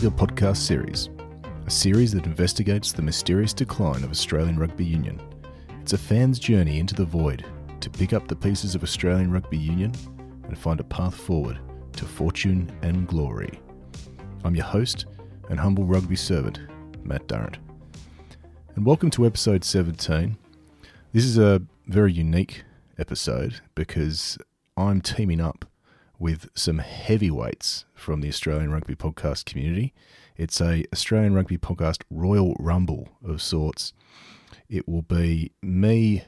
Digger 0.00 0.16
podcast 0.16 0.56
series, 0.56 1.10
a 1.66 1.70
series 1.70 2.10
that 2.12 2.24
investigates 2.24 2.90
the 2.90 3.02
mysterious 3.02 3.52
decline 3.52 4.02
of 4.02 4.10
Australian 4.10 4.58
Rugby 4.58 4.86
Union. 4.86 5.20
It's 5.82 5.92
a 5.92 5.98
fan's 5.98 6.38
journey 6.38 6.78
into 6.78 6.94
the 6.94 7.04
void 7.04 7.44
to 7.80 7.90
pick 7.90 8.14
up 8.14 8.26
the 8.26 8.34
pieces 8.34 8.74
of 8.74 8.82
Australian 8.82 9.30
Rugby 9.30 9.58
Union 9.58 9.92
and 10.44 10.56
find 10.56 10.80
a 10.80 10.84
path 10.84 11.14
forward 11.14 11.58
to 11.92 12.06
fortune 12.06 12.74
and 12.80 13.06
glory. 13.06 13.60
I'm 14.42 14.56
your 14.56 14.64
host 14.64 15.04
and 15.50 15.60
humble 15.60 15.84
rugby 15.84 16.16
servant, 16.16 16.60
Matt 17.04 17.26
Durrant. 17.26 17.58
And 18.76 18.86
welcome 18.86 19.10
to 19.10 19.26
episode 19.26 19.64
17. 19.64 20.34
This 21.12 21.26
is 21.26 21.36
a 21.36 21.60
very 21.88 22.14
unique 22.14 22.64
episode 22.96 23.60
because 23.74 24.38
I'm 24.78 25.02
teaming 25.02 25.42
up 25.42 25.69
with 26.20 26.50
some 26.54 26.78
heavyweights 26.78 27.86
from 27.94 28.20
the 28.20 28.28
Australian 28.28 28.70
Rugby 28.70 28.94
Podcast 28.94 29.46
community. 29.46 29.94
It's 30.36 30.60
a 30.60 30.84
Australian 30.92 31.34
Rugby 31.34 31.56
Podcast 31.56 32.02
Royal 32.10 32.54
Rumble 32.60 33.08
of 33.26 33.40
sorts. 33.40 33.94
It 34.68 34.86
will 34.86 35.02
be 35.02 35.50
me 35.62 36.24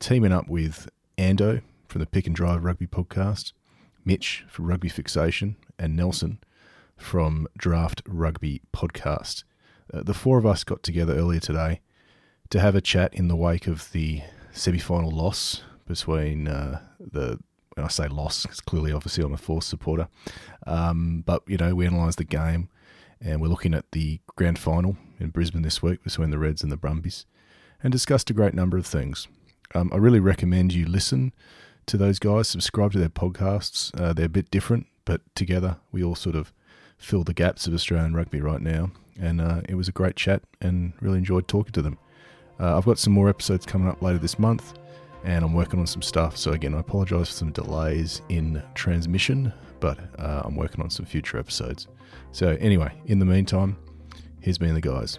teaming 0.00 0.32
up 0.32 0.48
with 0.48 0.88
Ando 1.18 1.60
from 1.86 2.00
the 2.00 2.06
Pick 2.06 2.26
and 2.26 2.34
Drive 2.34 2.64
Rugby 2.64 2.86
Podcast, 2.86 3.52
Mitch 4.02 4.44
from 4.48 4.66
Rugby 4.66 4.88
Fixation, 4.88 5.56
and 5.78 5.94
Nelson 5.94 6.38
from 6.96 7.46
Draft 7.56 8.02
Rugby 8.08 8.62
Podcast. 8.72 9.44
Uh, 9.92 10.02
the 10.02 10.14
four 10.14 10.38
of 10.38 10.46
us 10.46 10.64
got 10.64 10.82
together 10.82 11.14
earlier 11.14 11.40
today 11.40 11.80
to 12.48 12.60
have 12.60 12.74
a 12.74 12.80
chat 12.80 13.12
in 13.12 13.28
the 13.28 13.36
wake 13.36 13.66
of 13.66 13.92
the 13.92 14.22
semi-final 14.52 15.10
loss 15.10 15.62
between 15.86 16.48
uh, 16.48 16.80
the 16.98 17.38
I 17.76 17.88
say 17.88 18.08
loss, 18.08 18.44
it's 18.44 18.60
clearly 18.60 18.92
obviously 18.92 19.24
I'm 19.24 19.34
a 19.34 19.38
Force 19.38 19.66
supporter. 19.66 20.08
Um, 20.66 21.22
but, 21.26 21.42
you 21.46 21.56
know, 21.56 21.74
we 21.74 21.86
analysed 21.86 22.18
the 22.18 22.24
game 22.24 22.68
and 23.20 23.40
we're 23.40 23.48
looking 23.48 23.74
at 23.74 23.90
the 23.92 24.20
grand 24.36 24.58
final 24.58 24.96
in 25.18 25.30
Brisbane 25.30 25.62
this 25.62 25.82
week 25.82 26.02
between 26.04 26.30
the 26.30 26.38
Reds 26.38 26.62
and 26.62 26.70
the 26.70 26.76
Brumbies 26.76 27.26
and 27.82 27.92
discussed 27.92 28.30
a 28.30 28.34
great 28.34 28.54
number 28.54 28.76
of 28.76 28.86
things. 28.86 29.28
Um, 29.74 29.90
I 29.92 29.96
really 29.96 30.20
recommend 30.20 30.72
you 30.72 30.86
listen 30.86 31.32
to 31.86 31.96
those 31.96 32.18
guys, 32.18 32.48
subscribe 32.48 32.92
to 32.92 32.98
their 32.98 33.08
podcasts. 33.08 33.98
Uh, 34.00 34.12
they're 34.12 34.26
a 34.26 34.30
bit 34.30 34.50
different, 34.50 34.86
but 35.04 35.20
together 35.34 35.78
we 35.90 36.02
all 36.02 36.14
sort 36.14 36.36
of 36.36 36.52
fill 36.96 37.24
the 37.24 37.34
gaps 37.34 37.66
of 37.66 37.74
Australian 37.74 38.14
rugby 38.14 38.40
right 38.40 38.62
now. 38.62 38.90
And 39.20 39.40
uh, 39.40 39.62
it 39.68 39.74
was 39.74 39.88
a 39.88 39.92
great 39.92 40.16
chat 40.16 40.42
and 40.60 40.92
really 41.00 41.18
enjoyed 41.18 41.48
talking 41.48 41.72
to 41.72 41.82
them. 41.82 41.98
Uh, 42.58 42.76
I've 42.76 42.84
got 42.84 42.98
some 42.98 43.12
more 43.12 43.28
episodes 43.28 43.66
coming 43.66 43.88
up 43.88 44.00
later 44.00 44.18
this 44.18 44.38
month 44.38 44.74
and 45.24 45.44
I'm 45.44 45.54
working 45.54 45.80
on 45.80 45.86
some 45.86 46.02
stuff. 46.02 46.36
So, 46.36 46.52
again, 46.52 46.74
I 46.74 46.80
apologize 46.80 47.28
for 47.28 47.34
some 47.34 47.52
delays 47.52 48.22
in 48.28 48.62
transmission, 48.74 49.52
but 49.80 49.98
uh, 50.18 50.42
I'm 50.44 50.54
working 50.54 50.82
on 50.82 50.90
some 50.90 51.06
future 51.06 51.38
episodes. 51.38 51.88
So, 52.32 52.56
anyway, 52.60 52.92
in 53.06 53.18
the 53.18 53.24
meantime, 53.24 53.76
here's 54.40 54.60
me 54.60 54.68
and 54.68 54.76
the 54.76 54.80
guys. 54.80 55.18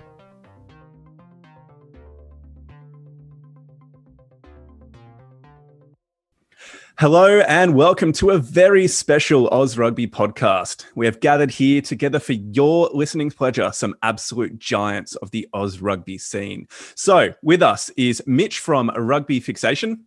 Hello 6.97 7.41
and 7.41 7.75
welcome 7.75 8.13
to 8.13 8.29
a 8.29 8.37
very 8.37 8.87
special 8.87 9.49
Oz 9.49 9.77
Rugby 9.77 10.07
podcast. 10.07 10.85
We 10.95 11.05
have 11.05 11.19
gathered 11.19 11.51
here 11.51 11.81
together 11.81 12.19
for 12.19 12.31
your 12.31 12.89
listening 12.93 13.31
pleasure 13.31 13.69
some 13.73 13.95
absolute 14.01 14.57
giants 14.59 15.13
of 15.15 15.29
the 15.31 15.45
Oz 15.53 15.81
Rugby 15.81 16.17
scene. 16.17 16.69
So, 16.95 17.33
with 17.43 17.61
us 17.61 17.89
is 17.97 18.23
Mitch 18.25 18.59
from 18.59 18.91
Rugby 18.95 19.41
Fixation. 19.41 20.05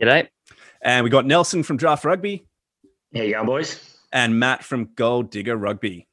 G'day. 0.00 0.28
And 0.80 1.04
we 1.04 1.10
got 1.10 1.26
Nelson 1.26 1.62
from 1.62 1.76
Draft 1.76 2.06
Rugby. 2.06 2.46
Here 3.12 3.24
you 3.24 3.34
go, 3.34 3.44
boys? 3.44 3.98
And 4.10 4.40
Matt 4.40 4.64
from 4.64 4.88
Gold 4.94 5.30
Digger 5.30 5.58
Rugby. 5.58 6.08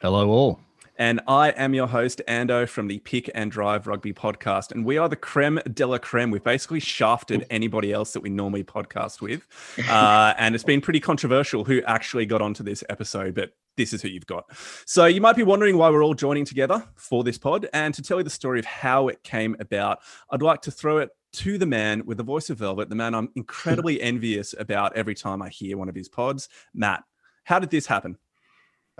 Hello, 0.00 0.28
all. 0.28 0.60
And 1.02 1.20
I 1.26 1.48
am 1.48 1.74
your 1.74 1.88
host, 1.88 2.22
Ando, 2.28 2.68
from 2.68 2.86
the 2.86 3.00
Pick 3.00 3.28
and 3.34 3.50
Drive 3.50 3.88
Rugby 3.88 4.12
podcast. 4.12 4.70
And 4.70 4.84
we 4.84 4.98
are 4.98 5.08
the 5.08 5.16
creme 5.16 5.58
de 5.74 5.84
la 5.84 5.98
creme. 5.98 6.30
We've 6.30 6.44
basically 6.44 6.78
shafted 6.78 7.44
anybody 7.50 7.92
else 7.92 8.12
that 8.12 8.20
we 8.20 8.30
normally 8.30 8.62
podcast 8.62 9.20
with. 9.20 9.48
Uh, 9.90 10.32
and 10.38 10.54
it's 10.54 10.62
been 10.62 10.80
pretty 10.80 11.00
controversial 11.00 11.64
who 11.64 11.82
actually 11.88 12.24
got 12.24 12.40
onto 12.40 12.62
this 12.62 12.84
episode, 12.88 13.34
but 13.34 13.50
this 13.76 13.92
is 13.92 14.00
who 14.00 14.06
you've 14.06 14.28
got. 14.28 14.44
So 14.86 15.06
you 15.06 15.20
might 15.20 15.34
be 15.34 15.42
wondering 15.42 15.76
why 15.76 15.90
we're 15.90 16.04
all 16.04 16.14
joining 16.14 16.44
together 16.44 16.86
for 16.94 17.24
this 17.24 17.36
pod. 17.36 17.68
And 17.72 17.92
to 17.94 18.00
tell 18.00 18.18
you 18.18 18.24
the 18.24 18.30
story 18.30 18.60
of 18.60 18.64
how 18.64 19.08
it 19.08 19.24
came 19.24 19.56
about, 19.58 19.98
I'd 20.30 20.40
like 20.40 20.62
to 20.62 20.70
throw 20.70 20.98
it 20.98 21.10
to 21.32 21.58
the 21.58 21.66
man 21.66 22.06
with 22.06 22.18
the 22.18 22.22
voice 22.22 22.48
of 22.48 22.58
velvet, 22.58 22.90
the 22.90 22.94
man 22.94 23.16
I'm 23.16 23.30
incredibly 23.34 24.00
envious 24.00 24.54
about 24.56 24.96
every 24.96 25.16
time 25.16 25.42
I 25.42 25.48
hear 25.48 25.76
one 25.76 25.88
of 25.88 25.96
his 25.96 26.08
pods. 26.08 26.48
Matt, 26.72 27.02
how 27.42 27.58
did 27.58 27.70
this 27.70 27.86
happen? 27.86 28.18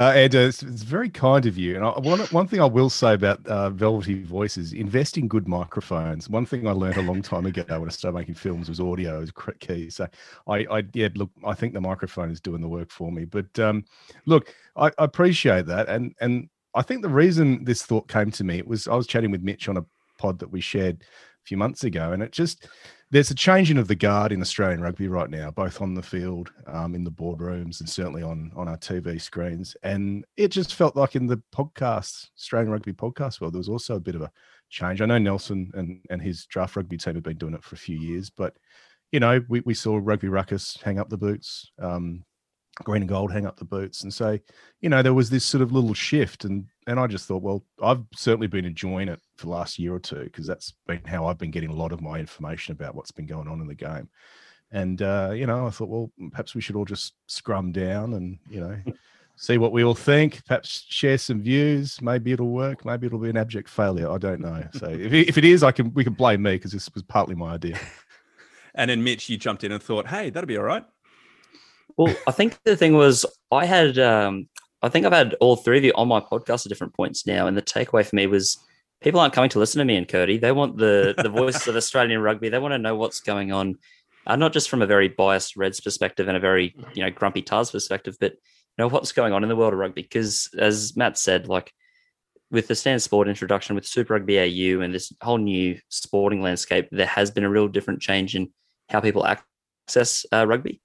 Uh, 0.03 0.11
Ed, 0.17 0.35
it's, 0.35 0.65
it's, 0.65 0.83
very 0.83 1.09
kind 1.09 1.47
of 1.47 1.57
you. 1.57 1.77
And 1.77 1.85
I, 1.85 1.91
one, 2.01 2.19
one 2.19 2.49
thing 2.49 2.61
I 2.61 2.65
will 2.65 2.91
say 2.91 3.15
about 3.15 3.47
uh, 3.47 3.71
Velvety 3.71 4.25
Voices, 4.25 4.73
invest 4.73 5.17
in 5.17 5.29
good 5.29 5.47
microphones. 5.47 6.29
One 6.29 6.45
thing 6.45 6.67
I 6.67 6.73
learned 6.73 6.97
a 6.97 7.03
long 7.03 7.23
time 7.23 7.47
ago 7.47 7.63
when 7.69 7.89
I 7.89 7.93
started 7.93 8.19
making 8.19 8.35
films 8.35 8.69
was 8.69 8.81
audio 8.81 9.21
is 9.21 9.31
key. 9.61 9.91
So 9.91 10.09
I, 10.49 10.67
I 10.69 10.83
yeah, 10.93 11.07
look, 11.15 11.31
I 11.47 11.55
think 11.55 11.73
the 11.73 11.81
microphone 11.81 12.33
is 12.33 12.41
doing 12.41 12.61
the 12.61 12.69
work 12.69 12.91
for 12.91 13.13
me. 13.13 13.27
But 13.27 13.57
um, 13.61 13.85
look, 14.27 14.53
I, 14.75 14.87
I 14.87 15.05
appreciate 15.05 15.67
that. 15.67 15.89
And, 15.89 16.17
and 16.21 16.49
I 16.75 16.83
think 16.83 17.03
the 17.03 17.09
reason 17.09 17.63
this 17.63 17.85
thought 17.85 18.09
came 18.09 18.33
to 18.33 18.43
me, 18.43 18.59
it 18.59 18.67
was 18.67 18.89
I 18.89 18.97
was 18.97 19.07
chatting 19.07 19.31
with 19.31 19.45
Mitch 19.45 19.69
on 19.69 19.77
a 19.77 19.85
pod 20.19 20.41
that 20.41 20.51
we 20.51 20.61
shared 20.61 21.03
a 21.03 21.45
few 21.45 21.57
months 21.57 21.85
ago. 21.85 22.11
And 22.11 22.25
it 22.25 22.33
just, 22.33 22.67
there's 23.13 23.31
a 23.31 23.35
changing 23.35 23.77
of 23.77 23.89
the 23.89 23.95
guard 23.95 24.33
in 24.33 24.41
Australian 24.41 24.81
rugby 24.81 25.07
right 25.07 25.29
now, 25.29 25.51
both 25.51 25.83
on 25.83 25.93
the 25.93 26.03
field, 26.03 26.51
um, 26.67 26.95
in 26.95 27.05
the 27.05 27.11
boardrooms, 27.11 27.81
and 27.81 27.89
certainly 27.89 28.23
on 28.23 28.51
on 28.57 28.69
our 28.69 28.79
TV 28.79 29.21
screens. 29.21 29.77
And 29.83 30.25
it 30.39 30.49
just 30.49 30.75
felt 30.75 30.97
like 30.97 31.15
in 31.15 31.27
the 31.27 31.41
podcast, 31.55 32.31
Australian 32.39 32.73
rugby 32.73 32.95
podcast 32.95 33.41
world, 33.41 33.53
there 33.53 33.59
was 33.59 33.69
also 33.69 33.97
a 33.97 34.01
bit 34.01 34.15
of 34.15 34.23
a 34.23 34.33
change. 34.71 35.03
I 35.03 35.07
know 35.07 35.19
Nelson 35.19 35.71
and 35.75 36.01
and 36.09 36.23
his 36.23 36.47
draft 36.47 36.75
rugby 36.75 36.97
team 36.97 37.15
have 37.15 37.23
been 37.23 37.37
doing 37.37 37.53
it 37.53 37.63
for 37.63 37.75
a 37.75 37.79
few 37.79 37.99
years, 37.99 38.31
but 38.31 38.57
you 39.13 39.21
know, 39.21 39.43
we, 39.47 39.61
we 39.61 39.75
saw 39.75 40.01
Rugby 40.03 40.29
Ruckus 40.29 40.79
hang 40.83 40.99
up 40.99 41.11
the 41.11 41.19
boots, 41.19 41.71
um, 41.79 42.25
Green 42.83 43.03
and 43.03 43.11
Gold 43.11 43.31
hang 43.31 43.45
up 43.45 43.59
the 43.59 43.67
boots, 43.67 44.05
and 44.05 44.15
say, 44.15 44.41
you 44.81 44.89
know, 44.89 45.03
there 45.03 45.13
was 45.13 45.29
this 45.29 45.45
sort 45.45 45.61
of 45.61 45.71
little 45.71 45.93
shift, 45.93 46.47
and 46.47 46.65
and 46.87 46.99
I 46.99 47.07
just 47.07 47.27
thought, 47.27 47.43
well, 47.43 47.65
I've 47.83 48.03
certainly 48.15 48.49
been 48.49 48.65
enjoying 48.65 49.09
it 49.09 49.21
for 49.37 49.47
the 49.47 49.53
last 49.53 49.79
year 49.79 49.95
or 49.95 50.01
two 50.01 50.25
because 50.25 50.47
that's 50.47 50.73
been 50.87 51.03
how 51.05 51.27
I've 51.27 51.39
been 51.39 51.51
getting 51.51 51.71
a 51.71 51.75
lot 51.75 51.93
of 51.93 52.01
my 52.01 52.19
information 52.19 52.73
about 52.73 52.95
what's 52.95 53.13
been 53.13 53.27
going 53.27 53.49
on 53.49 53.61
in 53.61 53.69
the 53.69 53.75
game. 53.75 54.09
And 54.73 55.01
uh, 55.03 55.33
you 55.35 55.47
know, 55.47 55.67
I 55.67 55.71
thought, 55.71 55.89
well, 55.89 56.11
perhaps 56.31 56.55
we 56.55 56.61
should 56.61 56.77
all 56.77 56.85
just 56.85 57.15
scrum 57.27 57.73
down 57.73 58.15
and 58.15 58.39
you 58.51 58.61
know, 58.61 58.77
see 59.37 59.59
what 59.59 59.73
we 59.73 59.85
all 59.85 59.95
think. 59.95 60.45
Perhaps 60.47 60.87
share 60.89 61.19
some 61.19 61.43
views. 61.43 62.01
Maybe 62.01 62.33
it'll 62.33 62.51
work. 62.51 62.85
Maybe 62.85 63.07
it'll 63.07 63.19
be 63.19 63.31
an 63.31 63.37
abject 63.37 63.69
failure. 63.69 64.11
I 64.11 64.19
don't 64.19 64.41
know. 64.41 64.67
So 64.73 64.89
if, 64.89 65.13
if 65.13 65.39
it 65.39 65.45
is, 65.45 65.63
I 65.63 65.73
can 65.73 65.93
we 65.95 66.05
can 66.05 66.15
blame 66.15 66.43
me 66.43 66.55
because 66.55 66.73
this 66.73 66.89
was 66.95 67.03
partly 67.03 67.35
my 67.35 67.55
idea. 67.55 67.79
and 68.75 68.91
then 68.91 69.05
Mitch, 69.05 69.29
you 69.29 69.37
jumped 69.37 69.63
in 69.63 69.73
and 69.73 69.83
thought, 69.83 70.09
hey, 70.09 70.31
that'll 70.31 70.49
be 70.49 70.57
all 70.57 70.65
right. 70.65 70.85
Well, 71.97 72.15
I 72.27 72.31
think 72.31 72.59
the 72.65 72.77
thing 72.77 72.95
was 72.95 73.27
I 73.51 73.67
had 73.67 73.99
um, 73.99 74.49
I 74.83 74.89
think 74.89 75.07
I've 75.07 75.13
had 75.13 75.35
all 75.35 75.57
three 75.57 75.79
of 75.79 75.85
you 75.85 75.93
on 75.95 76.09
my 76.09 76.21
podcast 76.21 76.67
at 76.67 76.71
different 76.71 76.95
points 76.95 77.27
now, 77.27 77.47
and 77.47 77.57
the 77.57 77.63
takeaway 77.63 78.05
for 78.05 78.17
me 78.17 78.27
was 78.27 78.59
people 79.01 79.21
aren't 79.21 79.35
coming 79.35 79.51
to 79.51 79.59
listen 79.59 79.79
to 79.79 79.85
me 79.85 79.97
and 79.97 80.09
Curdy. 80.09 80.39
They 80.39 80.53
want 80.53 80.77
the 80.77 81.15
the 81.17 81.29
voice 81.41 81.67
of 81.67 81.77
Australian 81.77 82.21
rugby. 82.21 82.49
They 82.49 82.59
want 82.59 82.73
to 82.73 82.79
know 82.79 82.97
what's 82.97 83.21
going 83.21 83.53
on, 83.53 83.79
uh, 84.27 84.37
not 84.37 84.53
just 84.53 84.69
from 84.69 84.83
a 84.83 84.87
very 84.87 85.09
biased 85.09 85.57
Reds 85.57 85.81
perspective 85.81 86.29
and 86.29 86.37
a 86.37 86.41
very 86.41 86.75
you 86.95 87.05
know 87.05 87.11
grumpy 87.11 87.43
Tahs 87.43 87.71
perspective, 87.71 88.17
but 88.21 88.33
you 88.33 88.39
know 88.79 88.89
what's 88.89 89.13
going 89.13 89.33
on 89.33 89.43
in 89.43 89.49
the 89.49 89.57
world 89.57 89.73
of 89.73 89.79
rugby. 89.79 90.03
Because 90.03 90.51
as 90.59 90.97
Matt 90.97 91.17
said, 91.17 91.49
like 91.49 91.73
with 92.51 92.69
the 92.69 92.75
Stan 92.75 92.99
Sport 92.99 93.29
introduction 93.29 93.75
with 93.75 93.87
Super 93.87 94.15
Rugby 94.15 94.39
AU 94.39 94.83
and 94.83 94.95
this 94.95 95.13
whole 95.23 95.39
new 95.39 95.79
sporting 95.89 96.43
landscape, 96.43 96.89
there 96.93 97.07
has 97.07 97.31
been 97.31 97.45
a 97.45 97.51
real 97.51 97.67
different 97.67 98.03
change 98.03 98.37
in 98.37 98.53
how 98.91 99.01
people 99.01 99.27
access 99.27 100.27
uh, 100.33 100.47
rugby. 100.47 100.82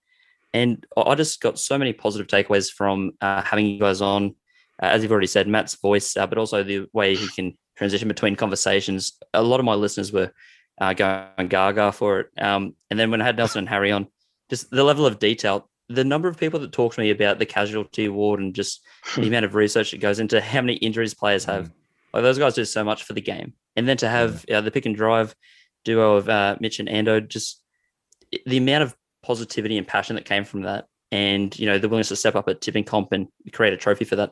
And 0.57 0.87
I 0.97 1.13
just 1.13 1.39
got 1.39 1.59
so 1.59 1.77
many 1.77 1.93
positive 1.93 2.25
takeaways 2.25 2.71
from 2.71 3.11
uh, 3.21 3.43
having 3.43 3.67
you 3.67 3.79
guys 3.79 4.01
on. 4.01 4.33
Uh, 4.81 4.87
as 4.87 5.03
you've 5.03 5.11
already 5.11 5.27
said, 5.27 5.47
Matt's 5.47 5.75
voice, 5.75 6.17
uh, 6.17 6.25
but 6.25 6.39
also 6.39 6.63
the 6.63 6.87
way 6.93 7.15
he 7.15 7.27
can 7.27 7.55
transition 7.75 8.07
between 8.07 8.35
conversations. 8.35 9.19
A 9.35 9.43
lot 9.43 9.59
of 9.59 9.65
my 9.65 9.75
listeners 9.75 10.11
were 10.11 10.31
uh, 10.79 10.93
going 10.93 11.47
gaga 11.47 11.91
for 11.91 12.21
it. 12.21 12.29
Um, 12.39 12.75
and 12.89 12.99
then 12.99 13.11
when 13.11 13.21
I 13.21 13.25
had 13.25 13.37
Nelson 13.37 13.59
and 13.59 13.69
Harry 13.69 13.91
on, 13.91 14.07
just 14.49 14.71
the 14.71 14.83
level 14.83 15.05
of 15.05 15.19
detail, 15.19 15.69
the 15.89 16.03
number 16.03 16.27
of 16.27 16.37
people 16.37 16.59
that 16.61 16.71
talk 16.71 16.95
to 16.95 17.01
me 17.01 17.11
about 17.11 17.37
the 17.37 17.45
casualty 17.45 18.09
ward 18.09 18.39
and 18.39 18.55
just 18.55 18.83
the 19.15 19.27
amount 19.27 19.45
of 19.45 19.53
research 19.53 19.91
that 19.91 19.99
goes 19.99 20.19
into 20.19 20.41
how 20.41 20.61
many 20.61 20.73
injuries 20.77 21.13
players 21.13 21.45
have. 21.45 21.65
Mm. 21.65 21.71
Like 22.13 22.23
those 22.23 22.39
guys 22.39 22.55
do 22.55 22.65
so 22.65 22.83
much 22.83 23.03
for 23.03 23.13
the 23.13 23.21
game. 23.21 23.53
And 23.75 23.87
then 23.87 23.97
to 23.97 24.09
have 24.09 24.43
uh, 24.49 24.61
the 24.61 24.71
pick 24.71 24.87
and 24.87 24.95
drive 24.95 25.35
duo 25.85 26.15
of 26.15 26.27
uh, 26.27 26.55
Mitch 26.59 26.79
and 26.79 26.89
Ando, 26.89 27.27
just 27.27 27.61
the 28.45 28.57
amount 28.57 28.83
of 28.83 28.95
positivity 29.27 29.77
and 29.77 29.85
passion 29.85 30.15
that 30.15 30.25
came 30.25 30.45
from 30.45 30.61
that, 30.61 30.85
and 31.11 31.57
you 31.59 31.65
know 31.65 31.77
the 31.77 31.89
willingness 31.89 32.07
to 32.09 32.15
step 32.15 32.35
up 32.35 32.47
at 32.47 32.61
tipping 32.61 32.85
comp 32.85 33.11
and 33.11 33.27
create 33.51 33.73
a 33.73 33.77
trophy 33.77 34.05
for 34.05 34.15
that, 34.15 34.31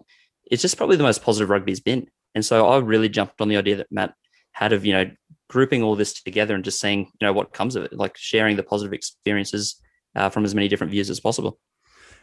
it's 0.50 0.62
just 0.62 0.78
probably 0.78 0.96
the 0.96 1.04
most 1.04 1.22
positive 1.22 1.50
rugby's 1.50 1.82
been. 1.82 2.08
And 2.34 2.44
so 2.44 2.68
I 2.68 2.78
really 2.80 3.10
jumped 3.10 3.42
on 3.42 3.50
the 3.50 3.58
idea 3.58 3.76
that 3.76 3.92
Matt 3.92 4.14
had 4.54 4.74
of 4.74 4.86
you 4.86 4.94
know 4.94 5.12
grouping 5.50 5.84
all 5.84 5.96
this 5.96 6.24
together 6.24 6.56
and 6.56 6.64
just 6.64 6.80
saying 6.80 7.12
you 7.20 7.28
know 7.28 7.34
what 7.34 7.54
comes 7.54 7.76
of 7.76 7.84
it, 7.84 7.94
like 7.94 8.18
sharing 8.18 8.56
the 8.56 8.64
positive 8.64 8.94
experiences 8.94 9.82
uh, 10.16 10.30
from 10.30 10.46
as 10.46 10.56
many 10.56 10.70
different 10.70 10.92
views 10.92 11.10
as 11.10 11.20
possible. 11.20 11.60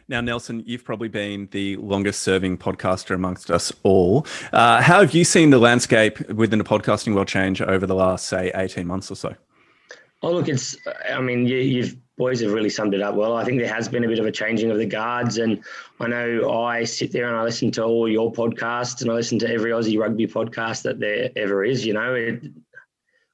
Now, 0.09 0.19
Nelson, 0.19 0.63
you've 0.65 0.83
probably 0.83 1.07
been 1.07 1.47
the 1.51 1.77
longest 1.77 2.23
serving 2.23 2.57
podcaster 2.57 3.15
amongst 3.15 3.49
us 3.49 3.71
all. 3.83 4.27
Uh, 4.51 4.81
how 4.81 4.99
have 4.99 5.13
you 5.13 5.23
seen 5.23 5.49
the 5.49 5.59
landscape 5.59 6.29
within 6.29 6.59
the 6.59 6.65
podcasting 6.65 7.15
world 7.15 7.29
change 7.29 7.61
over 7.61 7.87
the 7.87 7.95
last, 7.95 8.25
say, 8.25 8.51
18 8.53 8.85
months 8.85 9.09
or 9.09 9.15
so? 9.15 9.33
Oh, 10.21 10.31
look, 10.31 10.49
it's, 10.49 10.75
I 11.09 11.21
mean, 11.21 11.45
you, 11.45 11.57
you've 11.57 11.95
boys 12.17 12.41
have 12.41 12.51
really 12.51 12.69
summed 12.69 12.93
it 12.93 13.01
up 13.01 13.15
well. 13.15 13.35
I 13.35 13.43
think 13.43 13.59
there 13.59 13.73
has 13.73 13.87
been 13.87 14.03
a 14.03 14.07
bit 14.07 14.19
of 14.19 14.25
a 14.25 14.31
changing 14.31 14.71
of 14.71 14.77
the 14.77 14.85
guards. 14.85 15.37
And 15.37 15.63
I 15.99 16.07
know 16.07 16.51
I 16.51 16.83
sit 16.83 17.11
there 17.11 17.27
and 17.27 17.35
I 17.35 17.43
listen 17.43 17.71
to 17.71 17.83
all 17.83 18.07
your 18.07 18.31
podcasts 18.31 19.01
and 19.01 19.09
I 19.09 19.15
listen 19.15 19.39
to 19.39 19.49
every 19.49 19.71
Aussie 19.71 19.99
rugby 19.99 20.27
podcast 20.27 20.83
that 20.83 20.99
there 20.99 21.31
ever 21.35 21.63
is. 21.63 21.85
You 21.85 21.93
know, 21.93 22.13
it, 22.13 22.43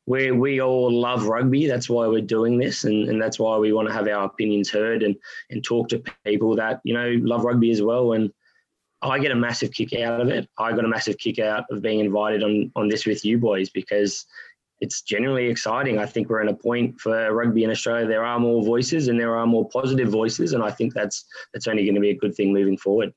we 0.06 0.32
we 0.32 0.62
all 0.62 0.92
love 0.92 1.28
rugby. 1.28 1.68
That's 1.68 1.90
why 1.90 2.08
we're 2.08 2.22
doing 2.22 2.58
this, 2.58 2.84
and, 2.84 3.08
and 3.10 3.22
that's 3.22 3.38
why 3.38 3.58
we 3.58 3.74
want 3.74 3.88
to 3.90 3.94
have 3.94 4.08
our 4.08 4.26
opinions 4.26 4.70
heard 4.70 5.04
and 5.04 5.16
and 5.52 5.64
talk 5.64 5.88
to 5.90 6.04
people 6.26 6.56
that 6.56 6.82
you 6.84 6.96
know 6.96 7.16
love 7.22 7.44
rugby 7.44 7.70
as 7.70 7.82
well. 7.82 8.14
And 8.14 8.34
I 9.04 9.20
get 9.20 9.32
a 9.32 9.36
massive 9.36 9.72
kick 9.72 9.94
out 9.94 10.20
of 10.20 10.30
it. 10.30 10.50
I 10.58 10.72
got 10.72 10.84
a 10.84 10.90
massive 10.90 11.20
kick 11.20 11.38
out 11.38 11.66
of 11.70 11.84
being 11.84 12.00
invited 12.00 12.42
on 12.42 12.72
on 12.76 12.88
this 12.88 13.06
with 13.06 13.24
you 13.24 13.38
boys 13.38 13.70
because 13.70 14.26
it's 14.82 15.02
genuinely 15.02 15.48
exciting. 15.48 15.98
I 15.98 16.06
think 16.06 16.30
we're 16.30 16.42
in 16.42 16.50
a 16.50 16.54
point 16.54 17.00
for 17.00 17.34
rugby 17.34 17.64
in 17.64 17.72
Australia. 17.72 18.08
There 18.08 18.24
are 18.24 18.40
more 18.40 18.64
voices 18.64 19.08
and 19.08 19.20
there 19.20 19.36
are 19.36 19.46
more 19.46 19.68
positive 19.70 20.10
voices, 20.10 20.54
and 20.54 20.64
I 20.64 20.72
think 20.72 20.94
that's 20.94 21.26
that's 21.54 21.68
only 21.68 21.84
going 21.84 21.96
to 21.96 22.02
be 22.02 22.12
a 22.12 22.18
good 22.18 22.36
thing 22.36 22.54
moving 22.54 22.78
forward. 22.78 23.14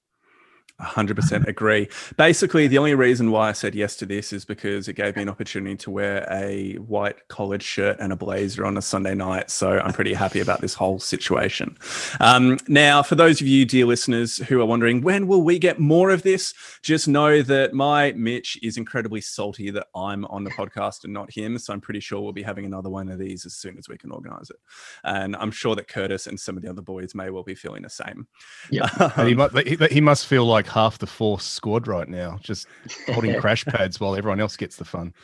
100% 0.81 1.47
agree. 1.47 1.89
Basically, 2.17 2.67
the 2.67 2.79
only 2.79 2.95
reason 2.95 3.31
why 3.31 3.49
I 3.49 3.53
said 3.53 3.75
yes 3.75 3.97
to 3.97 4.07
this 4.07 4.33
is 4.33 4.45
because 4.45 4.89
it 4.89 4.95
gave 4.95 5.17
me 5.17 5.23
an 5.23 5.29
opportunity 5.29 5.77
to 5.77 5.91
wear 5.91 6.27
a 6.31 6.75
white 6.75 7.29
collared 7.29 7.63
shirt 7.63 7.99
and 8.01 8.13
a 8.13 8.17
blazer 8.17 8.65
on 8.65 8.77
a 8.77 8.83
Sunday 8.83 9.15
night. 9.15 9.51
So 9.51 9.79
I'm 9.79 9.93
pretty 9.93 10.15
happy 10.15 10.41
about 10.41 10.61
this 10.61 10.75
whole 10.75 10.99
situation. 10.99 11.77
Um, 12.21 12.59
now, 12.69 13.03
for 13.03 13.15
those 13.15 13.41
of 13.41 13.47
you, 13.47 13.65
dear 13.65 13.87
listeners, 13.87 14.39
who 14.39 14.61
are 14.61 14.67
wondering, 14.67 15.03
when 15.03 15.27
will 15.27 15.43
we 15.43 15.59
get 15.59 15.79
more 15.79 16.11
of 16.11 16.23
this? 16.23 16.55
Just 16.83 17.09
know 17.09 17.43
that 17.43 17.75
my 17.75 18.13
Mitch 18.13 18.59
is 18.63 18.77
incredibly 18.77 19.21
salty 19.21 19.71
that 19.71 19.87
I'm 19.95 20.25
on 20.27 20.45
the 20.45 20.51
podcast 20.51 21.05
and 21.05 21.13
not 21.13 21.33
him. 21.33 21.59
So 21.59 21.73
I'm 21.73 21.81
pretty 21.81 22.01
sure 22.01 22.21
we'll 22.21 22.33
be 22.33 22.43
having 22.43 22.65
another 22.65 22.91
one 22.91 23.09
of 23.09 23.19
these 23.19 23.47
as 23.47 23.55
soon 23.55 23.79
as 23.79 23.89
we 23.89 23.97
can 23.97 24.11
organize 24.11 24.51
it. 24.51 24.57
And 25.05 25.37
I'm 25.37 25.51
sure 25.51 25.77
that 25.77 25.89
Curtis 25.89 26.27
and 26.27 26.39
some 26.39 26.57
of 26.57 26.63
the 26.63 26.71
other 26.71 26.83
boys 26.83 27.15
may 27.15 27.31
well 27.31 27.43
be 27.43 27.55
feeling 27.55 27.83
the 27.83 27.91
same. 27.91 28.27
Yeah. 28.71 28.89
Um, 29.15 29.27
he, 29.27 29.35
must, 29.35 29.69
he 29.93 30.01
must 30.01 30.27
feel 30.27 30.47
like 30.47 30.62
half 30.67 30.99
the 30.99 31.07
force 31.07 31.45
squad 31.45 31.87
right 31.87 32.09
now, 32.09 32.39
just 32.41 32.67
holding 33.07 33.35
crash 33.41 33.65
pads 33.65 34.01
while 34.01 34.17
everyone 34.17 34.41
else 34.41 34.57
gets 34.57 34.77
the 34.77 34.85
fun. 34.85 35.15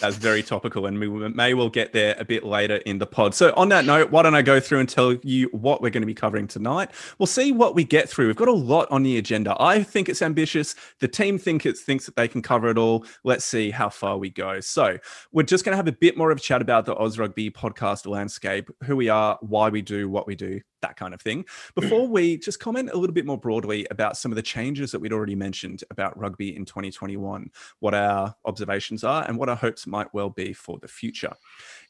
That's 0.00 0.16
very 0.16 0.42
topical, 0.42 0.86
and 0.86 0.98
we 0.98 1.08
may 1.08 1.54
well 1.54 1.68
get 1.68 1.92
there 1.92 2.14
a 2.18 2.24
bit 2.24 2.44
later 2.44 2.76
in 2.76 2.98
the 2.98 3.06
pod. 3.06 3.34
So, 3.34 3.52
on 3.56 3.68
that 3.70 3.84
note, 3.84 4.10
why 4.10 4.22
don't 4.22 4.34
I 4.34 4.42
go 4.42 4.60
through 4.60 4.80
and 4.80 4.88
tell 4.88 5.14
you 5.22 5.48
what 5.52 5.82
we're 5.82 5.90
going 5.90 6.02
to 6.02 6.06
be 6.06 6.14
covering 6.14 6.46
tonight? 6.46 6.90
We'll 7.18 7.26
see 7.26 7.52
what 7.52 7.74
we 7.74 7.84
get 7.84 8.08
through. 8.08 8.28
We've 8.28 8.36
got 8.36 8.48
a 8.48 8.52
lot 8.52 8.90
on 8.90 9.02
the 9.02 9.18
agenda. 9.18 9.54
I 9.60 9.82
think 9.82 10.08
it's 10.08 10.22
ambitious. 10.22 10.74
The 11.00 11.08
team 11.08 11.38
think 11.38 11.66
it 11.66 11.76
thinks 11.76 12.06
that 12.06 12.16
they 12.16 12.28
can 12.28 12.42
cover 12.42 12.68
it 12.68 12.78
all. 12.78 13.04
Let's 13.24 13.44
see 13.44 13.70
how 13.70 13.88
far 13.88 14.16
we 14.18 14.30
go. 14.30 14.60
So, 14.60 14.98
we're 15.32 15.42
just 15.42 15.64
going 15.64 15.72
to 15.72 15.76
have 15.76 15.88
a 15.88 15.92
bit 15.92 16.16
more 16.16 16.30
of 16.30 16.38
a 16.38 16.40
chat 16.40 16.62
about 16.62 16.86
the 16.86 16.96
Oz 16.96 17.18
Rugby 17.18 17.50
podcast 17.50 18.06
landscape, 18.06 18.70
who 18.84 18.96
we 18.96 19.08
are, 19.08 19.38
why 19.40 19.68
we 19.68 19.82
do 19.82 20.08
what 20.08 20.26
we 20.26 20.34
do, 20.34 20.60
that 20.82 20.96
kind 20.96 21.14
of 21.14 21.20
thing. 21.20 21.44
Mm. 21.44 21.80
Before 21.80 22.08
we 22.08 22.38
just 22.38 22.60
comment 22.60 22.90
a 22.92 22.96
little 22.96 23.14
bit 23.14 23.26
more 23.26 23.38
broadly 23.38 23.86
about 23.90 24.16
some 24.16 24.32
of 24.32 24.36
the 24.36 24.42
changes 24.42 24.92
that 24.92 25.00
we'd 25.00 25.12
already 25.12 25.34
mentioned 25.34 25.84
about 25.90 26.18
rugby 26.18 26.54
in 26.54 26.64
2021, 26.64 27.50
what 27.80 27.94
our 27.94 28.34
observations 28.44 29.04
are, 29.04 29.24
and 29.26 29.36
what 29.36 29.48
our 29.48 29.56
hopes 29.56 29.86
might 29.86 30.12
well 30.12 30.30
be 30.30 30.52
for 30.52 30.78
the 30.78 30.88
future. 30.88 31.32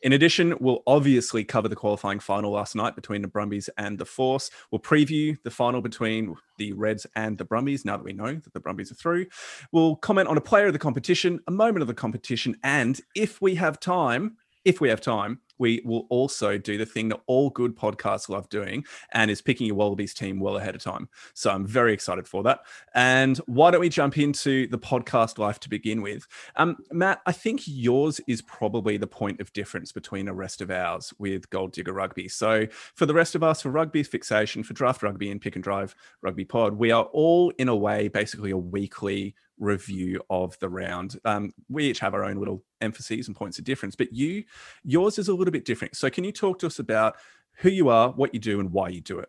In 0.02 0.12
addition, 0.12 0.54
we'll 0.60 0.82
obviously 0.86 1.44
cover 1.44 1.68
the 1.68 1.76
qualifying 1.76 2.20
final 2.20 2.52
last 2.52 2.74
night 2.74 2.94
between 2.94 3.22
the 3.22 3.28
Brumbies 3.28 3.68
and 3.76 3.98
the 3.98 4.04
Force. 4.04 4.50
We'll 4.70 4.80
preview 4.80 5.36
the 5.42 5.50
final 5.50 5.80
between 5.80 6.34
the 6.58 6.72
Reds 6.72 7.06
and 7.14 7.38
the 7.38 7.44
Brumbies 7.44 7.84
now 7.84 7.96
that 7.96 8.04
we 8.04 8.12
know 8.12 8.34
that 8.34 8.52
the 8.52 8.60
Brumbies 8.60 8.92
are 8.92 8.96
through. 8.96 9.26
We'll 9.72 9.96
comment 9.96 10.28
on 10.28 10.36
a 10.36 10.42
player 10.42 10.66
of 10.66 10.72
the 10.72 10.78
competition, 10.78 11.40
a 11.46 11.50
moment 11.50 11.82
of 11.82 11.88
the 11.88 11.94
competition, 11.94 12.56
and 12.62 13.00
if 13.14 13.40
we 13.40 13.54
have 13.56 13.80
time, 13.80 14.36
if 14.64 14.80
we 14.80 14.88
have 14.88 15.00
time, 15.00 15.40
we 15.60 15.82
will 15.84 16.06
also 16.08 16.58
do 16.58 16.76
the 16.78 16.86
thing 16.86 17.10
that 17.10 17.20
all 17.26 17.50
good 17.50 17.76
podcasts 17.76 18.28
love 18.28 18.48
doing 18.48 18.84
and 19.12 19.30
is 19.30 19.42
picking 19.42 19.66
your 19.66 19.76
Wallabies 19.76 20.14
team 20.14 20.40
well 20.40 20.56
ahead 20.56 20.74
of 20.74 20.82
time. 20.82 21.08
So 21.34 21.50
I'm 21.50 21.66
very 21.66 21.92
excited 21.92 22.26
for 22.26 22.42
that. 22.42 22.60
And 22.94 23.36
why 23.46 23.70
don't 23.70 23.80
we 23.80 23.90
jump 23.90 24.18
into 24.18 24.66
the 24.68 24.78
podcast 24.78 25.38
life 25.38 25.60
to 25.60 25.68
begin 25.68 26.02
with? 26.02 26.26
Um, 26.56 26.78
Matt, 26.90 27.20
I 27.26 27.32
think 27.32 27.62
yours 27.66 28.20
is 28.26 28.42
probably 28.42 28.96
the 28.96 29.06
point 29.06 29.40
of 29.40 29.52
difference 29.52 29.92
between 29.92 30.26
the 30.26 30.32
rest 30.32 30.62
of 30.62 30.70
ours 30.70 31.12
with 31.18 31.48
Gold 31.50 31.72
Digger 31.72 31.92
Rugby. 31.92 32.28
So 32.28 32.66
for 32.94 33.06
the 33.06 33.14
rest 33.14 33.34
of 33.34 33.42
us, 33.42 33.60
for 33.60 33.70
Rugby 33.70 34.02
Fixation, 34.02 34.62
for 34.62 34.72
Draft 34.72 35.02
Rugby 35.02 35.30
and 35.30 35.40
Pick 35.40 35.56
and 35.56 35.62
Drive 35.62 35.94
Rugby 36.22 36.46
Pod, 36.46 36.78
we 36.78 36.90
are 36.90 37.04
all 37.04 37.50
in 37.58 37.68
a 37.68 37.76
way 37.76 38.08
basically 38.08 38.50
a 38.50 38.56
weekly 38.56 39.34
review 39.60 40.20
of 40.28 40.58
the 40.58 40.68
round. 40.68 41.20
Um, 41.24 41.52
we 41.68 41.88
each 41.88 42.00
have 42.00 42.14
our 42.14 42.24
own 42.24 42.36
little 42.36 42.64
emphases 42.80 43.28
and 43.28 43.36
points 43.36 43.58
of 43.58 43.64
difference, 43.64 43.94
but 43.94 44.12
you, 44.12 44.42
yours 44.82 45.18
is 45.18 45.28
a 45.28 45.34
little 45.34 45.52
bit 45.52 45.64
different. 45.64 45.96
So, 45.96 46.10
can 46.10 46.24
you 46.24 46.32
talk 46.32 46.58
to 46.60 46.66
us 46.66 46.80
about 46.80 47.16
who 47.58 47.68
you 47.68 47.88
are, 47.88 48.10
what 48.10 48.34
you 48.34 48.40
do, 48.40 48.58
and 48.58 48.72
why 48.72 48.88
you 48.88 49.00
do 49.00 49.18
it? 49.20 49.28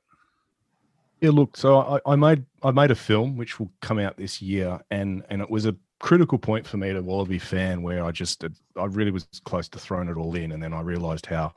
Yeah, 1.21 1.29
look. 1.29 1.55
So 1.55 1.79
I, 1.79 1.99
I 2.05 2.15
made 2.15 2.45
I 2.63 2.71
made 2.71 2.89
a 2.89 2.95
film 2.95 3.37
which 3.37 3.59
will 3.59 3.71
come 3.81 3.99
out 3.99 4.17
this 4.17 4.41
year, 4.41 4.79
and 4.89 5.23
and 5.29 5.41
it 5.41 5.49
was 5.49 5.67
a 5.67 5.75
critical 5.99 6.39
point 6.39 6.65
for 6.65 6.77
me 6.77 6.91
to 6.91 7.01
Wallaby 7.01 7.37
fan 7.37 7.83
where 7.83 8.03
I 8.03 8.09
just 8.11 8.43
I 8.75 8.85
really 8.85 9.11
was 9.11 9.27
close 9.45 9.69
to 9.69 9.79
throwing 9.79 10.09
it 10.09 10.17
all 10.17 10.35
in, 10.35 10.51
and 10.51 10.61
then 10.61 10.73
I 10.73 10.81
realised 10.81 11.27
how 11.27 11.53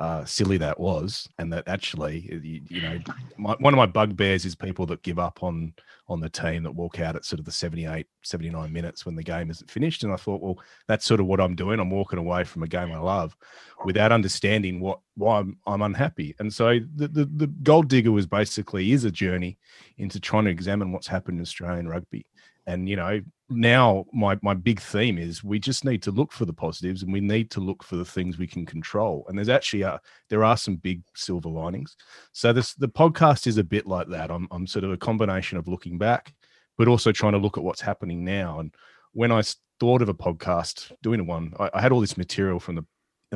uh, 0.00 0.24
silly 0.24 0.56
that 0.56 0.80
was, 0.80 1.28
and 1.38 1.52
that 1.52 1.68
actually, 1.68 2.26
you, 2.42 2.62
you 2.68 2.80
know, 2.80 2.98
my, 3.36 3.54
one 3.60 3.74
of 3.74 3.76
my 3.76 3.84
bugbears 3.84 4.46
is 4.46 4.54
people 4.54 4.86
that 4.86 5.02
give 5.02 5.18
up 5.18 5.42
on 5.42 5.74
on 6.08 6.20
the 6.20 6.28
team 6.30 6.62
that 6.62 6.74
walk 6.74 6.98
out 7.00 7.14
at 7.14 7.24
sort 7.24 7.38
of 7.38 7.44
the 7.44 7.52
78, 7.52 8.06
79 8.22 8.72
minutes 8.72 9.04
when 9.06 9.14
the 9.14 9.22
game 9.22 9.50
isn't 9.50 9.70
finished. 9.70 10.02
And 10.02 10.12
I 10.12 10.16
thought, 10.16 10.40
well, 10.40 10.58
that's 10.88 11.04
sort 11.04 11.20
of 11.20 11.26
what 11.26 11.40
I'm 11.40 11.54
doing. 11.54 11.78
I'm 11.78 11.90
walking 11.90 12.18
away 12.18 12.42
from 12.44 12.64
a 12.64 12.66
game 12.66 12.90
I 12.90 12.98
love 12.98 13.36
without 13.84 14.10
understanding 14.10 14.80
what 14.80 15.00
why 15.16 15.40
I'm, 15.40 15.58
I'm 15.66 15.82
unhappy. 15.82 16.34
And 16.38 16.52
so 16.52 16.80
the, 16.96 17.06
the 17.06 17.26
the 17.26 17.46
gold 17.46 17.88
digger 17.88 18.10
was 18.10 18.26
basically 18.26 18.92
is 18.92 19.04
a 19.04 19.10
journey 19.10 19.58
into 19.98 20.18
trying 20.18 20.46
to 20.46 20.50
examine 20.50 20.92
what's 20.92 21.08
happened 21.08 21.36
in 21.36 21.42
Australian 21.42 21.86
rugby 21.86 22.24
and 22.66 22.88
you 22.88 22.96
know 22.96 23.20
now 23.50 24.06
my 24.12 24.38
my 24.42 24.54
big 24.54 24.80
theme 24.80 25.18
is 25.18 25.42
we 25.44 25.58
just 25.58 25.84
need 25.84 26.02
to 26.04 26.10
look 26.10 26.32
for 26.32 26.44
the 26.44 26.52
positives 26.52 27.02
and 27.02 27.12
we 27.12 27.20
need 27.20 27.50
to 27.50 27.60
look 27.60 27.82
for 27.82 27.96
the 27.96 28.04
things 28.04 28.38
we 28.38 28.46
can 28.46 28.64
control. 28.64 29.26
And 29.28 29.36
there's 29.36 29.48
actually 29.48 29.82
a, 29.82 30.00
there 30.28 30.44
are 30.44 30.56
some 30.56 30.76
big 30.76 31.02
silver 31.14 31.48
linings. 31.48 31.96
So 32.32 32.52
this 32.52 32.74
the 32.74 32.88
podcast 32.88 33.46
is 33.46 33.58
a 33.58 33.64
bit 33.64 33.86
like 33.86 34.08
that. 34.08 34.30
I'm, 34.30 34.48
I'm 34.50 34.66
sort 34.66 34.84
of 34.84 34.92
a 34.92 34.96
combination 34.96 35.58
of 35.58 35.68
looking 35.68 35.98
back 35.98 36.34
but 36.78 36.88
also 36.88 37.12
trying 37.12 37.32
to 37.32 37.38
look 37.38 37.58
at 37.58 37.64
what's 37.64 37.82
happening 37.82 38.24
now. 38.24 38.58
And 38.58 38.74
when 39.12 39.32
i 39.32 39.42
thought 39.78 40.02
of 40.02 40.08
a 40.08 40.14
podcast 40.14 40.92
doing 41.02 41.26
one 41.26 41.52
i, 41.58 41.70
I 41.74 41.80
had 41.80 41.92
all 41.92 42.00
this 42.00 42.16
material 42.18 42.60
from 42.60 42.76
the 42.76 42.84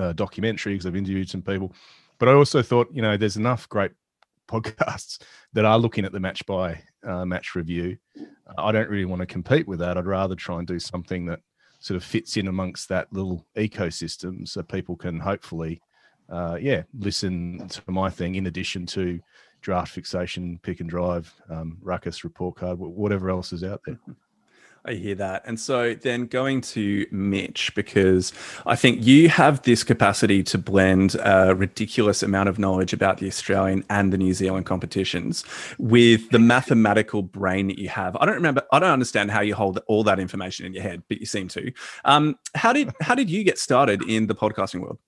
uh, 0.01 0.13
documentary 0.13 0.75
because 0.75 0.87
i've 0.87 0.97
interviewed 0.97 1.31
some 1.31 1.43
people 1.43 1.73
but 2.19 2.29
i 2.29 2.33
also 2.33 2.63
thought 2.63 2.89
you 2.93 3.03
know 3.03 3.17
there's 3.17 3.37
enough 3.37 3.69
great 3.69 3.93
podcasts 4.49 5.21
that 5.53 5.65
are 5.65 5.79
looking 5.79 6.05
at 6.05 6.13
the 6.13 6.21
match 6.21 6.45
by 6.47 6.81
uh, 7.05 7.25
match 7.25 7.55
review. 7.55 7.97
I 8.59 8.73
don't 8.73 8.89
really 8.89 9.05
want 9.05 9.21
to 9.21 9.27
compete 9.27 9.67
with 9.67 9.79
that. 9.81 9.97
I'd 9.97 10.07
rather 10.07 10.35
try 10.35 10.59
and 10.59 10.67
do 10.67 10.79
something 10.79 11.27
that 11.27 11.41
sort 11.81 11.97
of 11.97 12.05
fits 12.05 12.37
in 12.37 12.49
amongst 12.49 12.89
that 12.89 13.13
little 13.13 13.47
ecosystem 13.57 14.49
so 14.49 14.63
people 14.63 14.97
can 14.97 15.21
hopefully, 15.21 15.81
uh, 16.31 16.57
yeah, 16.61 16.83
listen 16.99 17.67
to 17.69 17.83
my 17.91 18.09
thing 18.09 18.37
in 18.37 18.47
addition 18.47 18.87
to 18.87 19.21
draft 19.61 19.93
fixation, 19.93 20.59
pick 20.63 20.81
and 20.81 20.91
drive, 20.91 21.33
um, 21.51 21.79
ruckus, 21.83 22.25
report 22.25 22.57
card, 22.57 22.79
whatever 22.79 23.31
else 23.31 23.53
is 23.53 23.65
out 23.65 23.81
there. 23.87 23.99
I 24.87 24.95
hear 24.95 25.15
that. 25.15 25.43
And 25.47 25.59
so 25.59 25.95
then 25.95 26.27
going 26.27 26.61
to 26.61 27.07
Mitch, 27.11 27.75
because 27.75 28.35
I 28.67 28.77
think 28.77 29.03
you 29.03 29.31
have 29.31 29.63
this 29.63 29.83
capacity 29.83 30.43
to 30.43 30.59
blend 30.59 31.17
a 31.25 31.55
ridiculous 31.55 32.23
amount 32.23 32.51
of 32.51 32.59
knowledge 32.59 32.93
about 32.93 33.17
the 33.17 33.27
Australian 33.27 33.85
and 33.89 34.13
the 34.13 34.19
New 34.19 34.35
Zealand 34.35 34.67
competitions 34.67 35.43
with 35.79 36.29
the 36.31 36.39
mathematical 36.39 37.23
brain 37.23 37.69
that 37.69 37.79
you 37.79 37.89
have. 37.89 38.15
I 38.17 38.27
don't 38.27 38.35
remember, 38.35 38.63
I 38.73 38.79
don't 38.79 38.91
understand 38.91 39.31
how 39.31 39.41
you 39.41 39.55
hold 39.55 39.79
all 39.87 40.05
that 40.05 40.21
information 40.21 40.67
in 40.67 40.75
your 40.75 40.83
head, 40.83 41.03
but 41.09 41.19
you 41.19 41.25
seem 41.25 41.49
to. 41.49 41.73
Um, 42.05 42.39
how 42.55 42.75
did 42.75 42.93
how 43.01 43.15
did 43.15 43.31
you 43.31 43.43
get 43.43 43.59
started 43.59 44.03
in 44.03 44.27
the 44.27 44.35
podcasting 44.35 44.81
world? 44.81 44.99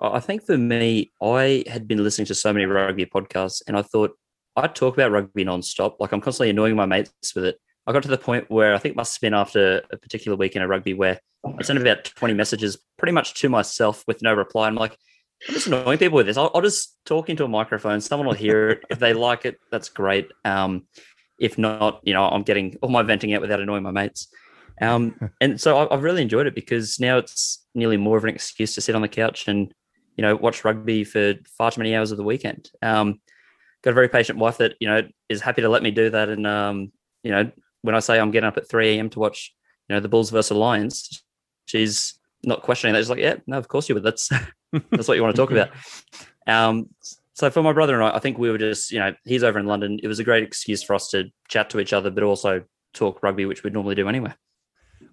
I 0.00 0.20
think 0.20 0.42
for 0.42 0.56
me, 0.56 1.10
I 1.20 1.64
had 1.66 1.86
been 1.86 2.02
listening 2.02 2.26
to 2.28 2.34
so 2.34 2.50
many 2.50 2.64
rugby 2.64 3.04
podcasts 3.04 3.60
and 3.66 3.76
I 3.76 3.82
thought 3.82 4.16
I'd 4.56 4.74
talk 4.74 4.94
about 4.94 5.10
rugby 5.10 5.44
nonstop. 5.44 5.96
Like 6.00 6.12
I'm 6.12 6.22
constantly 6.22 6.48
annoying 6.48 6.76
my 6.76 6.86
mates 6.86 7.34
with 7.34 7.44
it 7.44 7.60
I 7.86 7.92
got 7.92 8.02
to 8.02 8.08
the 8.08 8.18
point 8.18 8.50
where 8.50 8.74
I 8.74 8.78
think 8.78 8.92
it 8.92 8.96
must 8.96 9.16
have 9.16 9.20
been 9.20 9.34
after 9.34 9.82
a 9.90 9.96
particular 9.96 10.36
weekend 10.36 10.62
of 10.62 10.70
rugby 10.70 10.94
where 10.94 11.20
I 11.44 11.62
sent 11.62 11.80
about 11.80 12.04
20 12.04 12.34
messages 12.34 12.78
pretty 12.98 13.12
much 13.12 13.34
to 13.40 13.48
myself 13.48 14.04
with 14.06 14.22
no 14.22 14.34
reply. 14.34 14.66
I'm 14.66 14.74
like, 14.74 14.96
I'm 15.48 15.54
just 15.54 15.66
annoying 15.66 15.98
people 15.98 16.16
with 16.16 16.26
this. 16.26 16.36
I'll, 16.36 16.50
I'll 16.54 16.60
just 16.60 16.96
talk 17.06 17.30
into 17.30 17.44
a 17.44 17.48
microphone. 17.48 18.00
Someone 18.00 18.26
will 18.26 18.34
hear 18.34 18.70
it. 18.70 18.82
If 18.90 18.98
they 18.98 19.14
like 19.14 19.46
it, 19.46 19.58
that's 19.70 19.88
great. 19.88 20.30
Um, 20.44 20.86
if 21.38 21.56
not, 21.56 22.00
you 22.04 22.12
know, 22.12 22.24
I'm 22.24 22.42
getting 22.42 22.76
all 22.82 22.90
my 22.90 23.02
venting 23.02 23.32
out 23.32 23.40
without 23.40 23.60
annoying 23.60 23.82
my 23.82 23.90
mates. 23.90 24.28
Um, 24.82 25.18
and 25.40 25.58
so 25.60 25.88
I've 25.90 26.02
really 26.02 26.22
enjoyed 26.22 26.46
it 26.46 26.54
because 26.54 27.00
now 27.00 27.16
it's 27.16 27.64
nearly 27.74 27.96
more 27.96 28.18
of 28.18 28.24
an 28.24 28.30
excuse 28.30 28.74
to 28.74 28.82
sit 28.82 28.94
on 28.94 29.02
the 29.02 29.08
couch 29.08 29.48
and, 29.48 29.72
you 30.16 30.22
know, 30.22 30.36
watch 30.36 30.64
rugby 30.64 31.04
for 31.04 31.34
far 31.56 31.70
too 31.70 31.80
many 31.80 31.96
hours 31.96 32.10
of 32.10 32.18
the 32.18 32.24
weekend. 32.24 32.70
Um, 32.82 33.20
got 33.82 33.90
a 33.92 33.94
very 33.94 34.08
patient 34.08 34.38
wife 34.38 34.58
that 34.58 34.74
you 34.80 34.88
know 34.88 35.02
is 35.28 35.40
happy 35.40 35.62
to 35.62 35.68
let 35.68 35.82
me 35.82 35.90
do 35.90 36.10
that. 36.10 36.28
And 36.28 36.46
um, 36.46 36.92
you 37.22 37.30
know, 37.30 37.50
when 37.82 37.94
I 37.94 38.00
say 38.00 38.18
I'm 38.18 38.30
getting 38.30 38.48
up 38.48 38.56
at 38.56 38.68
3 38.68 38.96
a.m. 38.96 39.10
to 39.10 39.18
watch, 39.18 39.54
you 39.88 39.94
know, 39.94 40.00
the 40.00 40.08
Bulls 40.08 40.30
versus 40.30 40.56
Lions, 40.56 41.22
she's 41.66 42.18
not 42.42 42.62
questioning 42.62 42.94
that. 42.94 43.00
She's 43.00 43.10
like, 43.10 43.18
yeah, 43.18 43.36
no, 43.46 43.58
of 43.58 43.68
course 43.68 43.88
you 43.88 43.94
would. 43.94 44.04
That's 44.04 44.28
that's 44.90 45.08
what 45.08 45.16
you 45.16 45.22
want 45.22 45.34
to 45.34 45.40
talk 45.40 45.50
about. 45.50 45.70
Um, 46.46 46.88
so 47.34 47.48
for 47.48 47.62
my 47.62 47.72
brother 47.72 47.94
and 47.94 48.02
I, 48.02 48.16
I 48.16 48.18
think 48.18 48.36
we 48.36 48.50
were 48.50 48.58
just, 48.58 48.90
you 48.90 48.98
know, 48.98 49.14
he's 49.24 49.44
over 49.44 49.58
in 49.58 49.66
London. 49.66 50.00
It 50.02 50.08
was 50.08 50.18
a 50.18 50.24
great 50.24 50.42
excuse 50.42 50.82
for 50.82 50.94
us 50.94 51.08
to 51.10 51.30
chat 51.48 51.70
to 51.70 51.78
each 51.80 51.92
other, 51.92 52.10
but 52.10 52.24
also 52.24 52.64
talk 52.92 53.22
rugby, 53.22 53.46
which 53.46 53.62
we'd 53.62 53.72
normally 53.72 53.94
do 53.94 54.08
anyway. 54.08 54.32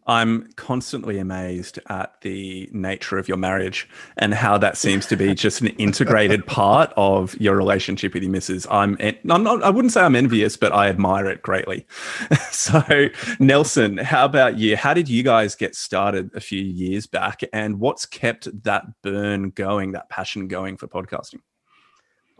I'm 0.07 0.49
constantly 0.55 1.19
amazed 1.19 1.79
at 1.89 2.19
the 2.21 2.69
nature 2.71 3.17
of 3.17 3.27
your 3.27 3.37
marriage 3.37 3.89
and 4.17 4.33
how 4.33 4.57
that 4.57 4.77
seems 4.77 5.05
to 5.07 5.17
be 5.17 5.35
just 5.35 5.61
an 5.61 5.67
integrated 5.67 6.45
part 6.45 6.93
of 6.95 7.35
your 7.35 7.55
relationship 7.55 8.13
with 8.13 8.23
your 8.23 8.31
missus. 8.31 8.65
I'm, 8.71 8.97
I'm 9.29 9.43
not, 9.43 9.61
I 9.63 9.69
wouldn't 9.69 9.91
say 9.91 10.01
I'm 10.01 10.15
envious, 10.15 10.55
but 10.55 10.71
I 10.71 10.87
admire 10.87 11.27
it 11.27 11.41
greatly. 11.41 11.85
so, 12.51 13.09
Nelson, 13.39 13.97
how 13.97 14.25
about 14.25 14.57
you? 14.57 14.77
How 14.77 14.93
did 14.93 15.09
you 15.09 15.23
guys 15.23 15.55
get 15.55 15.75
started 15.75 16.31
a 16.33 16.39
few 16.39 16.61
years 16.61 17.05
back, 17.05 17.41
and 17.51 17.79
what's 17.79 18.05
kept 18.05 18.47
that 18.63 18.85
burn 19.01 19.49
going, 19.51 19.91
that 19.91 20.09
passion 20.09 20.47
going 20.47 20.77
for 20.77 20.87
podcasting? 20.87 21.41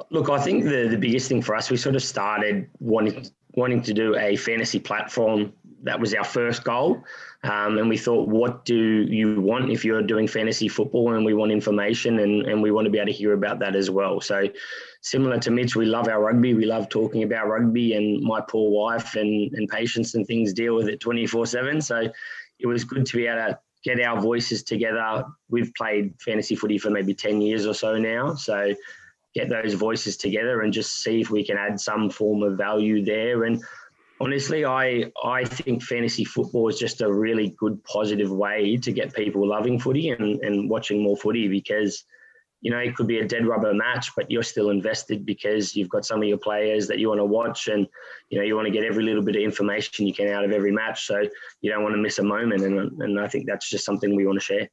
Look, 0.10 0.30
I 0.30 0.40
think 0.40 0.64
the, 0.64 0.88
the 0.90 0.98
biggest 0.98 1.28
thing 1.28 1.42
for 1.42 1.56
us, 1.56 1.70
we 1.70 1.78
sort 1.78 1.96
of 1.96 2.04
started 2.04 2.70
wanting 2.80 3.28
wanting 3.56 3.82
to 3.82 3.94
do 3.94 4.16
a 4.16 4.36
fantasy 4.36 4.80
platform. 4.80 5.52
That 5.84 6.00
was 6.00 6.14
our 6.14 6.24
first 6.24 6.64
goal. 6.64 7.04
Um, 7.44 7.78
and 7.78 7.88
we 7.88 7.98
thought, 7.98 8.28
what 8.28 8.66
do 8.66 8.76
you 8.76 9.40
want 9.42 9.72
if 9.72 9.86
you're 9.86 10.02
doing 10.02 10.28
fantasy 10.28 10.68
football? 10.68 11.14
And 11.14 11.24
we 11.24 11.34
want 11.34 11.52
information 11.52 12.20
and, 12.20 12.46
and 12.48 12.62
we 12.62 12.72
want 12.72 12.86
to 12.86 12.92
be 12.92 12.98
able 12.98 13.08
to 13.08 13.14
hear 13.14 13.34
about 13.34 13.60
that 13.60 13.76
as 13.76 13.90
well. 13.90 14.20
So, 14.20 14.48
similar 15.02 15.38
to 15.40 15.52
Mitch, 15.52 15.76
we 15.76 15.86
love 15.86 16.08
our 16.08 16.22
rugby. 16.22 16.54
We 16.56 16.66
love 16.66 16.90
talking 16.90 17.24
about 17.24 17.48
rugby, 17.48 17.94
and 17.94 18.24
my 18.24 18.42
poor 18.42 18.72
wife 18.72 19.16
and, 19.16 19.54
and 19.54 19.70
patients 19.70 20.16
and 20.16 20.26
things 20.26 20.54
deal 20.54 20.76
with 20.76 20.88
it 20.88 21.00
24 21.00 21.46
7. 21.46 21.82
So, 21.82 22.10
it 22.60 22.68
was 22.68 22.84
good 22.84 23.06
to 23.06 23.16
be 23.16 23.28
able 23.28 23.52
to 23.52 23.60
get 23.84 24.02
our 24.02 24.20
voices 24.20 24.64
together. 24.64 25.26
We've 25.50 25.74
played 25.76 26.16
fantasy 26.20 26.56
footy 26.56 26.80
for 26.80 26.90
maybe 26.90 27.14
10 27.14 27.40
years 27.40 27.68
or 27.68 27.74
so 27.74 27.98
now. 27.98 28.34
So, 28.34 28.74
get 29.36 29.50
those 29.50 29.76
voices 29.76 30.18
together 30.18 30.62
and 30.62 30.74
just 30.74 31.04
see 31.04 31.22
if 31.22 31.30
we 31.30 31.46
can 31.46 31.58
add 31.58 31.80
some 31.80 32.10
form 32.10 32.42
of 32.42 32.58
value 32.58 33.06
there. 33.06 33.44
And 33.44 33.64
honestly, 34.20 34.66
I 34.66 35.12
I 35.24 35.46
think 35.46 35.84
fantasy 35.84 36.26
football 36.26 36.70
is 36.70 36.80
just 36.80 37.02
a 37.02 37.12
really 37.12 37.56
good 37.58 37.84
positive 37.84 38.32
way 38.32 38.78
to 38.78 38.92
get 38.92 39.14
people 39.14 39.48
loving 39.48 39.80
footy 39.80 40.10
and, 40.10 40.42
and 40.42 40.70
watching 40.70 41.02
more 41.02 41.18
footy 41.18 41.48
because 41.48 42.04
you 42.62 42.72
know 42.72 42.80
it 42.80 42.96
could 42.96 43.08
be 43.08 43.20
a 43.20 43.28
dead 43.28 43.46
rubber 43.46 43.74
match, 43.74 44.12
but 44.16 44.30
you're 44.32 44.44
still 44.44 44.70
invested 44.70 45.26
because 45.26 45.76
you've 45.76 45.90
got 45.90 46.06
some 46.06 46.22
of 46.22 46.28
your 46.28 46.38
players 46.38 46.88
that 46.88 47.00
you 47.00 47.10
want 47.10 47.20
to 47.20 47.26
watch 47.26 47.68
and 47.68 47.88
you 48.30 48.38
know 48.38 48.44
you 48.44 48.56
want 48.56 48.66
to 48.66 48.74
get 48.74 48.84
every 48.84 49.04
little 49.04 49.24
bit 49.24 49.36
of 49.36 49.42
information 49.42 50.08
you 50.08 50.14
can 50.14 50.28
out 50.28 50.46
of 50.46 50.52
every 50.52 50.72
match, 50.72 51.06
so 51.06 51.22
you 51.62 51.72
don't 51.72 51.84
want 51.84 51.96
to 51.96 52.02
miss 52.02 52.20
a 52.20 52.24
moment. 52.24 52.62
And 52.62 53.02
and 53.02 53.20
I 53.20 53.28
think 53.28 53.48
that's 53.48 53.70
just 53.70 53.86
something 53.86 54.16
we 54.16 54.26
want 54.26 54.40
to 54.40 54.46
share. 54.46 54.70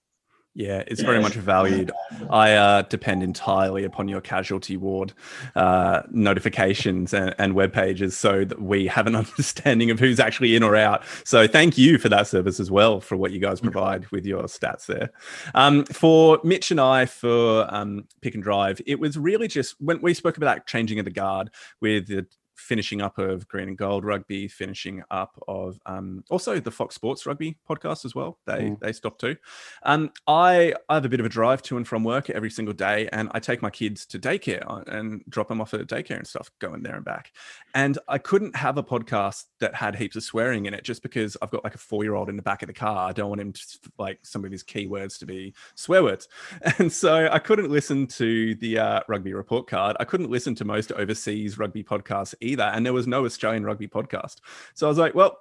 Yeah, 0.57 0.85
it's 0.87 1.03
very 1.03 1.21
much 1.21 1.33
valued. 1.35 1.91
I 2.31 2.53
uh, 2.53 2.83
depend 2.83 3.25
entirely 3.25 3.83
upon 3.83 4.07
your 4.07 4.21
casualty 4.21 4.77
ward 4.77 5.13
uh, 5.57 6.03
notifications 6.13 7.13
and, 7.13 7.35
and, 7.39 7.55
web 7.55 7.73
pages 7.73 8.17
so 8.17 8.45
that 8.45 8.63
we 8.63 8.87
have 8.87 9.09
an 9.09 9.17
understanding 9.17 9.91
of 9.91 9.99
who's 9.99 10.21
actually 10.21 10.55
in 10.55 10.63
or 10.63 10.77
out. 10.77 11.03
So 11.25 11.49
thank 11.49 11.77
you 11.77 11.99
for 11.99 12.09
that 12.09 12.29
service 12.29 12.61
as 12.61 12.71
well 12.71 13.01
for 13.01 13.17
what 13.17 13.33
you 13.33 13.41
guys 13.41 13.61
provide 13.61 14.09
with 14.13 14.25
your 14.25 14.45
stats 14.45 14.87
there. 14.87 15.11
Um, 15.57 15.85
for 15.87 16.39
Mitch 16.45 16.71
and 16.71 16.81
I, 16.81 17.07
for 17.07 17.67
um, 17.75 18.07
Pick 18.21 18.35
and 18.35 18.43
Drive, 18.43 18.81
it 18.87 19.01
was 19.01 19.19
really 19.19 19.49
just 19.49 19.75
when 19.81 20.01
we 20.03 20.15
spoke 20.15 20.37
about 20.37 20.67
changing 20.67 21.01
of 21.01 21.05
the 21.05 21.11
guard 21.11 21.51
with 21.81 22.07
the 22.07 22.27
finishing 22.65 23.03
up 23.03 23.19
of 23.19 23.47
Green 23.47 23.69
and 23.69 23.79
Gold 23.79 24.05
Rugby, 24.05 24.49
finishing 24.49 25.03
up 25.11 25.39
of 25.47 25.79
um, 25.87 26.25
also 26.31 26.59
the 26.59 26.71
Fox 26.71 26.95
Sports 26.95 27.27
Rugby 27.27 27.57
podcast 27.69 28.05
as 28.05 28.15
well. 28.15 28.39
They 28.47 28.71
mm. 28.71 28.81
they 28.81 28.93
stopped 28.93 29.21
too. 29.21 29.37
Um, 29.83 30.11
I 30.27 30.75
I 30.89 30.95
have 30.95 31.05
a 31.05 31.09
bit 31.09 31.21
of 31.21 31.27
a 31.27 31.29
drive 31.29 31.63
to 31.63 31.77
and 31.77 31.87
from 31.87 32.03
work 32.05 32.31
every 32.31 32.51
single 32.51 32.75
day, 32.75 33.09
and 33.13 33.29
I 33.33 33.41
take 33.41 33.63
my 33.63 33.71
kids 33.71 34.07
to 34.07 34.19
daycare 34.19 34.65
uh, 34.67 34.83
and 34.87 35.23
drop 35.29 35.49
them 35.49 35.61
off 35.61 35.75
at 35.75 35.87
daycare 35.87 36.17
and 36.17 36.27
stuff, 36.27 36.51
going 36.59 36.83
there 36.83 36.97
and 36.97 37.05
back. 37.05 37.33
And 37.75 37.99
I 38.09 38.19
couldn't 38.19 38.57
have 38.57 38.79
a 38.79 38.83
podcast 38.83 39.45
that 39.61 39.75
had 39.75 39.97
heaps 39.97 40.17
of 40.17 40.23
swearing 40.23 40.67
in 40.67 40.75
it 40.75 40.85
just 40.85 41.03
because 41.03 41.37
I've 41.43 41.51
got 41.51 41.65
like 41.65 41.75
a 41.75 41.79
four 41.79 42.03
year 42.03 42.15
old 42.15 42.29
in 42.29 42.37
the 42.37 42.43
back 42.43 42.63
of 42.63 42.69
the 42.69 42.73
car. 42.73 43.09
I 43.09 43.13
don't 43.13 43.29
want 43.29 43.41
him 43.41 43.53
to 43.53 43.61
like 43.99 44.21
some 44.23 44.45
of 44.45 44.51
his 44.51 44.65
keywords 44.65 45.19
to 45.19 45.27
be 45.27 45.55
swear 45.75 46.03
words, 46.03 46.29
and 46.79 46.91
so 46.91 47.29
I 47.31 47.39
couldn't 47.39 47.71
listen 47.71 48.07
to 48.07 48.55
the 48.57 48.79
uh, 48.79 49.01
rugby 49.07 49.35
report 49.35 49.69
card. 49.69 49.97
I 50.01 50.05
couldn't 50.05 50.31
listen 50.31 50.55
to 50.57 50.65
most 50.65 50.93
overseas 50.93 51.59
rugby 51.59 51.85
podcasts 51.85 52.35
either 52.41 52.54
either. 52.55 52.65
And 52.65 52.87
there 52.87 52.93
was 52.93 53.07
no 53.07 53.25
Australian 53.25 53.65
rugby 53.65 53.89
podcast. 53.89 54.37
So 54.75 54.87
I 54.87 54.89
was 54.89 54.99
like, 54.99 55.15
well, 55.15 55.39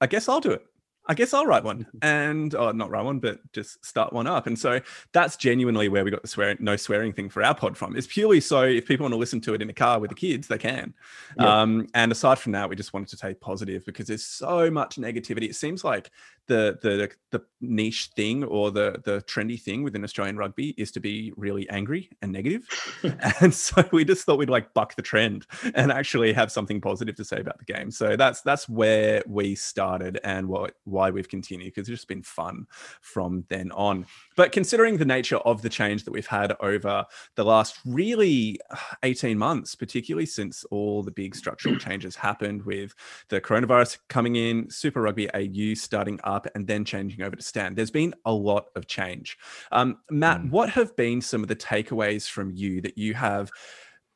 I 0.00 0.06
guess 0.06 0.28
I'll 0.28 0.40
do 0.40 0.52
it. 0.52 0.64
I 1.06 1.14
guess 1.14 1.34
I'll 1.34 1.46
write 1.46 1.64
one 1.64 1.86
and 2.02 2.54
oh, 2.54 2.70
not 2.70 2.90
write 2.90 3.04
one, 3.04 3.18
but 3.18 3.40
just 3.52 3.84
start 3.84 4.12
one 4.12 4.26
up. 4.26 4.46
And 4.46 4.58
so 4.58 4.80
that's 5.12 5.36
genuinely 5.36 5.88
where 5.88 6.04
we 6.04 6.10
got 6.10 6.22
the 6.22 6.28
swearing, 6.28 6.58
no 6.60 6.76
swearing 6.76 7.12
thing 7.12 7.28
for 7.28 7.42
our 7.42 7.54
pod 7.54 7.76
from. 7.76 7.96
It's 7.96 8.06
purely 8.06 8.40
so 8.40 8.62
if 8.62 8.86
people 8.86 9.04
want 9.04 9.12
to 9.12 9.18
listen 9.18 9.40
to 9.42 9.54
it 9.54 9.62
in 9.62 9.68
a 9.68 9.74
car 9.74 9.98
with 9.98 10.10
the 10.10 10.16
kids, 10.16 10.46
they 10.46 10.58
can. 10.58 10.94
Um, 11.38 11.88
and 11.94 12.12
aside 12.12 12.38
from 12.38 12.52
that, 12.52 12.68
we 12.68 12.76
just 12.76 12.92
wanted 12.92 13.08
to 13.08 13.16
take 13.16 13.40
positive 13.40 13.84
because 13.84 14.06
there's 14.06 14.24
so 14.24 14.70
much 14.70 14.96
negativity. 14.96 15.48
It 15.48 15.56
seems 15.56 15.82
like 15.82 16.10
the 16.48 16.78
the 16.82 17.10
the 17.30 17.42
niche 17.60 18.10
thing 18.16 18.44
or 18.44 18.70
the 18.70 19.00
the 19.04 19.22
trendy 19.22 19.60
thing 19.60 19.82
within 19.82 20.04
Australian 20.04 20.36
rugby 20.36 20.74
is 20.76 20.90
to 20.92 21.00
be 21.00 21.32
really 21.36 21.68
angry 21.70 22.10
and 22.20 22.32
negative. 22.32 22.66
and 23.40 23.54
so 23.54 23.84
we 23.92 24.04
just 24.04 24.24
thought 24.24 24.38
we'd 24.38 24.50
like 24.50 24.74
buck 24.74 24.94
the 24.96 25.02
trend 25.02 25.46
and 25.74 25.92
actually 25.92 26.32
have 26.32 26.50
something 26.50 26.80
positive 26.80 27.14
to 27.16 27.24
say 27.24 27.38
about 27.38 27.58
the 27.58 27.72
game. 27.72 27.90
So 27.90 28.16
that's 28.16 28.42
that's 28.42 28.68
where 28.68 29.22
we 29.26 29.54
started 29.54 30.18
and 30.24 30.48
what 30.48 30.74
why 30.84 31.10
we've 31.10 31.28
continued 31.28 31.74
because 31.74 31.88
it's 31.88 32.00
just 32.00 32.08
been 32.08 32.22
fun 32.22 32.66
from 33.00 33.44
then 33.48 33.70
on. 33.72 34.06
But 34.36 34.52
considering 34.52 34.96
the 34.96 35.04
nature 35.04 35.38
of 35.38 35.62
the 35.62 35.68
change 35.68 36.04
that 36.04 36.12
we've 36.12 36.26
had 36.26 36.54
over 36.60 37.04
the 37.36 37.44
last 37.44 37.78
really 37.86 38.60
uh, 38.70 38.76
18 39.02 39.38
months, 39.38 39.74
particularly 39.74 40.26
since 40.26 40.64
all 40.64 41.02
the 41.02 41.10
big 41.10 41.34
structural 41.34 41.76
changes 41.76 42.16
happened 42.16 42.62
with 42.64 42.94
the 43.28 43.40
coronavirus 43.40 43.98
coming 44.08 44.36
in, 44.36 44.68
Super 44.70 45.02
Rugby 45.02 45.28
AU 45.34 45.74
starting 45.74 46.18
up, 46.24 46.31
and 46.54 46.66
then 46.66 46.84
changing 46.84 47.22
over 47.22 47.36
to 47.36 47.42
Stan, 47.42 47.74
there's 47.74 47.90
been 47.90 48.14
a 48.24 48.32
lot 48.32 48.66
of 48.76 48.86
change. 48.86 49.38
Um, 49.70 49.98
Matt, 50.10 50.40
mm. 50.40 50.50
what 50.50 50.70
have 50.70 50.94
been 50.96 51.20
some 51.20 51.42
of 51.42 51.48
the 51.48 51.56
takeaways 51.56 52.28
from 52.28 52.50
you 52.50 52.80
that 52.82 52.96
you 52.96 53.14
have? 53.14 53.50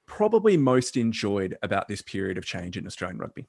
Probably 0.06 0.56
most 0.56 0.96
enjoyed 0.96 1.56
about 1.62 1.88
this 1.88 2.02
period 2.02 2.38
of 2.38 2.44
change 2.44 2.76
in 2.76 2.87
Australian 2.87 3.18
rugby? 3.18 3.46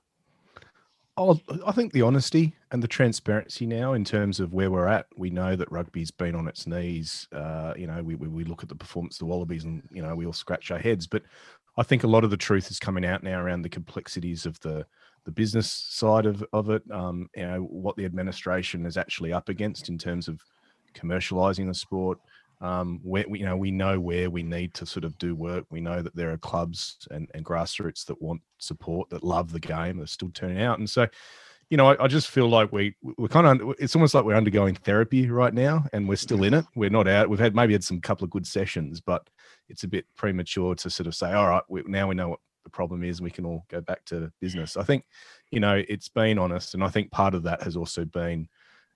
Oh, 1.20 1.40
I 1.66 1.72
think 1.72 1.94
the 1.94 2.04
honesty 2.04 2.56
and 2.72 2.82
the 2.82 2.88
transparency 2.88 3.66
now 3.66 3.94
in 3.94 4.04
terms 4.04 4.40
of 4.40 4.54
where 4.54 4.70
we're 4.70 4.88
at. 4.88 5.08
We 5.18 5.32
know 5.32 5.56
that 5.56 5.72
rugby's 5.72 6.12
been 6.12 6.36
on 6.36 6.48
its 6.48 6.68
knees. 6.68 7.28
Uh, 7.32 7.74
you 7.76 7.88
know, 7.88 8.04
we, 8.04 8.16
we 8.16 8.44
look 8.44 8.62
at 8.62 8.70
the 8.70 8.76
performance 8.76 9.16
of 9.16 9.20
the 9.20 9.26
Wallabies 9.26 9.64
and, 9.64 9.82
you 9.92 10.04
know, 10.04 10.16
we 10.16 10.28
all 10.28 10.34
scratch 10.34 10.70
our 10.70 10.78
heads. 10.78 11.08
But 11.08 11.24
I 11.76 11.84
think 11.84 12.04
a 12.04 12.08
lot 12.08 12.24
of 12.24 12.30
the 12.30 12.38
truth 12.38 12.70
is 12.70 12.80
coming 12.80 13.06
out 13.06 13.24
now 13.24 13.40
around 13.40 13.64
the 13.64 13.70
complexities 13.70 14.46
of 14.46 14.60
the 14.60 14.86
the 15.28 15.32
business 15.34 15.70
side 15.70 16.26
of, 16.26 16.42
of 16.54 16.70
it, 16.70 16.82
um, 16.90 17.30
you 17.36 17.46
know, 17.46 17.60
what 17.60 17.98
the 17.98 18.06
administration 18.06 18.86
is 18.86 18.96
actually 18.96 19.34
up 19.34 19.50
against 19.50 19.90
in 19.90 19.98
terms 19.98 20.30
of 20.30 20.40
commercializing 20.96 21.68
the 21.68 21.74
sport, 21.74 22.18
um, 22.62 23.02
where 23.04 23.26
you 23.36 23.44
know 23.44 23.58
we 23.58 23.70
know 23.70 24.00
where 24.00 24.30
we 24.30 24.42
need 24.42 24.74
to 24.76 24.86
sort 24.86 25.04
of 25.04 25.18
do 25.18 25.36
work. 25.36 25.66
We 25.70 25.82
know 25.82 26.02
that 26.02 26.16
there 26.16 26.32
are 26.32 26.38
clubs 26.38 27.10
and, 27.12 27.30
and 27.34 27.44
grassroots 27.44 28.06
that 28.06 28.22
want 28.22 28.42
support, 28.58 29.10
that 29.10 29.22
love 29.22 29.52
the 29.52 29.60
game, 29.60 29.98
they're 29.98 30.08
still 30.08 30.32
turning 30.34 30.62
out, 30.62 30.80
and 30.80 30.90
so 30.90 31.08
you 31.70 31.76
know 31.76 31.90
I, 31.92 32.06
I 32.06 32.08
just 32.08 32.30
feel 32.30 32.48
like 32.48 32.72
we 32.72 32.96
we're 33.02 33.28
kind 33.28 33.48
of 33.48 33.76
it's 33.80 33.98
almost 33.98 34.14
like 34.14 34.24
we're 34.24 34.34
undergoing 34.34 34.76
therapy 34.76 35.30
right 35.30 35.54
now, 35.54 35.84
and 35.92 36.08
we're 36.08 36.16
still 36.16 36.46
in 36.46 36.54
it. 36.54 36.64
We're 36.74 36.90
not 36.90 37.10
out. 37.10 37.30
We've 37.30 37.38
had 37.38 37.54
maybe 37.54 37.74
had 37.74 37.84
some 37.84 38.00
couple 38.00 38.24
of 38.24 38.32
good 38.32 38.48
sessions, 38.48 39.02
but 39.02 39.30
it's 39.68 39.84
a 39.84 39.90
bit 39.90 40.06
premature 40.16 40.74
to 40.76 40.90
sort 40.90 41.08
of 41.08 41.16
say, 41.16 41.34
all 41.34 41.50
right, 41.50 41.64
we, 41.68 41.84
now 41.86 42.08
we 42.08 42.16
know 42.16 42.30
what 42.30 42.40
the 42.68 42.72
problem 42.72 43.04
is, 43.04 43.20
and 43.20 43.26
we 43.26 43.32
can 43.32 43.46
all 43.46 43.66
go 43.70 43.82
back 43.82 44.06
to 44.06 44.32
business. 44.42 44.78
I 44.78 44.84
think 44.84 45.06
you 45.52 45.60
know 45.60 45.84
it's 45.88 46.10
been 46.10 46.38
honest, 46.38 46.74
and 46.74 46.84
I 46.84 46.90
think 46.90 47.12
part 47.12 47.34
of 47.34 47.44
that 47.44 47.64
has 47.64 47.76
also 47.76 48.06
been 48.06 48.48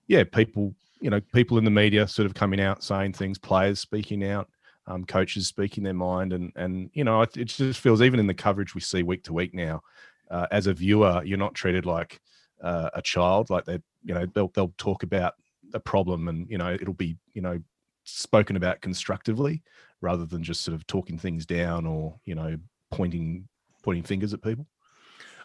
yeah 0.06 0.24
people 0.24 0.74
you 1.02 1.10
know, 1.10 1.20
people 1.34 1.58
in 1.58 1.64
the 1.64 1.70
media 1.70 2.06
sort 2.06 2.26
of 2.26 2.32
coming 2.32 2.60
out 2.60 2.82
saying 2.82 3.12
things, 3.12 3.36
players 3.36 3.80
speaking 3.80 4.24
out, 4.24 4.48
um, 4.86 5.04
coaches 5.04 5.48
speaking 5.48 5.82
their 5.82 5.92
mind, 5.92 6.32
and 6.32 6.52
and 6.54 6.90
you 6.94 7.04
know, 7.04 7.22
it, 7.22 7.36
it, 7.36 7.44
just 7.46 7.80
feels 7.80 8.00
even 8.00 8.20
in 8.20 8.26
the 8.28 8.34
coverage 8.34 8.74
we 8.74 8.80
see 8.80 9.02
week 9.02 9.24
to 9.24 9.32
week 9.32 9.52
now, 9.52 9.82
uh, 10.30 10.46
as 10.52 10.68
a 10.68 10.72
viewer, 10.72 11.20
you're 11.24 11.38
not 11.38 11.54
treated 11.54 11.84
like 11.84 12.20
uh, 12.62 12.88
a 12.94 13.02
child. 13.02 13.50
Like 13.50 13.64
they, 13.64 13.80
you 14.04 14.14
know, 14.14 14.26
they'll 14.26 14.48
they'll 14.54 14.74
talk 14.78 15.02
about 15.02 15.34
a 15.74 15.80
problem, 15.80 16.28
and 16.28 16.48
you 16.48 16.56
know, 16.56 16.72
it'll 16.72 16.94
be 16.94 17.16
you 17.34 17.42
know 17.42 17.58
spoken 18.04 18.56
about 18.56 18.80
constructively 18.80 19.62
rather 20.00 20.24
than 20.24 20.42
just 20.42 20.62
sort 20.62 20.74
of 20.74 20.86
talking 20.86 21.18
things 21.18 21.46
down 21.46 21.84
or 21.84 22.18
you 22.24 22.34
know 22.34 22.56
pointing 22.90 23.48
pointing 23.82 24.04
fingers 24.04 24.32
at 24.34 24.42
people. 24.42 24.66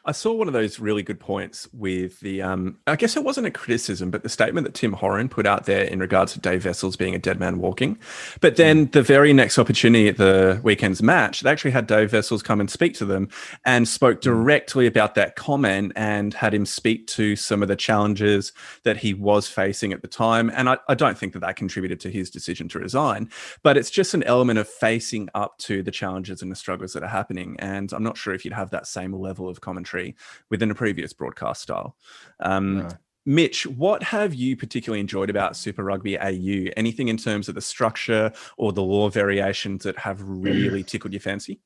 I 0.05 0.11
saw 0.11 0.33
one 0.33 0.47
of 0.47 0.53
those 0.53 0.79
really 0.79 1.03
good 1.03 1.19
points 1.19 1.67
with 1.73 2.19
the, 2.21 2.41
um, 2.41 2.77
I 2.87 2.95
guess 2.95 3.17
it 3.17 3.23
wasn't 3.23 3.47
a 3.47 3.51
criticism, 3.51 4.11
but 4.11 4.23
the 4.23 4.29
statement 4.29 4.65
that 4.65 4.73
Tim 4.73 4.93
Horan 4.93 5.29
put 5.29 5.45
out 5.45 5.65
there 5.65 5.83
in 5.83 5.99
regards 5.99 6.33
to 6.33 6.39
Dave 6.39 6.65
Wessels 6.65 6.95
being 6.95 7.15
a 7.15 7.19
dead 7.19 7.39
man 7.39 7.59
walking. 7.59 7.97
But 8.39 8.55
then 8.55 8.87
mm. 8.87 8.91
the 8.91 9.01
very 9.01 9.33
next 9.33 9.59
opportunity 9.59 10.07
at 10.07 10.17
the 10.17 10.59
weekend's 10.63 11.01
match, 11.01 11.41
they 11.41 11.51
actually 11.51 11.71
had 11.71 11.87
Dave 11.87 12.13
Wessels 12.13 12.41
come 12.41 12.59
and 12.59 12.69
speak 12.69 12.93
to 12.95 13.05
them 13.05 13.27
and 13.65 13.87
spoke 13.87 14.19
mm. 14.19 14.23
directly 14.23 14.87
about 14.87 15.15
that 15.15 15.35
comment 15.35 15.91
and 15.95 16.33
had 16.33 16.53
him 16.53 16.65
speak 16.65 17.07
to 17.07 17.35
some 17.35 17.61
of 17.61 17.67
the 17.67 17.75
challenges 17.75 18.53
that 18.83 18.97
he 18.97 19.13
was 19.13 19.47
facing 19.47 19.91
at 19.91 20.01
the 20.01 20.07
time. 20.07 20.49
And 20.53 20.69
I, 20.69 20.77
I 20.87 20.95
don't 20.95 21.17
think 21.17 21.33
that 21.33 21.39
that 21.39 21.55
contributed 21.55 21.99
to 22.01 22.11
his 22.11 22.29
decision 22.29 22.69
to 22.69 22.79
resign, 22.79 23.29
but 23.63 23.77
it's 23.77 23.89
just 23.89 24.13
an 24.13 24.23
element 24.23 24.59
of 24.59 24.67
facing 24.67 25.29
up 25.35 25.57
to 25.59 25.83
the 25.83 25.91
challenges 25.91 26.41
and 26.41 26.51
the 26.51 26.55
struggles 26.55 26.93
that 26.93 27.03
are 27.03 27.07
happening. 27.07 27.55
And 27.59 27.91
I'm 27.91 28.03
not 28.03 28.17
sure 28.17 28.33
if 28.33 28.45
you'd 28.45 28.53
have 28.53 28.69
that 28.71 28.87
same 28.87 29.13
level 29.13 29.49
of 29.49 29.61
commentary 29.61 29.96
commentary 29.97 30.15
within 30.49 30.71
a 30.71 30.75
previous 30.75 31.13
broadcast 31.13 31.61
style. 31.61 31.95
Um, 32.39 32.79
no. 32.79 32.89
Mitch, 33.25 33.67
what 33.67 34.03
have 34.03 34.33
you 34.33 34.55
particularly 34.55 35.01
enjoyed 35.01 35.29
about 35.29 35.57
Super 35.57 35.83
Rugby 35.83 36.17
AU? 36.17 36.71
Anything 36.77 37.09
in 37.09 37.17
terms 37.17 37.49
of 37.49 37.55
the 37.55 37.61
structure 37.61 38.31
or 38.57 38.71
the 38.71 38.81
law 38.81 39.09
variations 39.09 39.83
that 39.83 39.97
have 39.97 40.21
really 40.21 40.83
tickled 40.91 41.11
your 41.11 41.19
fancy? 41.19 41.59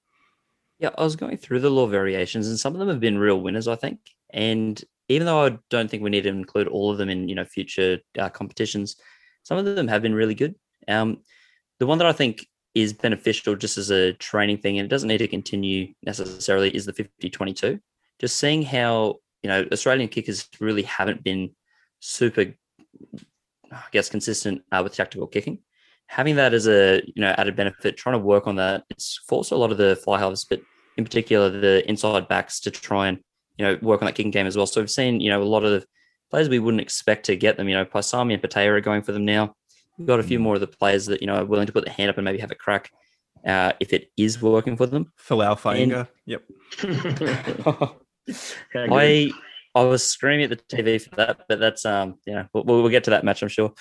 Yeah, 0.80 0.90
I 0.98 1.04
was 1.04 1.16
going 1.16 1.38
through 1.38 1.60
the 1.60 1.70
law 1.70 1.86
variations, 1.86 2.48
and 2.48 2.60
some 2.60 2.74
of 2.74 2.80
them 2.80 2.88
have 2.88 3.00
been 3.00 3.20
real 3.20 3.40
winners, 3.40 3.68
I 3.68 3.76
think. 3.76 4.00
And 4.32 4.84
even 5.08 5.28
though 5.28 5.46
I 5.46 5.60
don't 5.70 5.88
think 5.92 6.02
we 6.02 6.10
need 6.10 6.24
to 6.24 6.30
include 6.30 6.68
all 6.68 6.90
of 6.90 6.98
them 6.98 7.10
in 7.10 7.30
you 7.30 7.36
know 7.36 7.46
future 7.46 8.00
uh, 8.18 8.30
competitions, 8.30 8.96
some 9.44 9.60
of 9.60 9.66
them 9.66 9.88
have 9.88 10.02
been 10.02 10.16
really 10.16 10.34
good. 10.34 10.56
Um, 10.88 11.22
the 11.78 11.86
one 11.86 12.00
that 12.00 12.08
I 12.08 12.14
think 12.14 12.48
is 12.74 12.94
beneficial 12.94 13.56
just 13.56 13.78
as 13.78 13.92
a 13.92 14.14
training 14.14 14.58
thing, 14.58 14.80
and 14.80 14.86
it 14.88 14.90
doesn't 14.90 15.10
need 15.10 15.20
to 15.20 15.28
continue 15.28 15.94
necessarily, 16.02 16.76
is 16.76 16.88
the 16.88 16.94
50-22 16.94 17.80
just 18.22 18.38
seeing 18.38 18.62
how 18.62 19.16
you 19.42 19.50
know 19.50 19.66
Australian 19.72 20.08
kickers 20.08 20.48
really 20.60 20.84
haven't 20.84 21.24
been 21.24 21.50
super, 22.00 22.54
I 23.72 23.84
guess, 23.92 24.10
consistent 24.10 24.62
uh, 24.72 24.82
with 24.84 24.94
tactical 24.94 25.28
kicking. 25.28 25.60
Having 26.06 26.36
that 26.36 26.54
as 26.54 26.68
a 26.68 27.02
you 27.06 27.22
know 27.22 27.34
added 27.38 27.56
benefit, 27.56 27.98
trying 27.98 28.14
to 28.14 28.20
work 28.20 28.48
on 28.48 28.56
that, 28.58 28.84
it's 28.90 29.20
forced 29.28 29.52
a 29.52 29.58
lot 29.58 29.72
of 29.72 29.78
the 29.78 29.96
fly 29.96 30.20
halves, 30.20 30.46
but 30.46 30.62
in 30.98 31.04
particular 31.04 31.50
the 31.50 31.88
inside 31.90 32.28
backs 32.28 32.60
to 32.62 32.72
try 32.72 33.08
and 33.08 33.18
you 33.58 33.66
know 33.66 33.78
work 33.82 34.02
on 34.02 34.06
that 34.06 34.16
kicking 34.16 34.32
game 34.32 34.46
as 34.46 34.56
well. 34.56 34.68
So 34.68 34.80
we've 34.80 34.92
seen 34.92 35.20
you 35.20 35.32
know 35.32 35.42
a 35.42 35.44
lot 35.44 35.64
of 35.64 35.72
the 35.72 35.86
players 36.30 36.48
we 36.48 36.60
wouldn't 36.60 36.82
expect 36.82 37.26
to 37.26 37.36
get 37.36 37.58
them. 37.58 37.68
You 37.68 37.76
know, 37.76 37.86
Paisami 37.86 38.34
and 38.34 38.42
Petaia 38.42 38.70
are 38.70 38.82
going 38.82 39.02
for 39.02 39.14
them 39.14 39.26
now. 39.26 39.56
We've 39.98 40.08
got 40.08 40.20
a 40.20 40.24
few 40.24 40.38
mm. 40.40 40.44
more 40.44 40.56
of 40.56 40.62
the 40.62 40.68
players 40.68 41.08
that 41.08 41.22
you 41.22 41.28
know 41.28 41.36
are 41.36 41.46
willing 41.46 41.68
to 41.68 41.74
put 41.74 41.86
their 41.86 41.94
hand 41.94 42.12
up 42.12 42.18
and 42.20 42.26
maybe 42.26 42.38
have 42.38 42.52
a 42.52 42.56
crack 42.56 42.92
uh, 43.48 43.74
if 43.80 43.94
it 43.94 44.12
is 44.16 44.40
working 44.40 44.78
for 44.78 44.86
them. 44.86 45.12
Folau 45.20 45.60
Fainga'a. 45.60 46.08
Yep. 46.28 47.96
I 48.76 49.32
I 49.74 49.84
was 49.84 50.04
screaming 50.04 50.44
at 50.44 50.50
the 50.50 50.76
TV 50.76 51.02
for 51.02 51.16
that, 51.16 51.42
but 51.48 51.60
that's 51.60 51.86
um 51.86 52.16
you 52.26 52.34
know 52.34 52.48
we'll, 52.54 52.66
we'll 52.66 52.90
get 52.90 53.06
to 53.06 53.12
that 53.12 53.24
match 53.24 53.42
I'm 53.42 53.50
sure. 53.50 53.74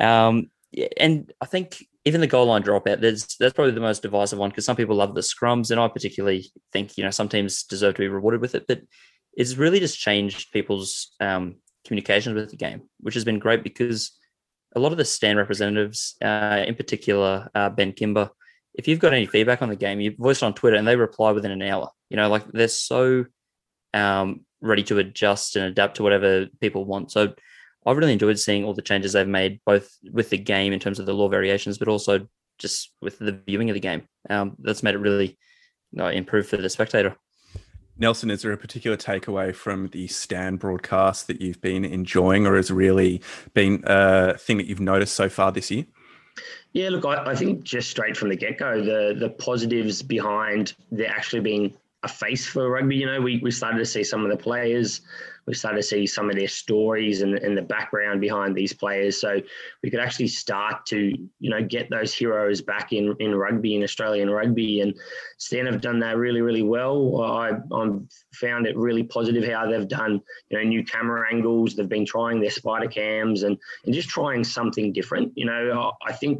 Um 0.00 0.50
and 0.96 1.32
I 1.40 1.46
think 1.46 1.84
even 2.04 2.20
the 2.20 2.26
goal 2.26 2.46
line 2.46 2.62
dropout, 2.62 3.00
there's 3.00 3.36
that's 3.38 3.54
probably 3.54 3.72
the 3.72 3.80
most 3.80 4.02
divisive 4.02 4.38
one 4.38 4.50
because 4.50 4.64
some 4.64 4.76
people 4.76 4.96
love 4.96 5.14
the 5.14 5.20
scrums, 5.20 5.70
and 5.70 5.80
I 5.80 5.88
particularly 5.88 6.50
think 6.72 6.96
you 6.96 7.04
know 7.04 7.10
some 7.10 7.28
teams 7.28 7.64
deserve 7.64 7.94
to 7.94 8.00
be 8.00 8.08
rewarded 8.08 8.40
with 8.40 8.54
it, 8.54 8.66
but 8.66 8.82
it's 9.36 9.56
really 9.56 9.80
just 9.80 9.98
changed 9.98 10.52
people's 10.52 11.12
um, 11.20 11.56
communications 11.86 12.34
with 12.34 12.50
the 12.50 12.56
game, 12.56 12.82
which 13.00 13.14
has 13.14 13.24
been 13.24 13.38
great 13.38 13.64
because 13.64 14.12
a 14.76 14.80
lot 14.80 14.92
of 14.92 14.98
the 14.98 15.04
Stan 15.04 15.36
representatives, 15.36 16.16
uh, 16.22 16.64
in 16.66 16.74
particular 16.74 17.48
uh, 17.54 17.70
Ben 17.70 17.92
Kimber, 17.92 18.30
if 18.74 18.88
you've 18.88 18.98
got 18.98 19.12
any 19.12 19.26
feedback 19.26 19.62
on 19.62 19.68
the 19.68 19.76
game, 19.76 20.00
you 20.00 20.14
voice 20.16 20.42
it 20.42 20.46
on 20.46 20.54
Twitter 20.54 20.76
and 20.76 20.86
they 20.86 20.96
reply 20.96 21.32
within 21.32 21.52
an 21.52 21.62
hour. 21.62 21.90
You 22.10 22.16
know, 22.16 22.28
like 22.28 22.46
they're 22.52 22.68
so 22.68 23.24
um, 23.94 24.44
ready 24.60 24.82
to 24.82 24.98
adjust 24.98 25.56
and 25.56 25.64
adapt 25.64 25.96
to 25.96 26.02
whatever 26.02 26.46
people 26.60 26.84
want. 26.84 27.12
So 27.12 27.34
I've 27.86 27.96
really 27.96 28.12
enjoyed 28.12 28.38
seeing 28.38 28.64
all 28.64 28.74
the 28.74 28.82
changes 28.82 29.12
they've 29.12 29.26
made, 29.26 29.60
both 29.64 29.90
with 30.10 30.30
the 30.30 30.38
game 30.38 30.72
in 30.72 30.80
terms 30.80 30.98
of 30.98 31.06
the 31.06 31.14
law 31.14 31.28
variations, 31.28 31.78
but 31.78 31.88
also 31.88 32.26
just 32.58 32.92
with 33.00 33.18
the 33.18 33.40
viewing 33.46 33.70
of 33.70 33.74
the 33.74 33.80
game. 33.80 34.08
Um, 34.28 34.56
that's 34.58 34.82
made 34.82 34.94
it 34.94 34.98
really 34.98 35.38
you 35.92 35.98
know, 35.98 36.08
improve 36.08 36.48
for 36.48 36.56
the 36.56 36.68
spectator. 36.68 37.16
Nelson, 37.96 38.30
is 38.30 38.42
there 38.42 38.52
a 38.52 38.56
particular 38.56 38.96
takeaway 38.96 39.54
from 39.54 39.88
the 39.88 40.08
Stan 40.08 40.56
broadcast 40.56 41.28
that 41.28 41.40
you've 41.40 41.60
been 41.60 41.84
enjoying, 41.84 42.44
or 42.44 42.56
has 42.56 42.70
really 42.70 43.22
been 43.52 43.84
a 43.86 44.36
thing 44.36 44.56
that 44.56 44.66
you've 44.66 44.80
noticed 44.80 45.14
so 45.14 45.28
far 45.28 45.52
this 45.52 45.70
year? 45.70 45.84
Yeah, 46.72 46.88
look, 46.88 47.04
I, 47.04 47.30
I 47.30 47.34
think 47.36 47.62
just 47.62 47.90
straight 47.90 48.16
from 48.16 48.30
the 48.30 48.36
get 48.36 48.58
go, 48.58 48.82
the 48.82 49.14
the 49.16 49.30
positives 49.30 50.02
behind 50.02 50.74
there 50.90 51.08
actually 51.08 51.40
being 51.40 51.72
a 52.04 52.08
face 52.08 52.46
for 52.46 52.70
rugby. 52.70 52.96
You 52.96 53.06
know, 53.06 53.20
we, 53.20 53.40
we 53.42 53.50
started 53.50 53.78
to 53.78 53.86
see 53.86 54.04
some 54.04 54.24
of 54.24 54.30
the 54.30 54.36
players, 54.36 55.00
we 55.46 55.54
started 55.54 55.78
to 55.78 55.82
see 55.82 56.06
some 56.06 56.30
of 56.30 56.36
their 56.36 56.48
stories 56.48 57.22
and, 57.22 57.34
and 57.34 57.56
the 57.56 57.62
background 57.62 58.20
behind 58.20 58.54
these 58.54 58.72
players. 58.72 59.20
So 59.20 59.40
we 59.82 59.90
could 59.90 60.00
actually 60.00 60.28
start 60.28 60.86
to, 60.86 60.98
you 60.98 61.50
know, 61.50 61.62
get 61.62 61.90
those 61.90 62.14
heroes 62.14 62.62
back 62.62 62.92
in, 62.92 63.14
in 63.20 63.34
rugby, 63.34 63.74
in 63.76 63.82
Australian 63.82 64.30
rugby. 64.30 64.80
And 64.80 64.94
Stan 65.38 65.66
have 65.66 65.80
done 65.80 65.98
that 66.00 66.16
really, 66.16 66.40
really 66.40 66.62
well. 66.62 67.22
I 67.22 67.52
I'm 67.72 68.08
found 68.34 68.66
it 68.66 68.76
really 68.76 69.02
positive 69.02 69.44
how 69.44 69.70
they've 69.70 69.88
done, 69.88 70.20
you 70.48 70.58
know, 70.58 70.64
new 70.64 70.84
camera 70.84 71.26
angles. 71.30 71.74
They've 71.74 71.88
been 71.88 72.06
trying 72.06 72.40
their 72.40 72.50
spider 72.50 72.88
cams 72.88 73.42
and, 73.42 73.58
and 73.84 73.94
just 73.94 74.08
trying 74.08 74.44
something 74.44 74.92
different. 74.92 75.32
You 75.36 75.46
know, 75.46 75.92
I 76.06 76.12
think 76.12 76.38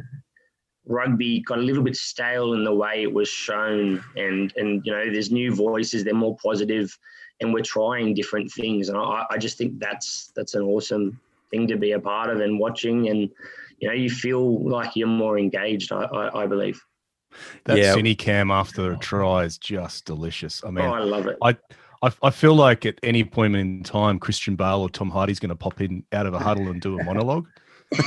rugby 0.87 1.41
got 1.41 1.57
a 1.59 1.61
little 1.61 1.83
bit 1.83 1.95
stale 1.95 2.53
in 2.53 2.63
the 2.63 2.73
way 2.73 3.01
it 3.01 3.13
was 3.13 3.29
shown. 3.29 4.03
And 4.15 4.53
and 4.55 4.85
you 4.85 4.91
know 4.91 5.11
there's 5.11 5.31
new 5.31 5.53
voices 5.53 6.03
they're 6.03 6.13
more 6.13 6.37
positive 6.37 6.97
and 7.41 7.53
we're 7.53 7.63
trying 7.63 8.13
different 8.13 8.51
things. 8.51 8.89
And 8.89 8.97
I, 8.97 9.25
I 9.29 9.37
just 9.37 9.57
think 9.57 9.79
that's 9.79 10.31
that's 10.35 10.55
an 10.55 10.63
awesome 10.63 11.19
thing 11.51 11.67
to 11.67 11.77
be 11.77 11.91
a 11.91 11.99
part 11.99 12.29
of 12.29 12.39
and 12.39 12.59
watching. 12.59 13.09
And 13.09 13.29
you 13.79 13.87
know 13.87 13.93
you 13.93 14.09
feel 14.09 14.63
like 14.67 14.95
you're 14.95 15.07
more 15.07 15.37
engaged 15.37 15.91
I, 15.91 16.03
I, 16.03 16.43
I 16.43 16.47
believe. 16.47 16.81
That 17.65 17.77
yeah. 17.77 17.93
cine 17.93 18.17
cam 18.17 18.49
after 18.49 18.93
a 18.93 18.97
try 18.97 19.43
is 19.43 19.57
just 19.57 20.05
delicious. 20.05 20.63
I 20.65 20.71
mean 20.71 20.85
oh, 20.85 20.93
I 20.93 20.99
love 20.99 21.27
it. 21.27 21.37
I 21.41 21.57
I, 22.01 22.11
I 22.21 22.29
feel 22.29 22.53
like 22.53 22.85
at 22.85 22.99
any 23.03 23.23
point 23.23 23.55
in 23.55 23.81
time, 23.83 24.19
Christian 24.19 24.55
Bale 24.55 24.81
or 24.81 24.89
Tom 24.89 25.09
Hardy's 25.09 25.39
going 25.39 25.49
to 25.49 25.55
pop 25.55 25.81
in 25.81 26.03
out 26.11 26.25
of 26.27 26.33
a 26.33 26.39
huddle 26.39 26.67
and 26.69 26.79
do 26.79 26.99
a 26.99 27.03
monologue. 27.03 27.47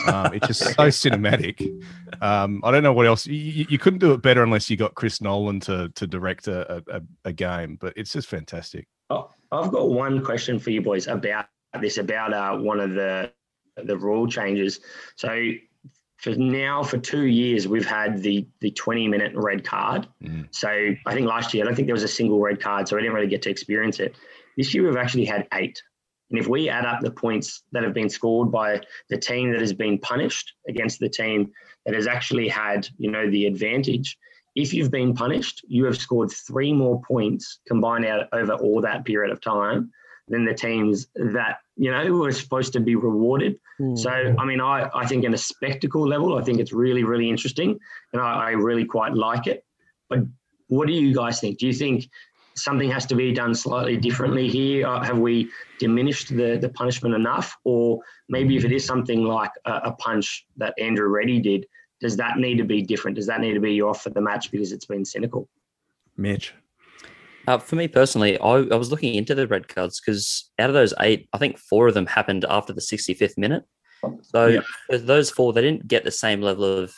Um, 0.06 0.34
it's 0.34 0.46
just 0.46 0.60
so 0.64 0.88
cinematic. 0.88 1.84
Um, 2.20 2.60
I 2.64 2.70
don't 2.70 2.82
know 2.82 2.92
what 2.92 3.06
else. 3.06 3.26
You, 3.26 3.66
you, 3.68 3.78
couldn't 3.78 4.00
do 4.00 4.12
it 4.12 4.22
better 4.22 4.42
unless 4.42 4.68
you 4.68 4.76
got 4.76 4.94
Chris 4.94 5.20
Nolan 5.20 5.60
to 5.60 5.88
to 5.90 6.06
direct 6.06 6.48
a, 6.48 6.82
a, 6.88 7.02
a 7.26 7.32
game, 7.32 7.76
but 7.80 7.92
it's 7.96 8.12
just 8.12 8.28
fantastic. 8.28 8.86
Oh, 9.10 9.30
I've 9.52 9.70
got 9.70 9.90
one 9.90 10.24
question 10.24 10.58
for 10.58 10.70
you 10.70 10.82
boys 10.82 11.06
about 11.06 11.46
this, 11.80 11.98
about 11.98 12.32
uh, 12.32 12.56
one 12.58 12.80
of 12.80 12.90
the 12.94 13.32
the 13.76 13.96
rule 13.96 14.26
changes. 14.26 14.80
So 15.16 15.52
for 16.18 16.34
now, 16.34 16.82
for 16.82 16.98
two 16.98 17.26
years, 17.26 17.68
we've 17.68 17.86
had 17.86 18.22
the 18.22 18.46
the 18.60 18.70
20 18.72 19.08
minute 19.08 19.32
red 19.34 19.64
card. 19.64 20.06
Mm. 20.22 20.48
So 20.50 20.68
I 21.06 21.14
think 21.14 21.26
last 21.26 21.54
year, 21.54 21.64
I 21.64 21.66
don't 21.66 21.76
think 21.76 21.86
there 21.86 21.94
was 21.94 22.02
a 22.02 22.08
single 22.08 22.40
red 22.40 22.60
card, 22.60 22.88
so 22.88 22.96
I 22.96 23.00
didn't 23.00 23.14
really 23.14 23.28
get 23.28 23.42
to 23.42 23.50
experience 23.50 24.00
it. 24.00 24.16
This 24.56 24.74
year, 24.74 24.84
we've 24.84 24.96
actually 24.96 25.24
had 25.24 25.46
eight. 25.54 25.82
And 26.30 26.38
if 26.38 26.46
we 26.46 26.68
add 26.68 26.84
up 26.84 27.00
the 27.00 27.10
points 27.10 27.62
that 27.72 27.82
have 27.82 27.94
been 27.94 28.08
scored 28.08 28.52
by 28.52 28.80
the 29.08 29.16
team 29.16 29.50
that 29.52 29.60
has 29.60 29.72
been 29.72 29.98
punished 29.98 30.52
against 30.68 31.00
the 31.00 31.08
team 31.08 31.50
that 31.86 31.94
has 31.94 32.06
actually 32.06 32.48
had, 32.48 32.86
you 32.98 33.10
know, 33.10 33.30
the 33.30 33.46
advantage, 33.46 34.18
if 34.54 34.74
you've 34.74 34.90
been 34.90 35.14
punished, 35.14 35.64
you 35.68 35.84
have 35.84 35.96
scored 35.96 36.30
three 36.30 36.72
more 36.72 37.00
points 37.02 37.60
combined 37.66 38.04
out 38.04 38.28
over 38.32 38.54
all 38.54 38.80
that 38.82 39.04
period 39.04 39.32
of 39.32 39.40
time 39.40 39.90
than 40.28 40.44
the 40.44 40.52
teams 40.52 41.06
that, 41.14 41.58
you 41.76 41.90
know, 41.90 42.12
were 42.12 42.32
supposed 42.32 42.72
to 42.74 42.80
be 42.80 42.94
rewarded. 42.94 43.58
Mm. 43.80 43.98
So, 43.98 44.10
I 44.10 44.44
mean, 44.44 44.60
I, 44.60 44.90
I 44.94 45.06
think 45.06 45.24
in 45.24 45.32
a 45.32 45.38
spectacle 45.38 46.06
level, 46.06 46.36
I 46.36 46.42
think 46.42 46.60
it's 46.60 46.72
really, 46.72 47.04
really 47.04 47.30
interesting 47.30 47.78
and 48.12 48.20
I, 48.20 48.48
I 48.48 48.50
really 48.50 48.84
quite 48.84 49.14
like 49.14 49.46
it. 49.46 49.64
But 50.10 50.20
what 50.66 50.86
do 50.86 50.92
you 50.92 51.14
guys 51.14 51.40
think? 51.40 51.58
Do 51.58 51.66
you 51.66 51.72
think 51.72 52.10
something 52.62 52.90
has 52.90 53.06
to 53.06 53.14
be 53.14 53.32
done 53.32 53.54
slightly 53.54 53.96
differently 53.96 54.48
here? 54.48 54.86
Uh, 54.86 55.02
have 55.02 55.18
we 55.18 55.50
diminished 55.78 56.28
the, 56.28 56.58
the 56.60 56.68
punishment 56.70 57.14
enough? 57.14 57.56
Or 57.64 58.00
maybe 58.28 58.56
if 58.56 58.64
it 58.64 58.72
is 58.72 58.84
something 58.84 59.24
like 59.24 59.50
a, 59.64 59.72
a, 59.84 59.92
punch 59.92 60.46
that 60.56 60.74
Andrew 60.78 61.08
Ready 61.08 61.40
did, 61.40 61.66
does 62.00 62.16
that 62.16 62.38
need 62.38 62.58
to 62.58 62.64
be 62.64 62.82
different? 62.82 63.16
Does 63.16 63.26
that 63.26 63.40
need 63.40 63.54
to 63.54 63.60
be 63.60 63.80
off 63.82 64.02
for 64.02 64.10
the 64.10 64.20
match 64.20 64.50
because 64.50 64.72
it's 64.72 64.86
been 64.86 65.04
cynical? 65.04 65.48
Mitch. 66.16 66.54
Uh, 67.46 67.58
for 67.58 67.76
me 67.76 67.88
personally, 67.88 68.38
I, 68.38 68.56
I 68.56 68.76
was 68.76 68.90
looking 68.90 69.14
into 69.14 69.34
the 69.34 69.48
red 69.48 69.68
cards 69.68 70.00
because 70.00 70.50
out 70.58 70.68
of 70.68 70.74
those 70.74 70.92
eight, 71.00 71.28
I 71.32 71.38
think 71.38 71.58
four 71.58 71.88
of 71.88 71.94
them 71.94 72.06
happened 72.06 72.44
after 72.48 72.72
the 72.72 72.80
65th 72.80 73.38
minute. 73.38 73.64
So 74.22 74.46
yeah. 74.46 74.60
those 74.90 75.30
four, 75.30 75.52
they 75.52 75.62
didn't 75.62 75.88
get 75.88 76.04
the 76.04 76.10
same 76.10 76.40
level 76.40 76.64
of, 76.64 76.94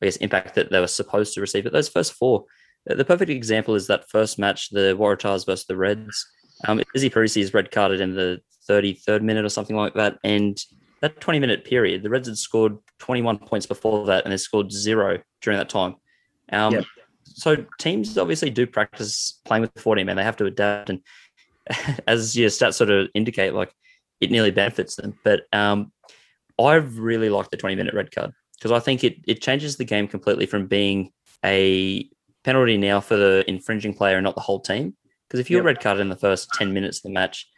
I 0.00 0.06
guess, 0.06 0.16
impact 0.16 0.54
that 0.54 0.70
they 0.70 0.80
were 0.80 0.86
supposed 0.86 1.34
to 1.34 1.40
receive. 1.40 1.64
But 1.64 1.72
those 1.72 1.88
first 1.88 2.14
four, 2.14 2.46
the 2.86 3.04
perfect 3.04 3.30
example 3.30 3.74
is 3.74 3.86
that 3.86 4.08
first 4.08 4.38
match, 4.38 4.70
the 4.70 4.96
Waratahs 4.98 5.46
versus 5.46 5.66
the 5.66 5.76
Reds. 5.76 6.26
Um, 6.66 6.80
Izzy 6.94 7.10
Perese 7.10 7.40
is 7.40 7.54
red 7.54 7.70
carded 7.70 8.00
in 8.00 8.14
the 8.14 8.40
33rd 8.68 9.22
minute 9.22 9.44
or 9.44 9.48
something 9.48 9.76
like 9.76 9.94
that. 9.94 10.18
And 10.24 10.58
that 11.00 11.20
20 11.20 11.38
minute 11.40 11.64
period, 11.64 12.02
the 12.02 12.10
Reds 12.10 12.28
had 12.28 12.38
scored 12.38 12.78
21 12.98 13.38
points 13.38 13.66
before 13.66 14.06
that 14.06 14.24
and 14.24 14.32
they 14.32 14.36
scored 14.36 14.72
zero 14.72 15.18
during 15.40 15.58
that 15.58 15.68
time. 15.68 15.96
Um, 16.52 16.84
So 17.24 17.64
teams 17.78 18.18
obviously 18.18 18.50
do 18.50 18.66
practice 18.66 19.40
playing 19.44 19.62
with 19.62 19.72
14 19.78 20.04
men. 20.04 20.16
They 20.16 20.24
have 20.24 20.36
to 20.36 20.46
adapt. 20.46 20.90
And 20.90 21.00
as 22.06 22.36
your 22.36 22.50
stats 22.50 22.74
sort 22.74 22.90
of 22.90 23.08
indicate, 23.14 23.54
like 23.54 23.72
it 24.20 24.30
nearly 24.30 24.50
benefits 24.50 24.96
them. 24.96 25.18
But 25.24 25.42
um, 25.52 25.92
I 26.60 26.74
really 26.74 27.30
like 27.30 27.50
the 27.50 27.56
20 27.56 27.76
minute 27.76 27.94
red 27.94 28.14
card 28.14 28.32
because 28.58 28.72
I 28.72 28.80
think 28.80 29.02
it 29.04 29.16
it 29.26 29.42
changes 29.42 29.76
the 29.76 29.84
game 29.84 30.06
completely 30.06 30.46
from 30.46 30.66
being 30.66 31.10
a 31.44 32.08
penalty 32.44 32.76
now 32.76 33.00
for 33.00 33.16
the 33.16 33.44
infringing 33.48 33.94
player 33.94 34.16
and 34.16 34.24
not 34.24 34.34
the 34.34 34.40
whole 34.40 34.60
team. 34.60 34.96
Because 35.28 35.40
if 35.40 35.50
you're 35.50 35.60
Yep. 35.60 35.66
red 35.66 35.80
carded 35.80 36.00
in 36.02 36.08
the 36.08 36.16
first 36.16 36.50
10 36.54 36.72
minutes 36.72 36.98
of 36.98 37.02
the 37.04 37.10
match, 37.10 37.48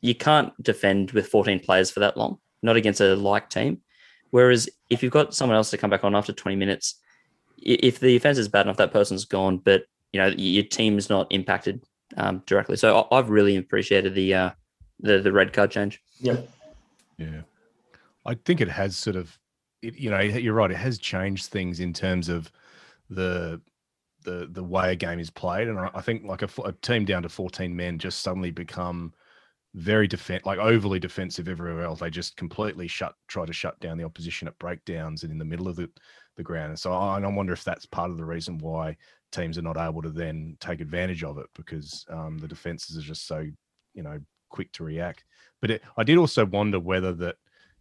you 0.00 0.14
can't 0.14 0.52
defend 0.62 1.10
with 1.12 1.26
14 1.28 1.58
players 1.60 1.90
for 1.90 2.00
that 2.00 2.16
long, 2.16 2.38
not 2.62 2.76
against 2.76 3.00
a 3.00 3.16
like 3.16 3.50
team. 3.50 3.80
Whereas 4.30 4.68
if 4.90 5.02
you've 5.02 5.12
got 5.12 5.34
someone 5.34 5.56
else 5.56 5.70
to 5.70 5.78
come 5.78 5.90
back 5.90 6.04
on 6.04 6.14
after 6.14 6.32
20 6.32 6.56
minutes, 6.56 7.00
if 7.60 7.98
the 7.98 8.14
offense 8.16 8.38
is 8.38 8.48
bad 8.48 8.66
enough, 8.66 8.76
that 8.76 8.92
person's 8.92 9.24
gone, 9.24 9.58
but 9.58 9.84
you 10.12 10.20
know 10.20 10.28
your 10.28 10.62
team's 10.64 11.10
not 11.10 11.26
impacted 11.30 11.82
um, 12.16 12.42
directly. 12.46 12.76
So 12.76 13.06
I- 13.10 13.18
I've 13.18 13.30
really 13.30 13.56
appreciated 13.56 14.14
the 14.14 14.32
uh, 14.34 14.50
the 15.00 15.18
the 15.18 15.32
red 15.32 15.52
card 15.52 15.70
change. 15.70 16.00
Yeah, 16.20 16.36
Yeah, 17.18 17.42
I 18.24 18.34
think 18.34 18.60
it 18.60 18.68
has 18.68 18.96
sort 18.96 19.16
of, 19.16 19.36
it, 19.82 19.96
you 19.96 20.10
know, 20.10 20.20
you're 20.20 20.54
right. 20.54 20.70
It 20.70 20.76
has 20.76 20.98
changed 20.98 21.46
things 21.46 21.80
in 21.80 21.92
terms 21.92 22.28
of 22.28 22.50
the 23.10 23.60
the 24.28 24.48
the 24.50 24.62
way 24.62 24.92
a 24.92 24.96
game 24.96 25.18
is 25.18 25.30
played, 25.30 25.68
and 25.68 25.78
I, 25.78 26.00
think 26.00 26.24
like 26.24 26.42
a 26.42 26.72
team 26.82 27.04
down 27.04 27.22
to 27.22 27.28
14 27.28 27.74
men 27.74 27.98
just 27.98 28.20
suddenly 28.20 28.50
become 28.50 29.14
very 29.74 30.06
defense, 30.06 30.44
like 30.44 30.58
overly 30.58 30.98
defensive 30.98 31.48
everywhere 31.48 31.84
else. 31.84 32.00
They 32.00 32.10
just 32.10 32.36
completely 32.36 32.88
shut, 32.88 33.14
try 33.28 33.46
to 33.46 33.52
shut 33.52 33.78
down 33.80 33.96
the 33.96 34.04
opposition 34.04 34.48
at 34.48 34.58
breakdowns 34.58 35.22
and 35.22 35.32
in 35.32 35.38
the 35.38 35.44
middle 35.44 35.68
of 35.68 35.76
the 35.76 35.88
the 36.36 36.42
ground. 36.42 36.70
And 36.70 36.78
so 36.78 36.92
I, 36.92 37.16
and 37.16 37.24
I 37.24 37.30
wonder 37.30 37.52
if 37.52 37.64
that's 37.64 37.86
part 37.86 38.10
of 38.10 38.18
the 38.18 38.24
reason 38.24 38.58
why 38.58 38.96
teams 39.32 39.58
are 39.58 39.62
not 39.62 39.76
able 39.76 40.02
to 40.02 40.10
then 40.10 40.56
take 40.60 40.80
advantage 40.80 41.24
of 41.24 41.38
it 41.38 41.46
because 41.54 42.04
um, 42.10 42.38
the 42.38 42.48
defenses 42.48 42.96
are 42.96 43.06
just 43.06 43.26
so 43.26 43.46
you 43.94 44.02
know 44.02 44.20
quick 44.50 44.72
to 44.72 44.84
react. 44.84 45.24
But 45.60 45.70
it, 45.70 45.82
I 45.96 46.04
did 46.04 46.18
also 46.18 46.44
wonder 46.44 46.78
whether 46.78 47.12
that, 47.14 47.36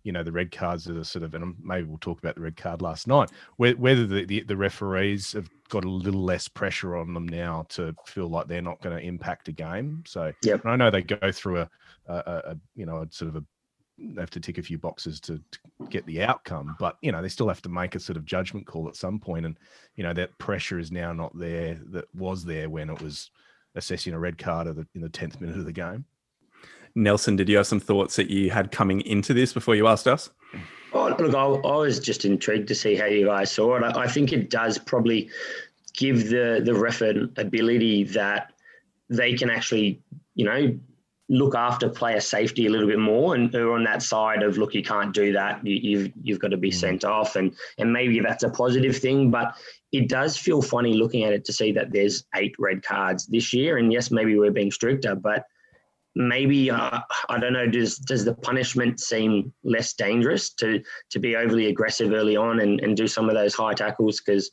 you 0.07 0.13
know, 0.13 0.23
the 0.23 0.31
red 0.31 0.51
cards 0.51 0.89
are 0.89 1.03
sort 1.03 1.23
of, 1.23 1.35
and 1.35 1.53
maybe 1.61 1.85
we'll 1.85 1.97
talk 1.97 2.17
about 2.17 2.35
the 2.35 2.41
red 2.41 2.55
card 2.55 2.81
last 2.81 3.07
night, 3.07 3.29
whe- 3.57 3.77
whether 3.77 4.07
the, 4.07 4.23
the, 4.23 4.39
the 4.43 4.55
referees 4.55 5.33
have 5.33 5.49
got 5.67 5.83
a 5.83 5.89
little 5.89 6.23
less 6.23 6.47
pressure 6.47 6.95
on 6.95 7.13
them 7.13 7.27
now 7.27 7.65
to 7.67 7.93
feel 8.05 8.29
like 8.29 8.47
they're 8.47 8.61
not 8.61 8.81
going 8.81 8.95
to 8.95 9.03
impact 9.03 9.49
a 9.49 9.51
game. 9.51 10.01
So 10.07 10.31
Yep. 10.43 10.65
I 10.65 10.77
know 10.77 10.89
they 10.89 11.01
go 11.01 11.29
through 11.29 11.59
a, 11.59 11.69
a, 12.07 12.13
a, 12.15 12.57
you 12.73 12.85
know, 12.85 13.01
a 13.01 13.07
sort 13.11 13.27
of 13.27 13.35
a, 13.35 13.43
they 13.97 14.21
have 14.21 14.29
to 14.29 14.39
tick 14.39 14.57
a 14.59 14.63
few 14.63 14.77
boxes 14.77 15.19
to, 15.19 15.41
to 15.51 15.59
get 15.89 16.05
the 16.05 16.23
outcome, 16.23 16.77
but 16.79 16.97
you 17.01 17.11
know 17.11 17.21
they 17.21 17.27
still 17.27 17.49
have 17.49 17.63
to 17.63 17.69
make 17.69 17.95
a 17.95 17.99
sort 17.99 18.15
of 18.15 18.23
judgment 18.23 18.65
call 18.65 18.87
at 18.87 18.95
some 18.95 19.19
point, 19.19 19.45
and 19.45 19.57
you 19.95 20.03
know 20.03 20.13
that 20.13 20.37
pressure 20.37 20.77
is 20.79 20.91
now 20.91 21.11
not 21.11 21.37
there 21.37 21.81
that 21.89 22.05
was 22.13 22.45
there 22.45 22.69
when 22.69 22.91
it 22.91 23.01
was 23.01 23.31
assessing 23.75 24.13
a 24.13 24.19
red 24.19 24.37
card 24.37 24.67
the, 24.67 24.87
in 24.93 25.01
the 25.01 25.09
tenth 25.09 25.41
minute 25.41 25.57
of 25.57 25.65
the 25.65 25.71
game. 25.71 26.05
Nelson, 26.97 27.35
did 27.35 27.47
you 27.47 27.57
have 27.57 27.67
some 27.67 27.79
thoughts 27.79 28.15
that 28.15 28.29
you 28.29 28.49
had 28.49 28.71
coming 28.71 29.01
into 29.01 29.33
this 29.33 29.53
before 29.53 29.75
you 29.75 29.87
asked 29.87 30.07
us? 30.07 30.31
Oh, 30.93 31.15
look, 31.19 31.35
I, 31.35 31.43
I 31.43 31.77
was 31.77 31.99
just 31.99 32.25
intrigued 32.25 32.67
to 32.69 32.75
see 32.75 32.95
how 32.95 33.05
you 33.05 33.27
guys 33.27 33.51
saw 33.51 33.75
it. 33.77 33.83
I, 33.83 34.03
I 34.03 34.07
think 34.07 34.33
it 34.33 34.49
does 34.49 34.77
probably 34.77 35.29
give 35.93 36.29
the 36.29 36.61
the 36.63 36.73
ref 36.73 37.01
an 37.01 37.33
ability 37.37 38.05
that 38.05 38.53
they 39.09 39.33
can 39.33 39.49
actually, 39.49 40.01
you 40.35 40.45
know, 40.45 40.77
look 41.29 41.55
after 41.55 41.89
player 41.89 42.19
safety 42.19 42.65
a 42.65 42.69
little 42.69 42.87
bit 42.87 42.99
more, 42.99 43.35
and 43.35 43.53
are 43.53 43.73
on 43.73 43.83
that 43.83 44.01
side 44.01 44.41
of 44.41 44.57
look, 44.57 44.73
you 44.73 44.83
can't 44.83 45.13
do 45.13 45.33
that. 45.33 45.65
You, 45.65 45.75
you've 45.75 46.13
you've 46.23 46.39
got 46.39 46.51
to 46.51 46.57
be 46.57 46.71
mm. 46.71 46.75
sent 46.75 47.05
off, 47.05 47.35
and 47.35 47.53
and 47.77 47.93
maybe 47.93 48.19
that's 48.21 48.43
a 48.43 48.49
positive 48.49 48.97
thing, 48.97 49.29
but 49.29 49.55
it 49.91 50.09
does 50.09 50.35
feel 50.35 50.61
funny 50.61 50.93
looking 50.93 51.25
at 51.25 51.33
it 51.33 51.45
to 51.45 51.53
see 51.53 51.71
that 51.73 51.91
there's 51.91 52.25
eight 52.35 52.55
red 52.57 52.81
cards 52.81 53.27
this 53.27 53.53
year, 53.53 53.77
and 53.77 53.93
yes, 53.93 54.09
maybe 54.09 54.37
we're 54.37 54.51
being 54.51 54.71
stricter, 54.71 55.13
but 55.13 55.45
maybe 56.17 56.71
uh, 56.71 56.99
I 57.29 57.39
don't 57.39 57.53
know. 57.53 57.67
Does 57.67 57.97
does 57.97 58.25
the 58.25 58.33
punishment 58.33 58.99
seem 58.99 59.53
less 59.63 59.93
dangerous 59.93 60.49
to 60.55 60.81
to 61.11 61.19
be 61.19 61.35
overly 61.35 61.67
aggressive 61.67 62.11
early 62.11 62.35
on 62.35 62.59
and, 62.59 62.79
and 62.81 62.97
do 62.97 63.07
some 63.07 63.29
of 63.29 63.35
those 63.35 63.53
high 63.53 63.73
tackles? 63.73 64.19
Because 64.19 64.51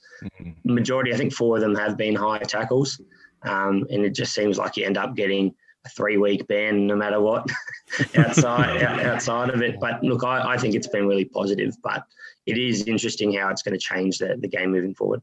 majority, 0.64 1.12
I 1.12 1.16
think 1.16 1.32
four 1.32 1.56
of 1.56 1.62
them 1.62 1.74
have 1.74 1.96
been 1.96 2.14
high 2.14 2.38
tackles, 2.38 3.00
um, 3.42 3.86
and 3.90 4.04
it 4.04 4.14
just 4.14 4.34
seems 4.34 4.58
like 4.58 4.76
you 4.76 4.84
end 4.84 4.98
up 4.98 5.16
getting 5.16 5.54
a 5.86 5.88
three 5.88 6.16
week 6.16 6.46
ban 6.46 6.86
no 6.86 6.96
matter 6.96 7.20
what 7.20 7.48
outside 8.16 8.82
outside 8.82 9.50
of 9.50 9.62
it. 9.62 9.80
But 9.80 10.02
look, 10.02 10.22
I, 10.22 10.54
I 10.54 10.58
think 10.58 10.74
it's 10.74 10.88
been 10.88 11.06
really 11.06 11.24
positive. 11.24 11.74
But 11.82 12.04
it 12.46 12.58
is 12.58 12.82
interesting 12.82 13.32
how 13.32 13.48
it's 13.48 13.62
going 13.62 13.78
to 13.78 13.80
change 13.80 14.18
the, 14.18 14.36
the 14.38 14.48
game 14.48 14.70
moving 14.70 14.94
forward. 14.94 15.22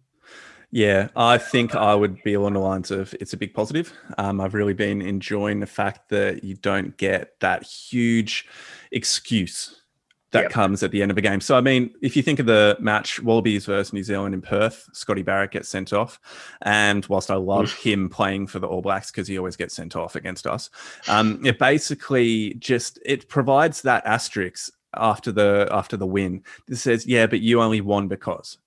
Yeah, 0.71 1.09
I 1.17 1.37
think 1.37 1.75
I 1.75 1.93
would 1.93 2.23
be 2.23 2.33
along 2.33 2.53
the 2.53 2.59
lines 2.59 2.91
of 2.91 3.13
it's 3.19 3.33
a 3.33 3.37
big 3.37 3.53
positive. 3.53 3.91
Um, 4.17 4.39
I've 4.39 4.53
really 4.53 4.73
been 4.73 5.01
enjoying 5.01 5.59
the 5.59 5.65
fact 5.65 6.09
that 6.09 6.45
you 6.45 6.55
don't 6.55 6.95
get 6.95 7.37
that 7.41 7.63
huge 7.63 8.47
excuse 8.91 9.81
that 10.31 10.43
Yep. 10.43 10.51
comes 10.51 10.81
at 10.81 10.91
the 10.91 11.01
end 11.01 11.11
of 11.11 11.17
a 11.17 11.21
game. 11.21 11.41
So, 11.41 11.57
I 11.57 11.61
mean, 11.61 11.93
if 12.01 12.15
you 12.15 12.23
think 12.23 12.39
of 12.39 12.45
the 12.45 12.77
match 12.79 13.21
Wallabies 13.21 13.65
versus 13.65 13.91
New 13.91 14.03
Zealand 14.03 14.33
in 14.33 14.41
Perth, 14.41 14.87
Scotty 14.93 15.23
Barrett 15.23 15.51
gets 15.51 15.67
sent 15.67 15.91
off. 15.91 16.21
And 16.61 17.05
whilst 17.07 17.29
I 17.29 17.35
love 17.35 17.73
him 17.73 18.07
playing 18.07 18.47
for 18.47 18.59
the 18.59 18.67
All 18.67 18.81
Blacks 18.81 19.11
because 19.11 19.27
he 19.27 19.37
always 19.37 19.57
gets 19.57 19.75
sent 19.75 19.97
off 19.97 20.15
against 20.15 20.47
us, 20.47 20.69
um, 21.09 21.45
it 21.45 21.59
basically 21.59 22.53
just 22.55 22.97
it 23.05 23.27
provides 23.27 23.81
that 23.81 24.05
asterisk 24.05 24.71
after 24.93 25.33
the 25.33 25.67
after 25.69 25.97
the 25.97 26.07
win. 26.07 26.43
It 26.69 26.77
says, 26.77 27.05
yeah, 27.05 27.27
but 27.27 27.41
you 27.41 27.61
only 27.61 27.81
won 27.81 28.07
because. 28.07 28.57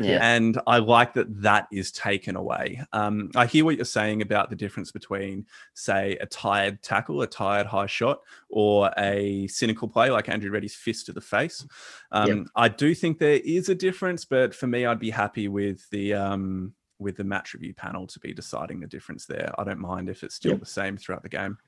Yeah. 0.00 0.18
And 0.22 0.60
I 0.66 0.78
like 0.78 1.14
that 1.14 1.42
that 1.42 1.68
is 1.70 1.92
taken 1.92 2.36
away. 2.36 2.82
Um, 2.92 3.30
I 3.36 3.46
hear 3.46 3.64
what 3.64 3.76
you're 3.76 3.84
saying 3.84 4.22
about 4.22 4.50
the 4.50 4.56
difference 4.56 4.90
between, 4.90 5.46
say, 5.74 6.16
a 6.20 6.26
tired 6.26 6.82
tackle, 6.82 7.20
a 7.22 7.26
tired 7.26 7.66
high 7.66 7.86
shot, 7.86 8.20
or 8.48 8.90
a 8.96 9.46
cynical 9.48 9.88
play 9.88 10.10
like 10.10 10.28
Andrew 10.28 10.50
Ready's 10.50 10.74
fist 10.74 11.06
to 11.06 11.12
the 11.12 11.20
face. 11.20 11.66
Um, 12.10 12.28
Yep. 12.28 12.46
I 12.56 12.68
do 12.68 12.94
think 12.94 13.18
there 13.18 13.40
is 13.44 13.68
a 13.68 13.74
difference, 13.74 14.24
but 14.24 14.54
for 14.54 14.66
me, 14.66 14.86
I'd 14.86 14.98
be 15.00 15.10
happy 15.10 15.48
with 15.48 15.88
the 15.90 16.14
um, 16.14 16.72
with 16.98 17.16
the 17.16 17.24
match 17.24 17.52
review 17.52 17.74
panel 17.74 18.06
to 18.06 18.20
be 18.20 18.32
deciding 18.32 18.80
the 18.80 18.86
difference 18.86 19.26
there. 19.26 19.52
I 19.58 19.64
don't 19.64 19.80
mind 19.80 20.08
if 20.08 20.22
it's 20.22 20.36
still 20.36 20.52
Yep. 20.52 20.60
the 20.60 20.66
same 20.66 20.96
throughout 20.96 21.22
the 21.22 21.28
game. 21.28 21.58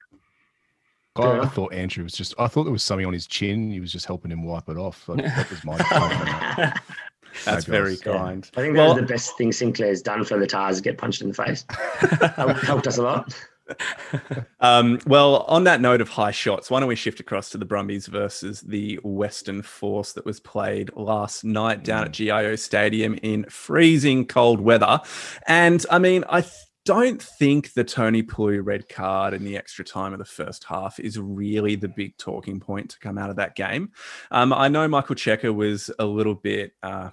I, 1.16 1.40
I 1.40 1.46
thought 1.46 1.72
Andrew 1.72 2.02
was 2.02 2.12
just. 2.14 2.34
I 2.40 2.48
thought 2.48 2.64
there 2.64 2.72
was 2.72 2.82
something 2.82 3.06
on 3.06 3.12
his 3.12 3.26
chin. 3.28 3.70
He 3.70 3.78
was 3.80 3.92
just 3.92 4.06
helping 4.06 4.32
him 4.32 4.44
wipe 4.44 4.68
it 4.68 4.76
off. 4.76 5.06
That, 5.06 5.18
that 5.18 5.48
was 5.50 5.64
my. 5.64 6.72
take 7.34 7.46
on 7.48 7.54
that. 7.54 7.54
That's 7.56 7.68
No 7.68 7.72
very 7.72 7.96
goals. 7.96 8.02
Yeah. 8.06 8.12
kind. 8.18 8.50
I 8.56 8.60
think 8.60 8.74
that 8.74 8.80
Well- 8.80 8.94
was 8.94 9.00
the 9.02 9.06
best 9.06 9.36
thing 9.36 9.52
Sinclair's 9.52 10.02
done 10.02 10.24
for 10.24 10.38
the 10.38 10.46
Tahs, 10.46 10.80
get 10.80 10.98
punched 10.98 11.22
in 11.22 11.28
the 11.28 11.34
face. 11.34 11.64
Helped, 12.36 12.60
helped 12.64 12.86
us 12.86 12.98
a 12.98 13.02
lot. 13.02 13.34
Um, 14.60 14.98
well, 15.06 15.42
on 15.48 15.64
that 15.64 15.80
note 15.80 16.00
of 16.00 16.08
high 16.08 16.30
shots, 16.30 16.70
why 16.70 16.80
don't 16.80 16.88
we 16.88 16.96
shift 16.96 17.20
across 17.20 17.50
to 17.50 17.58
the 17.58 17.64
Brumbies 17.64 18.06
versus 18.06 18.60
the 18.60 18.98
Western 19.02 19.62
Force 19.62 20.12
that 20.12 20.24
was 20.24 20.40
played 20.40 20.90
last 20.96 21.44
night 21.44 21.82
down 21.84 22.04
at 22.04 22.12
GIO 22.12 22.56
Stadium 22.56 23.18
in 23.22 23.44
freezing 23.44 24.26
cold 24.26 24.60
weather. 24.60 25.00
And 25.46 25.84
I 25.90 25.98
mean, 25.98 26.24
I 26.28 26.40
th- 26.42 26.52
don't 26.84 27.22
think 27.22 27.72
the 27.72 27.84
Toni 27.84 28.22
Pulu 28.22 28.60
red 28.64 28.88
card 28.88 29.32
in 29.34 29.44
the 29.44 29.56
extra 29.56 29.84
time 29.84 30.12
of 30.12 30.18
the 30.18 30.24
first 30.26 30.64
half 30.64 30.98
is 31.00 31.18
really 31.18 31.76
the 31.76 31.88
big 31.88 32.16
talking 32.18 32.60
point 32.60 32.90
to 32.90 32.98
come 32.98 33.16
out 33.18 33.30
of 33.30 33.36
that 33.36 33.56
game. 33.56 33.90
Um, 34.30 34.52
I 34.52 34.68
know 34.68 34.86
Michael 34.88 35.14
Checker 35.14 35.52
was 35.52 35.90
a 35.98 36.04
little 36.04 36.34
bit. 36.34 36.72
Uh, 36.82 37.08
s- 37.08 37.12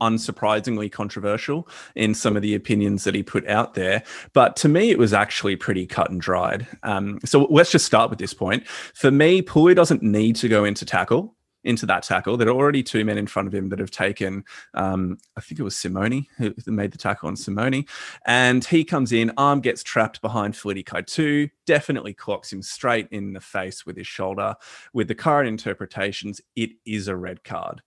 unsurprisingly 0.00 0.90
controversial 0.90 1.68
in 1.94 2.14
some 2.14 2.36
of 2.36 2.42
the 2.42 2.54
opinions 2.54 3.04
that 3.04 3.14
he 3.14 3.22
put 3.22 3.46
out 3.46 3.74
there. 3.74 4.02
But 4.32 4.56
to 4.56 4.68
me, 4.68 4.90
it 4.90 4.98
was 4.98 5.12
actually 5.12 5.56
pretty 5.56 5.86
cut 5.86 6.10
and 6.10 6.20
dried. 6.20 6.66
Um, 6.82 7.20
so 7.24 7.44
let's 7.50 7.70
just 7.70 7.86
start 7.86 8.10
with 8.10 8.18
this 8.18 8.34
point. 8.34 8.66
For 8.66 9.10
me, 9.10 9.42
Pulu 9.42 9.74
doesn't 9.74 10.02
need 10.02 10.36
to 10.36 10.48
go 10.48 10.64
into 10.64 10.84
tackle. 10.84 11.36
Into 11.62 11.84
that 11.84 12.04
tackle, 12.04 12.38
there 12.38 12.48
are 12.48 12.54
already 12.54 12.82
two 12.82 13.04
men 13.04 13.18
in 13.18 13.26
front 13.26 13.46
of 13.46 13.54
him 13.54 13.68
that 13.68 13.80
have 13.80 13.90
taken. 13.90 14.44
Um, 14.72 15.18
I 15.36 15.42
think 15.42 15.60
it 15.60 15.62
was 15.62 15.76
Simone 15.76 16.24
who 16.38 16.54
made 16.66 16.90
the 16.90 16.96
tackle 16.96 17.28
on 17.28 17.36
Simone, 17.36 17.84
and 18.24 18.64
he 18.64 18.82
comes 18.82 19.12
in. 19.12 19.30
Arm 19.36 19.60
gets 19.60 19.82
trapped 19.82 20.22
behind 20.22 20.54
Feliti 20.54 20.82
Kaitu. 20.82 21.50
Definitely 21.66 22.14
clocks 22.14 22.50
him 22.50 22.62
straight 22.62 23.08
in 23.10 23.34
the 23.34 23.40
face 23.40 23.84
with 23.84 23.98
his 23.98 24.06
shoulder. 24.06 24.54
With 24.94 25.08
the 25.08 25.14
current 25.14 25.48
interpretations, 25.48 26.40
it 26.56 26.70
is 26.86 27.08
a 27.08 27.16
red 27.16 27.44
card. 27.44 27.82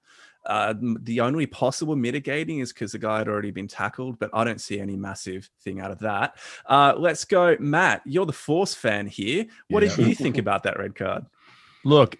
Uh, 0.45 0.73
the 1.01 1.21
only 1.21 1.45
possible 1.45 1.95
mitigating 1.95 2.59
is 2.59 2.73
because 2.73 2.91
the 2.91 2.99
guy 2.99 3.19
had 3.19 3.27
already 3.27 3.51
been 3.51 3.67
tackled, 3.67 4.19
but 4.19 4.29
I 4.33 4.43
don't 4.43 4.59
see 4.59 4.79
any 4.79 4.95
massive 4.95 5.49
thing 5.61 5.79
out 5.79 5.91
of 5.91 5.99
that. 5.99 6.37
Uh, 6.65 6.93
let's 6.97 7.25
go, 7.25 7.55
Matt. 7.59 8.01
You're 8.05 8.25
the 8.25 8.33
Force 8.33 8.73
fan 8.73 9.07
here. 9.07 9.45
What 9.69 9.81
did 9.81 9.97
you 9.97 10.15
think 10.15 10.37
about 10.37 10.63
that 10.63 10.77
red 10.77 10.95
card? 10.95 11.25
Look, 11.85 12.17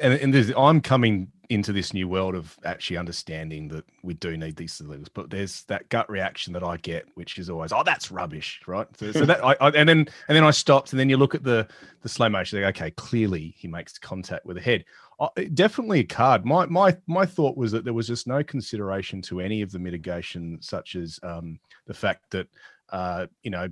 and, 0.00 0.14
and 0.14 0.34
there's, 0.34 0.50
I'm 0.56 0.80
coming 0.80 1.30
into 1.48 1.72
this 1.72 1.94
new 1.94 2.08
world 2.08 2.34
of 2.34 2.58
actually 2.64 2.96
understanding 2.96 3.68
that 3.68 3.84
we 4.02 4.14
do 4.14 4.36
need 4.36 4.56
these 4.56 4.72
solutions, 4.72 5.08
but 5.08 5.30
there's 5.30 5.64
that 5.64 5.88
gut 5.90 6.08
reaction 6.10 6.52
that 6.54 6.64
I 6.64 6.76
get, 6.78 7.06
which 7.14 7.38
is 7.38 7.48
always, 7.50 7.72
"Oh, 7.72 7.82
that's 7.84 8.10
rubbish," 8.10 8.60
right? 8.66 8.86
So, 8.96 9.12
so 9.12 9.24
that, 9.26 9.44
I, 9.44 9.56
I, 9.60 9.70
and 9.70 9.88
then 9.88 9.98
and 9.98 10.36
then 10.36 10.44
I 10.44 10.50
stopped, 10.50 10.92
and 10.92 11.00
then 11.00 11.08
you 11.08 11.16
look 11.16 11.34
at 11.34 11.44
the 11.44 11.68
the 12.02 12.08
slow 12.08 12.28
motion. 12.28 12.60
Like, 12.60 12.76
okay, 12.76 12.90
clearly 12.92 13.54
he 13.56 13.68
makes 13.68 13.98
contact 13.98 14.46
with 14.46 14.56
the 14.56 14.62
head. 14.62 14.84
Uh, 15.20 15.28
definitely 15.54 16.00
a 16.00 16.04
card. 16.04 16.44
My 16.44 16.66
my 16.66 16.96
my 17.06 17.26
thought 17.26 17.56
was 17.56 17.72
that 17.72 17.84
there 17.84 17.94
was 17.94 18.08
just 18.08 18.26
no 18.26 18.42
consideration 18.42 19.22
to 19.22 19.40
any 19.40 19.62
of 19.62 19.70
the 19.70 19.78
mitigation, 19.78 20.58
such 20.60 20.96
as 20.96 21.20
um, 21.22 21.58
the 21.86 21.94
fact 21.94 22.30
that 22.30 22.48
uh, 22.90 23.26
you 23.42 23.50
know 23.50 23.68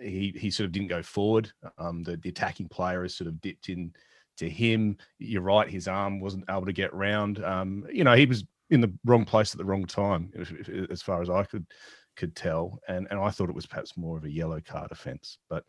he 0.00 0.34
he 0.36 0.50
sort 0.50 0.66
of 0.66 0.72
didn't 0.72 0.88
go 0.88 1.02
forward. 1.02 1.52
Um, 1.78 2.02
the, 2.02 2.16
the 2.16 2.30
attacking 2.30 2.68
player 2.68 3.02
has 3.02 3.14
sort 3.14 3.28
of 3.28 3.40
dipped 3.40 3.68
in 3.68 3.92
to 4.38 4.48
him. 4.48 4.96
You're 5.18 5.42
right, 5.42 5.68
his 5.68 5.88
arm 5.88 6.20
wasn't 6.20 6.44
able 6.50 6.66
to 6.66 6.72
get 6.72 6.94
round. 6.94 7.42
Um, 7.44 7.86
you 7.92 8.04
know, 8.04 8.14
he 8.14 8.26
was 8.26 8.44
in 8.70 8.80
the 8.80 8.92
wrong 9.04 9.24
place 9.24 9.52
at 9.52 9.58
the 9.58 9.64
wrong 9.64 9.84
time, 9.84 10.32
as 10.90 11.02
far 11.02 11.22
as 11.22 11.30
I 11.30 11.44
could 11.44 11.66
could 12.16 12.34
tell. 12.36 12.80
And 12.88 13.06
and 13.10 13.20
I 13.20 13.30
thought 13.30 13.48
it 13.48 13.54
was 13.54 13.66
perhaps 13.66 13.96
more 13.96 14.16
of 14.16 14.24
a 14.24 14.30
yellow 14.30 14.60
card 14.60 14.92
offence, 14.92 15.38
but 15.48 15.64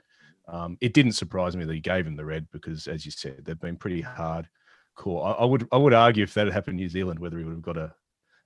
um, 0.48 0.78
it 0.82 0.94
didn't 0.94 1.14
surprise 1.14 1.56
me 1.56 1.66
that 1.66 1.74
he 1.74 1.80
gave 1.80 2.06
him 2.06 2.16
the 2.16 2.26
red 2.26 2.48
because, 2.52 2.88
as 2.88 3.06
you 3.06 3.12
said, 3.12 3.46
they've 3.46 3.60
been 3.60 3.78
pretty 3.78 4.02
hard 4.02 4.48
call. 4.96 5.24
I, 5.24 5.32
I 5.32 5.46
would 5.46 5.68
I 5.72 5.78
would 5.78 5.94
argue 5.94 6.24
if 6.24 6.34
that 6.34 6.48
had 6.48 6.54
happened 6.54 6.80
in 6.80 6.84
New 6.84 6.90
Zealand, 6.90 7.20
whether 7.20 7.38
he 7.38 7.44
would 7.44 7.54
have 7.54 7.62
got 7.62 7.78
a 7.78 7.94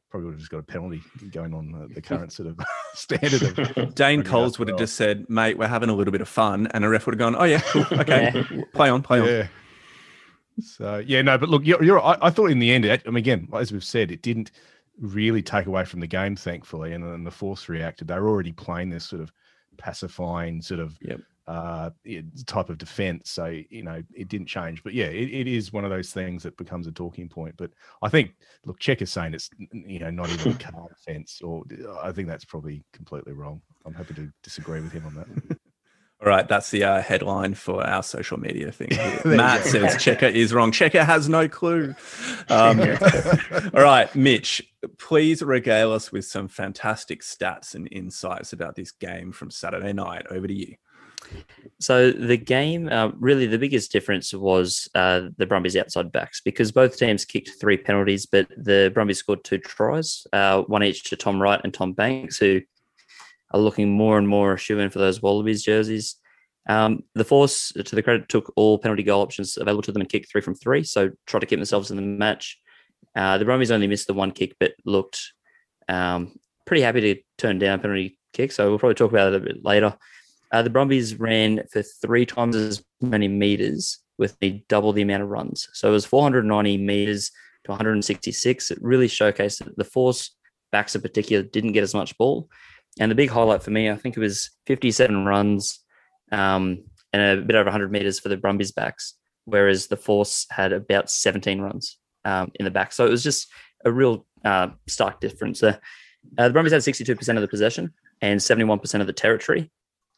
probably 0.10 0.26
would 0.26 0.34
have 0.34 0.40
just 0.40 0.52
got 0.52 0.60
a 0.60 0.64
penalty 0.64 1.02
going 1.32 1.54
on 1.54 1.72
the, 1.72 1.94
the 1.94 2.02
current 2.02 2.32
sort 2.32 2.48
of 2.48 2.60
standard 2.94 3.44
of 3.44 3.96
Dane 3.96 4.24
Coles 4.24 4.58
would 4.58 4.70
have 4.70 4.78
just 4.78 4.96
said, 4.96 5.26
mate, 5.30 5.58
we're 5.58 5.68
having 5.68 5.90
a 5.90 5.94
little 5.94 6.12
bit 6.12 6.22
of 6.22 6.30
fun. 6.30 6.68
And 6.68 6.86
a 6.86 6.90
ref 6.90 7.06
would 7.06 7.16
have 7.16 7.20
gone, 7.20 7.36
oh, 7.38 7.44
yeah, 7.44 7.60
cool. 7.60 7.86
Okay. 7.92 8.32
Yeah. 8.34 8.62
Play 8.74 8.90
on, 8.90 9.02
play 9.02 9.20
on. 9.20 9.50
So, 10.60 11.04
yeah, 11.06 11.22
no, 11.22 11.38
but 11.38 11.50
look, 11.50 11.66
you're, 11.66 11.84
you're 11.84 12.04
I, 12.04 12.18
I, 12.22 12.30
thought 12.30 12.52
in 12.52 12.60
the 12.60 12.72
end, 12.72 12.86
I 12.86 13.00
mean, 13.06 13.18
again, 13.18 13.48
as 13.54 13.72
we've 13.72 13.84
said, 13.84 14.12
it 14.12 14.22
didn't 14.22 14.52
really 15.00 15.42
take 15.42 15.68
away 15.68 15.86
from 15.86 16.00
the 16.00 16.08
game, 16.08 16.36
thankfully. 16.36 16.94
And 16.94 17.04
then 17.04 17.24
the 17.24 17.32
force 17.32 17.70
reacted. 17.70 18.08
They 18.08 18.20
were 18.20 18.30
already 18.30 18.54
playing 18.54 18.90
this 18.90 19.06
sort 19.06 19.22
of 19.22 19.32
pacifying 19.78 20.62
sort 20.62 20.80
of 20.80 20.98
yep 21.02 21.20
uh, 21.48 21.92
type 22.46 22.70
of 22.70 22.78
defense. 22.78 23.32
So 23.32 23.46
you 23.70 23.84
know 23.84 24.02
it 24.14 24.28
didn't 24.28 24.48
change, 24.48 24.84
but 24.84 24.94
yeah, 24.94 25.06
it, 25.06 25.30
it 25.30 25.48
is 25.48 25.72
one 25.72 25.86
of 25.86 25.90
those 25.90 26.12
things 26.12 26.44
that 26.44 26.58
becomes 26.58 26.88
a 26.88 26.92
talking 26.92 27.30
point. 27.30 27.56
But 27.58 27.72
I 28.02 28.10
think 28.10 28.36
look, 28.66 28.80
Check 28.80 29.02
is 29.02 29.12
saying 29.12 29.34
it's 29.34 29.50
you 29.72 30.00
know 30.00 30.10
not 30.10 30.30
even 30.30 30.52
a 30.52 30.56
card 30.72 30.92
offense, 30.92 31.42
or 31.42 31.64
I 32.02 32.12
think 32.12 32.28
that's 32.28 32.46
probably 32.46 32.84
completely 32.92 33.34
wrong. 33.34 33.62
I'm 33.86 33.94
happy 33.94 34.14
to 34.16 34.32
disagree 34.44 34.82
with 34.82 34.92
him 34.92 35.06
on 35.06 35.16
that. 35.16 35.58
All 36.20 36.28
right, 36.28 36.48
that's 36.48 36.72
the 36.72 36.84
uh, 36.84 37.02
headline 37.02 37.54
for 37.54 37.86
our 37.86 38.02
social 38.02 38.40
media 38.40 38.72
thing. 38.72 38.90
Matt 39.26 39.64
says 39.64 40.02
Checker 40.02 40.26
is 40.26 40.52
wrong. 40.52 40.72
Checker 40.72 41.04
has 41.04 41.30
no 41.30 41.48
clue. 41.48 41.96
Um, 42.50 42.80
all 43.74 43.82
right, 43.82 44.14
Mitch, 44.16 44.64
please 44.98 45.42
regale 45.42 45.92
us 45.92 46.14
with 46.14 46.24
some 46.24 46.48
fantastic 46.48 47.22
stats 47.22 47.76
and 47.76 47.90
insights 47.92 48.54
about 48.54 48.76
this 48.76 48.92
game 48.92 49.34
from 49.34 49.52
Saturday 49.52 49.92
night. 49.92 50.26
Over 50.30 50.48
to 50.48 50.54
you. 50.54 50.76
So 51.80 52.12
the 52.12 52.38
game, 52.38 52.88
uh, 52.90 53.10
really, 53.20 53.48
the 53.48 53.58
biggest 53.58 53.92
difference 53.92 54.34
was 54.34 54.88
uh, 54.96 55.24
the 55.38 55.46
Brumbies 55.46 55.76
outside 55.76 56.12
backs 56.12 56.40
because 56.40 56.72
both 56.72 56.98
teams 56.98 57.26
kicked 57.26 57.52
three 57.60 57.78
penalties, 57.78 58.26
but 58.26 58.48
the 58.56 58.92
Brumbies 58.94 59.20
scored 59.20 59.44
two 59.44 59.58
tries, 59.58 60.26
uh, 60.32 60.62
one 60.64 60.84
each 60.84 61.04
to 61.10 61.18
Tom 61.18 61.42
Wright 61.42 61.60
and 61.66 61.74
Tom 61.74 61.92
Banks, 61.92 62.38
who 62.38 62.62
are 63.52 63.60
looking 63.60 63.90
more 63.90 64.18
and 64.18 64.28
more 64.28 64.58
shoe 64.58 64.80
in 64.80 64.90
for 64.90 65.00
those 65.00 65.22
Wallabies 65.22 65.64
jerseys. 65.64 66.16
Um, 66.68 67.04
the 67.16 67.24
Force, 67.24 67.72
to 67.72 67.96
the 67.96 68.04
credit, 68.04 68.28
took 68.28 68.52
all 68.56 68.78
penalty 68.78 69.04
goal 69.04 69.22
options 69.22 69.58
available 69.58 69.84
to 69.84 69.92
them 69.92 70.02
and 70.02 70.10
kicked 70.10 70.30
three 70.30 70.42
from 70.42 70.56
three, 70.56 70.84
so 70.84 71.12
tried 71.26 71.40
to 71.40 71.46
keep 71.46 71.60
themselves 71.60 71.92
in 71.92 71.96
the 71.96 72.04
match. 72.04 72.60
Uh, 73.16 73.38
the 73.38 73.46
Brumbies 73.46 73.72
only 73.72 73.88
missed 73.88 74.08
the 74.08 74.14
one 74.14 74.32
kick, 74.32 74.56
but 74.60 74.74
looked 74.86 75.34
um, 75.88 76.38
pretty 76.66 76.82
happy 76.82 77.02
to 77.02 77.22
turn 77.38 77.58
down 77.58 77.80
penalty 77.80 78.20
kick. 78.34 78.52
So 78.52 78.70
we'll 78.70 78.80
probably 78.80 78.96
talk 78.96 79.12
about 79.12 79.34
it 79.34 79.42
a 79.42 79.46
bit 79.46 79.64
later. 79.64 79.96
Uh, 80.52 80.62
the 80.62 80.70
Brumbies 80.70 81.16
ran 81.16 81.64
for 81.72 81.82
three 81.82 82.26
times 82.26 82.56
as 82.56 82.84
many 83.02 83.28
meters 83.28 84.00
with 84.18 84.38
the 84.40 84.64
double 84.70 84.94
the 84.94 85.02
amount 85.02 85.24
of 85.24 85.30
runs. 85.30 85.68
So 85.74 85.90
it 85.90 85.92
was 85.92 86.06
490 86.06 86.78
meters 86.78 87.32
to 87.64 87.72
166. 87.72 88.72
It 88.72 88.80
really 88.82 89.08
showcased 89.08 89.64
that 89.64 89.78
the 89.78 89.84
force 89.84 90.36
backs 90.72 90.96
in 90.96 91.02
particular 91.02 91.44
didn't 91.44 91.74
get 91.74 91.84
as 91.84 91.94
much 91.94 92.18
ball. 92.18 92.50
And 93.00 93.12
the 93.12 93.16
big 93.16 93.30
highlight 93.30 93.64
for 93.64 93.72
me, 93.72 93.90
I 93.90 93.96
think 93.96 94.18
it 94.18 94.20
was 94.20 94.52
57 94.66 95.26
runs 95.26 95.80
um, 96.32 96.84
and 97.14 97.40
a 97.40 97.42
bit 97.42 97.56
over 97.56 97.66
100 97.66 97.92
meters 97.92 98.20
for 98.20 98.30
the 98.30 98.38
Brumbies 98.38 98.72
backs, 98.72 99.14
whereas 99.46 99.88
the 99.88 99.98
force 99.98 100.46
had 100.50 100.74
about 100.74 101.10
17 101.10 101.62
runs 101.62 101.98
um, 102.26 102.52
in 102.56 102.66
the 102.66 102.72
back. 102.72 102.92
So 102.92 103.06
it 103.06 103.12
was 103.12 103.24
just 103.24 103.48
a 103.86 103.92
real 103.92 104.26
uh, 104.44 104.70
stark 104.88 105.20
difference 105.20 105.60
there. 105.60 105.80
Uh, 106.38 106.48
the 106.48 106.54
Brumbies 106.54 106.74
had 106.74 106.82
62% 106.82 107.36
of 107.36 107.42
the 107.42 107.48
possession 107.48 107.94
and 108.22 108.40
71% 108.40 109.02
of 109.02 109.08
the 109.08 109.14
territory. 109.14 109.72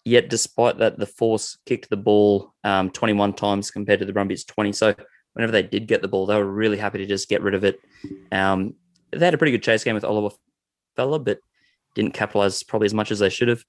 Yet, 0.05 0.29
despite 0.29 0.77
that, 0.77 0.97
the 0.97 1.05
Force 1.05 1.57
kicked 1.65 1.89
the 1.89 1.97
ball 1.97 2.53
um, 2.63 2.89
21 2.89 3.33
times 3.33 3.69
compared 3.69 3.99
to 3.99 4.05
the 4.05 4.13
Brumbies 4.13 4.45
20. 4.45 4.71
So, 4.71 4.95
whenever 5.33 5.51
they 5.51 5.61
did 5.61 5.87
get 5.87 6.01
the 6.01 6.07
ball, 6.07 6.25
they 6.25 6.35
were 6.35 6.49
really 6.49 6.77
happy 6.77 6.99
to 6.99 7.05
just 7.05 7.27
get 7.27 7.41
rid 7.41 7.53
of 7.53 7.63
it. 7.63 7.79
Um, 8.31 8.75
they 9.11 9.25
had 9.25 9.33
a 9.33 9.37
pretty 9.37 9.51
good 9.51 9.61
chase 9.61 9.83
game 9.83 9.95
with 9.95 10.05
Oliver 10.05 10.35
Fella, 10.95 11.19
but 11.19 11.39
didn't 11.99 12.13
capitalize 12.13 12.63
probably 12.63 12.85
as 12.85 12.93
much 12.93 13.11
as 13.11 13.19
they 13.19 13.29
should 13.29 13.47
have. 13.47 13.63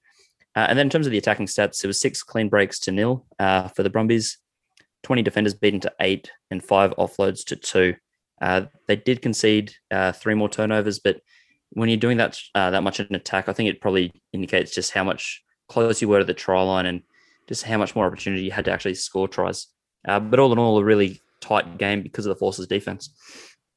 Uh, 0.55 0.65
and 0.69 0.77
then 0.77 0.87
in 0.87 0.89
terms 0.89 1.05
of 1.05 1.11
the 1.11 1.17
attacking 1.17 1.45
stats, 1.45 1.83
it 1.83 1.87
was 1.87 1.99
six 1.99 2.23
clean 2.23 2.49
breaks 2.49 2.79
to 2.79 2.91
nil 2.91 3.25
uh, 3.39 3.67
for 3.69 3.83
the 3.83 3.89
Brumbies, 3.89 4.37
20 5.03 5.21
defenders 5.21 5.53
beaten 5.53 5.79
to 5.81 5.93
eight, 5.99 6.31
and 6.49 6.63
five 6.63 6.91
offloads 6.97 7.45
to 7.45 7.55
two. 7.55 7.95
Uh, 8.41 8.63
they 8.87 8.95
did 8.95 9.21
concede 9.21 9.73
uh, 9.91 10.11
three 10.11 10.33
more 10.33 10.49
turnovers, 10.49 10.99
but 10.99 11.21
when 11.71 11.89
you're 11.89 11.97
doing 11.97 12.17
that 12.17 12.37
uh, 12.55 12.71
that 12.71 12.83
much 12.83 12.99
in 12.99 13.15
attack, 13.15 13.47
I 13.47 13.53
think 13.53 13.69
it 13.69 13.81
probably 13.81 14.11
indicates 14.33 14.73
just 14.73 14.91
how 14.91 15.03
much 15.03 15.41
close 15.69 16.01
you 16.01 16.09
were 16.09 16.19
to 16.19 16.25
the 16.25 16.33
try 16.33 16.61
line 16.61 16.85
and 16.85 17.01
just 17.47 17.63
how 17.63 17.77
much 17.77 17.95
more 17.95 18.05
opportunity 18.05 18.43
you 18.43 18.51
had 18.51 18.65
to 18.65 18.71
actually 18.71 18.95
score 18.95 19.27
tries. 19.27 19.67
Uh, 20.07 20.19
but 20.19 20.39
all 20.39 20.51
in 20.51 20.59
all, 20.59 20.77
a 20.77 20.83
really 20.83 21.21
tight 21.39 21.77
game 21.77 22.01
because 22.01 22.25
of 22.25 22.29
the 22.29 22.39
Forces' 22.39 22.67
defense. 22.67 23.09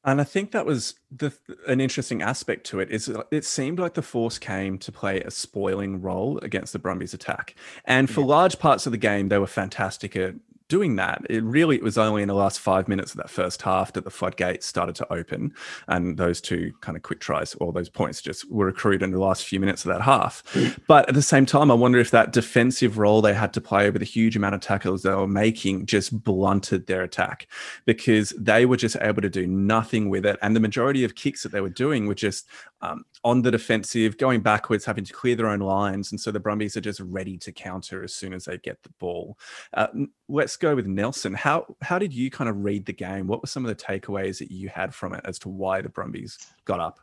And 0.05 0.21
I 0.21 0.25
think 0.25 0.51
that 0.51 0.67
was 0.67 0.95
the, 1.11 1.33
an 1.67 1.81
interesting 1.81 2.21
aspect 2.21 2.67
to 2.67 2.81
it 2.81 2.91
is 2.91 3.09
uh, 3.09 3.23
it 3.31 3.45
seemed 3.45 3.79
like 3.79 3.95
the 3.95 4.03
Force 4.03 4.39
came 4.39 4.79
to 4.79 4.93
play 4.93 5.21
a 5.21 5.31
spoiling 5.31 6.03
role 6.03 6.39
against 6.39 6.73
the 6.73 6.79
Brumbies 6.79 7.15
attack. 7.15 7.55
And 7.85 8.11
for 8.11 8.21
yeah. 8.21 8.27
large 8.27 8.59
parts 8.59 8.87
of 8.87 8.93
the 8.93 8.99
game, 8.99 9.29
they 9.29 9.39
were 9.39 9.47
fantastic 9.47 10.15
at 10.15 10.35
doing 10.75 10.97
that. 10.97 11.25
It 11.31 11.45
really 11.45 11.77
it 11.77 11.85
was 11.85 11.97
only 11.97 12.21
in 12.23 12.27
the 12.27 12.35
last 12.35 12.59
five 12.59 12.89
minutes 12.89 13.13
of 13.13 13.19
that 13.19 13.31
first 13.31 13.63
half 13.63 13.93
that 13.93 14.03
the 14.03 14.11
floodgates 14.11 14.67
started 14.67 14.97
to 14.97 15.13
open, 15.13 15.55
and 15.87 16.17
those 16.17 16.41
two 16.41 16.73
kind 16.81 16.97
of 16.97 17.05
quick 17.05 17.21
tries, 17.21 17.55
all 17.57 17.71
those 17.71 17.89
points 17.89 18.21
just 18.21 18.51
were 18.51 18.67
accrued 18.67 19.01
in 19.01 19.13
the 19.13 19.21
last 19.21 19.45
few 19.45 19.61
minutes 19.61 19.85
of 19.85 19.93
that 19.93 20.01
half. 20.01 20.43
Mm. 20.53 20.77
But 20.89 21.09
at 21.09 21.15
the 21.15 21.23
same 21.23 21.47
time, 21.47 21.71
I 21.71 21.75
wonder 21.75 22.01
if 22.01 22.11
that 22.11 22.33
defensive 22.33 22.99
role 22.99 23.23
they 23.23 23.35
had 23.35 23.53
to 23.53 23.61
play 23.61 23.87
over 23.87 24.01
the 24.01 24.05
huge 24.05 24.35
amount 24.35 24.57
of 24.57 24.63
tackles 24.63 25.03
they 25.03 25.15
were 25.15 25.29
making 25.29 25.87
just 25.87 26.25
blunted 26.25 26.89
their 26.89 27.03
attack 27.03 27.47
because 27.85 28.31
they 28.37 28.67
were 28.67 28.77
just 28.77 28.97
able 29.01 29.23
to 29.23 29.31
do 29.31 29.47
nothing 29.47 30.11
with 30.11 30.27
it, 30.27 30.41
and 30.43 30.57
the 30.57 30.61
majority 30.61 31.05
of 31.05 31.15
kicks 31.15 31.45
that 31.45 31.53
they 31.53 31.61
were 31.61 31.69
doing 31.85 32.09
were 32.09 32.17
just 32.17 32.49
um, 32.85 33.05
on 33.25 33.43
the 33.43 33.51
defensive, 33.51 34.19
going 34.19 34.41
backwards, 34.41 34.85
having 34.85 35.05
to 35.05 35.13
clear 35.13 35.35
their 35.35 35.49
own 35.49 35.61
lines, 35.61 36.13
and 36.13 36.21
so 36.21 36.31
the 36.31 36.41
Brumbies 36.41 36.77
are 36.77 36.83
just 36.83 37.01
ready 37.01 37.39
to 37.39 37.53
counter 37.53 38.05
as 38.05 38.15
soon 38.15 38.35
as 38.35 38.45
they 38.45 38.59
get 38.59 38.83
the 38.83 38.91
ball. 38.99 39.39
Uh, 39.73 39.87
let's 40.29 40.57
go 40.57 40.75
with 40.75 40.87
Nelson. 40.87 41.35
How 41.35 41.75
how 41.83 41.99
did 41.99 42.13
you 42.13 42.31
kind 42.31 42.51
of 42.51 42.65
read 42.65 42.85
the 42.85 42.93
game? 42.93 43.27
What 43.27 43.43
were 43.43 43.49
some 43.49 43.65
of 43.65 43.77
the 43.77 43.83
takeaways 43.83 44.39
that 44.39 44.51
you 44.51 44.69
had 44.69 44.95
from 44.95 45.15
it 45.15 45.23
as 45.25 45.39
to 45.41 45.49
why 45.49 45.81
the 45.81 45.89
Brumbies 45.89 46.39
got 46.65 46.81
up? 46.81 47.01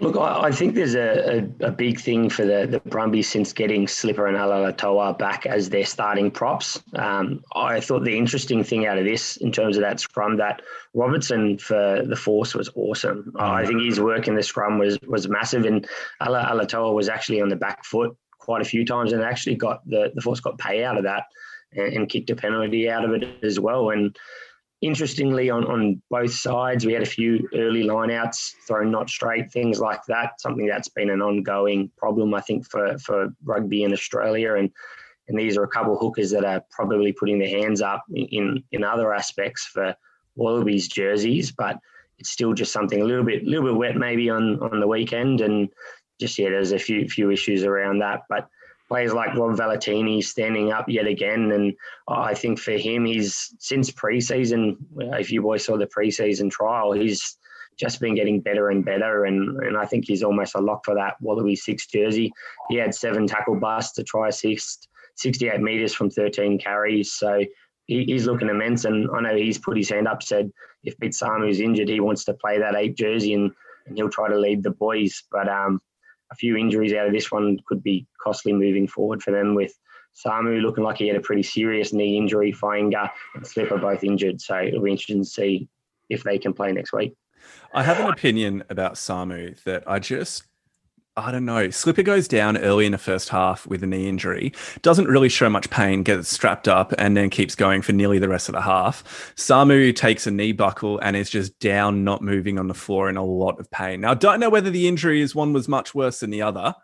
Look, 0.00 0.16
I, 0.16 0.44
I 0.44 0.50
think 0.50 0.74
there's 0.74 0.96
a, 0.96 1.48
a, 1.60 1.68
a, 1.68 1.70
big 1.70 2.00
thing 2.00 2.28
for 2.28 2.44
the, 2.44 2.66
the 2.68 2.80
Brumbies 2.80 3.28
since 3.28 3.52
getting 3.52 3.86
Slipper 3.86 4.26
and 4.26 4.36
Alaalatoa 4.36 5.16
back 5.18 5.46
as 5.46 5.70
their 5.70 5.86
starting 5.86 6.32
props. 6.32 6.82
Um, 6.96 7.44
I 7.54 7.78
thought 7.78 8.02
the 8.02 8.18
interesting 8.18 8.64
thing 8.64 8.86
out 8.86 8.98
of 8.98 9.04
this, 9.04 9.36
in 9.36 9.52
terms 9.52 9.76
of 9.76 9.82
that 9.82 10.00
scrum, 10.00 10.36
that 10.38 10.62
Robertson 10.94 11.58
for 11.58 12.02
the 12.04 12.16
Force 12.16 12.54
was 12.54 12.70
awesome. 12.74 13.32
Uh, 13.38 13.44
I 13.44 13.66
think 13.66 13.82
his 13.82 14.00
work 14.00 14.26
in 14.26 14.34
the 14.34 14.42
scrum 14.42 14.78
was 14.78 14.98
was 15.06 15.28
massive, 15.28 15.64
and 15.64 15.86
Alaalatoa 16.20 16.92
was 16.92 17.08
actually 17.08 17.40
on 17.40 17.48
the 17.48 17.56
back 17.56 17.84
foot 17.84 18.16
quite 18.38 18.62
a 18.62 18.64
few 18.64 18.84
times, 18.84 19.12
and 19.12 19.22
actually 19.22 19.54
got 19.54 19.88
the 19.88 20.10
the 20.14 20.20
Force 20.20 20.40
got 20.40 20.58
pay 20.58 20.82
out 20.82 20.96
of 20.96 21.04
that 21.04 21.26
and, 21.72 21.92
and 21.94 22.08
kicked 22.08 22.30
a 22.30 22.36
penalty 22.36 22.90
out 22.90 23.04
of 23.04 23.12
it 23.12 23.44
as 23.44 23.60
well. 23.60 23.90
And 23.90 24.16
interestingly, 24.84 25.50
on, 25.50 25.64
on 25.64 26.02
both 26.10 26.32
sides, 26.32 26.84
we 26.84 26.92
had 26.92 27.02
a 27.02 27.06
few 27.06 27.48
early 27.54 27.84
lineouts 27.84 28.52
thrown 28.66 28.90
not 28.90 29.08
straight, 29.08 29.50
things 29.50 29.80
like 29.80 30.04
that. 30.06 30.40
Something 30.40 30.66
that's 30.66 30.88
been 30.88 31.10
an 31.10 31.22
ongoing 31.22 31.90
problem, 31.96 32.34
I 32.34 32.40
think, 32.40 32.68
for, 32.70 32.98
for 32.98 33.28
rugby 33.44 33.82
in 33.82 33.92
Australia. 33.92 34.54
And 34.54 34.70
and 35.26 35.38
these 35.38 35.56
are 35.56 35.64
a 35.64 35.68
couple 35.68 35.94
of 35.94 36.00
hookers 36.00 36.30
that 36.32 36.44
are 36.44 36.62
probably 36.70 37.12
putting 37.12 37.38
their 37.38 37.48
hands 37.48 37.80
up 37.80 38.04
in 38.12 38.62
in 38.72 38.84
other 38.84 39.14
aspects 39.14 39.64
for 39.64 39.96
Wallabies 40.36 40.88
jerseys, 40.88 41.50
but 41.50 41.78
it's 42.18 42.30
still 42.30 42.52
just 42.52 42.72
something 42.72 43.00
a 43.00 43.04
little 43.04 43.24
bit 43.24 43.44
little 43.44 43.64
bit 43.64 43.76
wet 43.76 43.96
maybe 43.96 44.28
on 44.28 44.60
on 44.60 44.80
the 44.80 44.86
weekend. 44.86 45.40
And 45.40 45.70
just 46.20 46.38
yeah, 46.38 46.50
there's 46.50 46.72
a 46.72 46.78
few 46.78 47.08
few 47.08 47.30
issues 47.30 47.64
around 47.64 48.00
that, 48.00 48.24
but 48.28 48.48
players 48.88 49.12
like 49.12 49.34
Rob 49.34 49.56
Valetini 49.56 50.22
standing 50.22 50.72
up 50.72 50.88
yet 50.88 51.06
again. 51.06 51.52
And 51.52 51.74
I 52.08 52.34
think 52.34 52.58
for 52.58 52.72
him, 52.72 53.04
he's 53.04 53.54
since 53.58 53.90
preseason, 53.90 54.76
if 55.18 55.32
you 55.32 55.42
boys 55.42 55.64
saw 55.64 55.76
the 55.76 55.86
preseason 55.86 56.50
trial, 56.50 56.92
he's 56.92 57.38
just 57.78 58.00
been 58.00 58.14
getting 58.14 58.40
better 58.40 58.70
and 58.70 58.84
better. 58.84 59.24
And, 59.24 59.58
and 59.62 59.76
I 59.76 59.86
think 59.86 60.04
he's 60.06 60.22
almost 60.22 60.54
a 60.54 60.60
lock 60.60 60.84
for 60.84 60.94
that 60.94 61.16
Wallaby 61.20 61.56
six 61.56 61.86
jersey. 61.86 62.32
He 62.68 62.76
had 62.76 62.94
seven 62.94 63.26
tackle 63.26 63.56
busts 63.56 63.94
to 63.94 64.04
try 64.04 64.28
assist, 64.28 64.88
68 65.16 65.60
metres 65.60 65.94
from 65.94 66.10
13 66.10 66.58
carries. 66.58 67.12
So 67.12 67.44
he, 67.86 68.04
he's 68.04 68.26
looking 68.26 68.48
immense. 68.48 68.84
And 68.84 69.08
I 69.14 69.20
know 69.20 69.36
he's 69.36 69.58
put 69.58 69.76
his 69.76 69.90
hand 69.90 70.08
up, 70.08 70.22
said 70.22 70.52
if 70.84 70.98
Bit 70.98 71.16
is 71.48 71.60
injured, 71.60 71.88
he 71.88 72.00
wants 72.00 72.24
to 72.24 72.34
play 72.34 72.58
that 72.58 72.76
eight 72.76 72.96
jersey 72.96 73.34
and, 73.34 73.50
and 73.86 73.96
he'll 73.96 74.10
try 74.10 74.28
to 74.28 74.38
lead 74.38 74.62
the 74.62 74.70
boys. 74.70 75.24
But 75.30 75.48
um, 75.48 75.80
a 76.34 76.36
few 76.36 76.56
injuries 76.56 76.92
out 76.92 77.06
of 77.06 77.12
this 77.12 77.30
one 77.30 77.58
could 77.66 77.82
be 77.82 78.06
costly 78.20 78.52
moving 78.52 78.88
forward 78.88 79.22
for 79.22 79.30
them 79.30 79.54
with 79.54 79.72
Samu 80.14 80.60
looking 80.60 80.84
like 80.84 80.98
he 80.98 81.08
had 81.08 81.16
a 81.16 81.20
pretty 81.20 81.42
serious 81.42 81.92
knee 81.92 82.16
injury. 82.16 82.52
Fainga'a 82.52 83.10
and 83.34 83.46
Slipper 83.46 83.78
both 83.78 84.04
injured. 84.04 84.40
So 84.40 84.58
it'll 84.58 84.82
be 84.82 84.90
interesting 84.90 85.22
to 85.22 85.28
see 85.28 85.68
if 86.08 86.22
they 86.22 86.38
can 86.38 86.52
play 86.52 86.72
next 86.72 86.92
week. 86.92 87.14
I 87.72 87.82
have 87.82 88.00
an 88.00 88.06
opinion 88.06 88.64
about 88.68 88.94
Samu 88.94 89.62
that 89.64 89.84
I 89.86 89.98
just 89.98 90.44
I 91.16 91.30
don't 91.30 91.44
know. 91.44 91.70
Slipper 91.70 92.02
goes 92.02 92.26
down 92.26 92.56
early 92.56 92.86
in 92.86 92.92
the 92.92 92.98
first 92.98 93.28
half 93.28 93.68
with 93.68 93.84
a 93.84 93.86
knee 93.86 94.08
injury, 94.08 94.52
doesn't 94.82 95.06
really 95.06 95.28
show 95.28 95.48
much 95.48 95.70
pain, 95.70 96.02
gets 96.02 96.28
strapped 96.28 96.66
up, 96.66 96.92
and 96.98 97.16
then 97.16 97.30
keeps 97.30 97.54
going 97.54 97.82
for 97.82 97.92
nearly 97.92 98.18
the 98.18 98.28
rest 98.28 98.48
of 98.48 98.54
the 98.54 98.60
half. 98.60 99.32
Samu 99.36 99.94
takes 99.94 100.26
a 100.26 100.32
knee 100.32 100.50
buckle 100.50 100.98
and 100.98 101.16
is 101.16 101.30
just 101.30 101.56
down, 101.60 102.02
not 102.02 102.20
moving 102.20 102.58
on 102.58 102.66
the 102.66 102.74
floor 102.74 103.08
in 103.08 103.16
a 103.16 103.24
lot 103.24 103.60
of 103.60 103.70
pain. 103.70 104.00
Now, 104.00 104.10
I 104.10 104.14
don't 104.14 104.40
know 104.40 104.50
whether 104.50 104.70
the 104.70 104.88
injury 104.88 105.20
is 105.20 105.36
one 105.36 105.52
was 105.52 105.68
much 105.68 105.94
worse 105.94 106.18
than 106.18 106.30
the 106.30 106.42
other, 106.42 106.74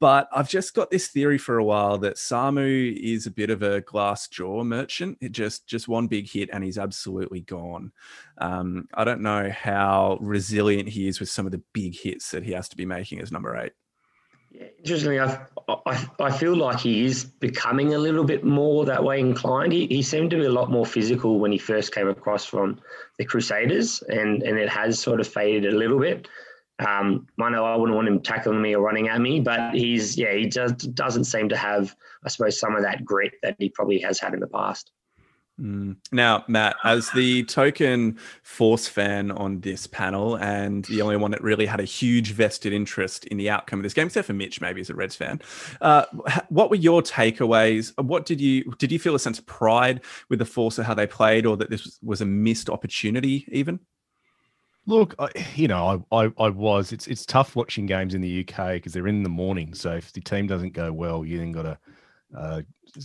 but 0.00 0.28
I've 0.32 0.48
just 0.48 0.74
got 0.74 0.90
this 0.90 1.08
theory 1.08 1.36
for 1.36 1.58
a 1.58 1.64
while 1.64 1.98
that 1.98 2.16
Samu 2.16 2.96
is 2.96 3.26
a 3.26 3.30
bit 3.30 3.50
of 3.50 3.62
a 3.62 3.82
glass 3.82 4.26
jaw 4.28 4.64
merchant. 4.64 5.18
It 5.20 5.32
just 5.32 5.66
just 5.66 5.88
one 5.88 6.06
big 6.06 6.28
hit 6.28 6.48
and 6.52 6.64
he's 6.64 6.78
absolutely 6.78 7.42
gone. 7.42 7.92
Um, 8.38 8.88
I 8.94 9.04
don't 9.04 9.20
know 9.20 9.50
how 9.50 10.18
resilient 10.22 10.88
he 10.88 11.06
is 11.06 11.20
with 11.20 11.28
some 11.28 11.44
of 11.44 11.52
the 11.52 11.62
big 11.74 11.94
hits 11.94 12.30
that 12.30 12.42
he 12.42 12.52
has 12.52 12.68
to 12.70 12.76
be 12.76 12.86
making 12.86 13.20
as 13.20 13.30
number 13.30 13.54
eight. 13.56 13.72
Yeah, 14.52 14.66
interestingly, 14.78 15.20
I, 15.20 15.46
I, 15.68 16.08
I 16.18 16.30
feel 16.32 16.56
like 16.56 16.80
he 16.80 17.04
is 17.04 17.22
becoming 17.22 17.94
a 17.94 17.98
little 17.98 18.24
bit 18.24 18.42
more 18.42 18.84
that 18.84 19.04
way 19.04 19.20
inclined. 19.20 19.72
He, 19.72 19.86
he 19.86 20.02
seemed 20.02 20.30
to 20.30 20.38
be 20.38 20.46
a 20.46 20.50
lot 20.50 20.70
more 20.70 20.84
physical 20.84 21.38
when 21.38 21.52
he 21.52 21.58
first 21.58 21.94
came 21.94 22.08
across 22.08 22.44
from 22.46 22.80
the 23.18 23.24
Crusaders, 23.24 24.02
and, 24.08 24.42
and 24.42 24.58
it 24.58 24.68
has 24.68 24.98
sort 24.98 25.20
of 25.20 25.28
faded 25.28 25.72
a 25.72 25.76
little 25.76 26.00
bit. 26.00 26.26
Um, 26.86 27.26
I 27.40 27.50
know 27.50 27.64
I 27.64 27.76
wouldn't 27.76 27.94
want 27.94 28.08
him 28.08 28.20
tackling 28.20 28.62
me 28.62 28.74
or 28.74 28.82
running 28.82 29.08
at 29.08 29.20
me, 29.20 29.40
but 29.40 29.74
he's 29.74 30.16
yeah 30.16 30.32
he 30.32 30.46
just 30.46 30.94
doesn't 30.94 31.24
seem 31.24 31.48
to 31.50 31.56
have 31.56 31.94
I 32.24 32.28
suppose 32.28 32.58
some 32.58 32.74
of 32.74 32.82
that 32.82 33.04
grit 33.04 33.32
that 33.42 33.56
he 33.58 33.68
probably 33.68 33.98
has 34.00 34.18
had 34.18 34.34
in 34.34 34.40
the 34.40 34.46
past. 34.46 34.90
Mm. 35.60 35.96
Now, 36.10 36.44
Matt, 36.48 36.76
as 36.84 37.10
the 37.10 37.44
token 37.44 38.18
Force 38.42 38.88
fan 38.88 39.30
on 39.30 39.60
this 39.60 39.86
panel, 39.86 40.36
and 40.36 40.84
the 40.86 41.02
only 41.02 41.16
one 41.16 41.30
that 41.32 41.42
really 41.42 41.66
had 41.66 41.80
a 41.80 41.84
huge 41.84 42.32
vested 42.32 42.72
interest 42.72 43.26
in 43.26 43.36
the 43.36 43.50
outcome 43.50 43.80
of 43.80 43.82
this 43.82 43.92
game, 43.92 44.06
except 44.06 44.26
for 44.26 44.32
Mitch, 44.32 44.60
maybe 44.60 44.80
as 44.80 44.88
a 44.88 44.94
Reds 44.94 45.16
fan, 45.16 45.40
uh, 45.82 46.06
what 46.48 46.70
were 46.70 46.76
your 46.76 47.02
takeaways? 47.02 47.92
What 48.02 48.24
did 48.24 48.40
you 48.40 48.64
did 48.78 48.90
you 48.90 48.98
feel 48.98 49.14
a 49.14 49.18
sense 49.18 49.38
of 49.38 49.46
pride 49.46 50.00
with 50.30 50.38
the 50.38 50.46
Force 50.46 50.78
of 50.78 50.86
how 50.86 50.94
they 50.94 51.06
played, 51.06 51.44
or 51.44 51.56
that 51.58 51.68
this 51.68 51.98
was 52.02 52.22
a 52.22 52.26
missed 52.26 52.70
opportunity, 52.70 53.46
even? 53.52 53.80
Look, 54.86 55.14
I, 55.18 55.28
you 55.54 55.68
know, 55.68 56.04
I, 56.10 56.24
I, 56.24 56.32
I, 56.38 56.48
was. 56.48 56.92
It's 56.92 57.06
it's 57.06 57.26
tough 57.26 57.54
watching 57.54 57.86
games 57.86 58.14
in 58.14 58.20
the 58.20 58.40
UK 58.40 58.74
because 58.74 58.92
they're 58.92 59.08
in 59.08 59.22
the 59.22 59.28
morning. 59.28 59.74
So 59.74 59.92
if 59.92 60.12
the 60.12 60.20
team 60.20 60.46
doesn't 60.46 60.72
go 60.72 60.92
well, 60.92 61.24
you 61.24 61.38
then 61.38 61.52
got 61.52 61.62
to, 61.62 61.78
uh, 62.36 62.62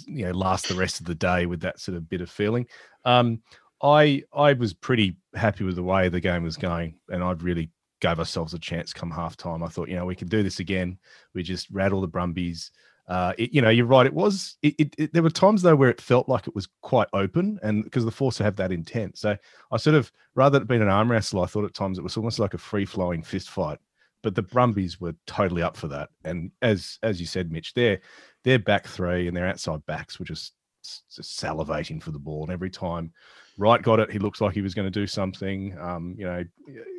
you 0.07 0.25
know, 0.25 0.31
last 0.31 0.67
the 0.67 0.75
rest 0.75 0.99
of 0.99 1.05
the 1.05 1.15
day 1.15 1.45
with 1.45 1.61
that 1.61 1.79
sort 1.79 1.97
of 1.97 2.09
bit 2.09 2.21
of 2.21 2.29
feeling. 2.29 2.65
Um, 3.03 3.41
I 3.81 4.23
I 4.33 4.53
was 4.53 4.73
pretty 4.73 5.17
happy 5.35 5.63
with 5.63 5.75
the 5.75 5.83
way 5.83 6.09
the 6.09 6.21
game 6.21 6.43
was 6.43 6.57
going, 6.57 6.95
and 7.09 7.23
I'd 7.23 7.43
really 7.43 7.69
gave 7.99 8.19
ourselves 8.19 8.53
a 8.53 8.59
chance 8.59 8.93
come 8.93 9.11
half 9.11 9.35
time. 9.37 9.63
I 9.63 9.67
thought, 9.67 9.89
you 9.89 9.95
know, 9.95 10.05
we 10.05 10.15
could 10.15 10.29
do 10.29 10.43
this 10.43 10.59
again. 10.59 10.97
We 11.33 11.43
just 11.43 11.69
rattle 11.69 12.01
the 12.01 12.07
Brumbies 12.07 12.71
uh, 13.07 13.33
it, 13.37 13.53
you 13.53 13.61
know, 13.61 13.69
you're 13.69 13.85
right. 13.85 14.05
It 14.05 14.13
was. 14.13 14.57
It, 14.63 14.95
it, 14.97 15.13
there 15.13 15.23
were 15.23 15.29
times 15.29 15.61
though 15.61 15.75
where 15.75 15.89
it 15.89 16.01
felt 16.01 16.27
like 16.27 16.47
it 16.47 16.55
was 16.55 16.67
quite 16.81 17.07
open, 17.13 17.59
and 17.61 17.83
because 17.83 18.05
the 18.05 18.11
Force 18.11 18.37
have 18.39 18.55
that 18.55 18.71
intent. 18.71 19.17
So 19.17 19.37
I 19.71 19.77
sort 19.77 19.95
of, 19.95 20.11
rather 20.33 20.57
than 20.59 20.67
being 20.67 20.81
an 20.81 20.89
arm 20.89 21.11
wrestle, 21.11 21.41
I 21.41 21.45
thought 21.45 21.65
at 21.65 21.73
times 21.73 21.97
it 21.97 22.03
was 22.03 22.17
almost 22.17 22.39
like 22.39 22.55
a 22.55 22.59
free 22.59 22.85
flowing 22.85 23.21
fist 23.21 23.49
fight. 23.49 23.79
But 24.23 24.33
the 24.33 24.41
Brumbies 24.41 24.99
were 24.99 25.13
totally 25.27 25.61
up 25.61 25.77
for 25.77 25.87
that, 25.89 26.09
and 26.23 26.49
as 26.63 26.97
as 27.03 27.19
you 27.19 27.27
said, 27.27 27.51
Mitch, 27.51 27.75
their 27.75 27.99
their 28.43 28.57
back 28.57 28.87
three 28.87 29.27
and 29.27 29.37
their 29.37 29.47
outside 29.47 29.85
backs 29.85 30.17
were 30.17 30.25
just, 30.25 30.53
just 30.81 31.39
salivating 31.39 32.01
for 32.01 32.09
the 32.09 32.17
ball, 32.17 32.41
and 32.41 32.51
every 32.51 32.71
time 32.71 33.11
Wright 33.57 33.81
got 33.81 33.99
it, 33.99 34.11
he 34.11 34.19
looks 34.19 34.41
like 34.41 34.53
he 34.53 34.61
was 34.61 34.73
going 34.73 34.91
to 34.91 34.99
do 34.99 35.07
something. 35.07 35.77
Um, 35.79 36.15
you 36.17 36.25
know, 36.25 36.43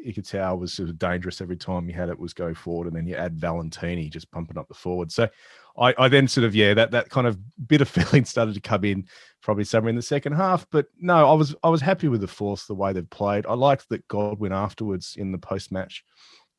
Ikitau 0.06 0.58
was 0.58 0.72
sort 0.72 0.88
of 0.88 0.98
dangerous 0.98 1.40
every 1.40 1.56
time 1.56 1.86
he 1.86 1.92
had 1.92 2.08
it 2.08 2.18
was 2.18 2.32
go 2.32 2.54
forward, 2.54 2.86
and 2.86 2.96
then 2.96 3.06
you 3.06 3.16
add 3.16 3.36
Valetini 3.36 4.08
just 4.08 4.30
pumping 4.30 4.56
up 4.56 4.68
the 4.68 4.74
forward. 4.74 5.10
So 5.10 5.28
I, 5.78 5.94
I 5.98 6.08
then 6.08 6.28
sort 6.28 6.44
of 6.44 6.54
yeah 6.54 6.74
that 6.74 6.90
that 6.92 7.10
kind 7.10 7.26
of 7.26 7.38
bit 7.66 7.80
of 7.80 7.88
feeling 7.88 8.24
started 8.24 8.54
to 8.54 8.60
come 8.60 8.84
in 8.84 9.06
probably 9.42 9.64
somewhere 9.64 9.90
in 9.90 9.96
the 9.96 10.02
second 10.02 10.32
half. 10.32 10.66
But 10.70 10.86
no, 10.98 11.28
I 11.28 11.34
was 11.34 11.54
I 11.62 11.68
was 11.68 11.80
happy 11.80 12.08
with 12.08 12.20
the 12.20 12.28
force 12.28 12.66
the 12.66 12.74
way 12.74 12.92
they've 12.92 13.08
played. 13.10 13.46
I 13.46 13.54
liked 13.54 13.88
that 13.90 14.06
Godwin 14.08 14.52
afterwards 14.52 15.14
in 15.16 15.32
the 15.32 15.38
post 15.38 15.72
match. 15.72 16.04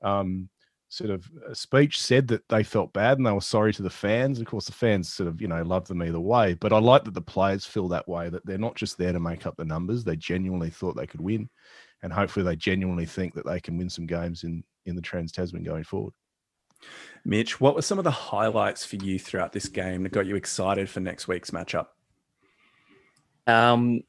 Um, 0.02 0.50
sort 0.90 1.10
of 1.10 1.30
uh, 1.50 1.54
speech 1.54 2.02
said 2.02 2.28
that 2.30 2.48
they 2.48 2.64
felt 2.64 2.94
bad 2.94 3.18
and 3.18 3.28
they 3.28 3.32
were 3.32 3.42
sorry 3.42 3.74
to 3.74 3.82
the 3.82 3.90
fans. 3.90 4.40
Of 4.40 4.46
course, 4.46 4.66
the 4.66 4.72
fans 4.72 5.12
sort 5.12 5.28
of, 5.28 5.42
you 5.42 5.48
know, 5.48 5.62
love 5.64 5.88
them 5.88 6.02
either 6.02 6.20
way. 6.20 6.54
But 6.54 6.72
I 6.72 6.80
like 6.80 7.04
that 7.04 7.14
the 7.14 7.22
players 7.22 7.66
feel 7.66 7.88
that 7.90 8.08
way, 8.08 8.30
that 8.30 8.46
they're 8.46 8.58
not 8.58 8.76
just 8.76 8.98
there 8.98 9.12
to 9.12 9.20
make 9.20 9.46
up 9.46 9.58
the 9.58 9.66
numbers. 9.66 10.04
They 10.04 10.16
genuinely 10.16 10.70
thought 10.70 10.96
they 10.96 11.08
could 11.08 11.22
win. 11.22 11.50
And 12.04 12.14
hopefully 12.14 12.46
they 12.46 12.56
genuinely 12.56 13.06
think 13.06 13.34
that 13.34 13.46
they 13.46 13.60
can 13.60 13.78
win 13.78 13.90
some 13.90 14.06
games 14.06 14.44
in, 14.44 14.64
in 14.86 14.96
the 14.96 15.02
Trans 15.02 15.32
Tasman 15.32 15.64
going 15.64 15.84
forward. 15.84 16.14
Mitch, 17.26 17.60
what 17.60 17.76
were 17.76 17.82
some 17.82 17.98
of 17.98 18.04
the 18.04 18.12
highlights 18.12 18.86
for 18.86 18.96
you 18.96 19.20
throughout 19.20 19.52
this 19.52 19.68
game 19.68 20.04
that 20.04 20.12
got 20.12 20.26
you 20.26 20.36
excited 20.36 20.90
for 20.90 21.00
next 21.00 21.28
week's 21.28 21.52
matchup? 21.52 21.88
Um, 23.46 24.02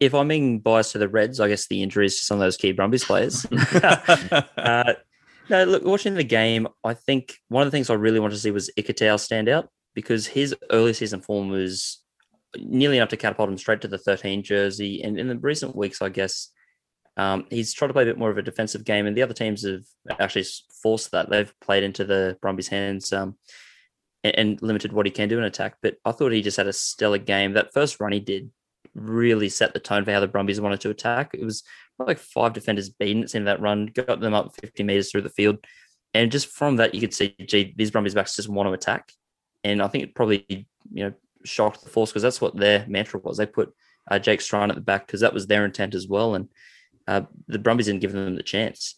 if 0.00 0.14
I'm 0.14 0.28
being 0.28 0.60
biased 0.60 0.92
to 0.92 0.98
the 0.98 1.08
Reds, 1.08 1.40
I 1.40 1.48
guess 1.48 1.66
the 1.66 1.82
injuries 1.82 2.18
to 2.18 2.24
some 2.24 2.36
of 2.36 2.40
those 2.40 2.56
key 2.56 2.72
Brumbies 2.72 3.04
players. 3.04 3.46
uh, 4.56 4.94
no, 5.48 5.64
look, 5.64 5.84
watching 5.84 6.14
the 6.14 6.24
game, 6.24 6.68
I 6.84 6.94
think 6.94 7.38
one 7.48 7.62
of 7.62 7.66
the 7.66 7.76
things 7.76 7.90
I 7.90 7.94
really 7.94 8.20
wanted 8.20 8.34
to 8.34 8.40
see 8.40 8.50
was 8.50 8.70
Ikitau 8.78 9.18
stand 9.18 9.48
out 9.48 9.68
because 9.94 10.26
his 10.26 10.54
early 10.70 10.92
season 10.92 11.20
form 11.20 11.48
was 11.48 11.98
nearly 12.56 12.96
enough 12.96 13.08
to 13.10 13.16
catapult 13.16 13.48
him 13.48 13.58
straight 13.58 13.80
to 13.82 13.88
the 13.88 13.98
13 13.98 14.42
jersey. 14.42 15.02
And 15.02 15.18
in 15.18 15.28
the 15.28 15.38
recent 15.38 15.74
weeks, 15.74 16.02
I 16.02 16.08
guess 16.08 16.50
um, 17.18 17.46
he's 17.50 17.74
tried 17.74 17.88
to 17.88 17.92
play 17.92 18.04
a 18.04 18.06
bit 18.06 18.18
more 18.18 18.30
of 18.30 18.38
a 18.38 18.42
defensive 18.42 18.84
game, 18.84 19.06
and 19.06 19.16
the 19.16 19.22
other 19.22 19.34
teams 19.34 19.64
have 19.64 19.84
actually 20.20 20.46
forced 20.82 21.10
that. 21.10 21.28
They've 21.28 21.52
played 21.60 21.82
into 21.82 22.04
the 22.04 22.38
Brumbies' 22.40 22.68
hands 22.68 23.12
um, 23.12 23.36
and, 24.22 24.38
and, 24.38 24.62
limited 24.62 24.92
what 24.92 25.04
he 25.04 25.10
can 25.10 25.28
do 25.28 25.36
in 25.36 25.44
attack. 25.44 25.76
But 25.82 25.96
I 26.04 26.12
thought 26.12 26.30
he 26.30 26.42
just 26.42 26.56
had 26.56 26.68
a 26.68 26.72
stellar 26.72 27.18
game. 27.18 27.54
That 27.54 27.74
first 27.74 27.98
run 27.98 28.12
he 28.12 28.20
did 28.20 28.52
really 28.94 29.48
set 29.48 29.74
the 29.74 29.80
tone 29.80 30.04
for 30.04 30.12
how 30.12 30.20
the 30.20 30.28
Brumbies 30.28 30.60
wanted 30.60 30.80
to 30.82 30.90
attack. 30.90 31.30
It 31.34 31.44
was 31.44 31.64
like 31.98 32.20
five 32.20 32.52
defenders 32.52 32.88
beaten 32.88 33.24
of 33.24 33.44
that 33.46 33.60
run, 33.60 33.86
got 33.86 34.20
them 34.20 34.34
up 34.34 34.54
50 34.60 34.84
meters 34.84 35.10
through 35.10 35.22
the 35.22 35.28
field. 35.28 35.58
And 36.14 36.30
just 36.30 36.46
from 36.46 36.76
that, 36.76 36.94
you 36.94 37.00
could 37.00 37.12
see, 37.12 37.34
gee, 37.46 37.74
these 37.76 37.90
Brumbies 37.90 38.14
backs 38.14 38.36
just 38.36 38.48
want 38.48 38.68
to 38.68 38.72
attack. 38.72 39.12
And 39.64 39.82
I 39.82 39.88
think 39.88 40.04
it 40.04 40.14
probably, 40.14 40.46
you 40.92 41.04
know, 41.04 41.12
shocked 41.44 41.82
the 41.82 41.90
force 41.90 42.10
because 42.10 42.22
that's 42.22 42.40
what 42.40 42.56
their 42.56 42.86
mantra 42.86 43.18
was. 43.20 43.36
They 43.38 43.46
put 43.46 43.74
uh, 44.08 44.20
Jake 44.20 44.40
Strachan 44.40 44.70
at 44.70 44.76
the 44.76 44.82
back 44.82 45.06
because 45.06 45.20
that 45.20 45.34
was 45.34 45.48
their 45.48 45.64
intent 45.64 45.96
as 45.96 46.06
well. 46.06 46.36
And 46.36 46.48
uh, 47.08 47.22
the 47.48 47.58
Brumbies 47.58 47.86
didn't 47.86 48.02
give 48.02 48.12
them 48.12 48.36
the 48.36 48.42
chance. 48.42 48.94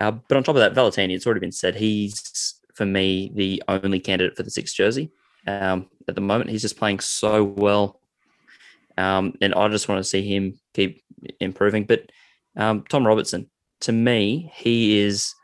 Uh, 0.00 0.12
but 0.12 0.36
on 0.36 0.44
top 0.44 0.56
of 0.56 0.60
that, 0.60 0.74
Valetini, 0.74 1.14
it's 1.14 1.26
already 1.26 1.40
been 1.40 1.52
said, 1.52 1.74
he's, 1.74 2.54
for 2.74 2.86
me, 2.86 3.32
the 3.34 3.62
only 3.68 4.00
candidate 4.00 4.36
for 4.36 4.44
the 4.44 4.50
sixth 4.50 4.74
jersey. 4.74 5.10
Um, 5.46 5.88
at 6.08 6.14
the 6.14 6.20
moment, 6.20 6.50
he's 6.50 6.62
just 6.62 6.78
playing 6.78 7.00
so 7.00 7.42
well. 7.42 8.00
Um, 8.96 9.34
and 9.40 9.54
I 9.54 9.68
just 9.68 9.88
want 9.88 9.98
to 9.98 10.08
see 10.08 10.22
him 10.22 10.58
keep 10.72 11.02
improving. 11.40 11.84
But 11.84 12.10
um, 12.56 12.84
Tom 12.88 13.06
Robertson, 13.06 13.50
to 13.80 13.92
me, 13.92 14.50
he 14.54 15.00
is 15.00 15.34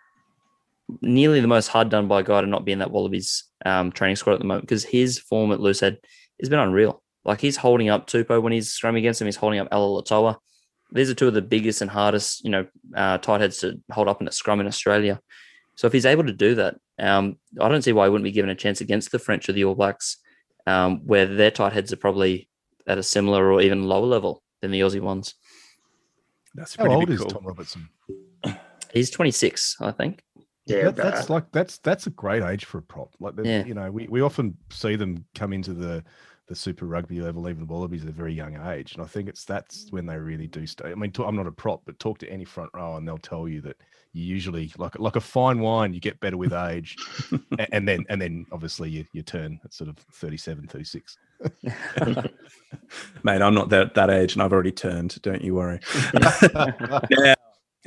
nearly 1.03 1.41
the 1.41 1.49
most 1.49 1.67
hard 1.67 1.89
done 1.89 2.07
by 2.07 2.23
guy 2.23 2.41
to 2.41 2.47
not 2.47 2.65
be 2.65 2.73
in 2.73 2.79
that 2.79 2.93
Wallabies 2.93 3.45
um, 3.67 3.91
training 3.91 4.17
squad 4.17 4.35
at 4.35 4.39
the 4.39 4.47
moment 4.47 4.67
because 4.67 4.85
his 4.85 5.19
form 5.19 5.51
at 5.51 5.59
Loosehead 5.59 5.97
has 6.41 6.49
been 6.49 6.61
unreal. 6.61 7.03
Like 7.25 7.41
he's 7.41 7.57
holding 7.57 7.89
up 7.89 8.07
Tupou 8.07 8.41
when 8.41 8.53
he's 8.53 8.71
scrumming 8.71 8.99
against 8.99 9.21
him, 9.21 9.27
he's 9.27 9.37
holding 9.37 9.59
up 9.59 9.69
Alaalatoa 9.71 10.37
these 10.93 11.11
are 11.11 11.15
two 11.15 11.29
of 11.29 11.35
the 11.35 11.43
biggest 11.43 11.83
and 11.83 11.91
hardest, 11.91 12.45
you 12.45 12.51
know, 12.51 12.67
uh, 12.95 13.19
tight 13.19 13.41
heads 13.41 13.59
to 13.59 13.81
hold 13.91 14.09
up 14.09 14.21
in 14.21 14.29
a 14.29 14.33
scrum 14.33 14.61
in 14.61 14.67
Australia. 14.67 15.21
So 15.75 15.87
if 15.87 15.93
he's 15.93 16.07
able 16.07 16.25
to 16.25 16.33
do 16.33 16.55
that, 16.57 16.77
um, 16.99 17.37
I 17.61 17.69
don't 17.69 17.83
see 17.83 17.93
why 17.93 18.07
he 18.07 18.11
wouldn't 18.11 18.25
be 18.25 18.33
given 18.33 18.51
a 18.51 18.55
chance 18.55 18.81
against 18.81 19.13
the 19.13 19.19
French 19.19 19.49
or 19.49 19.53
the 19.53 19.65
All 19.65 19.75
Blacks, 19.75 20.17
um, 20.67 21.07
where 21.07 21.27
their 21.27 21.51
tight 21.51 21.73
heads 21.73 21.93
are 21.93 21.97
probably 21.97 22.49
at 22.87 22.99
a 22.99 23.03
similar 23.03 23.53
or 23.53 23.61
even 23.61 23.85
lower 23.85 24.07
level 24.07 24.43
than 24.61 24.71
the 24.71 24.81
Aussie 24.81 25.01
ones. 25.01 25.35
That's 26.55 26.75
how 26.75 26.91
old 26.91 27.11
is 27.11 27.25
Tom 27.25 27.45
Robertson? 27.45 27.89
He's 28.93 29.11
26, 29.11 29.77
I 29.81 29.93
think. 29.93 30.23
Yeah, 30.67 30.85
that, 30.85 30.97
that's 30.97 31.31
like 31.31 31.51
that's 31.51 31.79
that's 31.79 32.07
a 32.07 32.11
great 32.11 32.43
age 32.43 32.67
for 32.67 32.79
a 32.79 32.83
prop. 32.83 33.15
Like, 33.21 33.35
yeah. 33.43 33.65
you 33.65 33.73
know, 33.73 33.91
we, 33.91 34.07
we 34.07 34.21
often 34.21 34.57
see 34.71 34.97
them 34.97 35.25
come 35.35 35.55
into 35.55 35.73
the 35.73 36.05
the 36.49 36.55
Super 36.55 36.87
Rugby 36.87 37.21
level, 37.21 37.49
even 37.49 37.67
the 37.67 37.73
Wallabies 37.73 38.03
at 38.03 38.09
a 38.09 38.13
very 38.13 38.33
young 38.33 38.57
age. 38.69 38.95
And 38.95 39.03
I 39.03 39.07
think 39.07 39.29
it's 39.29 39.45
that's 39.45 39.87
when 39.91 40.07
they 40.07 40.17
really 40.17 40.47
do 40.47 40.67
stay. 40.67 40.91
I 40.91 40.95
mean, 40.95 41.13
I'm 41.19 41.37
not 41.37 41.47
a 41.47 41.53
prop, 41.53 41.83
but 41.85 41.99
talk 41.99 42.19
to 42.19 42.31
any 42.31 42.45
front 42.45 42.71
row 42.75 42.97
and 42.97 43.07
they'll 43.07 43.19
tell 43.19 43.47
you 43.47 43.61
that 43.63 43.77
you 44.13 44.25
usually 44.25 44.73
like 44.79 44.99
like 44.99 45.17
a 45.17 45.21
fine 45.21 45.61
wine, 45.61 45.93
you 45.93 46.01
get 46.01 46.19
better 46.21 46.37
with 46.37 46.53
age, 46.53 46.97
and 47.73 47.87
then 47.87 48.05
and 48.09 48.21
then 48.21 48.47
obviously 48.51 48.91
you, 48.91 49.05
you 49.13 49.23
turn 49.23 49.61
at 49.65 49.75
sort 49.75 49.91
of 49.91 49.99
37, 50.15 50.67
36. 50.67 51.19
Mate, 53.23 53.43
I'm 53.43 53.55
not 53.55 53.69
that 53.69 53.95
that 53.95 54.11
age, 54.11 54.33
and 54.33 54.43
I've 54.43 54.53
already 54.53 54.73
turned. 54.73 55.21
Don't 55.23 55.43
you 55.43 55.55
worry. 55.55 55.81
yeah. 57.11 57.35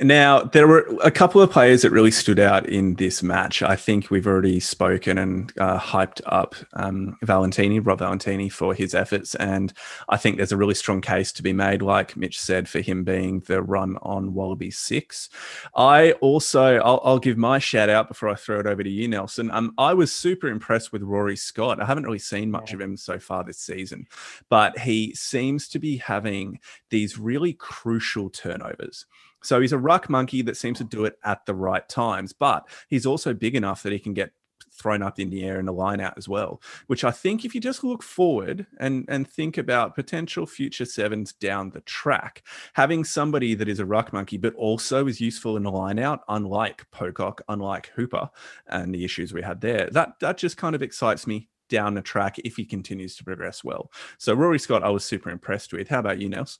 Now, 0.02 0.42
there 0.42 0.66
were 0.66 0.84
a 1.04 1.12
couple 1.12 1.40
of 1.40 1.52
players 1.52 1.82
that 1.82 1.92
really 1.92 2.10
stood 2.10 2.40
out 2.40 2.68
in 2.68 2.96
this 2.96 3.22
match. 3.22 3.62
I 3.62 3.76
think 3.76 4.10
we've 4.10 4.26
already 4.26 4.58
spoken 4.58 5.16
and 5.16 5.52
uh, 5.58 5.78
hyped 5.78 6.20
up 6.26 6.56
um, 6.72 7.16
Valetini, 7.24 7.80
Rob 7.84 8.00
Valetini, 8.00 8.50
for 8.50 8.74
his 8.74 8.96
efforts. 8.96 9.36
And 9.36 9.72
I 10.08 10.16
think 10.16 10.36
there's 10.36 10.50
a 10.50 10.56
really 10.56 10.74
strong 10.74 11.02
case 11.02 11.30
to 11.32 11.42
be 11.42 11.52
made, 11.52 11.82
like 11.82 12.16
Mitch 12.16 12.40
said, 12.40 12.68
for 12.68 12.80
him 12.80 13.04
being 13.04 13.40
the 13.46 13.62
run 13.62 13.96
on 14.02 14.34
Wallaby 14.34 14.72
six. 14.72 15.30
I 15.76 16.12
also, 16.14 16.78
I'll, 16.78 17.00
I'll 17.04 17.20
give 17.20 17.38
my 17.38 17.60
shout 17.60 17.88
out 17.88 18.08
before 18.08 18.28
I 18.28 18.34
throw 18.34 18.58
it 18.58 18.66
over 18.66 18.82
to 18.82 18.90
you, 18.90 19.06
Nelson. 19.06 19.52
Um, 19.52 19.72
I 19.78 19.94
was 19.94 20.12
super 20.12 20.48
impressed 20.48 20.92
with 20.92 21.02
Rory 21.02 21.36
Scott. 21.36 21.80
I 21.80 21.86
haven't 21.86 22.04
really 22.04 22.18
seen 22.18 22.50
much 22.50 22.72
of 22.72 22.80
him 22.80 22.96
so 22.96 23.20
far 23.20 23.44
this 23.44 23.58
season, 23.58 24.08
but 24.48 24.80
he 24.80 25.14
seems 25.14 25.68
to 25.68 25.78
be 25.78 25.98
having 25.98 26.58
these 26.90 27.18
really 27.18 27.52
crucial 27.52 28.30
turnovers. 28.30 29.06
So 29.42 29.60
he's 29.60 29.72
a 29.72 29.78
ruck 29.78 30.08
monkey 30.08 30.42
that 30.42 30.56
seems 30.56 30.78
to 30.78 30.84
do 30.84 31.04
it 31.04 31.18
at 31.24 31.44
the 31.46 31.54
right 31.54 31.88
times, 31.88 32.32
but 32.32 32.68
he's 32.88 33.06
also 33.06 33.34
big 33.34 33.54
enough 33.54 33.82
that 33.82 33.92
he 33.92 33.98
can 33.98 34.14
get 34.14 34.32
thrown 34.72 35.02
up 35.02 35.18
in 35.18 35.30
the 35.30 35.44
air 35.44 35.60
in 35.60 35.68
a 35.68 35.72
line 35.72 36.00
out 36.00 36.14
as 36.16 36.28
well. 36.28 36.60
Which 36.86 37.04
I 37.04 37.10
think 37.10 37.44
if 37.44 37.54
you 37.54 37.60
just 37.60 37.84
look 37.84 38.02
forward 38.02 38.66
and 38.78 39.04
and 39.08 39.28
think 39.28 39.58
about 39.58 39.94
potential 39.94 40.46
future 40.46 40.84
sevens 40.84 41.32
down 41.32 41.70
the 41.70 41.80
track, 41.82 42.42
having 42.74 43.04
somebody 43.04 43.54
that 43.54 43.68
is 43.68 43.80
a 43.80 43.86
ruck 43.86 44.12
monkey 44.12 44.38
but 44.38 44.54
also 44.54 45.06
is 45.06 45.20
useful 45.20 45.56
in 45.56 45.64
a 45.64 45.70
line 45.70 45.98
out, 45.98 46.20
unlike 46.28 46.86
Pocock, 46.90 47.42
unlike 47.48 47.90
Hooper, 47.94 48.30
and 48.66 48.94
the 48.94 49.04
issues 49.04 49.32
we 49.32 49.42
had 49.42 49.60
there, 49.60 49.88
that 49.92 50.18
that 50.20 50.38
just 50.38 50.56
kind 50.56 50.74
of 50.74 50.82
excites 50.82 51.26
me 51.26 51.48
down 51.72 51.94
the 51.94 52.02
track 52.02 52.38
if 52.44 52.56
he 52.56 52.66
continues 52.66 53.16
to 53.16 53.24
progress 53.24 53.64
well. 53.64 53.90
So 54.18 54.34
Rory 54.34 54.58
Scott, 54.58 54.84
I 54.84 54.90
was 54.90 55.04
super 55.04 55.30
impressed 55.30 55.72
with. 55.72 55.88
How 55.88 56.00
about 56.00 56.20
you, 56.20 56.28
Nels? 56.28 56.58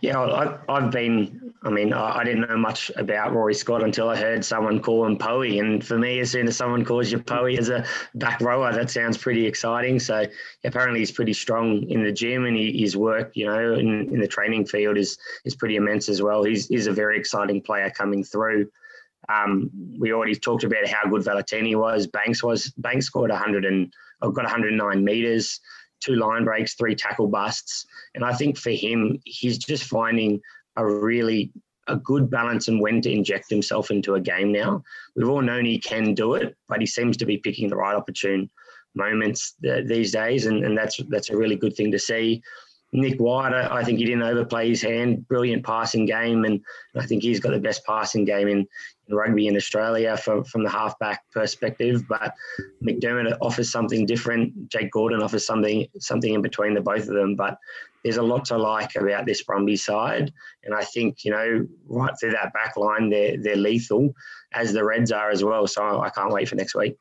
Yeah, 0.00 0.18
I, 0.18 0.58
I've 0.68 0.90
been. 0.90 1.52
I 1.62 1.70
mean, 1.70 1.92
I, 1.92 2.24
didn't 2.24 2.48
know 2.48 2.56
much 2.56 2.90
about 2.96 3.34
Rory 3.34 3.54
Scott 3.54 3.82
until 3.82 4.08
I 4.08 4.16
heard 4.16 4.44
someone 4.44 4.80
call 4.80 5.04
him 5.04 5.18
Poey. 5.18 5.60
And 5.60 5.84
for 5.84 5.98
me, 5.98 6.20
as 6.20 6.30
soon 6.30 6.48
as 6.48 6.56
someone 6.56 6.84
calls 6.84 7.12
you 7.12 7.18
Poey 7.18 7.58
as 7.58 7.68
a 7.68 7.84
back 8.14 8.40
rower, 8.40 8.72
that 8.72 8.90
sounds 8.90 9.18
pretty 9.18 9.46
exciting. 9.46 9.98
So 9.98 10.24
apparently, 10.64 11.00
he's 11.00 11.12
pretty 11.12 11.32
strong 11.32 11.82
in 11.90 12.02
the 12.02 12.12
gym, 12.12 12.46
and 12.46 12.56
he, 12.56 12.80
his 12.80 12.96
work, 12.96 13.32
you 13.34 13.46
know, 13.46 13.74
in, 13.74 14.12
in 14.12 14.20
the 14.20 14.28
training 14.28 14.66
field 14.66 14.96
is 14.96 15.18
is 15.44 15.54
pretty 15.54 15.76
immense 15.76 16.08
as 16.08 16.22
well. 16.22 16.42
He's 16.44 16.66
he's 16.68 16.86
a 16.86 16.92
very 16.92 17.18
exciting 17.18 17.60
player 17.60 17.90
coming 17.90 18.24
through. 18.24 18.70
Um, 19.28 19.70
we 19.98 20.12
already 20.12 20.34
talked 20.34 20.64
about 20.64 20.86
how 20.86 21.08
good 21.08 21.22
Valetini 21.22 21.76
was. 21.76 22.06
Banks 22.06 22.42
was 22.42 22.70
Banks 22.78 23.06
scored 23.06 23.30
100 23.30 23.64
and 23.64 23.92
I've 24.22 24.34
got 24.34 24.44
109 24.44 25.04
meters, 25.04 25.60
two 26.00 26.16
line 26.16 26.44
breaks, 26.44 26.74
three 26.74 26.94
tackle 26.94 27.28
busts, 27.28 27.86
and 28.14 28.24
I 28.24 28.32
think 28.32 28.58
for 28.58 28.70
him, 28.70 29.18
he's 29.24 29.58
just 29.58 29.84
finding 29.84 30.40
a 30.76 30.86
really 30.86 31.52
a 31.88 31.96
good 31.96 32.30
balance 32.30 32.68
and 32.68 32.80
when 32.80 33.00
to 33.00 33.10
inject 33.10 33.48
himself 33.48 33.90
into 33.90 34.14
a 34.14 34.20
game 34.20 34.52
now. 34.52 34.82
We've 35.14 35.28
all 35.28 35.42
known 35.42 35.64
he 35.64 35.78
can 35.78 36.14
do 36.14 36.34
it, 36.34 36.56
but 36.68 36.80
he 36.80 36.86
seems 36.86 37.16
to 37.18 37.26
be 37.26 37.38
picking 37.38 37.68
the 37.68 37.76
right 37.76 37.94
opportune 37.94 38.50
moments 38.94 39.54
these 39.60 40.12
days, 40.12 40.46
and, 40.46 40.64
and 40.64 40.76
that's 40.76 41.00
that's 41.08 41.30
a 41.30 41.36
really 41.36 41.56
good 41.56 41.76
thing 41.76 41.92
to 41.92 41.98
see. 41.98 42.42
Nick 42.96 43.18
White, 43.20 43.52
I, 43.52 43.84
think 43.84 43.98
he 43.98 44.06
didn't 44.06 44.22
overplay 44.22 44.70
his 44.70 44.80
hand. 44.80 45.28
Brilliant 45.28 45.64
passing 45.64 46.06
game, 46.06 46.44
and 46.44 46.60
I 46.96 47.04
think 47.04 47.22
he's 47.22 47.40
got 47.40 47.52
the 47.52 47.58
best 47.58 47.84
passing 47.84 48.24
game 48.24 48.48
in, 48.48 48.66
in 49.06 49.14
rugby 49.14 49.46
in 49.46 49.56
Australia 49.56 50.16
from, 50.16 50.44
from 50.44 50.64
the 50.64 50.70
halfback 50.70 51.22
perspective. 51.30 52.08
But 52.08 52.34
McDermott 52.82 53.36
offers 53.42 53.70
something 53.70 54.06
different. 54.06 54.70
Jake 54.70 54.90
Gordon 54.90 55.22
offers 55.22 55.46
something 55.46 55.86
something 55.98 56.32
in 56.32 56.42
between 56.42 56.72
the 56.72 56.80
both 56.80 57.06
of 57.08 57.14
them. 57.14 57.36
But 57.36 57.58
there's 58.02 58.16
a 58.16 58.22
lot 58.22 58.46
to 58.46 58.56
like 58.56 58.96
about 58.96 59.26
this 59.26 59.44
Brumby 59.44 59.78
side, 59.78 60.32
and 60.64 60.74
I 60.74 60.84
think 60.84 61.24
you 61.24 61.32
know 61.32 61.66
right 61.86 62.14
through 62.18 62.32
that 62.32 62.54
back 62.54 62.76
line, 62.76 63.10
they're 63.10 63.36
they're 63.36 63.56
lethal 63.56 64.14
as 64.54 64.72
the 64.72 64.84
Reds 64.84 65.12
are 65.12 65.30
as 65.30 65.44
well. 65.44 65.66
So 65.66 66.00
I 66.00 66.08
can't 66.08 66.32
wait 66.32 66.48
for 66.48 66.56
next 66.56 66.74
week. 66.74 66.96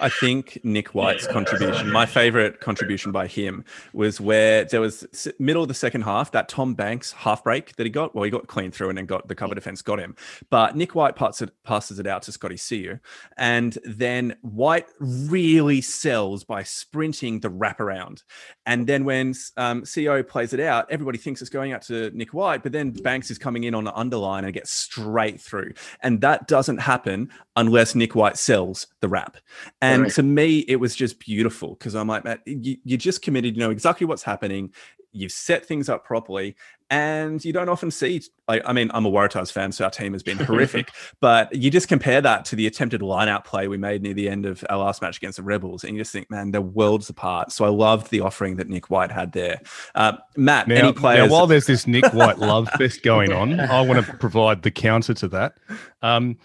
I 0.00 0.08
think 0.08 0.58
Nick 0.64 0.94
White's 0.94 1.26
contribution, 1.26 1.90
my 1.90 2.06
favorite 2.06 2.60
contribution 2.60 3.12
by 3.12 3.26
him, 3.26 3.64
was 3.92 4.20
where 4.20 4.64
there 4.64 4.80
was 4.80 5.06
middle 5.38 5.62
of 5.62 5.68
the 5.68 5.74
second 5.74 6.02
half 6.02 6.32
that 6.32 6.48
Tom 6.48 6.74
Banks 6.74 7.12
half 7.12 7.44
break 7.44 7.76
that 7.76 7.84
he 7.84 7.90
got. 7.90 8.14
Well, 8.14 8.24
he 8.24 8.30
got 8.30 8.46
clean 8.46 8.70
through 8.70 8.88
and 8.88 8.98
then 8.98 9.06
got 9.06 9.28
the 9.28 9.34
cover 9.34 9.54
defense 9.54 9.82
got 9.82 9.98
him, 9.98 10.16
but 10.48 10.76
Nick 10.76 10.94
White 10.94 11.16
passes 11.16 11.48
it, 11.48 11.62
passes 11.64 11.98
it 11.98 12.06
out 12.06 12.22
to 12.22 12.32
Scotty 12.32 12.56
Sio, 12.56 12.98
and 13.36 13.76
then 13.84 14.36
White 14.42 14.86
really 14.98 15.80
sells 15.80 16.44
by 16.44 16.62
sprinting 16.62 17.40
the 17.40 17.50
wraparound, 17.50 18.22
and 18.64 18.86
then 18.86 19.04
when 19.04 19.34
um, 19.56 19.82
Sio 19.82 20.26
plays 20.26 20.52
it 20.52 20.60
out, 20.60 20.90
everybody 20.90 21.18
thinks 21.18 21.40
it's 21.40 21.50
going 21.50 21.72
out 21.72 21.82
to 21.82 22.10
Nick 22.14 22.32
White, 22.32 22.62
but 22.62 22.72
then 22.72 22.90
Banks 22.90 23.30
is 23.30 23.38
coming 23.38 23.64
in 23.64 23.74
on 23.74 23.84
the 23.84 23.94
underline 23.94 24.44
and 24.44 24.54
gets 24.54 24.70
straight 24.70 25.40
through, 25.40 25.72
and 26.00 26.20
that 26.22 26.48
doesn't 26.48 26.78
happen 26.78 27.30
unless 27.56 27.94
Nick 27.94 28.14
White 28.14 28.38
sells 28.38 28.86
the 29.00 29.08
wrap. 29.08 29.36
And 29.80 30.02
right. 30.04 30.12
to 30.12 30.22
me, 30.22 30.60
it 30.60 30.76
was 30.76 30.94
just 30.94 31.18
beautiful 31.18 31.70
because 31.74 31.94
I'm 31.94 32.08
like, 32.08 32.24
Matt, 32.24 32.40
you, 32.46 32.76
you're 32.84 32.98
just 32.98 33.22
committed. 33.22 33.56
You 33.56 33.60
know 33.60 33.70
exactly 33.70 34.06
what's 34.06 34.22
happening. 34.22 34.72
You've 35.12 35.32
set 35.32 35.66
things 35.66 35.88
up 35.88 36.04
properly, 36.04 36.54
and 36.90 37.44
you 37.44 37.52
don't 37.52 37.68
often 37.68 37.90
see. 37.90 38.22
Like, 38.48 38.62
I 38.64 38.72
mean, 38.72 38.90
I'm 38.92 39.06
a 39.06 39.10
Waratahs 39.10 39.52
fan, 39.52 39.70
so 39.70 39.84
our 39.84 39.90
team 39.90 40.12
has 40.12 40.22
been 40.22 40.38
horrific. 40.38 40.90
but 41.20 41.54
you 41.54 41.70
just 41.70 41.88
compare 41.88 42.20
that 42.20 42.44
to 42.46 42.56
the 42.56 42.66
attempted 42.66 43.00
line-out 43.00 43.44
play 43.44 43.68
we 43.68 43.76
made 43.76 44.02
near 44.02 44.14
the 44.14 44.28
end 44.28 44.44
of 44.44 44.64
our 44.68 44.78
last 44.78 45.00
match 45.00 45.16
against 45.16 45.36
the 45.36 45.42
Rebels, 45.42 45.84
and 45.84 45.94
you 45.94 46.00
just 46.00 46.12
think, 46.12 46.30
man, 46.30 46.50
they're 46.50 46.60
worlds 46.60 47.08
apart. 47.08 47.52
So 47.52 47.64
I 47.64 47.68
loved 47.68 48.10
the 48.10 48.20
offering 48.20 48.56
that 48.56 48.68
Nick 48.68 48.90
White 48.90 49.12
had 49.12 49.32
there. 49.32 49.60
Uh, 49.94 50.12
Matt, 50.36 50.66
now, 50.66 50.76
any 50.76 50.92
players? 50.92 51.28
Now, 51.28 51.32
while 51.32 51.46
there's 51.46 51.66
this 51.66 51.86
Nick 51.86 52.12
White 52.12 52.38
love 52.38 52.68
fest 52.70 53.02
going 53.04 53.32
on, 53.32 53.58
I 53.58 53.80
want 53.82 54.04
to 54.04 54.12
provide 54.16 54.62
the 54.62 54.70
counter 54.70 55.14
to 55.14 55.28
that. 55.28 55.54
Um, 56.02 56.38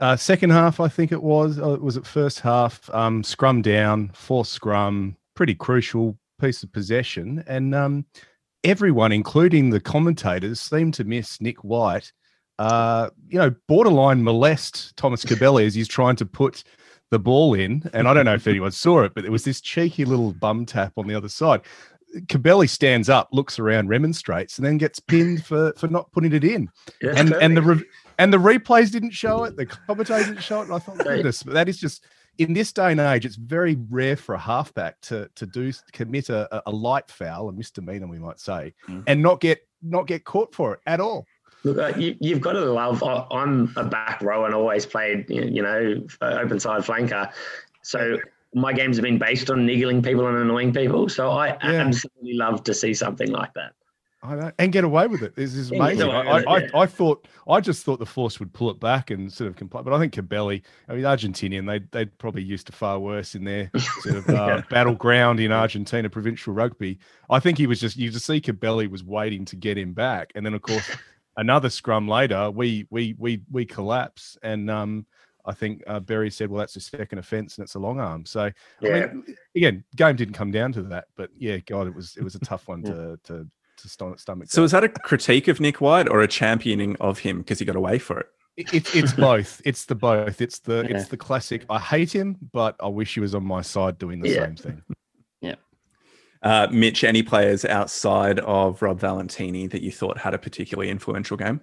uh, 0.00 0.16
second 0.16 0.50
half, 0.50 0.80
I 0.80 0.88
think 0.88 1.12
it 1.12 1.22
was. 1.22 1.58
Uh, 1.58 1.76
was 1.80 1.96
it 1.96 2.06
first 2.06 2.40
half? 2.40 2.88
Um, 2.92 3.22
scrum 3.22 3.62
down, 3.62 4.10
fourth 4.14 4.48
scrum, 4.48 5.16
pretty 5.34 5.54
crucial 5.54 6.18
piece 6.40 6.62
of 6.62 6.72
possession, 6.72 7.44
and 7.46 7.74
um, 7.74 8.06
everyone, 8.64 9.12
including 9.12 9.70
the 9.70 9.80
commentators, 9.80 10.60
seemed 10.60 10.94
to 10.94 11.04
miss 11.04 11.40
Nick 11.40 11.62
White. 11.64 12.12
Uh, 12.58 13.08
you 13.28 13.38
know, 13.38 13.54
borderline 13.68 14.22
molest 14.22 14.94
Thomas 14.96 15.24
Cubelli 15.24 15.66
as 15.66 15.74
he's 15.74 15.88
trying 15.88 16.16
to 16.16 16.26
put 16.26 16.62
the 17.10 17.18
ball 17.18 17.54
in. 17.54 17.88
And 17.92 18.06
I 18.06 18.14
don't 18.14 18.24
know 18.24 18.34
if 18.34 18.46
anyone 18.46 18.72
saw 18.72 19.02
it, 19.02 19.14
but 19.14 19.22
there 19.22 19.32
was 19.32 19.44
this 19.44 19.60
cheeky 19.60 20.04
little 20.04 20.32
bum 20.32 20.66
tap 20.66 20.92
on 20.96 21.06
the 21.06 21.14
other 21.14 21.28
side. 21.28 21.62
Cubelli 22.26 22.68
stands 22.68 23.08
up, 23.08 23.28
looks 23.32 23.58
around, 23.58 23.88
remonstrates, 23.88 24.58
and 24.58 24.66
then 24.66 24.78
gets 24.78 24.98
pinned 24.98 25.44
for 25.44 25.72
for 25.76 25.88
not 25.88 26.10
putting 26.12 26.32
it 26.32 26.44
in. 26.44 26.68
Yeah, 27.00 27.12
and 27.16 27.32
and 27.34 27.56
the 27.56 27.62
re- 27.62 27.84
and 28.20 28.32
the 28.32 28.38
replays 28.38 28.92
didn't 28.92 29.12
show 29.12 29.44
it. 29.44 29.56
The 29.56 29.66
commentators 29.66 30.26
didn't 30.26 30.42
show 30.42 30.60
it. 30.60 30.64
And 30.64 30.74
I 30.74 30.78
thought, 30.78 30.98
goodness, 31.04 31.42
but 31.42 31.54
that 31.54 31.68
is 31.68 31.78
just 31.78 32.04
in 32.38 32.52
this 32.52 32.72
day 32.72 32.92
and 32.92 33.00
age, 33.00 33.24
it's 33.24 33.36
very 33.36 33.76
rare 33.88 34.16
for 34.16 34.34
a 34.34 34.38
halfback 34.38 35.00
to 35.02 35.30
to 35.34 35.46
do 35.46 35.72
commit 35.92 36.28
a, 36.28 36.62
a 36.68 36.70
light 36.70 37.10
foul, 37.10 37.48
a 37.48 37.52
misdemeanor, 37.52 38.06
we 38.06 38.18
might 38.18 38.38
say, 38.38 38.74
mm-hmm. 38.88 39.02
and 39.06 39.22
not 39.22 39.40
get 39.40 39.66
not 39.82 40.06
get 40.06 40.24
caught 40.24 40.54
for 40.54 40.74
it 40.74 40.80
at 40.86 41.00
all. 41.00 41.26
Look, 41.64 41.78
uh, 41.78 41.98
you, 41.98 42.16
have 42.32 42.40
got 42.40 42.52
to 42.52 42.64
love. 42.64 43.02
I'm 43.02 43.72
a 43.76 43.84
back 43.84 44.22
row 44.22 44.46
and 44.46 44.54
always 44.54 44.86
played, 44.86 45.26
you 45.28 45.62
know, 45.62 46.02
open 46.22 46.58
side 46.58 46.82
flanker. 46.82 47.30
So 47.82 48.18
my 48.54 48.72
games 48.72 48.96
have 48.96 49.04
been 49.04 49.18
based 49.18 49.50
on 49.50 49.66
niggling 49.66 50.02
people 50.02 50.26
and 50.26 50.38
annoying 50.38 50.72
people. 50.72 51.10
So 51.10 51.30
I 51.30 51.48
yeah. 51.48 51.82
absolutely 51.82 52.34
love 52.34 52.64
to 52.64 52.72
see 52.72 52.94
something 52.94 53.30
like 53.30 53.52
that. 53.54 53.72
I 54.22 54.34
know, 54.34 54.52
and 54.58 54.70
get 54.70 54.84
away 54.84 55.06
with 55.06 55.22
it. 55.22 55.34
This 55.34 55.54
is 55.54 55.70
amazing. 55.72 56.10
I, 56.10 56.20
I, 56.20 56.56
I, 56.58 56.68
I, 56.74 56.86
thought, 56.86 57.26
I 57.48 57.60
just 57.60 57.84
thought 57.84 57.98
the 57.98 58.06
force 58.06 58.38
would 58.38 58.52
pull 58.52 58.70
it 58.70 58.78
back 58.78 59.10
and 59.10 59.32
sort 59.32 59.48
of 59.48 59.56
comply. 59.56 59.82
But 59.82 59.94
I 59.94 59.98
think 59.98 60.14
Cubelli, 60.14 60.62
I 60.88 60.94
mean, 60.94 61.04
Argentinian, 61.04 61.66
they 61.66 61.78
they 61.90 62.06
probably 62.06 62.42
used 62.42 62.66
to 62.66 62.72
far 62.72 62.98
worse 62.98 63.34
in 63.34 63.44
their 63.44 63.70
sort 64.02 64.16
of 64.16 64.28
uh, 64.28 64.32
yeah. 64.32 64.62
battleground 64.68 65.40
in 65.40 65.52
Argentina, 65.52 66.10
provincial 66.10 66.52
rugby. 66.52 66.98
I 67.30 67.40
think 67.40 67.56
he 67.56 67.66
was 67.66 67.80
just 67.80 67.96
you 67.96 68.10
just 68.10 68.26
see 68.26 68.40
Cubelli 68.40 68.90
was 68.90 69.02
waiting 69.04 69.44
to 69.46 69.56
get 69.56 69.78
him 69.78 69.94
back, 69.94 70.32
and 70.34 70.44
then 70.44 70.54
of 70.54 70.62
course 70.62 70.90
another 71.36 71.70
scrum 71.70 72.06
later, 72.06 72.50
we 72.50 72.86
we 72.90 73.14
we 73.18 73.42
we 73.50 73.64
collapse, 73.64 74.36
and 74.42 74.70
um, 74.70 75.06
I 75.46 75.52
think 75.52 75.82
uh, 75.86 76.00
Berry 76.00 76.30
said, 76.30 76.50
"Well, 76.50 76.60
that's 76.60 76.76
a 76.76 76.80
second 76.80 77.18
offence 77.18 77.56
and 77.56 77.64
it's 77.64 77.74
a 77.74 77.78
long 77.78 78.00
arm." 78.00 78.26
So, 78.26 78.50
yeah. 78.80 78.90
I 78.90 79.12
mean, 79.12 79.36
again, 79.56 79.84
game 79.96 80.16
didn't 80.16 80.34
come 80.34 80.50
down 80.50 80.72
to 80.72 80.82
that, 80.84 81.06
but 81.16 81.30
yeah, 81.36 81.56
God, 81.58 81.86
it 81.86 81.94
was 81.94 82.16
it 82.16 82.22
was 82.22 82.34
a 82.34 82.40
tough 82.40 82.68
one 82.68 82.82
to 82.84 83.18
to 83.24 83.48
to 83.82 83.88
stomach. 83.88 84.50
So, 84.50 84.64
is 84.64 84.70
that 84.72 84.84
a 84.84 84.88
critique 84.88 85.48
of 85.48 85.60
Nick 85.60 85.80
White 85.80 86.08
or 86.08 86.20
a 86.20 86.28
championing 86.28 86.96
of 87.00 87.20
him 87.20 87.38
because 87.38 87.58
he 87.58 87.64
got 87.64 87.76
away 87.76 87.98
for 87.98 88.20
it? 88.20 88.26
it, 88.56 88.94
it's 88.94 89.12
both. 89.12 89.60
It's 89.64 89.84
the 89.84 89.94
both. 89.94 90.40
It's 90.40 90.58
the 90.60 90.86
yeah. 90.88 90.96
it's 90.96 91.08
the 91.08 91.16
classic. 91.16 91.64
I 91.70 91.78
hate 91.78 92.14
him, 92.14 92.36
but 92.52 92.76
I 92.80 92.88
wish 92.88 93.14
he 93.14 93.20
was 93.20 93.34
on 93.34 93.44
my 93.44 93.62
side 93.62 93.98
doing 93.98 94.20
the 94.20 94.30
yeah. 94.30 94.44
same 94.44 94.56
thing. 94.56 94.82
Yeah. 95.42 95.54
Uh, 96.42 96.68
Mitch, 96.70 97.02
any 97.02 97.22
players 97.22 97.64
outside 97.64 98.40
of 98.40 98.82
Rob 98.82 99.00
Valetini 99.00 99.70
that 99.70 99.80
you 99.80 99.90
thought 99.90 100.18
had 100.18 100.34
a 100.34 100.38
particularly 100.38 100.90
influential 100.90 101.38
game? 101.38 101.62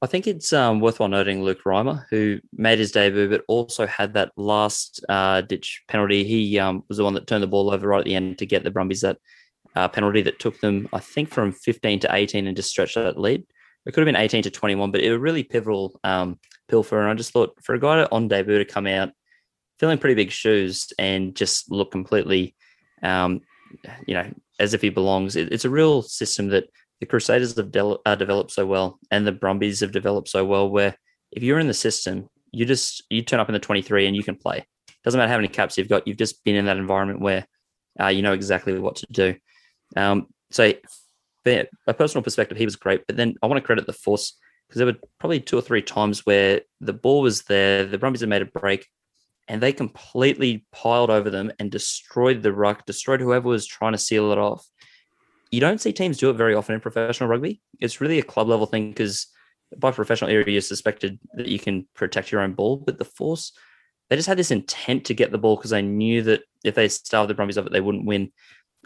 I 0.00 0.06
think 0.06 0.26
it's 0.26 0.54
um, 0.54 0.80
worthwhile 0.80 1.10
noting 1.10 1.42
Luke 1.42 1.64
Reimer, 1.64 2.06
who 2.08 2.40
made 2.52 2.78
his 2.78 2.92
debut, 2.92 3.28
but 3.28 3.44
also 3.46 3.86
had 3.86 4.14
that 4.14 4.32
last 4.38 5.04
uh, 5.10 5.42
ditch 5.42 5.82
penalty. 5.86 6.24
He 6.24 6.58
um, 6.58 6.82
was 6.88 6.96
the 6.96 7.04
one 7.04 7.12
that 7.12 7.26
turned 7.26 7.42
the 7.42 7.46
ball 7.46 7.70
over 7.70 7.88
right 7.88 7.98
at 7.98 8.04
the 8.06 8.14
end 8.14 8.38
to 8.38 8.46
get 8.46 8.64
the 8.64 8.70
Brumbies 8.70 9.02
that 9.02 9.18
uh, 9.76 9.88
penalty 9.88 10.22
that 10.22 10.40
took 10.40 10.58
them, 10.60 10.88
I 10.92 11.00
think, 11.00 11.28
from 11.28 11.52
15 11.52 12.00
to 12.00 12.14
18 12.14 12.46
and 12.46 12.56
just 12.56 12.70
stretched 12.70 12.94
that 12.94 13.20
lead. 13.20 13.44
it 13.84 13.92
could 13.92 14.00
have 14.00 14.06
been 14.06 14.16
18 14.20 14.42
to 14.44 14.50
21, 14.50 14.90
but 14.90 15.02
it 15.02 15.10
was 15.10 15.20
really 15.20 15.44
pivotal 15.44 16.00
um, 16.02 16.40
Pilfer. 16.68 17.00
And 17.00 17.10
I 17.10 17.14
just 17.14 17.32
thought 17.32 17.54
for 17.62 17.74
a 17.74 17.80
guy 17.80 18.08
on 18.10 18.26
debut 18.26 18.58
to 18.58 18.64
come 18.64 18.86
out 18.86 19.10
filling 19.78 19.98
pretty 19.98 20.14
big 20.14 20.30
shoes 20.30 20.92
and 20.98 21.36
just 21.36 21.70
look 21.70 21.92
completely, 21.92 22.56
um, 23.02 23.42
you 24.06 24.14
know, 24.14 24.26
as 24.58 24.74
if 24.74 24.80
he 24.80 24.88
belongs. 24.88 25.36
It, 25.36 25.52
it's 25.52 25.66
a 25.66 25.70
real 25.70 26.02
system 26.02 26.48
that 26.48 26.64
the 27.00 27.06
Crusaders 27.06 27.56
have 27.56 27.70
de- 27.70 27.98
uh, 28.06 28.14
developed 28.14 28.52
so 28.52 28.64
well, 28.64 28.98
and 29.10 29.26
the 29.26 29.32
Brumbies 29.32 29.80
have 29.80 29.92
developed 29.92 30.28
so 30.28 30.44
well. 30.44 30.68
Where 30.70 30.96
if 31.30 31.42
you're 31.42 31.58
in 31.58 31.66
the 31.66 31.74
system, 31.74 32.28
you 32.52 32.64
just 32.64 33.04
you 33.10 33.20
turn 33.20 33.40
up 33.40 33.50
in 33.50 33.52
the 33.52 33.58
23 33.58 34.06
and 34.06 34.16
you 34.16 34.22
can 34.22 34.36
play. 34.36 34.66
Doesn't 35.04 35.18
matter 35.18 35.30
how 35.30 35.36
many 35.36 35.48
caps 35.48 35.76
you've 35.76 35.90
got. 35.90 36.08
You've 36.08 36.16
just 36.16 36.42
been 36.42 36.56
in 36.56 36.64
that 36.66 36.78
environment 36.78 37.20
where 37.20 37.46
uh, 38.00 38.08
you 38.08 38.22
know 38.22 38.32
exactly 38.32 38.78
what 38.78 38.96
to 38.96 39.06
do. 39.10 39.34
Um, 39.94 40.26
so, 40.50 40.72
a 41.46 41.94
personal 41.94 42.22
perspective, 42.22 42.58
he 42.58 42.64
was 42.64 42.76
great. 42.76 43.06
But 43.06 43.16
then 43.16 43.34
I 43.42 43.46
want 43.46 43.58
to 43.58 43.66
credit 43.66 43.86
the 43.86 43.92
force 43.92 44.36
because 44.68 44.78
there 44.78 44.86
were 44.86 44.98
probably 45.20 45.40
two 45.40 45.58
or 45.58 45.62
three 45.62 45.82
times 45.82 46.26
where 46.26 46.62
the 46.80 46.92
ball 46.92 47.22
was 47.22 47.42
there, 47.42 47.84
the 47.86 47.98
Brumbies 47.98 48.20
had 48.20 48.28
made 48.28 48.42
a 48.42 48.46
break, 48.46 48.86
and 49.48 49.62
they 49.62 49.72
completely 49.72 50.66
piled 50.72 51.10
over 51.10 51.30
them 51.30 51.52
and 51.58 51.70
destroyed 51.70 52.42
the 52.42 52.52
ruck, 52.52 52.84
destroyed 52.84 53.20
whoever 53.20 53.48
was 53.48 53.66
trying 53.66 53.92
to 53.92 53.98
seal 53.98 54.32
it 54.32 54.38
off. 54.38 54.66
You 55.52 55.60
don't 55.60 55.80
see 55.80 55.92
teams 55.92 56.18
do 56.18 56.30
it 56.30 56.34
very 56.34 56.54
often 56.54 56.74
in 56.74 56.80
professional 56.80 57.28
rugby. 57.28 57.60
It's 57.80 58.00
really 58.00 58.18
a 58.18 58.24
club 58.24 58.48
level 58.48 58.66
thing 58.66 58.88
because 58.88 59.28
by 59.76 59.92
professional 59.92 60.30
area, 60.30 60.46
you're 60.48 60.60
suspected 60.60 61.18
that 61.34 61.46
you 61.46 61.58
can 61.58 61.86
protect 61.94 62.32
your 62.32 62.40
own 62.40 62.54
ball. 62.54 62.76
But 62.76 62.98
the 62.98 63.04
Force, 63.04 63.52
they 64.08 64.16
just 64.16 64.28
had 64.28 64.38
this 64.38 64.50
intent 64.50 65.04
to 65.06 65.14
get 65.14 65.30
the 65.30 65.38
ball 65.38 65.56
because 65.56 65.70
they 65.70 65.82
knew 65.82 66.22
that 66.22 66.42
if 66.64 66.74
they 66.74 66.88
starved 66.88 67.30
the 67.30 67.34
Brumbies 67.34 67.56
of 67.56 67.66
it, 67.66 67.72
they 67.72 67.80
wouldn't 67.80 68.06
win. 68.06 68.32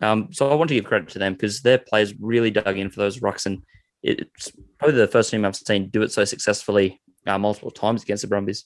Um, 0.00 0.32
so 0.32 0.50
I 0.50 0.54
want 0.54 0.68
to 0.68 0.74
give 0.74 0.84
credit 0.84 1.08
to 1.10 1.18
them 1.18 1.34
because 1.34 1.60
their 1.62 1.78
players 1.78 2.14
really 2.20 2.50
dug 2.50 2.78
in 2.78 2.90
for 2.90 3.00
those 3.00 3.20
rucks, 3.20 3.46
and 3.46 3.62
it's 4.02 4.52
probably 4.78 4.96
the 4.96 5.06
first 5.06 5.30
team 5.30 5.44
I've 5.44 5.56
seen 5.56 5.88
do 5.88 6.02
it 6.02 6.12
so 6.12 6.24
successfully 6.24 7.00
uh, 7.26 7.38
multiple 7.38 7.70
times 7.70 8.02
against 8.02 8.22
the 8.22 8.28
Brumbies. 8.28 8.64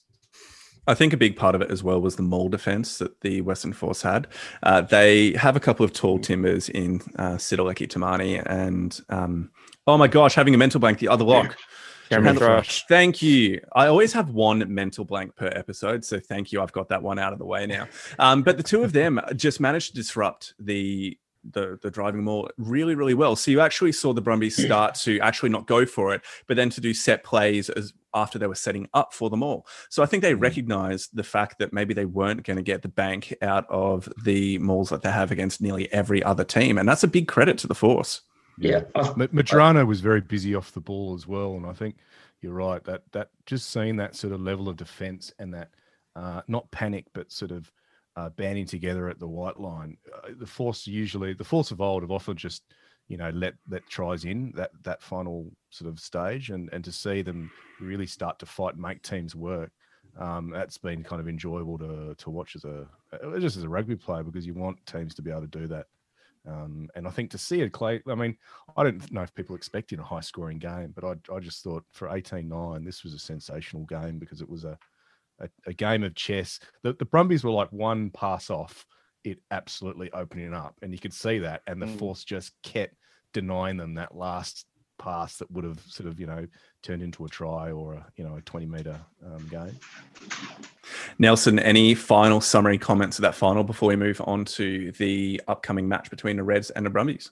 I 0.87 0.93
think 0.93 1.13
a 1.13 1.17
big 1.17 1.35
part 1.35 1.55
of 1.55 1.61
it 1.61 1.71
as 1.71 1.83
well 1.83 1.99
was 1.99 2.15
the 2.15 2.23
maul 2.23 2.47
defense 2.47 2.99
that 2.99 3.21
the 3.21 3.41
Western 3.41 3.73
Force 3.73 4.03
had. 4.03 4.27
Uh, 4.61 4.81
they 4.81 5.33
have 5.33 5.55
a 5.55 5.59
couple 5.59 5.83
of 5.83 5.93
tall 5.93 6.19
timbers 6.19 6.69
in 6.69 7.01
uh, 7.17 7.35
Sitaleki 7.35 7.87
Timani 7.87 8.43
and, 8.45 8.99
um, 9.09 9.49
oh 9.87 9.97
my 9.97 10.07
gosh, 10.07 10.35
having 10.35 10.53
a 10.53 10.59
mental 10.59 10.79
blank, 10.79 10.99
the 10.99 11.07
other 11.07 11.25
lock. 11.25 11.57
Cameron 12.09 12.35
Thrush. 12.35 12.85
Thank 12.87 13.23
you. 13.23 13.59
I 13.73 13.87
always 13.87 14.13
have 14.13 14.29
one 14.29 14.63
mental 14.71 15.05
blank 15.05 15.35
per 15.35 15.47
episode, 15.47 16.05
so 16.05 16.19
thank 16.19 16.51
you. 16.51 16.61
I've 16.61 16.71
got 16.71 16.89
that 16.89 17.01
one 17.01 17.17
out 17.17 17.33
of 17.33 17.39
the 17.39 17.45
way 17.45 17.65
now. 17.65 17.87
Um, 18.19 18.43
but 18.43 18.57
the 18.57 18.63
two 18.63 18.83
of 18.83 18.93
them 18.93 19.19
just 19.35 19.59
managed 19.59 19.87
to 19.87 19.95
disrupt 19.95 20.53
the 20.59 21.17
the 21.51 21.79
the 21.81 21.91
driving 21.91 22.23
maul 22.23 22.49
really 22.57 22.95
really 22.95 23.13
well. 23.13 23.35
So 23.35 23.51
you 23.51 23.59
actually 23.59 23.91
saw 23.91 24.13
the 24.13 24.21
Brumbies 24.21 24.63
start 24.63 24.95
to 24.95 25.19
actually 25.19 25.49
not 25.49 25.67
go 25.67 25.85
for 25.85 26.13
it, 26.13 26.21
but 26.47 26.57
then 26.57 26.69
to 26.71 26.81
do 26.81 26.93
set 26.93 27.23
plays 27.23 27.69
as 27.69 27.93
after 28.13 28.39
they 28.39 28.47
were 28.47 28.55
setting 28.55 28.87
up 28.93 29.13
for 29.13 29.29
the 29.29 29.37
maul. 29.37 29.67
So 29.89 30.01
I 30.01 30.05
think 30.05 30.23
they 30.23 30.33
mm. 30.33 30.41
recognized 30.41 31.09
the 31.13 31.23
fact 31.23 31.59
that 31.59 31.73
maybe 31.73 31.93
they 31.93 32.05
weren't 32.05 32.43
going 32.43 32.57
to 32.57 32.63
get 32.63 32.81
the 32.81 32.87
bank 32.87 33.35
out 33.41 33.69
of 33.69 34.07
the 34.23 34.57
mauls 34.59 34.89
that 34.89 35.01
they 35.01 35.11
have 35.11 35.31
against 35.31 35.61
nearly 35.61 35.91
every 35.91 36.23
other 36.23 36.43
team, 36.43 36.77
and 36.77 36.87
that's 36.87 37.03
a 37.03 37.07
big 37.07 37.27
credit 37.27 37.57
to 37.59 37.67
the 37.67 37.75
force. 37.75 38.21
Yeah, 38.57 38.81
Medrano 38.95 39.85
was 39.85 39.99
very 39.99 40.21
busy 40.21 40.55
off 40.55 40.71
the 40.71 40.79
ball 40.79 41.13
as 41.13 41.27
well, 41.27 41.55
and 41.55 41.65
I 41.65 41.73
think 41.73 41.97
you're 42.41 42.53
right 42.53 42.83
that 42.85 43.03
that 43.11 43.29
just 43.45 43.69
seeing 43.71 43.97
that 43.97 44.15
sort 44.15 44.33
of 44.33 44.41
level 44.41 44.69
of 44.69 44.77
defense 44.77 45.33
and 45.39 45.53
that 45.53 45.69
uh, 46.15 46.41
not 46.47 46.69
panic 46.71 47.05
but 47.13 47.31
sort 47.31 47.51
of 47.51 47.71
uh, 48.15 48.29
banding 48.29 48.65
together 48.65 49.09
at 49.09 49.19
the 49.19 49.27
white 49.27 49.59
line. 49.59 49.97
Uh, 50.13 50.29
the 50.39 50.45
force 50.45 50.87
usually, 50.87 51.33
the 51.33 51.43
force 51.43 51.71
of 51.71 51.81
old 51.81 52.03
have 52.03 52.11
often 52.11 52.37
just, 52.37 52.63
you 53.07 53.17
know, 53.17 53.29
let 53.31 53.53
let 53.69 53.87
tries 53.87 54.25
in 54.25 54.51
that 54.55 54.71
that 54.83 55.01
final 55.01 55.51
sort 55.69 55.89
of 55.89 55.99
stage, 55.99 56.49
and 56.49 56.69
and 56.71 56.83
to 56.83 56.91
see 56.91 57.21
them 57.21 57.51
really 57.79 58.07
start 58.07 58.39
to 58.39 58.45
fight, 58.45 58.73
and 58.73 58.81
make 58.81 59.01
teams 59.01 59.35
work. 59.35 59.71
Um, 60.17 60.49
that's 60.49 60.77
been 60.77 61.03
kind 61.03 61.19
of 61.19 61.27
enjoyable 61.27 61.77
to 61.79 62.15
to 62.15 62.29
watch 62.29 62.55
as 62.55 62.63
a 62.63 62.87
uh, 63.13 63.39
just 63.39 63.57
as 63.57 63.63
a 63.63 63.69
rugby 63.69 63.95
player 63.95 64.23
because 64.23 64.45
you 64.45 64.53
want 64.53 64.83
teams 64.85 65.13
to 65.15 65.21
be 65.21 65.31
able 65.31 65.41
to 65.41 65.47
do 65.47 65.67
that. 65.67 65.87
Um, 66.47 66.89
and 66.95 67.07
I 67.07 67.11
think 67.11 67.31
to 67.31 67.37
see 67.37 67.61
it, 67.61 67.71
Clay, 67.71 68.01
I 68.07 68.15
mean, 68.15 68.37
I 68.77 68.83
don't 68.83 69.11
know 69.11 69.23
if 69.23 69.33
people 69.33 69.55
expected 69.55 69.99
a 69.99 70.03
high 70.03 70.19
scoring 70.19 70.59
game, 70.59 70.93
but 70.95 71.03
I, 71.03 71.33
I 71.33 71.39
just 71.39 71.63
thought 71.63 71.83
for 71.91 72.15
18 72.15 72.47
9, 72.47 72.83
this 72.83 73.03
was 73.03 73.13
a 73.13 73.19
sensational 73.19 73.83
game 73.85 74.19
because 74.19 74.41
it 74.41 74.49
was 74.49 74.63
a, 74.63 74.77
a, 75.39 75.49
a, 75.65 75.73
game 75.73 76.03
of 76.03 76.15
chess. 76.15 76.59
The, 76.83 76.93
the 76.93 77.05
Brumbies 77.05 77.43
were 77.43 77.51
like 77.51 77.71
one 77.71 78.09
pass 78.09 78.49
off 78.49 78.85
it 79.23 79.39
absolutely 79.51 80.11
opening 80.13 80.53
up, 80.53 80.75
and 80.81 80.91
you 80.91 80.99
could 80.99 81.13
see 81.13 81.39
that. 81.39 81.61
And 81.67 81.81
the 81.81 81.87
mm. 81.87 81.97
force 81.97 82.23
just 82.23 82.51
kept 82.63 82.95
denying 83.33 83.77
them 83.77 83.95
that 83.95 84.15
last 84.15 84.65
pass 84.97 85.37
that 85.37 85.51
would 85.51 85.65
have 85.65 85.79
sort 85.87 86.07
of 86.07 86.19
you 86.19 86.25
know 86.25 86.47
turned 86.81 87.01
into 87.01 87.25
a 87.25 87.27
try 87.27 87.71
or 87.71 87.95
a 87.95 88.05
you 88.15 88.23
know 88.23 88.37
a 88.37 88.41
20 88.41 88.65
meter 88.65 88.97
um, 89.25 89.45
game 89.49 89.77
nelson 91.19 91.59
any 91.59 91.93
final 91.93 92.39
summary 92.39 92.77
comments 92.77 93.17
of 93.17 93.23
that 93.23 93.35
final 93.35 93.63
before 93.63 93.89
we 93.89 93.95
move 93.95 94.21
on 94.25 94.45
to 94.45 94.91
the 94.93 95.41
upcoming 95.47 95.87
match 95.87 96.09
between 96.09 96.37
the 96.37 96.43
reds 96.43 96.69
and 96.71 96.85
the 96.85 96.89
brumbies 96.89 97.31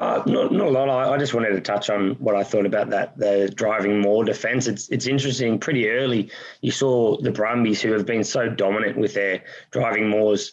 uh, 0.00 0.22
not, 0.26 0.52
not 0.52 0.68
a 0.68 0.70
lot. 0.70 0.88
I, 0.88 1.14
I, 1.14 1.18
just 1.18 1.34
wanted 1.34 1.50
to 1.50 1.60
touch 1.60 1.90
on 1.90 2.10
what 2.20 2.36
I 2.36 2.44
thought 2.44 2.66
about 2.66 2.90
that 2.90 3.18
the 3.18 3.50
driving 3.52 4.00
more 4.00 4.24
defense. 4.24 4.68
It's 4.68 4.88
it's 4.90 5.06
interesting. 5.06 5.58
Pretty 5.58 5.88
early, 5.88 6.30
you 6.60 6.70
saw 6.70 7.20
the 7.20 7.32
Brumbies 7.32 7.80
who 7.80 7.92
have 7.92 8.06
been 8.06 8.22
so 8.22 8.48
dominant 8.48 8.96
with 8.96 9.14
their 9.14 9.42
driving 9.72 10.08
mauls 10.08 10.52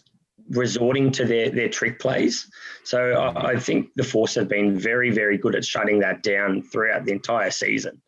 resorting 0.49 1.11
to 1.11 1.25
their 1.25 1.49
their 1.51 1.69
trick 1.69 1.99
plays. 1.99 2.49
So 2.83 3.11
I, 3.11 3.51
I 3.51 3.59
think 3.59 3.89
the 3.95 4.03
Force 4.03 4.33
have 4.35 4.47
been 4.47 4.79
very 4.79 5.11
very 5.11 5.37
good 5.37 5.55
at 5.55 5.63
shutting 5.63 5.99
that 5.99 6.23
down 6.23 6.63
throughout 6.63 7.05
the 7.05 7.11
entire 7.11 7.51
season. 7.51 8.01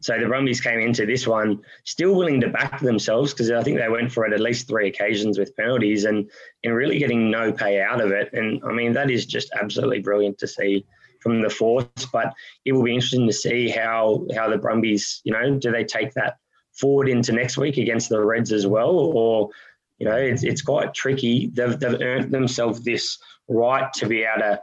So 0.00 0.18
the 0.18 0.26
Brumbies 0.26 0.60
came 0.60 0.80
into 0.80 1.04
this 1.04 1.26
one 1.26 1.60
still 1.84 2.14
willing 2.14 2.40
to 2.40 2.48
back 2.48 2.80
themselves 2.80 3.32
because 3.32 3.50
I 3.50 3.62
think 3.62 3.78
they 3.78 3.88
went 3.88 4.10
for 4.10 4.26
it 4.26 4.32
at 4.32 4.40
least 4.40 4.66
three 4.66 4.88
occasions 4.88 5.38
with 5.38 5.54
penalties 5.56 6.04
and 6.04 6.30
and 6.64 6.74
really 6.74 6.98
getting 6.98 7.30
no 7.30 7.52
pay 7.52 7.80
out 7.80 8.00
of 8.00 8.10
it. 8.10 8.32
And 8.32 8.62
I 8.64 8.72
mean 8.72 8.92
that 8.94 9.10
is 9.10 9.26
just 9.26 9.50
absolutely 9.60 10.00
brilliant 10.00 10.38
to 10.38 10.48
see 10.48 10.86
from 11.20 11.42
the 11.42 11.50
force. 11.50 11.86
But 12.12 12.32
it 12.64 12.72
will 12.72 12.82
be 12.82 12.94
interesting 12.94 13.26
to 13.26 13.32
see 13.32 13.68
how 13.68 14.26
how 14.34 14.48
the 14.48 14.58
Brumbies, 14.58 15.20
you 15.24 15.32
know, 15.32 15.58
do 15.58 15.70
they 15.70 15.84
take 15.84 16.14
that 16.14 16.38
forward 16.72 17.08
into 17.08 17.32
next 17.32 17.58
week 17.58 17.76
against 17.76 18.08
the 18.08 18.24
Reds 18.24 18.52
as 18.52 18.66
well, 18.66 18.90
or 18.90 19.50
you 19.98 20.06
know, 20.06 20.16
it's 20.16 20.42
it's 20.42 20.62
quite 20.62 20.94
tricky. 20.94 21.50
They've 21.52 21.78
they've 21.78 22.00
earned 22.00 22.32
themselves 22.32 22.82
this 22.82 23.18
right 23.48 23.92
to 23.94 24.06
be 24.06 24.22
able 24.22 24.40
to 24.40 24.62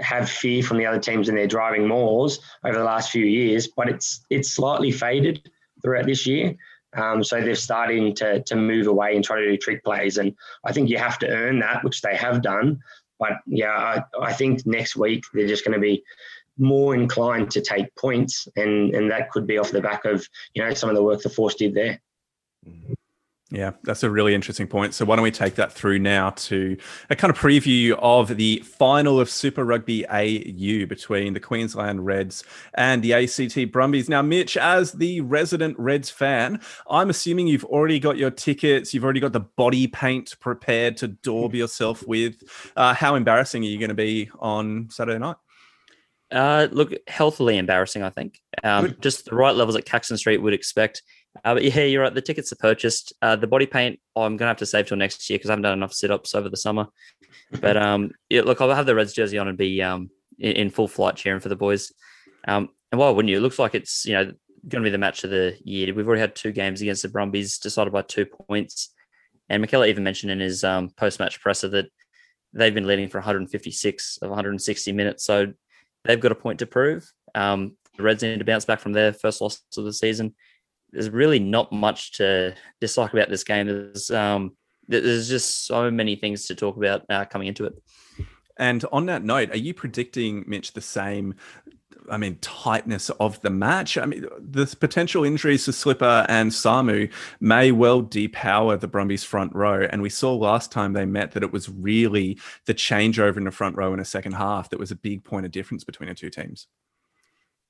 have 0.00 0.28
fear 0.28 0.62
from 0.62 0.78
the 0.78 0.86
other 0.86 0.98
teams 0.98 1.28
and 1.28 1.36
they're 1.36 1.46
driving 1.46 1.86
mauls 1.86 2.40
over 2.64 2.76
the 2.76 2.84
last 2.84 3.10
few 3.10 3.24
years, 3.24 3.68
but 3.68 3.88
it's 3.88 4.24
it's 4.30 4.50
slightly 4.50 4.92
faded 4.92 5.50
throughout 5.82 6.06
this 6.06 6.26
year. 6.26 6.56
Um, 6.96 7.22
so 7.22 7.40
they're 7.40 7.54
starting 7.54 8.14
to 8.16 8.42
to 8.42 8.56
move 8.56 8.86
away 8.86 9.14
and 9.14 9.24
try 9.24 9.38
to 9.38 9.50
do 9.50 9.56
trick 9.56 9.84
plays, 9.84 10.18
and 10.18 10.34
I 10.64 10.72
think 10.72 10.88
you 10.88 10.98
have 10.98 11.18
to 11.20 11.28
earn 11.28 11.60
that, 11.60 11.84
which 11.84 12.00
they 12.02 12.16
have 12.16 12.42
done. 12.42 12.80
But 13.18 13.32
yeah, 13.46 13.70
I, 13.70 14.02
I 14.20 14.32
think 14.32 14.66
next 14.66 14.96
week 14.96 15.24
they're 15.32 15.48
just 15.48 15.64
going 15.64 15.74
to 15.74 15.80
be 15.80 16.04
more 16.58 16.94
inclined 16.94 17.50
to 17.52 17.60
take 17.60 17.94
points, 17.96 18.48
and 18.56 18.94
and 18.94 19.10
that 19.10 19.30
could 19.30 19.46
be 19.46 19.58
off 19.58 19.70
the 19.70 19.80
back 19.80 20.04
of 20.04 20.26
you 20.54 20.62
know 20.62 20.74
some 20.74 20.88
of 20.88 20.96
the 20.96 21.02
work 21.02 21.22
the 21.22 21.28
force 21.28 21.54
did 21.54 21.74
there. 21.74 22.00
Mm-hmm. 22.66 22.94
Yeah, 23.50 23.72
that's 23.84 24.02
a 24.02 24.10
really 24.10 24.34
interesting 24.34 24.66
point. 24.66 24.92
So, 24.92 25.04
why 25.04 25.14
don't 25.14 25.22
we 25.22 25.30
take 25.30 25.54
that 25.54 25.72
through 25.72 26.00
now 26.00 26.30
to 26.30 26.76
a 27.10 27.14
kind 27.14 27.30
of 27.30 27.38
preview 27.38 27.92
of 28.00 28.36
the 28.36 28.58
final 28.66 29.20
of 29.20 29.30
Super 29.30 29.64
Rugby 29.64 30.04
AU 30.08 30.86
between 30.86 31.32
the 31.32 31.38
Queensland 31.38 32.04
Reds 32.04 32.42
and 32.74 33.04
the 33.04 33.14
ACT 33.14 33.70
Brumbies? 33.70 34.08
Now, 34.08 34.20
Mitch, 34.20 34.56
as 34.56 34.92
the 34.92 35.20
resident 35.20 35.78
Reds 35.78 36.10
fan, 36.10 36.60
I'm 36.90 37.08
assuming 37.08 37.46
you've 37.46 37.64
already 37.66 38.00
got 38.00 38.16
your 38.16 38.32
tickets, 38.32 38.92
you've 38.92 39.04
already 39.04 39.20
got 39.20 39.32
the 39.32 39.40
body 39.40 39.86
paint 39.86 40.34
prepared 40.40 40.96
to 40.96 41.08
daub 41.08 41.54
yourself 41.54 42.04
with. 42.04 42.42
Uh, 42.74 42.94
how 42.94 43.14
embarrassing 43.14 43.62
are 43.62 43.68
you 43.68 43.78
going 43.78 43.90
to 43.90 43.94
be 43.94 44.28
on 44.40 44.88
Saturday 44.90 45.20
night? 45.20 45.36
Uh, 46.32 46.66
look, 46.72 46.92
healthily 47.06 47.56
embarrassing, 47.56 48.02
I 48.02 48.10
think. 48.10 48.40
Um, 48.64 48.96
just 49.00 49.26
the 49.26 49.36
right 49.36 49.54
levels 49.54 49.76
at 49.76 49.84
Caxton 49.84 50.16
Street 50.16 50.38
would 50.38 50.54
expect. 50.54 51.02
Uh, 51.44 51.54
but 51.54 51.64
yeah, 51.64 51.82
you're 51.82 52.02
right. 52.02 52.14
The 52.14 52.22
tickets 52.22 52.52
are 52.52 52.56
purchased. 52.56 53.12
Uh, 53.22 53.36
the 53.36 53.46
body 53.46 53.66
paint, 53.66 54.00
oh, 54.14 54.22
I'm 54.22 54.36
going 54.36 54.46
to 54.46 54.48
have 54.48 54.56
to 54.58 54.66
save 54.66 54.86
till 54.86 54.96
next 54.96 55.28
year 55.28 55.38
because 55.38 55.50
I 55.50 55.52
haven't 55.52 55.62
done 55.62 55.72
enough 55.78 55.92
sit 55.92 56.10
ups 56.10 56.34
over 56.34 56.48
the 56.48 56.56
summer. 56.56 56.86
But 57.60 57.76
um, 57.76 58.10
yeah, 58.28 58.42
look, 58.42 58.60
I'll 58.60 58.74
have 58.74 58.86
the 58.86 58.94
Reds 58.94 59.12
jersey 59.12 59.38
on 59.38 59.46
and 59.46 59.56
be 59.56 59.80
um, 59.80 60.10
in, 60.36 60.52
in 60.52 60.70
full 60.70 60.88
flight 60.88 61.14
cheering 61.14 61.38
for 61.38 61.48
the 61.48 61.54
boys. 61.54 61.92
Um, 62.48 62.70
and 62.90 62.98
why 62.98 63.08
wouldn't 63.10 63.30
you? 63.30 63.36
It 63.36 63.40
looks 63.40 63.58
like 63.58 63.76
it's 63.76 64.04
you 64.04 64.14
know 64.14 64.24
going 64.68 64.82
to 64.82 64.86
be 64.86 64.90
the 64.90 64.98
match 64.98 65.22
of 65.22 65.30
the 65.30 65.56
year. 65.62 65.94
We've 65.94 66.08
already 66.08 66.22
had 66.22 66.34
two 66.34 66.50
games 66.50 66.82
against 66.82 67.02
the 67.02 67.08
Brumbies 67.08 67.58
decided 67.58 67.92
by 67.92 68.02
two 68.02 68.26
points. 68.26 68.92
And 69.48 69.64
McKellar 69.64 69.88
even 69.88 70.02
mentioned 70.02 70.32
in 70.32 70.40
his 70.40 70.64
um, 70.64 70.90
post 70.90 71.20
match 71.20 71.40
presser 71.40 71.68
that 71.68 71.86
they've 72.52 72.74
been 72.74 72.86
leading 72.86 73.08
for 73.08 73.18
156 73.18 74.18
of 74.22 74.30
160 74.30 74.92
minutes. 74.92 75.24
So 75.24 75.52
they've 76.04 76.18
got 76.18 76.32
a 76.32 76.36
point 76.36 76.58
to 76.60 76.66
prove. 76.66 77.08
Um, 77.34 77.76
the 77.96 78.02
Reds 78.02 78.22
need 78.22 78.38
to 78.38 78.44
bounce 78.44 78.64
back 78.64 78.80
from 78.80 78.92
their 78.92 79.12
first 79.12 79.40
loss 79.40 79.62
of 79.76 79.84
the 79.84 79.92
season 79.92 80.34
there's 80.92 81.10
really 81.10 81.38
not 81.38 81.72
much 81.72 82.12
to 82.12 82.54
dislike 82.80 83.12
about 83.12 83.28
this 83.28 83.44
game. 83.44 83.66
There's 83.66 84.10
um, 84.10 84.56
there's 84.88 85.28
just 85.28 85.66
so 85.66 85.90
many 85.90 86.16
things 86.16 86.46
to 86.46 86.54
talk 86.54 86.76
about 86.76 87.02
uh, 87.10 87.24
coming 87.24 87.48
into 87.48 87.64
it. 87.64 87.74
And 88.58 88.84
on 88.92 89.06
that 89.06 89.24
note, 89.24 89.50
are 89.50 89.58
you 89.58 89.74
predicting 89.74 90.44
Mitch 90.46 90.72
the 90.72 90.80
same 90.80 91.34
I 92.10 92.16
mean, 92.18 92.38
tightness 92.40 93.10
of 93.10 93.40
the 93.42 93.50
match. 93.50 93.98
I 93.98 94.06
mean, 94.06 94.26
the 94.38 94.66
potential 94.78 95.24
injuries 95.24 95.64
to 95.64 95.72
Slipper 95.72 96.26
and 96.28 96.50
Samu 96.50 97.10
may 97.40 97.72
well 97.72 98.02
depower 98.02 98.78
the 98.78 98.88
Brumbies 98.88 99.24
front 99.24 99.54
row. 99.54 99.86
And 99.90 100.02
we 100.02 100.08
saw 100.08 100.34
last 100.34 100.72
time 100.72 100.92
they 100.92 101.04
met 101.04 101.32
that 101.32 101.42
it 101.42 101.52
was 101.52 101.68
really 101.68 102.38
the 102.66 102.74
changeover 102.74 103.36
in 103.36 103.44
the 103.44 103.50
front 103.50 103.76
row 103.76 103.92
in 103.92 104.00
a 104.00 104.04
second 104.04 104.32
half 104.32 104.70
that 104.70 104.78
was 104.78 104.90
a 104.90 104.96
big 104.96 105.24
point 105.24 105.46
of 105.46 105.52
difference 105.52 105.84
between 105.84 106.08
the 106.08 106.14
two 106.14 106.30
teams. 106.30 106.66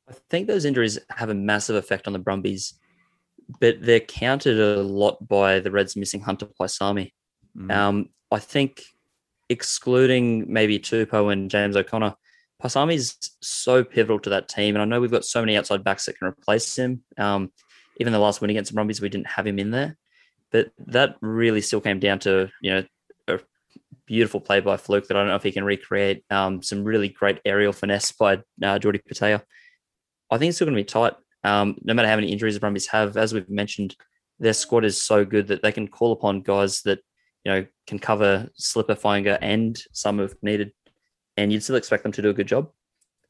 I 0.08 0.14
think 0.30 0.46
those 0.46 0.64
injuries 0.64 0.98
have 1.10 1.30
a 1.30 1.34
massive 1.34 1.76
effect 1.76 2.06
on 2.06 2.12
the 2.12 2.18
Brumbies, 2.18 2.74
but 3.60 3.80
they're 3.80 4.00
countered 4.00 4.58
a 4.58 4.82
lot 4.82 5.26
by 5.26 5.60
the 5.60 5.70
Reds 5.70 5.96
missing 5.96 6.20
Hunter 6.20 6.46
Paisami. 6.60 7.12
Mm. 7.56 7.70
Um, 7.70 8.08
I 8.30 8.38
think 8.38 8.82
excluding 9.48 10.52
maybe 10.52 10.78
Tupou 10.78 11.32
and 11.32 11.50
James 11.50 11.76
O'Connor, 11.76 12.14
Paisami 12.62 12.94
is 12.94 13.16
so 13.40 13.84
pivotal 13.84 14.18
to 14.20 14.30
that 14.30 14.48
team. 14.48 14.74
And 14.74 14.82
I 14.82 14.84
know 14.84 15.00
we've 15.00 15.10
got 15.10 15.24
so 15.24 15.40
many 15.40 15.56
outside 15.56 15.84
backs 15.84 16.06
that 16.06 16.18
can 16.18 16.28
replace 16.28 16.76
him. 16.76 17.02
Um, 17.18 17.52
even 18.00 18.12
the 18.12 18.18
last 18.18 18.40
win 18.40 18.50
against 18.50 18.70
the 18.70 18.74
Brumbies, 18.74 19.00
we 19.00 19.08
didn't 19.08 19.28
have 19.28 19.46
him 19.46 19.58
in 19.58 19.70
there. 19.70 19.96
But 20.50 20.70
that 20.86 21.16
really 21.20 21.60
still 21.60 21.80
came 21.80 21.98
down 21.98 22.18
to, 22.20 22.50
you 22.60 22.70
know, 22.70 22.84
a 23.28 23.40
beautiful 24.06 24.40
play 24.40 24.60
by 24.60 24.76
Flook 24.76 25.06
that 25.08 25.16
I 25.16 25.20
don't 25.20 25.28
know 25.28 25.36
if 25.36 25.42
he 25.42 25.52
can 25.52 25.64
recreate. 25.64 26.24
Um, 26.30 26.62
some 26.62 26.84
really 26.84 27.08
great 27.08 27.40
aerial 27.44 27.72
finesse 27.72 28.12
by 28.12 28.34
uh, 28.34 28.78
Jordi 28.78 29.00
Petaia. 29.06 29.42
I 30.30 30.38
think 30.38 30.50
it's 30.50 30.58
still 30.58 30.66
going 30.66 30.76
to 30.76 30.80
be 30.80 30.84
tight. 30.84 31.14
Um, 31.46 31.76
no 31.84 31.94
matter 31.94 32.08
how 32.08 32.16
many 32.16 32.32
injuries 32.32 32.54
the 32.54 32.60
Brumbies 32.60 32.88
have, 32.88 33.16
as 33.16 33.32
we've 33.32 33.48
mentioned, 33.48 33.94
their 34.40 34.52
squad 34.52 34.84
is 34.84 35.00
so 35.00 35.24
good 35.24 35.46
that 35.46 35.62
they 35.62 35.70
can 35.70 35.86
call 35.86 36.10
upon 36.10 36.40
guys 36.40 36.82
that 36.82 36.98
you 37.44 37.52
know 37.52 37.66
can 37.86 38.00
cover 38.00 38.50
Slipper, 38.56 38.96
Fainga'a, 38.96 39.38
and 39.40 39.80
some 39.92 40.18
have 40.18 40.34
needed, 40.42 40.72
and 41.36 41.52
you'd 41.52 41.62
still 41.62 41.76
expect 41.76 42.02
them 42.02 42.10
to 42.12 42.22
do 42.22 42.30
a 42.30 42.34
good 42.34 42.48
job. 42.48 42.70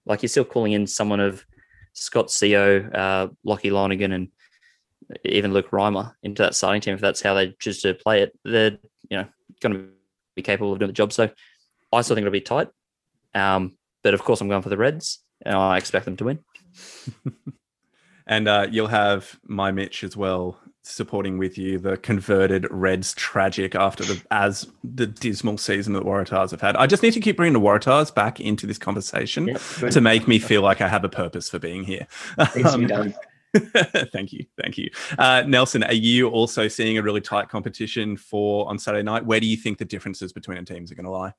Like 0.06 0.22
you're 0.22 0.30
still 0.30 0.46
calling 0.46 0.72
in 0.72 0.86
someone 0.86 1.20
of 1.20 1.44
Scott 1.92 2.28
Sio, 2.28 2.90
uh, 2.94 3.28
Lachie 3.46 3.70
Lonergan, 3.70 4.12
and 4.12 4.28
even 5.24 5.52
Luke 5.52 5.70
Reimer 5.70 6.14
into 6.22 6.42
that 6.42 6.54
starting 6.54 6.80
team 6.80 6.94
if 6.94 7.00
that's 7.02 7.20
how 7.20 7.34
they 7.34 7.54
choose 7.58 7.82
to 7.82 7.92
play 7.92 8.22
it. 8.22 8.32
They're 8.44 8.78
you 9.10 9.18
know 9.18 9.26
going 9.60 9.74
to 9.74 9.88
be 10.34 10.42
capable 10.42 10.72
of 10.72 10.78
doing 10.78 10.88
the 10.88 10.94
job. 10.94 11.12
So 11.12 11.28
I 11.92 12.00
still 12.00 12.16
think 12.16 12.24
it'll 12.24 12.32
be 12.32 12.40
tight. 12.40 12.68
Um, 13.34 13.76
but 14.02 14.14
of 14.14 14.24
course, 14.24 14.40
I'm 14.40 14.48
going 14.48 14.62
for 14.62 14.70
the 14.70 14.78
Reds, 14.78 15.18
and 15.44 15.54
I 15.54 15.76
expect 15.76 16.06
them 16.06 16.16
to 16.16 16.24
win. 16.24 16.38
and 18.26 18.48
uh, 18.48 18.66
you'll 18.70 18.86
have 18.88 19.38
my 19.44 19.70
Mitch 19.70 20.04
as 20.04 20.16
well 20.16 20.58
supporting 20.82 21.36
with 21.36 21.58
you 21.58 21.78
the 21.78 21.96
converted 21.96 22.66
Reds 22.70 23.12
tragic 23.14 23.74
after 23.74 24.04
the 24.04 24.22
as 24.30 24.68
the 24.84 25.06
dismal 25.06 25.58
season 25.58 25.94
that 25.94 26.04
Waratahs 26.04 26.52
have 26.52 26.60
had. 26.60 26.76
I 26.76 26.86
just 26.86 27.02
need 27.02 27.12
to 27.12 27.20
keep 27.20 27.36
bringing 27.36 27.54
the 27.54 27.60
Waratahs 27.60 28.14
back 28.14 28.40
into 28.40 28.66
this 28.66 28.78
conversation 28.78 29.48
yep, 29.48 29.60
to 29.90 30.00
make 30.00 30.28
me 30.28 30.38
feel 30.38 30.62
like 30.62 30.80
I 30.80 30.88
have 30.88 31.04
a 31.04 31.08
purpose 31.08 31.48
for 31.48 31.58
being 31.58 31.84
here. 31.84 32.06
Um, 32.64 32.86
done. 32.86 33.14
thank 34.12 34.32
you, 34.32 34.44
thank 34.60 34.76
you, 34.76 34.90
uh, 35.18 35.42
Nelson. 35.46 35.82
Are 35.84 35.94
you 35.94 36.28
also 36.28 36.68
seeing 36.68 36.98
a 36.98 37.02
really 37.02 37.20
tight 37.20 37.48
competition 37.48 38.16
for 38.16 38.68
on 38.68 38.78
Saturday 38.78 39.02
night? 39.02 39.24
Where 39.24 39.40
do 39.40 39.46
you 39.46 39.56
think 39.56 39.78
the 39.78 39.84
differences 39.84 40.32
between 40.32 40.58
the 40.58 40.64
teams 40.64 40.92
are 40.92 40.94
going 40.94 41.06
to 41.06 41.10
lie? 41.10 41.32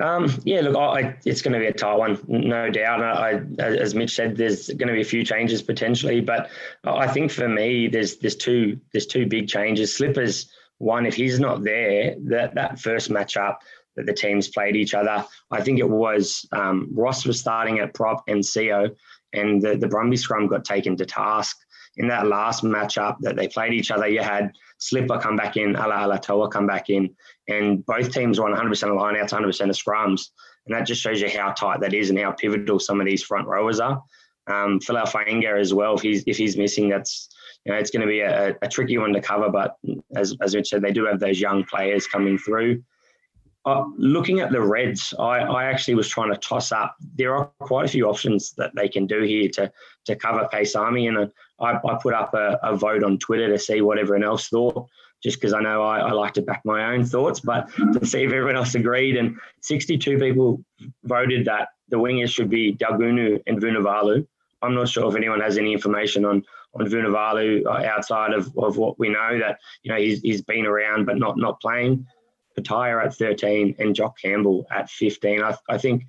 Um, 0.00 0.32
yeah, 0.44 0.62
look, 0.62 0.76
I, 0.76 1.16
it's 1.24 1.42
going 1.42 1.52
to 1.52 1.60
be 1.60 1.66
a 1.66 1.72
tight 1.72 1.94
one, 1.94 2.18
no 2.26 2.70
doubt. 2.70 3.02
I, 3.02 3.42
as 3.62 3.94
Mitch 3.94 4.14
said, 4.14 4.36
there's 4.36 4.68
going 4.68 4.88
to 4.88 4.94
be 4.94 5.02
a 5.02 5.04
few 5.04 5.24
changes 5.24 5.62
potentially, 5.62 6.20
but 6.20 6.50
I 6.84 7.06
think 7.06 7.30
for 7.30 7.48
me, 7.48 7.88
there's 7.88 8.16
there's 8.16 8.36
two 8.36 8.80
there's 8.92 9.06
two 9.06 9.26
big 9.26 9.48
changes. 9.48 9.94
Slippers, 9.94 10.50
one, 10.78 11.06
if 11.06 11.14
he's 11.14 11.38
not 11.38 11.62
there, 11.62 12.16
that 12.24 12.54
that 12.54 12.80
first 12.80 13.10
matchup 13.10 13.58
that 13.94 14.06
the 14.06 14.12
teams 14.12 14.48
played 14.48 14.74
each 14.74 14.94
other, 14.94 15.24
I 15.50 15.60
think 15.60 15.78
it 15.78 15.88
was 15.88 16.46
um, 16.52 16.88
Ross 16.92 17.24
was 17.24 17.38
starting 17.38 17.78
at 17.78 17.94
prop 17.94 18.24
and 18.26 18.42
Sio, 18.42 18.94
and 19.32 19.62
the 19.62 19.76
the 19.76 19.88
Brumby 19.88 20.18
scrum 20.18 20.48
got 20.48 20.64
taken 20.64 20.96
to 20.96 21.06
task 21.06 21.58
in 21.96 22.08
that 22.08 22.26
last 22.26 22.64
matchup 22.64 23.18
that 23.20 23.36
they 23.36 23.48
played 23.48 23.72
each 23.72 23.90
other. 23.90 24.08
You 24.08 24.22
had 24.22 24.52
Slipper 24.78 25.18
come 25.18 25.36
back 25.36 25.56
in, 25.56 25.74
Alaalatoa 25.74 26.50
come 26.50 26.66
back 26.66 26.90
in, 26.90 27.14
and 27.48 27.84
both 27.86 28.12
teams 28.12 28.38
won 28.38 28.52
100% 28.52 28.70
of 28.70 28.96
lineouts, 28.96 29.30
100% 29.30 29.46
of 29.46 29.76
scrums. 29.76 30.28
And 30.66 30.74
that 30.74 30.86
just 30.86 31.02
shows 31.02 31.20
you 31.20 31.28
how 31.28 31.52
tight 31.52 31.80
that 31.80 31.94
is 31.94 32.10
and 32.10 32.18
how 32.18 32.32
pivotal 32.32 32.78
some 32.78 33.00
of 33.00 33.06
these 33.06 33.22
front 33.22 33.48
rowers 33.48 33.80
are. 33.80 34.02
Um, 34.46 34.80
Fainga'a 34.80 35.60
as 35.60 35.72
well, 35.72 35.94
if 35.94 36.02
he's 36.02 36.24
if 36.26 36.36
he's 36.36 36.56
missing, 36.56 36.88
that's 36.88 37.28
you 37.64 37.72
know 37.72 37.78
it's 37.78 37.90
going 37.90 38.00
to 38.00 38.08
be 38.08 38.20
a, 38.20 38.56
a, 38.60 38.68
tricky 38.68 38.98
one 38.98 39.12
to 39.12 39.20
cover. 39.20 39.48
But 39.48 39.76
as 40.16 40.36
as 40.40 40.54
Mitch 40.54 40.68
said, 40.68 40.82
they 40.82 40.92
do 40.92 41.04
have 41.06 41.20
those 41.20 41.40
young 41.40 41.64
players 41.64 42.08
coming 42.08 42.38
through. 42.38 42.82
Uh, 43.64 43.84
looking 43.96 44.40
at 44.40 44.50
the 44.50 44.60
Reds, 44.60 45.14
I, 45.16 45.38
I 45.38 45.64
actually 45.66 45.94
was 45.94 46.08
trying 46.08 46.32
to 46.32 46.38
toss 46.38 46.72
up. 46.72 46.96
There 47.14 47.36
are 47.36 47.52
quite 47.60 47.84
a 47.84 47.88
few 47.88 48.08
options 48.08 48.52
that 48.54 48.72
they 48.74 48.88
can 48.88 49.06
do 49.06 49.22
here 49.22 49.48
to 49.50 49.70
to 50.06 50.16
cover 50.16 50.48
Paisami, 50.52 51.06
and 51.08 51.30
I, 51.60 51.78
I 51.88 51.98
put 52.02 52.14
up 52.14 52.34
a, 52.34 52.58
a, 52.64 52.74
vote 52.74 53.04
on 53.04 53.18
Twitter 53.18 53.48
to 53.48 53.58
see 53.58 53.80
what 53.80 53.98
everyone 53.98 54.24
else 54.24 54.48
thought, 54.48 54.88
just 55.22 55.40
because 55.40 55.52
I 55.54 55.60
know 55.60 55.82
I, 55.82 56.00
I, 56.00 56.12
like 56.12 56.34
to 56.34 56.42
back 56.42 56.62
my 56.64 56.92
own 56.92 57.04
thoughts, 57.04 57.40
but 57.40 57.68
to 57.76 58.04
see 58.04 58.24
if 58.24 58.32
everyone 58.32 58.56
else 58.56 58.74
agreed. 58.74 59.16
And 59.16 59.38
62 59.60 60.18
people 60.18 60.64
voted 61.04 61.44
that 61.46 61.68
the 61.88 61.96
wingers 61.96 62.34
should 62.34 62.50
be 62.50 62.74
Daugunu 62.74 63.40
and 63.46 63.60
Vunivalu. 63.60 64.26
I'm 64.62 64.74
not 64.74 64.88
sure 64.88 65.08
if 65.08 65.16
anyone 65.16 65.40
has 65.40 65.58
any 65.58 65.72
information 65.72 66.24
on 66.24 66.44
on 66.74 66.86
Vunivalu 66.86 67.66
uh, 67.66 67.86
outside 67.86 68.32
of, 68.32 68.50
of 68.56 68.78
what 68.78 68.98
we 68.98 69.10
know 69.10 69.38
that 69.38 69.58
you 69.82 69.92
know 69.92 69.98
he's, 69.98 70.22
he's 70.22 70.40
been 70.40 70.66
around 70.66 71.04
but 71.04 71.18
not 71.18 71.36
not 71.36 71.60
playing. 71.60 72.06
Petaia 72.56 73.04
at 73.04 73.14
13 73.14 73.76
and 73.78 73.94
Jock 73.94 74.18
Campbell 74.18 74.66
at 74.70 74.90
15. 74.90 75.42
I, 75.42 75.56
I 75.70 75.78
think 75.78 76.04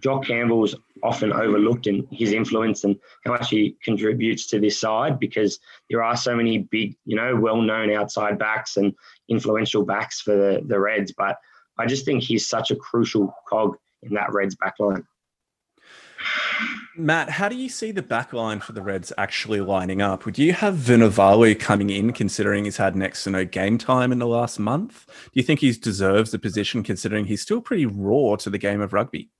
Jock 0.00 0.24
Campbell's 0.24 0.76
often 1.02 1.32
overlooked 1.32 1.86
in 1.86 2.06
his 2.10 2.32
influence 2.32 2.84
and 2.84 2.96
how 3.24 3.32
much 3.32 3.50
he 3.50 3.76
contributes 3.82 4.46
to 4.46 4.60
this 4.60 4.80
side 4.80 5.18
because 5.18 5.58
there 5.90 6.02
are 6.02 6.16
so 6.16 6.34
many 6.34 6.58
big, 6.58 6.96
you 7.04 7.16
know, 7.16 7.36
well-known 7.36 7.92
outside 7.92 8.38
backs 8.38 8.76
and 8.76 8.94
influential 9.28 9.84
backs 9.84 10.20
for 10.20 10.36
the, 10.36 10.62
the 10.66 10.78
Reds. 10.78 11.12
But 11.16 11.38
I 11.78 11.86
just 11.86 12.04
think 12.04 12.22
he's 12.22 12.48
such 12.48 12.70
a 12.70 12.76
crucial 12.76 13.34
cog 13.48 13.76
in 14.02 14.14
that 14.14 14.32
Reds 14.32 14.56
backline. 14.56 15.04
Matt, 16.96 17.30
how 17.30 17.48
do 17.48 17.54
you 17.54 17.68
see 17.68 17.92
the 17.92 18.02
backline 18.02 18.60
for 18.60 18.72
the 18.72 18.82
Reds 18.82 19.12
actually 19.16 19.60
lining 19.60 20.02
up? 20.02 20.24
Would 20.24 20.36
you 20.36 20.52
have 20.52 20.74
Vunivalu 20.74 21.58
coming 21.58 21.90
in, 21.90 22.12
considering 22.12 22.64
he's 22.64 22.78
had 22.78 22.96
next 22.96 23.22
to 23.24 23.30
no 23.30 23.44
game 23.44 23.78
time 23.78 24.10
in 24.10 24.18
the 24.18 24.26
last 24.26 24.58
month? 24.58 25.06
Do 25.06 25.30
you 25.34 25.44
think 25.44 25.60
he 25.60 25.70
deserves 25.70 26.32
the 26.32 26.40
position, 26.40 26.82
considering 26.82 27.26
he's 27.26 27.42
still 27.42 27.60
pretty 27.60 27.86
raw 27.86 28.34
to 28.36 28.50
the 28.50 28.58
game 28.58 28.80
of 28.80 28.92
rugby? 28.92 29.30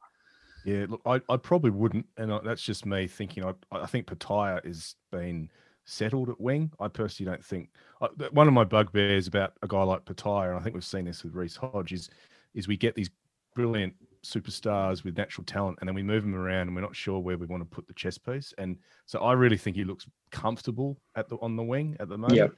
Yeah, 0.68 0.84
look, 0.88 1.00
I, 1.06 1.20
I 1.30 1.38
probably 1.38 1.70
wouldn't, 1.70 2.04
and 2.18 2.30
that's 2.44 2.60
just 2.60 2.84
me 2.84 3.06
thinking. 3.06 3.42
I, 3.42 3.54
I 3.72 3.86
think 3.86 4.06
Petaia 4.06 4.60
has 4.66 4.96
been 5.10 5.50
settled 5.86 6.28
at 6.28 6.38
wing. 6.38 6.70
I 6.78 6.88
personally 6.88 7.30
don't 7.30 7.42
think 7.42 7.70
one 8.32 8.46
of 8.46 8.52
my 8.52 8.64
bugbears 8.64 9.26
about 9.26 9.54
a 9.62 9.66
guy 9.66 9.82
like 9.82 10.04
Petaia, 10.04 10.50
and 10.50 10.58
I 10.58 10.62
think 10.62 10.74
we've 10.74 10.84
seen 10.84 11.06
this 11.06 11.24
with 11.24 11.34
Reece 11.34 11.56
Hodge, 11.56 11.92
is 11.92 12.10
is 12.52 12.68
we 12.68 12.76
get 12.76 12.94
these 12.94 13.08
brilliant 13.54 13.94
superstars 14.22 15.04
with 15.04 15.16
natural 15.16 15.44
talent, 15.46 15.78
and 15.80 15.88
then 15.88 15.94
we 15.94 16.02
move 16.02 16.22
them 16.22 16.34
around, 16.34 16.66
and 16.66 16.74
we're 16.74 16.82
not 16.82 16.94
sure 16.94 17.18
where 17.18 17.38
we 17.38 17.46
want 17.46 17.62
to 17.62 17.68
put 17.74 17.86
the 17.86 17.94
chess 17.94 18.18
piece. 18.18 18.52
And 18.58 18.76
so 19.06 19.20
I 19.20 19.32
really 19.32 19.56
think 19.56 19.74
he 19.74 19.84
looks 19.84 20.06
comfortable 20.30 20.98
at 21.16 21.30
the 21.30 21.36
on 21.36 21.56
the 21.56 21.62
wing 21.62 21.96
at 21.98 22.10
the 22.10 22.18
moment. 22.18 22.36
Yeah. 22.36 22.48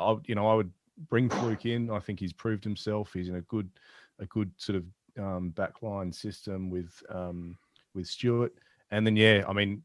I, 0.00 0.16
you 0.26 0.34
know, 0.34 0.48
I 0.48 0.54
would 0.54 0.72
bring 1.08 1.28
Flook 1.28 1.64
in. 1.64 1.90
I 1.90 2.00
think 2.00 2.18
he's 2.18 2.32
proved 2.32 2.64
himself. 2.64 3.12
He's 3.12 3.28
in 3.28 3.36
a 3.36 3.42
good, 3.42 3.70
a 4.18 4.26
good 4.26 4.50
sort 4.56 4.76
of 4.76 4.84
um, 5.18 5.52
backline 5.54 6.14
system 6.14 6.70
with 6.70 7.02
um, 7.08 7.56
with 7.94 8.06
Stewart, 8.06 8.52
and 8.90 9.06
then 9.06 9.16
yeah, 9.16 9.44
I 9.48 9.52
mean, 9.52 9.82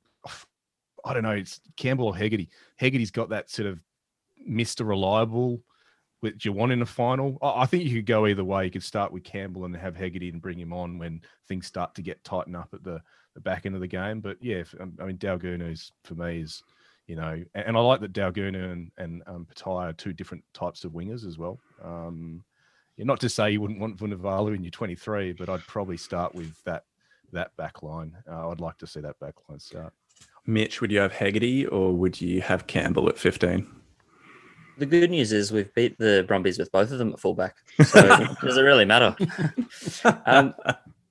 I 1.06 1.14
don't 1.14 1.24
know, 1.24 1.32
it's 1.32 1.60
Campbell 1.76 2.08
or 2.08 2.16
Hegarty. 2.16 2.50
Hegarty's 2.78 3.12
got 3.12 3.30
that 3.30 3.50
sort 3.50 3.68
of 3.68 3.80
Mister 4.46 4.84
Reliable 4.84 5.62
which 6.20 6.46
you 6.46 6.52
want 6.52 6.72
in 6.72 6.82
a 6.82 6.86
final. 6.86 7.38
I 7.42 7.66
think 7.66 7.84
you 7.84 7.96
could 7.96 8.06
go 8.06 8.26
either 8.26 8.44
way. 8.44 8.66
You 8.66 8.72
could 8.72 8.84
start 8.84 9.12
with 9.12 9.24
Campbell 9.24 9.66
and 9.66 9.76
have 9.76 9.96
Hegarty 9.96 10.30
and 10.30 10.42
bring 10.42 10.60
him 10.60 10.74
on 10.74 10.98
when 10.98 11.22
things 11.48 11.68
start 11.68 11.94
to 11.96 12.02
get 12.02 12.24
tighten 12.24 12.56
up 12.56 12.70
at 12.74 12.84
the, 12.84 13.02
the 13.36 13.42
back 13.42 13.66
end 13.66 13.76
of 13.76 13.82
the 13.82 13.88
game. 13.88 14.20
But 14.20 14.38
yeah, 14.42 14.64
um, 14.80 14.98
I 15.00 15.06
mean, 15.06 15.18
Daugunu 15.18 15.92
for 16.04 16.16
me 16.16 16.42
is, 16.42 16.64
you 17.06 17.16
know, 17.16 17.44
and 17.54 17.78
I 17.78 17.80
like 17.80 18.02
that 18.02 18.14
Daugunu 18.14 18.72
and, 18.72 18.92
and 18.98 19.22
um, 19.28 19.46
Petaia 19.46 19.90
are 19.90 19.94
two 19.94 20.12
different 20.12 20.44
types 20.54 20.84
of 20.84 20.94
wingers 20.94 21.26
as 21.26 21.38
well. 21.38 21.60
Um, 21.84 22.44
yeah, 22.98 23.06
not 23.06 23.20
to 23.22 23.30
say 23.30 23.52
you 23.52 23.62
wouldn't 23.62 23.80
want 23.80 23.98
Vunivalu 23.98 24.56
in 24.56 24.64
your 24.64 24.72
23, 24.72 25.34
but 25.34 25.50
I'd 25.50 25.66
probably 25.68 25.98
start 25.98 26.36
with 26.36 26.62
that 26.66 26.84
that 27.34 27.56
back 27.58 27.84
line. 27.84 28.16
Uh, 28.30 28.50
I'd 28.50 28.62
like 28.62 28.78
to 28.78 28.88
see 28.88 29.02
that 29.02 29.20
back 29.20 29.36
line 29.50 29.60
start. 29.60 29.94
Mitch, 30.46 30.80
would 30.80 30.92
you 30.92 31.00
have 31.00 31.12
Hegarty 31.12 31.66
or 31.66 31.94
would 31.94 32.22
you 32.22 32.42
have 32.42 32.68
Campbell 32.68 33.10
at 33.10 33.18
15? 33.18 33.68
the 34.78 34.86
good 34.86 35.10
news 35.10 35.32
is 35.32 35.52
we've 35.52 35.74
beat 35.74 35.98
the 35.98 36.24
Brumbies 36.28 36.60
with 36.60 36.72
both 36.72 36.92
of 36.92 37.00
them 37.00 37.14
at 37.14 37.20
fullback. 37.20 37.56
So 37.86 38.02
does 38.42 38.58
it 38.58 38.62
really 38.62 38.86
matter? 38.86 39.16
Um, 40.26 40.54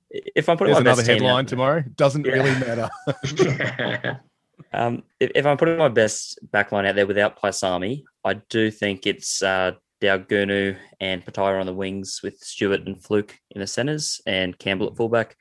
if 0.09 0.47
I'm 0.47 0.57
putting 0.57 0.73
There's 0.73 0.83
my 0.83 0.91
another 0.91 1.03
headline 1.03 1.45
out, 1.45 1.47
tomorrow, 1.47 1.83
doesn't 1.95 2.25
yeah. 2.25 2.33
really 2.33 2.59
matter. 2.59 2.89
um, 4.73 5.03
if, 5.19 5.31
if, 5.35 5.45
I'm 5.45 5.57
putting 5.57 5.77
my 5.77 5.89
best 5.89 6.39
backline 6.51 6.87
out 6.87 6.95
there 6.95 7.07
without 7.07 7.39
Paisami, 7.39 8.03
I 8.23 8.35
do 8.49 8.71
think 8.71 9.05
it's 9.05 9.41
uh, 9.43 9.73
Daugunu 10.01 10.77
and 10.99 11.25
Petaia 11.25 11.59
on 11.59 11.65
the 11.65 11.73
wings 11.73 12.21
with 12.23 12.39
Stewart 12.39 12.81
and 12.81 13.01
Flook 13.01 13.37
in 13.51 13.61
the 13.61 13.67
centres 13.67 14.21
and 14.25 14.57
Campbell 14.57 14.87
at 14.87 14.97
fullback. 14.97 15.35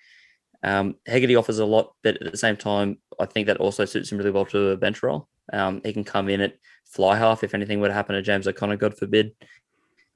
Um, 0.62 0.96
Hegarty 1.06 1.36
offers 1.36 1.58
a 1.58 1.66
lot, 1.66 1.92
but 2.02 2.20
at 2.22 2.32
the 2.32 2.38
same 2.38 2.56
time, 2.56 2.98
I 3.20 3.26
think 3.26 3.46
that 3.46 3.58
also 3.58 3.84
suits 3.84 4.10
him 4.10 4.18
really 4.18 4.30
well 4.30 4.46
to 4.46 4.70
a 4.70 4.76
bench 4.76 5.02
role. 5.02 5.28
Um, 5.52 5.80
he 5.84 5.92
can 5.92 6.04
come 6.04 6.28
in 6.28 6.40
at 6.40 6.56
fly 6.84 7.16
half 7.16 7.44
if 7.44 7.54
anything 7.54 7.80
were 7.80 7.88
to 7.88 7.94
happen 7.94 8.16
to 8.16 8.22
James 8.22 8.48
O'Connor, 8.48 8.76
God 8.76 8.96
forbid. 8.96 9.32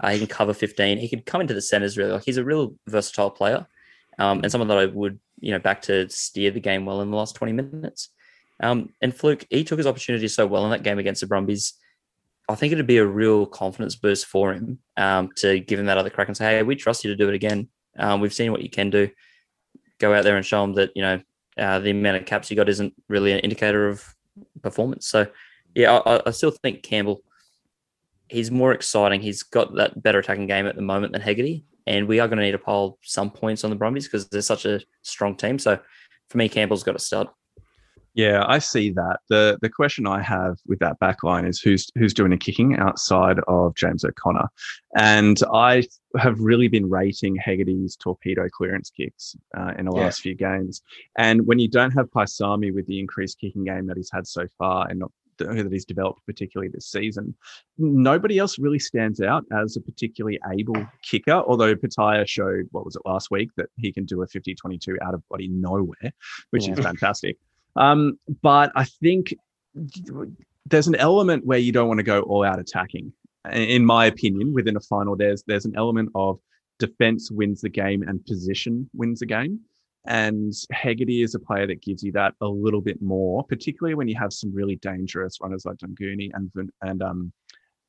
Uh, 0.00 0.10
he 0.10 0.18
can 0.18 0.26
cover 0.26 0.54
15. 0.54 0.98
He 0.98 1.08
could 1.08 1.26
come 1.26 1.40
into 1.40 1.54
the 1.54 1.62
centers 1.62 1.98
really. 1.98 2.12
Like 2.12 2.24
he's 2.24 2.38
a 2.38 2.44
real 2.44 2.74
versatile 2.86 3.30
player 3.30 3.66
um, 4.18 4.40
and 4.42 4.50
someone 4.50 4.68
that 4.68 4.78
I 4.78 4.86
would, 4.86 5.18
you 5.38 5.52
know, 5.52 5.58
back 5.58 5.82
to 5.82 6.08
steer 6.08 6.50
the 6.50 6.60
game 6.60 6.84
well 6.84 7.00
in 7.00 7.10
the 7.10 7.16
last 7.16 7.36
20 7.36 7.52
minutes. 7.52 8.08
Um, 8.62 8.90
and 9.00 9.14
Flook, 9.14 9.46
he 9.50 9.64
took 9.64 9.78
his 9.78 9.86
opportunity 9.86 10.28
so 10.28 10.46
well 10.46 10.64
in 10.64 10.70
that 10.70 10.82
game 10.82 10.98
against 10.98 11.20
the 11.20 11.26
Brumbies. 11.26 11.74
I 12.50 12.56
think 12.56 12.72
it'd 12.72 12.86
be 12.86 12.98
a 12.98 13.06
real 13.06 13.46
confidence 13.46 13.94
boost 13.94 14.26
for 14.26 14.52
him 14.52 14.80
um, 14.96 15.30
to 15.36 15.60
give 15.60 15.78
him 15.78 15.86
that 15.86 15.98
other 15.98 16.10
crack 16.10 16.28
and 16.28 16.36
say, 16.36 16.56
hey, 16.56 16.62
we 16.62 16.74
trust 16.74 17.04
you 17.04 17.10
to 17.10 17.16
do 17.16 17.28
it 17.28 17.34
again. 17.34 17.68
Um, 17.96 18.20
we've 18.20 18.34
seen 18.34 18.50
what 18.50 18.62
you 18.62 18.68
can 18.68 18.90
do. 18.90 19.08
Go 19.98 20.12
out 20.12 20.24
there 20.24 20.36
and 20.36 20.44
show 20.44 20.64
him 20.64 20.74
that, 20.74 20.90
you 20.96 21.02
know, 21.02 21.20
uh, 21.56 21.78
the 21.78 21.90
amount 21.90 22.16
of 22.16 22.26
caps 22.26 22.50
you 22.50 22.56
got 22.56 22.68
isn't 22.68 22.92
really 23.08 23.32
an 23.32 23.38
indicator 23.40 23.88
of 23.88 24.04
performance. 24.62 25.06
So, 25.06 25.28
yeah, 25.74 25.98
I, 25.98 26.20
I 26.26 26.30
still 26.32 26.50
think 26.50 26.82
Campbell, 26.82 27.22
he's 28.28 28.50
more 28.50 28.72
exciting. 28.72 29.20
He's 29.20 29.42
got 29.44 29.74
that 29.76 30.02
better 30.02 30.18
attacking 30.18 30.46
game 30.46 30.66
at 30.66 30.74
the 30.74 30.82
moment 30.82 31.12
than 31.12 31.22
Hegarty. 31.22 31.64
And 31.86 32.08
we 32.08 32.18
are 32.18 32.26
going 32.28 32.38
to 32.38 32.44
need 32.44 32.52
to 32.52 32.58
pile 32.58 32.98
some 33.02 33.30
points 33.30 33.62
on 33.62 33.70
the 33.70 33.76
Brumbies 33.76 34.06
because 34.06 34.28
they're 34.28 34.42
such 34.42 34.64
a 34.64 34.80
strong 35.02 35.36
team. 35.36 35.58
So, 35.58 35.78
for 36.28 36.38
me, 36.38 36.48
Campbell's 36.48 36.82
got 36.82 36.92
to 36.92 36.98
start. 36.98 37.28
Yeah, 38.14 38.44
I 38.46 38.58
see 38.58 38.90
that. 38.90 39.20
the 39.28 39.58
The 39.62 39.68
question 39.68 40.06
I 40.06 40.20
have 40.22 40.58
with 40.66 40.80
that 40.80 40.98
backline 41.00 41.48
is 41.48 41.60
who's 41.60 41.88
who's 41.96 42.12
doing 42.12 42.30
the 42.30 42.36
kicking 42.36 42.76
outside 42.76 43.38
of 43.46 43.74
James 43.76 44.04
O'Connor, 44.04 44.48
and 44.96 45.40
I 45.52 45.84
have 46.18 46.40
really 46.40 46.68
been 46.68 46.90
rating 46.90 47.36
Hegarty's 47.36 47.96
torpedo 47.96 48.48
clearance 48.48 48.90
kicks 48.90 49.36
uh, 49.56 49.74
in 49.78 49.86
the 49.86 49.92
yeah. 49.94 50.02
last 50.02 50.22
few 50.22 50.34
games. 50.34 50.82
And 51.16 51.46
when 51.46 51.60
you 51.60 51.68
don't 51.68 51.92
have 51.92 52.10
Paisami 52.10 52.74
with 52.74 52.86
the 52.86 52.98
increased 52.98 53.38
kicking 53.40 53.64
game 53.64 53.86
that 53.86 53.96
he's 53.96 54.10
had 54.12 54.26
so 54.26 54.46
far, 54.58 54.88
and 54.88 54.98
not 54.98 55.12
that 55.40 55.72
he's 55.72 55.84
developed 55.84 56.20
particularly 56.26 56.70
this 56.72 56.90
season. 56.90 57.34
Nobody 57.78 58.38
else 58.38 58.58
really 58.58 58.78
stands 58.78 59.20
out 59.20 59.44
as 59.52 59.76
a 59.76 59.80
particularly 59.80 60.38
able 60.52 60.86
kicker, 61.02 61.42
although 61.46 61.74
Petaia 61.74 62.26
showed, 62.26 62.68
what 62.72 62.84
was 62.84 62.96
it 62.96 63.02
last 63.04 63.30
week, 63.30 63.50
that 63.56 63.68
he 63.78 63.92
can 63.92 64.04
do 64.04 64.22
a 64.22 64.26
50 64.26 64.54
22 64.54 64.98
out 65.02 65.14
of 65.14 65.26
body 65.28 65.48
nowhere, 65.48 66.12
which 66.50 66.66
yeah. 66.66 66.74
is 66.74 66.80
fantastic. 66.84 67.38
Um, 67.76 68.18
but 68.42 68.72
I 68.74 68.84
think 68.84 69.34
there's 70.66 70.88
an 70.88 70.96
element 70.96 71.46
where 71.46 71.58
you 71.58 71.72
don't 71.72 71.88
want 71.88 71.98
to 71.98 72.04
go 72.04 72.22
all 72.22 72.44
out 72.44 72.58
attacking. 72.58 73.12
In 73.52 73.84
my 73.86 74.06
opinion, 74.06 74.52
within 74.52 74.76
a 74.76 74.80
final, 74.80 75.16
there's 75.16 75.42
there's 75.46 75.64
an 75.64 75.74
element 75.76 76.10
of 76.14 76.38
defense 76.78 77.30
wins 77.30 77.60
the 77.60 77.68
game 77.68 78.02
and 78.02 78.24
position 78.26 78.88
wins 78.92 79.20
the 79.20 79.26
game. 79.26 79.60
And 80.06 80.52
Hegarty 80.72 81.22
is 81.22 81.34
a 81.34 81.38
player 81.38 81.66
that 81.66 81.82
gives 81.82 82.02
you 82.02 82.12
that 82.12 82.34
a 82.40 82.46
little 82.46 82.80
bit 82.80 83.02
more, 83.02 83.44
particularly 83.44 83.94
when 83.94 84.08
you 84.08 84.16
have 84.16 84.32
some 84.32 84.52
really 84.54 84.76
dangerous 84.76 85.38
runners 85.42 85.64
like 85.64 85.76
Daugunu 85.76 86.30
and 86.34 86.50
and 86.82 87.02
um 87.02 87.32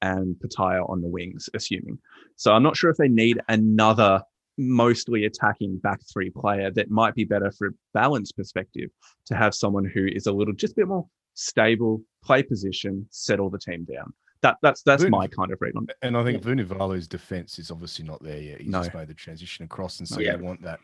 and 0.01 0.35
Petaia 0.39 0.89
on 0.89 1.01
the 1.01 1.07
wings, 1.07 1.49
assuming. 1.53 1.99
So 2.35 2.53
I'm 2.53 2.63
not 2.63 2.75
sure 2.75 2.89
if 2.89 2.97
they 2.97 3.07
need 3.07 3.39
another 3.49 4.23
mostly 4.61 5.25
attacking 5.25 5.77
back 5.79 5.99
three 6.11 6.29
player 6.29 6.71
that 6.71 6.89
might 6.89 7.15
be 7.15 7.25
better 7.25 7.51
for 7.51 7.67
a 7.67 7.71
balance 7.93 8.31
perspective 8.31 8.89
to 9.25 9.35
have 9.35 9.53
someone 9.53 9.85
who 9.85 10.05
is 10.05 10.27
a 10.27 10.31
little 10.31 10.53
just 10.53 10.73
a 10.73 10.75
bit 10.77 10.87
more 10.87 11.05
stable, 11.33 12.01
play 12.23 12.43
position, 12.43 13.07
settle 13.09 13.49
the 13.49 13.59
team 13.59 13.85
down. 13.85 14.13
That 14.41 14.57
that's 14.61 14.81
that's 14.83 15.03
Vun- 15.03 15.11
my 15.11 15.27
kind 15.27 15.51
of 15.51 15.59
read 15.61 15.75
on 15.75 15.85
it. 15.89 15.95
And 16.01 16.17
I 16.17 16.23
think 16.23 16.43
yeah. 16.43 16.51
Vunivalu's 16.51 17.07
defense 17.07 17.59
is 17.59 17.69
obviously 17.69 18.05
not 18.05 18.23
there 18.23 18.39
yet. 18.39 18.61
He's 18.61 18.69
no. 18.69 18.79
just 18.79 18.93
made 18.93 19.07
the 19.07 19.13
transition 19.13 19.65
across, 19.65 19.99
and 19.99 20.07
so 20.07 20.19
yeah. 20.19 20.35
you 20.35 20.43
want 20.43 20.61
that. 20.63 20.79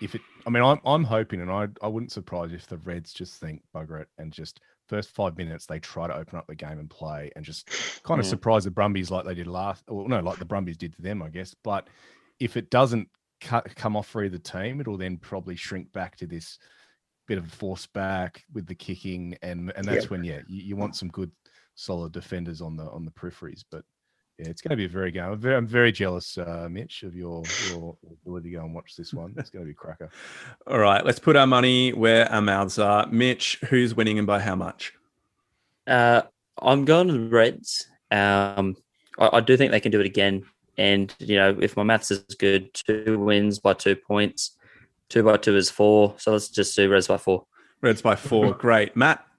If 0.00 0.14
it, 0.14 0.20
I 0.46 0.50
mean, 0.50 0.62
I'm 0.62 0.80
I'm 0.84 1.04
hoping, 1.04 1.40
and 1.40 1.50
I 1.50 1.68
I 1.82 1.88
wouldn't 1.88 2.10
surprise 2.10 2.52
if 2.52 2.66
the 2.66 2.78
Reds 2.78 3.12
just 3.12 3.40
think 3.40 3.62
bugger 3.74 4.00
it 4.00 4.08
and 4.18 4.32
just 4.32 4.60
first 4.88 5.10
five 5.10 5.36
minutes 5.36 5.66
they 5.66 5.80
try 5.80 6.06
to 6.06 6.14
open 6.14 6.38
up 6.38 6.46
the 6.46 6.54
game 6.54 6.78
and 6.78 6.88
play 6.88 7.30
and 7.34 7.44
just 7.44 7.68
kind 8.04 8.20
of 8.20 8.26
mm. 8.26 8.30
surprise 8.30 8.64
the 8.64 8.70
Brumbies 8.70 9.10
like 9.10 9.24
they 9.24 9.34
did 9.34 9.46
last. 9.46 9.84
Well, 9.88 10.08
no, 10.08 10.20
like 10.20 10.38
the 10.38 10.44
Brumbies 10.44 10.76
did 10.76 10.94
to 10.96 11.02
them, 11.02 11.22
I 11.22 11.28
guess. 11.28 11.54
But 11.62 11.88
if 12.40 12.56
it 12.56 12.70
doesn't 12.70 13.08
cut, 13.40 13.74
come 13.76 13.96
off 13.96 14.08
for 14.08 14.24
either 14.24 14.38
team, 14.38 14.80
it'll 14.80 14.96
then 14.96 15.16
probably 15.16 15.56
shrink 15.56 15.92
back 15.92 16.16
to 16.16 16.26
this 16.26 16.58
bit 17.26 17.38
of 17.38 17.46
a 17.46 17.50
force 17.50 17.86
back 17.86 18.44
with 18.52 18.66
the 18.66 18.74
kicking, 18.74 19.36
and 19.42 19.72
and 19.76 19.84
that's 19.84 20.10
when 20.10 20.24
yeah, 20.24 20.40
you, 20.46 20.62
you, 20.62 20.76
want 20.76 20.96
some 20.96 21.08
good 21.08 21.30
solid 21.74 22.12
defenders 22.12 22.60
on 22.60 22.76
the 22.76 22.84
on 22.90 23.04
the 23.04 23.10
peripheries. 23.10 23.64
But 23.70 23.84
yeah, 24.38 24.48
it's 24.48 24.60
going 24.60 24.70
to 24.70 24.76
be 24.76 24.84
a 24.84 24.88
very 24.88 25.10
game. 25.10 25.24
I'm 25.24 25.38
very, 25.38 25.56
I'm 25.56 25.66
very 25.66 25.92
jealous, 25.92 26.36
uh, 26.38 26.68
Mitch, 26.70 27.02
of 27.02 27.14
your 27.14 27.42
your 27.70 27.96
ability 28.22 28.50
to 28.50 28.56
go 28.56 28.64
and 28.64 28.74
watch 28.74 28.94
this 28.96 29.12
one. 29.12 29.34
It's 29.36 29.50
going 29.50 29.64
to 29.64 29.68
be 29.68 29.74
cracker. 29.74 30.10
All 30.66 30.78
right, 30.78 31.04
let's 31.04 31.18
put 31.18 31.36
our 31.36 31.46
money 31.46 31.92
where 31.92 32.30
our 32.30 32.42
mouths 32.42 32.78
are. 32.78 33.06
Mitch, 33.06 33.58
who's 33.68 33.94
winning 33.94 34.18
and 34.18 34.26
by 34.26 34.40
how 34.40 34.54
much? 34.54 34.92
Uh, 35.86 36.22
I'm 36.60 36.84
going 36.84 37.08
to 37.08 37.12
the 37.14 37.28
Reds. 37.28 37.88
Um, 38.10 38.76
I, 39.18 39.38
I 39.38 39.40
do 39.40 39.56
think 39.56 39.70
they 39.70 39.80
can 39.80 39.92
do 39.92 40.00
it 40.00 40.06
again. 40.06 40.44
And 40.78 41.14
you 41.18 41.36
know, 41.36 41.56
if 41.60 41.76
my 41.76 41.82
maths 41.82 42.10
is 42.10 42.20
good, 42.38 42.72
two 42.74 43.18
wins 43.18 43.58
by 43.58 43.74
two 43.74 43.96
points, 43.96 44.52
two 45.08 45.22
by 45.22 45.36
two 45.36 45.56
is 45.56 45.70
four. 45.70 46.14
So 46.18 46.32
let's 46.32 46.48
just 46.48 46.76
do 46.76 46.90
Reds 46.90 47.08
by 47.08 47.16
four. 47.16 47.46
Reds 47.80 48.02
by 48.02 48.16
four, 48.16 48.52
great. 48.58 48.96
Matt. 48.96 49.24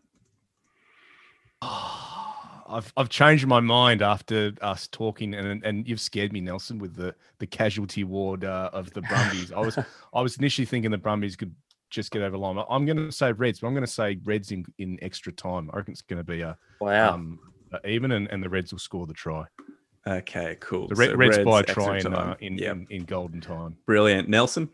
I've 2.70 2.92
I've 2.98 3.10
changed 3.10 3.48
my 3.48 3.62
mind 3.62 4.02
after 4.02 4.52
us 4.62 4.88
talking, 4.88 5.34
and 5.34 5.64
and 5.64 5.88
you've 5.88 6.02
scared 6.02 6.34
me, 6.34 6.42
Nelson, 6.42 6.80
with 6.80 6.96
the 6.96 7.16
the 7.40 7.48
casualty 7.48 8.04
ward 8.04 8.44
uh, 8.44 8.70
of 8.74 8.92
the 8.94 9.02
Brumbies. 9.02 9.52
I 9.54 9.60
was 9.60 9.78
I 10.14 10.22
was 10.22 10.38
initially 10.38 10.66
thinking 10.66 10.92
the 10.92 10.98
Brumbies 10.98 11.36
could 11.36 11.56
just 11.90 12.12
get 12.12 12.22
over 12.22 12.32
the 12.32 12.38
line. 12.38 12.62
I'm 12.70 12.86
going 12.86 12.98
to 12.98 13.12
say 13.12 13.32
Reds, 13.32 13.62
but 13.62 13.68
I'm 13.68 13.74
going 13.74 13.86
to 13.86 13.92
say 13.92 14.20
Reds 14.26 14.52
in, 14.52 14.66
in 14.78 15.00
extra 15.02 15.32
time. 15.32 15.70
I 15.72 15.78
reckon 15.78 15.94
it's 15.94 16.02
going 16.02 16.18
to 16.18 16.24
be 16.24 16.42
a 16.42 16.58
wow 16.82 17.14
um, 17.14 17.40
even, 17.86 18.12
and, 18.12 18.28
and 18.32 18.44
the 18.44 18.50
Reds 18.50 18.72
will 18.72 18.80
score 18.80 19.08
the 19.08 19.14
try. 19.14 19.46
Okay, 20.08 20.56
cool. 20.62 20.88
The 20.88 20.96
Red, 20.96 21.10
so 21.10 21.16
Reds, 21.18 21.38
Reds 21.38 21.46
by 21.46 21.62
try 21.64 22.00
in, 22.00 22.14
uh, 22.14 22.36
in, 22.40 22.58
yep. 22.58 22.76
in, 22.76 22.88
in 22.90 23.04
golden 23.04 23.42
time. 23.42 23.76
Brilliant, 23.86 24.30
Nelson. 24.30 24.70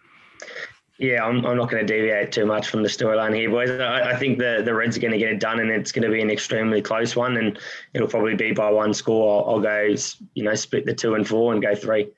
Yeah, 1.00 1.26
I'm, 1.26 1.44
I'm 1.44 1.58
not 1.58 1.72
going 1.72 1.86
to 1.86 1.92
deviate 1.92 2.32
too 2.32 2.46
much 2.46 2.68
from 2.68 2.84
the 2.84 2.90
storyline 2.90 3.36
here, 3.36 3.50
boys. 3.50 3.72
I, 3.72 4.12
I, 4.12 4.16
think 4.16 4.38
the, 4.38 4.62
the 4.64 4.74
Reds 4.76 4.96
are 4.96 5.00
going 5.00 5.12
to 5.12 5.18
get 5.18 5.32
it 5.32 5.40
done, 5.40 5.60
and 5.60 5.72
it's 5.72 5.92
going 5.92 6.04
to 6.04 6.12
be 6.12 6.22
an 6.22 6.30
extremely 6.30 6.84
close 6.84 7.16
one, 7.16 7.38
and 7.38 7.58
it'll 7.96 8.08
probably 8.08 8.36
be 8.36 8.52
by 8.52 8.70
one 8.70 8.94
score. 8.94 9.44
I'll, 9.44 9.56
I'll 9.56 9.60
go, 9.60 9.96
you 10.36 10.44
know, 10.44 10.54
split 10.54 10.86
the 10.86 10.94
two 10.94 11.16
and 11.16 11.28
four 11.28 11.52
and 11.52 11.62
go 11.62 11.74
three. 11.74 12.10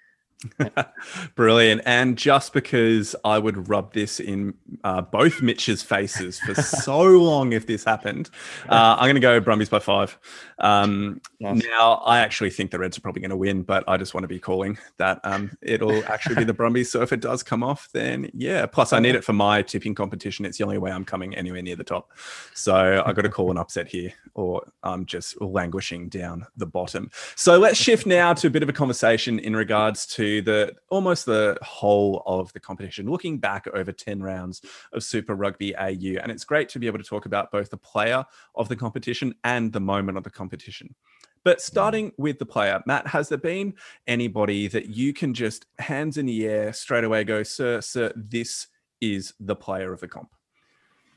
Brilliant. 1.36 1.82
And 1.86 2.18
just 2.18 2.54
because 2.54 3.16
I 3.24 3.40
would 3.40 3.70
rub 3.70 3.94
this 3.94 4.20
in 4.20 4.54
uh, 4.84 5.02
both 5.02 5.42
Mitch's 5.42 5.82
faces 5.82 6.40
for 6.40 6.56
so 6.62 7.02
long 7.02 7.54
if 7.54 7.68
this 7.68 7.84
happened, 7.84 8.30
uh, 8.70 8.96
I'm 8.98 9.06
going 9.06 9.16
to 9.16 9.22
go 9.22 9.40
Brumbies 9.40 9.70
by 9.70 9.80
five. 9.80 10.18
Um, 10.60 11.22
nice. 11.40 11.64
Now, 11.64 11.96
I 12.06 12.20
actually 12.20 12.50
think 12.50 12.72
the 12.72 12.80
Reds 12.80 12.98
are 12.98 13.02
probably 13.02 13.22
going 13.22 13.32
to 13.32 13.38
win, 13.38 13.64
but 13.64 13.84
I 13.88 13.98
just 13.98 14.14
want 14.14 14.24
to 14.24 14.28
be 14.28 14.40
calling 14.40 14.78
that 14.98 15.20
um, 15.24 15.58
it'll 15.62 16.04
actually 16.06 16.36
be 16.36 16.44
the 16.44 16.54
Brumbies. 16.54 16.92
So 16.92 17.02
if 17.02 17.12
it 17.12 17.22
does 17.22 17.44
come 17.44 17.64
off, 17.64 17.90
then 17.94 18.30
yeah. 18.34 18.66
Plus, 18.66 18.94
I 18.94 19.00
need 19.00 19.16
it 19.16 19.24
for 19.24 19.34
my 19.34 19.62
tipping 19.62 19.96
competition. 19.96 20.46
It's 20.46 20.58
the 20.58 20.64
only 20.64 20.78
way 20.78 20.92
I'm 20.92 21.06
coming 21.06 21.36
anywhere 21.36 21.62
near 21.62 21.76
the 21.76 21.84
top. 21.84 22.12
So 22.54 23.04
I've 23.06 23.16
got 23.16 23.24
to 23.24 23.30
call 23.30 23.52
an 23.52 23.58
upset 23.58 23.88
here, 23.88 24.14
or 24.34 24.64
I'm 24.84 25.06
just 25.06 25.40
languishing 25.42 26.10
down 26.10 26.46
the 26.58 26.66
bottom. 26.66 27.10
So 27.36 27.58
let's 27.58 27.78
shift 27.78 28.06
now 28.06 28.34
to 28.34 28.48
a 28.48 28.50
bit 28.50 28.64
of 28.64 28.70
a 28.70 28.74
conversation 28.74 29.40
in 29.40 29.56
regards 29.56 30.06
to 30.08 30.25
the 30.42 30.76
almost 30.90 31.26
the 31.26 31.58
whole 31.62 32.24
of 32.26 32.52
the 32.54 32.60
competition, 32.60 33.10
looking 33.10 33.38
back 33.38 33.68
over 33.74 33.92
10 33.92 34.22
rounds 34.22 34.62
of 34.94 35.04
Super 35.04 35.36
Rugby 35.36 35.76
AU. 35.76 36.20
And 36.22 36.32
it's 36.32 36.44
great 36.44 36.70
to 36.70 36.80
be 36.80 36.88
able 36.88 37.00
to 37.00 37.04
talk 37.04 37.26
about 37.26 37.52
both 37.52 37.70
the 37.70 37.78
player 37.78 38.26
of 38.56 38.70
the 38.70 38.76
competition 38.76 39.36
and 39.44 39.72
the 39.72 39.80
moment 39.80 40.18
of 40.18 40.24
the 40.24 40.30
competition. 40.30 40.96
But 41.44 41.62
starting 41.62 42.12
with 42.18 42.40
the 42.40 42.46
player, 42.46 42.82
Matt, 42.88 43.08
has 43.08 43.30
there 43.30 43.38
been 43.38 43.76
anybody 44.08 44.68
that 44.68 44.88
you 44.88 45.14
can 45.14 45.34
just 45.34 45.68
hands 45.78 46.18
in 46.18 46.26
the 46.26 46.48
air 46.48 46.74
straight 46.74 47.04
away 47.04 47.24
go, 47.24 47.44
sir, 47.44 47.82
sir, 47.82 48.12
this 48.16 48.68
is 49.00 49.34
the 49.40 49.56
player 49.56 49.94
of 49.94 50.00
the 50.00 50.08
comp? 50.08 50.30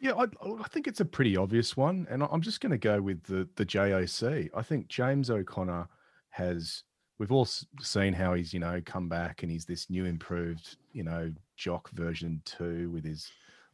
Yeah, 0.00 0.12
I, 0.12 0.24
I, 0.24 0.68
think 0.68 0.86
it's 0.86 1.00
a 1.00 1.04
pretty 1.04 1.36
obvious 1.36 1.76
one, 1.76 2.06
and 2.09 2.22
I'm 2.22 2.42
just 2.42 2.61
going 2.61 2.70
to 2.70 2.78
go 2.78 3.00
with 3.00 3.24
the 3.24 3.48
the 3.56 3.66
JOC. 3.66 4.50
I 4.54 4.62
think 4.62 4.86
James 4.86 5.28
O'Connor 5.28 5.88
has 6.30 6.84
we've 7.18 7.32
all 7.32 7.48
seen 7.80 8.12
how 8.12 8.34
he's 8.34 8.52
you 8.52 8.60
know 8.60 8.80
come 8.84 9.08
back 9.08 9.42
and 9.42 9.50
he's 9.50 9.64
this 9.64 9.90
new 9.90 10.04
improved 10.04 10.76
you 10.92 11.02
know 11.02 11.32
jock 11.56 11.90
version 11.90 12.40
two 12.44 12.90
with 12.90 13.04
his 13.04 13.30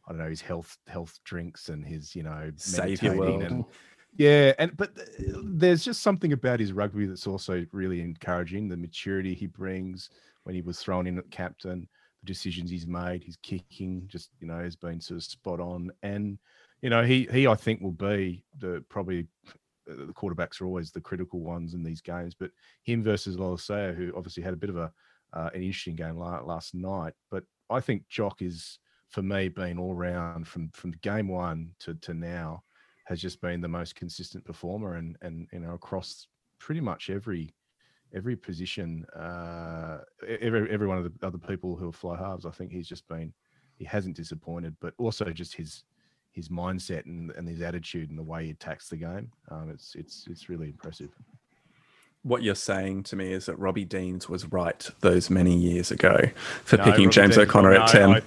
I 0.07 0.11
don't 0.11 0.21
know 0.21 0.29
his 0.29 0.41
health 0.41 0.77
health 0.87 1.19
drinks 1.23 1.69
and 1.69 1.85
his 1.85 2.15
you 2.15 2.23
know 2.23 2.51
meditating 2.77 3.43
and 3.43 3.65
yeah 4.15 4.53
and 4.59 4.75
but 4.77 4.91
there's 5.43 5.83
just 5.83 6.01
something 6.01 6.33
about 6.33 6.59
his 6.59 6.73
rugby 6.73 7.05
that's 7.05 7.27
also 7.27 7.65
really 7.71 8.01
encouraging 8.01 8.67
the 8.67 8.77
maturity 8.77 9.33
he 9.33 9.47
brings 9.47 10.09
when 10.43 10.55
he 10.55 10.61
was 10.61 10.79
thrown 10.79 11.07
in 11.07 11.17
at 11.17 11.29
captain 11.31 11.87
the 12.21 12.25
decisions 12.25 12.69
he's 12.69 12.87
made 12.87 13.23
his 13.23 13.37
kicking 13.37 14.03
just 14.07 14.29
you 14.39 14.47
know 14.47 14.59
has 14.59 14.75
been 14.75 14.99
sort 15.01 15.17
of 15.17 15.23
spot 15.23 15.59
on. 15.59 15.91
And 16.03 16.37
you 16.81 16.89
know 16.89 17.03
he 17.03 17.27
he 17.31 17.47
I 17.47 17.55
think 17.55 17.81
will 17.81 17.91
be 17.91 18.43
the 18.59 18.83
probably 18.89 19.27
the 19.85 20.13
quarterbacks 20.13 20.61
are 20.61 20.65
always 20.65 20.91
the 20.91 21.01
critical 21.01 21.41
ones 21.41 21.73
in 21.73 21.83
these 21.83 22.01
games. 22.01 22.35
But 22.37 22.51
him 22.83 23.03
versus 23.03 23.37
Lolesio, 23.37 23.95
who 23.95 24.13
obviously 24.15 24.43
had 24.43 24.53
a 24.53 24.57
bit 24.57 24.69
of 24.69 24.77
a 24.77 24.91
uh, 25.33 25.49
an 25.53 25.61
interesting 25.61 25.95
game 25.95 26.17
last 26.17 26.73
night, 26.73 27.13
but 27.29 27.43
I 27.69 27.81
think 27.81 28.07
Jock 28.07 28.41
is 28.41 28.79
for 29.09 29.21
me 29.21 29.49
been 29.49 29.77
all 29.77 29.93
round 29.93 30.47
from 30.47 30.69
from 30.73 30.91
game 31.01 31.27
one 31.27 31.71
to 31.79 31.93
to 31.95 32.13
now 32.13 32.63
has 33.05 33.21
just 33.21 33.39
been 33.41 33.61
the 33.61 33.67
most 33.67 33.95
consistent 33.95 34.43
performer 34.43 34.95
and 34.95 35.17
and 35.21 35.47
you 35.53 35.59
know 35.59 35.73
across 35.73 36.27
pretty 36.59 36.81
much 36.81 37.09
every 37.09 37.53
every 38.13 38.35
position 38.35 39.05
uh 39.15 39.99
every 40.41 40.69
every 40.71 40.87
one 40.87 40.97
of 40.97 41.03
the 41.03 41.25
other 41.25 41.37
people 41.37 41.75
who 41.75 41.91
fly 41.91 42.17
halves 42.17 42.45
i 42.45 42.51
think 42.51 42.71
he's 42.71 42.87
just 42.87 43.07
been 43.07 43.33
he 43.77 43.85
hasn't 43.85 44.15
disappointed 44.15 44.75
but 44.79 44.93
also 44.97 45.25
just 45.31 45.53
his 45.53 45.83
his 46.35 46.49
mindset 46.49 47.05
and, 47.05 47.31
and 47.31 47.47
his 47.47 47.61
attitude 47.61 48.09
and 48.09 48.19
the 48.19 48.23
way 48.23 48.45
he 48.45 48.51
attacks 48.51 48.89
the 48.89 48.97
game 48.97 49.31
um 49.49 49.69
it's 49.69 49.95
it's 49.95 50.27
it's 50.29 50.49
really 50.49 50.67
impressive 50.67 51.09
what 52.23 52.41
you're 52.41 52.55
saying 52.55 53.03
to 53.03 53.15
me 53.15 53.31
is 53.31 53.45
that 53.45 53.55
Robbie 53.59 53.85
Deans 53.85 54.27
was 54.27 54.51
right 54.51 54.89
those 55.01 55.29
many 55.29 55.55
years 55.55 55.91
ago 55.91 56.17
for 56.63 56.75
No, 56.77 56.83
picking 56.83 57.05
Robbie 57.05 57.13
James 57.13 57.35
Deans- 57.35 57.47
O'Connor 57.47 57.73
no, 57.75 57.81
at 57.83 57.87
10. 57.87 58.09
I, 58.09 58.21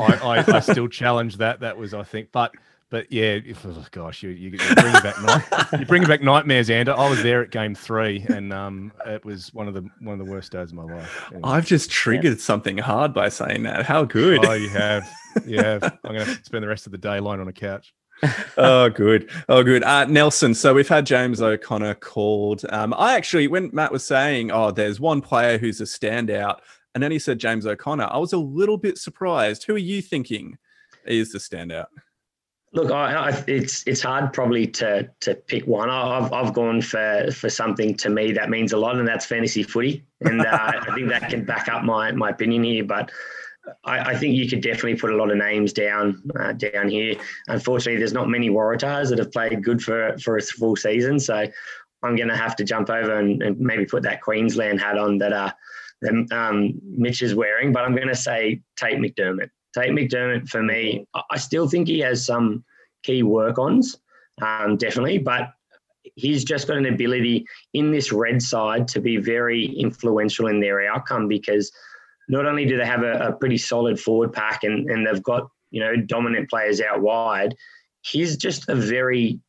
I, 0.00 0.38
I, 0.40 0.44
I 0.56 0.58
still 0.60 0.88
challenge 0.88 1.36
that. 1.36 1.60
That 1.60 1.78
was, 1.78 1.94
I 1.94 2.02
think, 2.02 2.32
but 2.32 2.52
but 2.94 3.10
yeah, 3.10 3.40
if, 3.44 3.66
oh 3.66 3.84
gosh, 3.90 4.22
you 4.22 4.30
you, 4.30 4.50
you 4.50 4.74
bring 4.76 4.92
back 4.92 5.20
night, 5.20 5.68
you 5.80 5.84
bring 5.84 6.04
back 6.04 6.22
nightmares, 6.22 6.70
Ander. 6.70 6.96
I 6.96 7.10
was 7.10 7.24
there 7.24 7.42
at 7.42 7.50
game 7.50 7.74
three, 7.74 8.24
and 8.28 8.52
um, 8.52 8.92
it 9.04 9.24
was 9.24 9.52
one 9.52 9.66
of 9.66 9.74
the 9.74 9.84
one 9.98 10.20
of 10.20 10.24
the 10.24 10.30
worst 10.30 10.52
days 10.52 10.70
of 10.70 10.74
my 10.74 10.84
life. 10.84 11.24
Anyway. 11.32 11.40
I've 11.42 11.66
just 11.66 11.90
triggered 11.90 12.40
something 12.40 12.78
hard 12.78 13.12
by 13.12 13.30
saying 13.30 13.64
that. 13.64 13.84
How 13.84 14.04
good. 14.04 14.46
Oh, 14.46 14.52
you 14.52 14.68
have, 14.68 15.10
you 15.44 15.58
have. 15.58 15.82
I'm 16.04 16.12
gonna 16.12 16.24
have 16.24 16.38
to 16.38 16.44
spend 16.44 16.62
the 16.62 16.68
rest 16.68 16.86
of 16.86 16.92
the 16.92 16.98
day 16.98 17.18
lying 17.18 17.40
on 17.40 17.48
a 17.48 17.52
couch. 17.52 17.92
oh, 18.58 18.88
good. 18.90 19.28
Oh, 19.48 19.64
good. 19.64 19.82
Uh, 19.82 20.04
Nelson, 20.04 20.54
so 20.54 20.72
we've 20.72 20.86
had 20.86 21.04
James 21.04 21.42
O'Connor 21.42 21.96
called. 21.96 22.64
Um, 22.68 22.94
I 22.96 23.16
actually, 23.16 23.48
when 23.48 23.70
Matt 23.72 23.90
was 23.90 24.06
saying, 24.06 24.52
oh, 24.52 24.70
there's 24.70 25.00
one 25.00 25.20
player 25.20 25.58
who's 25.58 25.80
a 25.80 25.84
standout, 25.84 26.58
and 26.94 27.02
then 27.02 27.10
he 27.10 27.18
said 27.18 27.40
James 27.40 27.66
O'Connor, 27.66 28.06
I 28.08 28.18
was 28.18 28.34
a 28.34 28.38
little 28.38 28.78
bit 28.78 28.98
surprised. 28.98 29.64
Who 29.64 29.74
are 29.74 29.78
you 29.78 30.00
thinking 30.00 30.58
is 31.04 31.32
the 31.32 31.38
standout? 31.40 31.86
Look, 32.74 32.90
I, 32.90 33.30
I, 33.30 33.44
it's 33.46 33.86
it's 33.86 34.02
hard 34.02 34.32
probably 34.32 34.66
to 34.66 35.08
to 35.20 35.34
pick 35.36 35.64
one. 35.66 35.88
I- 35.88 36.18
I've 36.18 36.32
I've 36.32 36.52
gone 36.52 36.82
for 36.82 37.28
for 37.32 37.48
something 37.48 37.96
to 37.98 38.10
me 38.10 38.32
that 38.32 38.50
means 38.50 38.72
a 38.72 38.76
lot, 38.76 38.98
and 38.98 39.06
that's 39.06 39.24
fantasy 39.26 39.62
footy, 39.62 40.04
and 40.22 40.40
uh, 40.40 40.48
I 40.88 40.94
think 40.94 41.08
that 41.08 41.30
can 41.30 41.44
back 41.44 41.68
up 41.68 41.84
my 41.84 42.10
my 42.10 42.30
opinion 42.30 42.64
here. 42.64 42.82
But 42.82 43.12
I, 43.84 44.10
I 44.10 44.16
think 44.16 44.34
you 44.34 44.48
could 44.48 44.60
definitely 44.60 44.96
put 44.96 45.12
a 45.12 45.16
lot 45.16 45.30
of 45.30 45.36
names 45.36 45.72
down 45.72 46.20
uh, 46.38 46.52
down 46.52 46.88
here. 46.88 47.14
Unfortunately, 47.46 47.96
there's 47.96 48.12
not 48.12 48.28
many 48.28 48.50
Waratahs 48.50 49.08
that 49.10 49.20
have 49.20 49.30
played 49.30 49.62
good 49.62 49.80
for 49.80 50.18
for 50.18 50.36
a 50.36 50.42
full 50.42 50.74
season, 50.74 51.20
so 51.20 51.46
I'm 52.02 52.16
going 52.16 52.28
to 52.28 52.36
have 52.36 52.56
to 52.56 52.64
jump 52.64 52.90
over 52.90 53.18
and, 53.18 53.40
and 53.40 53.58
maybe 53.60 53.86
put 53.86 54.02
that 54.02 54.20
Queensland 54.20 54.80
hat 54.80 54.98
on 54.98 55.18
that 55.18 55.32
uh 55.32 55.52
that 56.02 56.12
um, 56.32 56.80
Mitch 56.82 57.22
is 57.22 57.36
wearing. 57.36 57.72
But 57.72 57.84
I'm 57.84 57.94
going 57.94 58.08
to 58.08 58.16
say 58.16 58.62
Tate 58.76 58.98
McDermott. 58.98 59.50
Tate 59.74 59.90
McDermott 59.90 60.48
for 60.48 60.62
me, 60.62 61.06
I- 61.30 61.36
still 61.38 61.68
think 61.68 61.88
he 61.88 61.98
has 62.00 62.24
some 62.24 62.64
key 63.02 63.22
work 63.22 63.58
ons, 63.58 63.98
um, 64.40 64.76
definitely, 64.76 65.18
but 65.18 65.52
he's 66.14 66.44
just 66.44 66.68
got 66.68 66.76
an 66.76 66.86
ability 66.86 67.46
in 67.72 67.90
this 67.90 68.12
red 68.12 68.40
side 68.40 68.86
to 68.88 69.00
be 69.00 69.16
very 69.16 69.66
influential 69.66 70.46
in 70.46 70.60
their 70.60 70.86
outcome 70.86 71.28
because 71.28 71.72
not 72.28 72.46
only 72.46 72.64
do 72.64 72.76
they 72.76 72.86
have 72.86 73.02
a, 73.02 73.28
a 73.28 73.32
pretty 73.32 73.58
solid 73.58 73.98
forward 73.98 74.32
pack 74.32 74.64
and, 74.64 74.88
and 74.88 75.06
they've 75.06 75.22
got 75.22 75.48
you 75.70 75.80
know 75.80 75.96
dominant 75.96 76.48
players 76.48 76.80
out 76.80 77.02
wide, 77.02 77.54
he's 78.02 78.36
just 78.36 78.68
a 78.68 78.74
very 78.74 79.40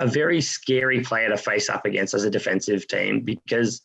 a 0.00 0.06
very 0.06 0.40
scary 0.40 1.00
player 1.00 1.28
to 1.28 1.36
face 1.36 1.70
up 1.70 1.86
against 1.86 2.12
as 2.12 2.24
a 2.24 2.30
defensive 2.30 2.86
team 2.88 3.20
because 3.20 3.80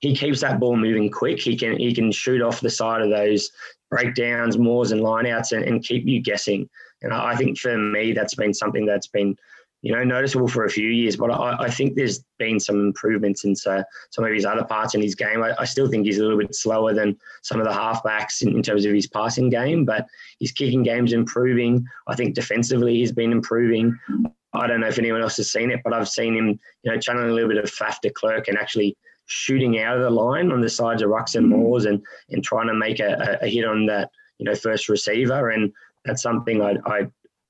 he 0.00 0.14
keeps 0.14 0.40
that 0.40 0.60
ball 0.60 0.76
moving 0.76 1.10
quick. 1.10 1.40
He 1.40 1.56
can 1.56 1.78
he 1.78 1.94
can 1.94 2.12
shoot 2.12 2.42
off 2.42 2.60
the 2.60 2.70
side 2.70 3.02
of 3.02 3.10
those 3.10 3.50
breakdowns, 3.90 4.58
moors, 4.58 4.92
and 4.92 5.00
lineouts, 5.00 5.52
and, 5.52 5.64
and 5.64 5.82
keep 5.82 6.06
you 6.06 6.20
guessing. 6.20 6.68
And 7.02 7.12
I 7.12 7.32
I 7.32 7.36
think 7.36 7.58
for 7.58 7.76
me, 7.76 8.12
that's 8.12 8.34
been 8.34 8.52
something 8.52 8.84
that's 8.84 9.06
been, 9.06 9.36
you 9.82 9.92
know, 9.94 10.04
noticeable 10.04 10.48
for 10.48 10.64
a 10.64 10.70
few 10.70 10.88
years. 10.88 11.16
But 11.16 11.30
I, 11.30 11.64
I 11.64 11.70
think 11.70 11.94
there's 11.94 12.24
been 12.38 12.60
some 12.60 12.76
improvements 12.80 13.44
in 13.44 13.56
so, 13.56 13.82
some 14.10 14.24
of 14.24 14.32
his 14.32 14.44
other 14.44 14.64
parts 14.64 14.94
in 14.94 15.02
his 15.02 15.14
game. 15.14 15.42
I, 15.42 15.54
I 15.58 15.64
still 15.64 15.88
think 15.88 16.04
he's 16.04 16.18
a 16.18 16.22
little 16.22 16.38
bit 16.38 16.54
slower 16.54 16.92
than 16.92 17.16
some 17.42 17.60
of 17.60 17.66
the 17.66 17.72
halfbacks 17.72 18.42
in, 18.42 18.54
in 18.54 18.62
terms 18.62 18.84
of 18.84 18.92
his 18.92 19.06
passing 19.06 19.48
game, 19.48 19.84
but 19.84 20.06
his 20.40 20.52
kicking 20.52 20.82
game's 20.82 21.12
improving. 21.12 21.86
I 22.06 22.16
think 22.16 22.34
defensively 22.34 22.96
he's 22.96 23.12
been 23.12 23.32
improving. 23.32 23.98
I 24.52 24.66
don't 24.66 24.80
know 24.80 24.88
if 24.88 24.98
anyone 24.98 25.22
else 25.22 25.36
has 25.38 25.52
seen 25.52 25.70
it, 25.70 25.80
but 25.84 25.92
I've 25.92 26.08
seen 26.08 26.34
him, 26.34 26.58
you 26.82 26.92
know, 26.92 26.98
channeling 26.98 27.30
a 27.30 27.34
little 27.34 27.48
bit 27.48 27.62
of 27.62 27.70
Faf 27.70 28.00
de 28.00 28.10
Klerk 28.10 28.48
and 28.48 28.56
actually 28.56 28.96
shooting 29.26 29.78
out 29.80 29.96
of 29.96 30.02
the 30.02 30.10
line 30.10 30.52
on 30.52 30.60
the 30.60 30.68
sides 30.68 31.02
of 31.02 31.10
rucks 31.10 31.34
and 31.34 31.48
moors 31.48 31.84
and 31.84 32.02
and 32.30 32.42
trying 32.42 32.68
to 32.68 32.74
make 32.74 33.00
a, 33.00 33.38
a 33.42 33.46
hit 33.46 33.64
on 33.64 33.86
that, 33.86 34.10
you 34.38 34.44
know, 34.44 34.54
first 34.54 34.88
receiver. 34.88 35.50
And 35.50 35.72
that's 36.04 36.22
something 36.22 36.62
I, 36.62 36.76
I 36.86 37.06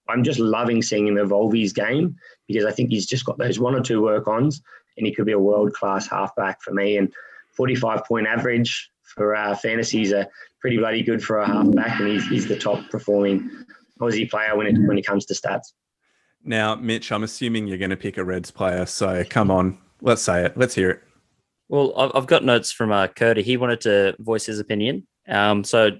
I'm 0.08 0.24
just 0.24 0.38
loving 0.38 0.82
seeing 0.82 1.06
him 1.06 1.18
evolve 1.18 1.52
his 1.52 1.72
game 1.72 2.16
because 2.46 2.64
I 2.64 2.72
think 2.72 2.90
he's 2.90 3.06
just 3.06 3.24
got 3.24 3.38
those 3.38 3.58
one 3.58 3.74
or 3.74 3.80
two 3.80 4.02
work 4.02 4.28
ons 4.28 4.62
and 4.96 5.06
he 5.06 5.14
could 5.14 5.26
be 5.26 5.32
a 5.32 5.38
world 5.38 5.72
class 5.72 6.06
halfback 6.06 6.62
for 6.62 6.72
me. 6.72 6.96
And 6.96 7.12
45 7.52 8.04
point 8.04 8.26
average 8.26 8.90
for 9.02 9.34
uh, 9.34 9.54
fantasies 9.54 10.12
are 10.12 10.26
pretty 10.60 10.78
bloody 10.78 11.02
good 11.02 11.22
for 11.22 11.38
a 11.38 11.46
halfback, 11.46 12.00
and 12.00 12.08
he's, 12.08 12.26
he's 12.28 12.46
the 12.46 12.58
top 12.58 12.88
performing 12.90 13.50
Aussie 14.00 14.28
player 14.28 14.56
when 14.56 14.66
it 14.66 14.78
when 14.86 14.98
it 14.98 15.06
comes 15.06 15.24
to 15.26 15.34
stats. 15.34 15.72
Now, 16.44 16.74
Mitch, 16.74 17.10
I'm 17.10 17.22
assuming 17.22 17.66
you're 17.66 17.78
going 17.78 17.90
to 17.90 17.96
pick 17.96 18.18
a 18.18 18.24
Reds 18.24 18.50
player. 18.50 18.86
So 18.86 19.24
come 19.28 19.50
on, 19.50 19.78
let's 20.00 20.22
say 20.22 20.44
it. 20.44 20.56
Let's 20.56 20.74
hear 20.74 20.90
it. 20.90 21.02
Well, 21.68 21.92
I've, 21.96 22.12
I've 22.14 22.26
got 22.26 22.44
notes 22.44 22.72
from 22.72 22.92
uh, 22.92 23.08
Curdy. 23.08 23.42
He 23.42 23.56
wanted 23.56 23.80
to 23.82 24.16
voice 24.18 24.46
his 24.46 24.58
opinion. 24.58 25.06
Um, 25.28 25.64
so 25.64 25.92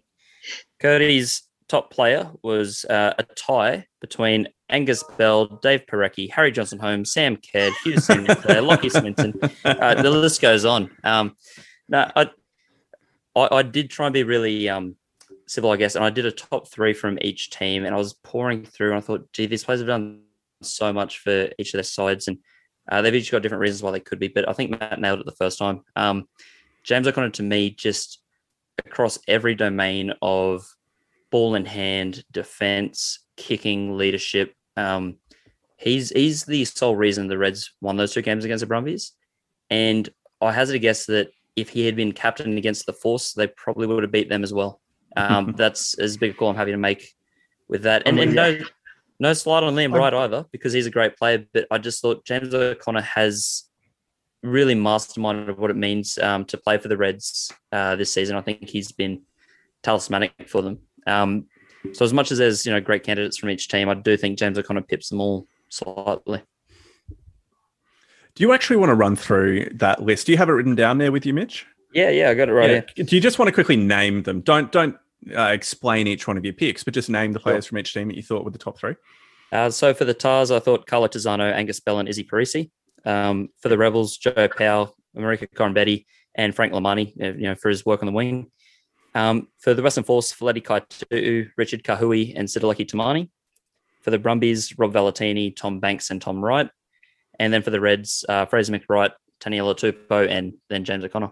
Curdy's 0.81 1.43
top 1.69 1.91
player 1.91 2.31
was 2.43 2.85
uh, 2.85 3.15
a 3.19 3.25
tie 3.25 3.87
between 4.01 4.49
Angus 4.69 5.03
Bell, 5.17 5.47
Dave 5.47 5.85
Porecki, 5.87 6.31
Harry 6.31 6.53
Johnson 6.53 6.79
Holmes, 6.79 7.13
Sam 7.13 7.37
Caird, 7.37 7.73
Hugh 7.85 7.99
Sinclair, 7.99 8.37
Lachie 8.63 8.91
Swinton. 8.91 9.35
Uh, 9.65 10.01
the 10.01 10.11
list 10.11 10.41
goes 10.41 10.65
on. 10.65 10.91
Um, 11.05 11.37
no, 11.89 12.11
I, 12.15 12.31
I, 13.35 13.49
I 13.57 13.63
did 13.63 13.91
try 13.91 14.07
and 14.07 14.15
be 14.15 14.23
really 14.23 14.69
um, 14.69 14.97
civil, 15.47 15.71
I 15.71 15.77
guess, 15.77 15.95
and 15.95 16.05
I 16.05 16.11
did 16.11 16.27
a 16.27 16.33
top 16.33 16.69
three 16.69 16.93
from 16.93 17.19
each 17.23 17.51
team, 17.51 17.85
and 17.85 17.95
I 17.95 17.99
was 17.99 18.15
pouring 18.15 18.65
through, 18.65 18.91
and 18.91 18.99
I 18.99 19.01
thought, 19.01 19.33
gee, 19.33 19.47
these 19.47 19.65
players 19.65 19.81
have 19.81 19.89
done 19.89 20.23
so 20.63 20.93
much 20.93 21.19
for 21.19 21.49
each 21.59 21.69
of 21.69 21.79
their 21.79 21.85
sides, 21.85 22.29
and 22.29 22.39
uh, 22.89 23.03
they've 23.03 23.15
each 23.15 23.31
got 23.31 23.43
different 23.43 23.61
reasons 23.61 23.83
why 23.83 23.91
they 23.91 24.01
could 24.01 24.19
be. 24.19 24.29
But 24.29 24.49
I 24.49 24.53
think 24.53 24.71
Matt 24.71 25.01
nailed 25.01 25.21
it 25.21 25.27
the 25.27 25.33
first 25.33 25.59
time. 25.59 25.83
Um, 25.97 26.29
James 26.83 27.07
O'Connor, 27.07 27.31
to 27.31 27.43
me, 27.43 27.71
just 27.71 28.21
across 28.85 29.19
every 29.27 29.55
domain 29.55 30.13
of 30.23 30.67
ball 31.31 31.55
in 31.55 31.65
hand, 31.65 32.25
defense, 32.31 33.21
kicking, 33.37 33.97
leadership. 33.97 34.55
Um, 34.77 35.17
he's 35.77 36.11
he's 36.11 36.45
the 36.45 36.65
sole 36.65 36.97
reason 36.97 37.29
the 37.29 37.39
Reds 37.39 37.73
won 37.81 37.97
those 37.97 38.13
two 38.13 38.23
games 38.23 38.45
against 38.45 38.61
the 38.61 38.67
Brumbies. 38.67 39.13
And 39.71 40.09
I 40.41 40.53
hazard 40.53 40.77
a 40.77 40.79
guess 40.79 41.07
that 41.07 41.31
if 41.57 41.71
he 41.71 41.87
had 41.87 41.97
been 41.97 42.13
captain 42.13 42.57
against 42.59 42.87
the 42.87 42.93
Force, 42.93 43.33
they 43.33 43.47
probably 43.47 43.87
would 43.87 44.03
have 44.03 44.13
beat 44.13 44.29
them 44.29 44.45
as 44.45 44.53
well. 44.53 44.81
Um, 45.17 45.53
that's 45.57 45.95
as 45.95 46.17
big 46.17 46.33
a 46.33 46.35
call 46.35 46.51
I'm 46.51 46.57
happy 46.57 46.73
to 46.73 46.77
make 46.77 47.15
with 47.69 47.83
that. 47.83 48.03
And, 48.07 48.19
and 48.19 48.35
no, 48.35 48.59
no 49.19 49.33
slide 49.33 49.63
on 49.63 49.75
Liam 49.75 49.95
Wright 49.95 50.15
either, 50.15 50.45
because 50.51 50.73
he's 50.73 50.87
a 50.87 50.91
great 50.91 51.17
player. 51.17 51.45
But 51.53 51.67
I 51.71 51.79
just 51.79 52.03
thought 52.03 52.25
James 52.25 52.55
O'Connor 52.55 53.03
has 53.03 53.65
really 54.43 54.75
masterminded 54.75 55.57
what 55.59 55.71
it 55.71 55.77
means 55.77 56.19
um, 56.19 56.45
to 56.47 56.57
play 56.57 56.79
for 56.79 56.89
the 56.89 56.97
Reds 56.97 57.53
uh, 57.73 57.97
this 57.97 58.13
season. 58.13 58.37
I 58.37 58.41
think 58.41 58.69
he's 58.69 58.93
been 58.93 59.23
talismanic 59.83 60.33
for 60.49 60.63
them. 60.63 60.79
Um, 61.07 61.47
so 61.93 62.05
as 62.05 62.13
much 62.13 62.33
as 62.33 62.39
there's 62.39 62.67
you 62.67 62.73
know 62.73 62.81
great 62.81 63.05
candidates 63.05 63.37
from 63.37 63.51
each 63.51 63.69
team, 63.69 63.89
I 63.89 63.95
do 63.95 64.17
think 64.17 64.39
James 64.39 64.59
O'Connor 64.59 64.83
pips 64.83 65.09
them 65.09 65.21
all 65.21 65.47
slightly. 65.69 66.43
Do 68.35 68.43
you 68.43 68.53
actually 68.53 68.77
want 68.77 68.91
to 68.91 68.95
run 68.95 69.17
through 69.17 69.71
that 69.75 70.03
list? 70.03 70.27
Do 70.27 70.33
you 70.33 70.39
have 70.39 70.49
it 70.51 70.53
written 70.53 70.75
down 70.75 70.99
there 70.99 71.11
with 71.11 71.25
you, 71.25 71.33
Mitch? 71.33 71.67
Yeah, 71.95 72.11
yeah, 72.11 72.29
I 72.29 72.35
got 72.35 72.51
it 72.51 72.53
right 72.53 72.71
Yeah. 72.71 72.83
here. 72.95 73.05
Do 73.07 73.17
you 73.17 73.23
just 73.23 73.39
want 73.39 73.49
to 73.49 73.53
quickly 73.53 73.77
name 73.77 74.25
them? 74.25 74.41
Don't 74.43 74.71
don't 74.71 74.97
uh, 75.37 75.51
explain 75.53 76.07
each 76.07 76.27
one 76.27 76.37
of 76.37 76.45
your 76.45 76.55
picks, 76.55 76.85
but 76.85 76.95
just 76.95 77.11
name 77.11 77.33
the 77.33 77.41
players 77.41 77.67
from 77.67 77.79
each 77.79 77.93
team 77.93 78.09
that 78.09 78.17
you 78.17 78.23
thought 78.23 78.45
were 78.45 78.51
the 78.51 78.59
top 78.59 78.79
three. 78.79 78.95
Uh, 79.53 79.71
so 79.71 79.95
for 79.95 80.05
the 80.05 80.15
Tahs, 80.15 80.51
I 80.51 80.59
thought 80.59 80.87
Carlo 80.87 81.09
Tizzano, 81.09 81.53
Angus 81.53 81.81
Bell, 81.81 81.99
and 81.99 82.09
Izzy 82.09 82.25
Perese. 82.25 82.71
Um, 83.05 83.49
for 83.61 83.69
the 83.69 83.79
Rebels, 83.79 84.17
Joe 84.17 84.49
Powell, 84.49 84.97
Marika 85.17 85.49
Koroibete, 85.49 86.07
and 86.35 86.55
Frank 86.55 86.73
Lomani, 86.73 87.21
uh, 87.23 87.37
you 87.37 87.45
know, 87.45 87.55
for 87.55 87.69
his 87.69 87.87
work 87.87 88.03
on 88.03 88.07
the 88.07 88.13
wing. 88.13 88.51
Um, 89.15 89.49
for 89.59 89.73
the 89.73 89.83
Western 89.83 90.05
Force, 90.05 90.33
Feleti 90.33 90.63
Kaitu'u, 90.63 91.49
Richard 91.57 91.83
Kahui, 91.83 92.35
and 92.37 92.49
Sitaleki 92.49 92.87
Timani. 92.87 93.31
For 94.03 94.11
the 94.11 94.19
Brumbies, 94.19 94.79
Rob 94.79 94.93
Valetini, 94.93 95.57
Tom 95.57 95.81
Banks, 95.81 96.11
and 96.11 96.21
Tom 96.21 96.45
Wright. 96.45 96.69
And 97.39 97.53
then 97.53 97.63
for 97.63 97.71
the 97.71 97.81
Reds, 97.81 98.25
uh, 98.29 98.47
Fraser 98.47 98.73
McReight, 98.73 99.13
Taniela 99.41 99.75
Tupou, 99.75 100.29
and 100.29 100.55
then 100.69 100.85
James 100.85 101.05
O'Connor. 101.05 101.31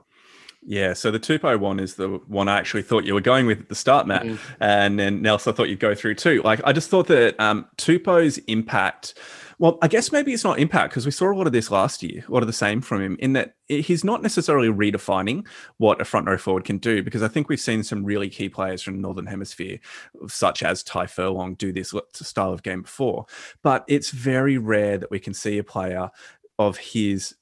Yeah, 0.66 0.94
so 0.94 1.10
the 1.10 1.20
Tupou 1.20 1.60
one 1.60 1.78
is 1.78 1.96
the 1.96 2.08
one 2.26 2.48
I 2.48 2.58
actually 2.58 2.82
thought 2.82 3.04
you 3.04 3.12
were 3.12 3.20
going 3.20 3.46
with 3.46 3.60
at 3.60 3.68
the 3.68 3.74
start, 3.74 4.06
Matt. 4.06 4.22
Mm. 4.22 4.38
And 4.60 4.98
then 4.98 5.20
Nelson, 5.20 5.52
I 5.52 5.56
thought 5.56 5.68
you'd 5.68 5.78
go 5.78 5.94
through 5.94 6.14
too. 6.14 6.40
Like, 6.42 6.60
I 6.64 6.72
just 6.72 6.88
thought 6.88 7.06
that 7.08 7.38
um, 7.38 7.66
Tupou's 7.76 8.38
impact 8.46 9.14
Well, 9.58 9.78
I 9.82 9.88
guess 9.88 10.10
maybe 10.10 10.32
it's 10.32 10.44
not 10.44 10.58
impact 10.58 10.90
because 10.90 11.06
we 11.06 11.12
saw 11.12 11.32
a 11.32 11.36
lot 11.36 11.46
of 11.46 11.52
this 11.52 11.70
last 11.70 12.02
year, 12.02 12.24
a 12.26 12.32
lot 12.32 12.42
of 12.42 12.46
the 12.46 12.52
same 12.52 12.80
from 12.80 13.00
him, 13.00 13.16
in 13.20 13.34
that 13.34 13.54
he's 13.68 14.04
not 14.04 14.22
necessarily 14.22 14.68
redefining 14.68 15.46
what 15.78 16.00
a 16.00 16.04
front 16.04 16.26
row 16.26 16.36
forward 16.36 16.64
can 16.64 16.78
do. 16.78 17.02
Because 17.02 17.22
I 17.22 17.28
think 17.28 17.48
we've 17.48 17.60
seen 17.60 17.82
some 17.82 18.04
really 18.04 18.28
key 18.28 18.48
players 18.48 18.82
from 18.82 18.96
the 18.96 19.02
Northern 19.02 19.26
Hemisphere, 19.26 19.78
such 20.26 20.62
as 20.62 20.82
Tadhg 20.82 21.10
Furlong, 21.10 21.54
do 21.54 21.72
this 21.72 21.94
style 22.12 22.52
of 22.52 22.62
game 22.62 22.82
before. 22.82 23.26
But 23.62 23.84
it's 23.86 24.10
very 24.10 24.58
rare 24.58 24.98
that 24.98 25.10
we 25.10 25.20
can 25.20 25.34
see 25.34 25.58
a 25.58 25.64
player 25.64 26.10
of 26.58 26.78
his 26.78 27.34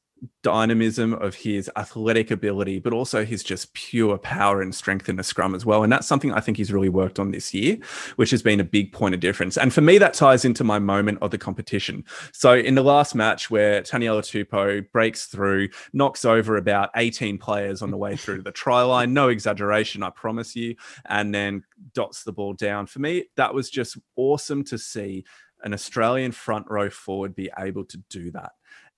dynamism 0.42 1.14
of 1.14 1.34
his 1.34 1.70
athletic 1.76 2.30
ability, 2.30 2.78
but 2.78 2.92
also 2.92 3.24
his 3.24 3.42
just 3.42 3.72
pure 3.74 4.18
power 4.18 4.62
and 4.62 4.74
strength 4.74 5.08
in 5.08 5.16
the 5.16 5.22
scrum 5.22 5.54
as 5.54 5.66
well. 5.66 5.82
And 5.82 5.92
that's 5.92 6.06
something 6.06 6.32
I 6.32 6.40
think 6.40 6.56
he's 6.56 6.72
really 6.72 6.88
worked 6.88 7.18
on 7.18 7.30
this 7.30 7.52
year, 7.52 7.78
which 8.16 8.30
has 8.30 8.42
been 8.42 8.60
a 8.60 8.64
big 8.64 8.92
point 8.92 9.14
of 9.14 9.20
difference. 9.20 9.56
And 9.56 9.72
for 9.72 9.80
me, 9.80 9.98
that 9.98 10.14
ties 10.14 10.44
into 10.44 10.64
my 10.64 10.78
moment 10.78 11.18
of 11.22 11.30
the 11.30 11.38
competition. 11.38 12.04
So 12.32 12.54
in 12.54 12.74
the 12.74 12.82
last 12.82 13.14
match 13.14 13.50
where 13.50 13.82
Taniela 13.82 14.22
Tupou 14.22 14.90
breaks 14.92 15.26
through, 15.26 15.68
knocks 15.92 16.24
over 16.24 16.56
about 16.56 16.90
18 16.96 17.38
players 17.38 17.82
on 17.82 17.90
the 17.90 17.96
way 17.96 18.16
through 18.16 18.36
to 18.38 18.42
the 18.42 18.52
try 18.52 18.82
line, 18.82 19.12
no 19.14 19.28
exaggeration, 19.28 20.02
I 20.02 20.10
promise 20.10 20.54
you, 20.54 20.76
and 21.06 21.34
then 21.34 21.64
dots 21.94 22.22
the 22.22 22.32
ball 22.32 22.52
down. 22.52 22.86
For 22.86 22.98
me, 22.98 23.24
that 23.36 23.54
was 23.54 23.70
just 23.70 23.98
awesome 24.16 24.64
to 24.64 24.78
see 24.78 25.24
an 25.62 25.72
Australian 25.72 26.32
front 26.32 26.66
row 26.68 26.90
forward 26.90 27.34
be 27.34 27.50
able 27.58 27.84
to 27.84 27.98
do 28.10 28.30
that. 28.32 28.52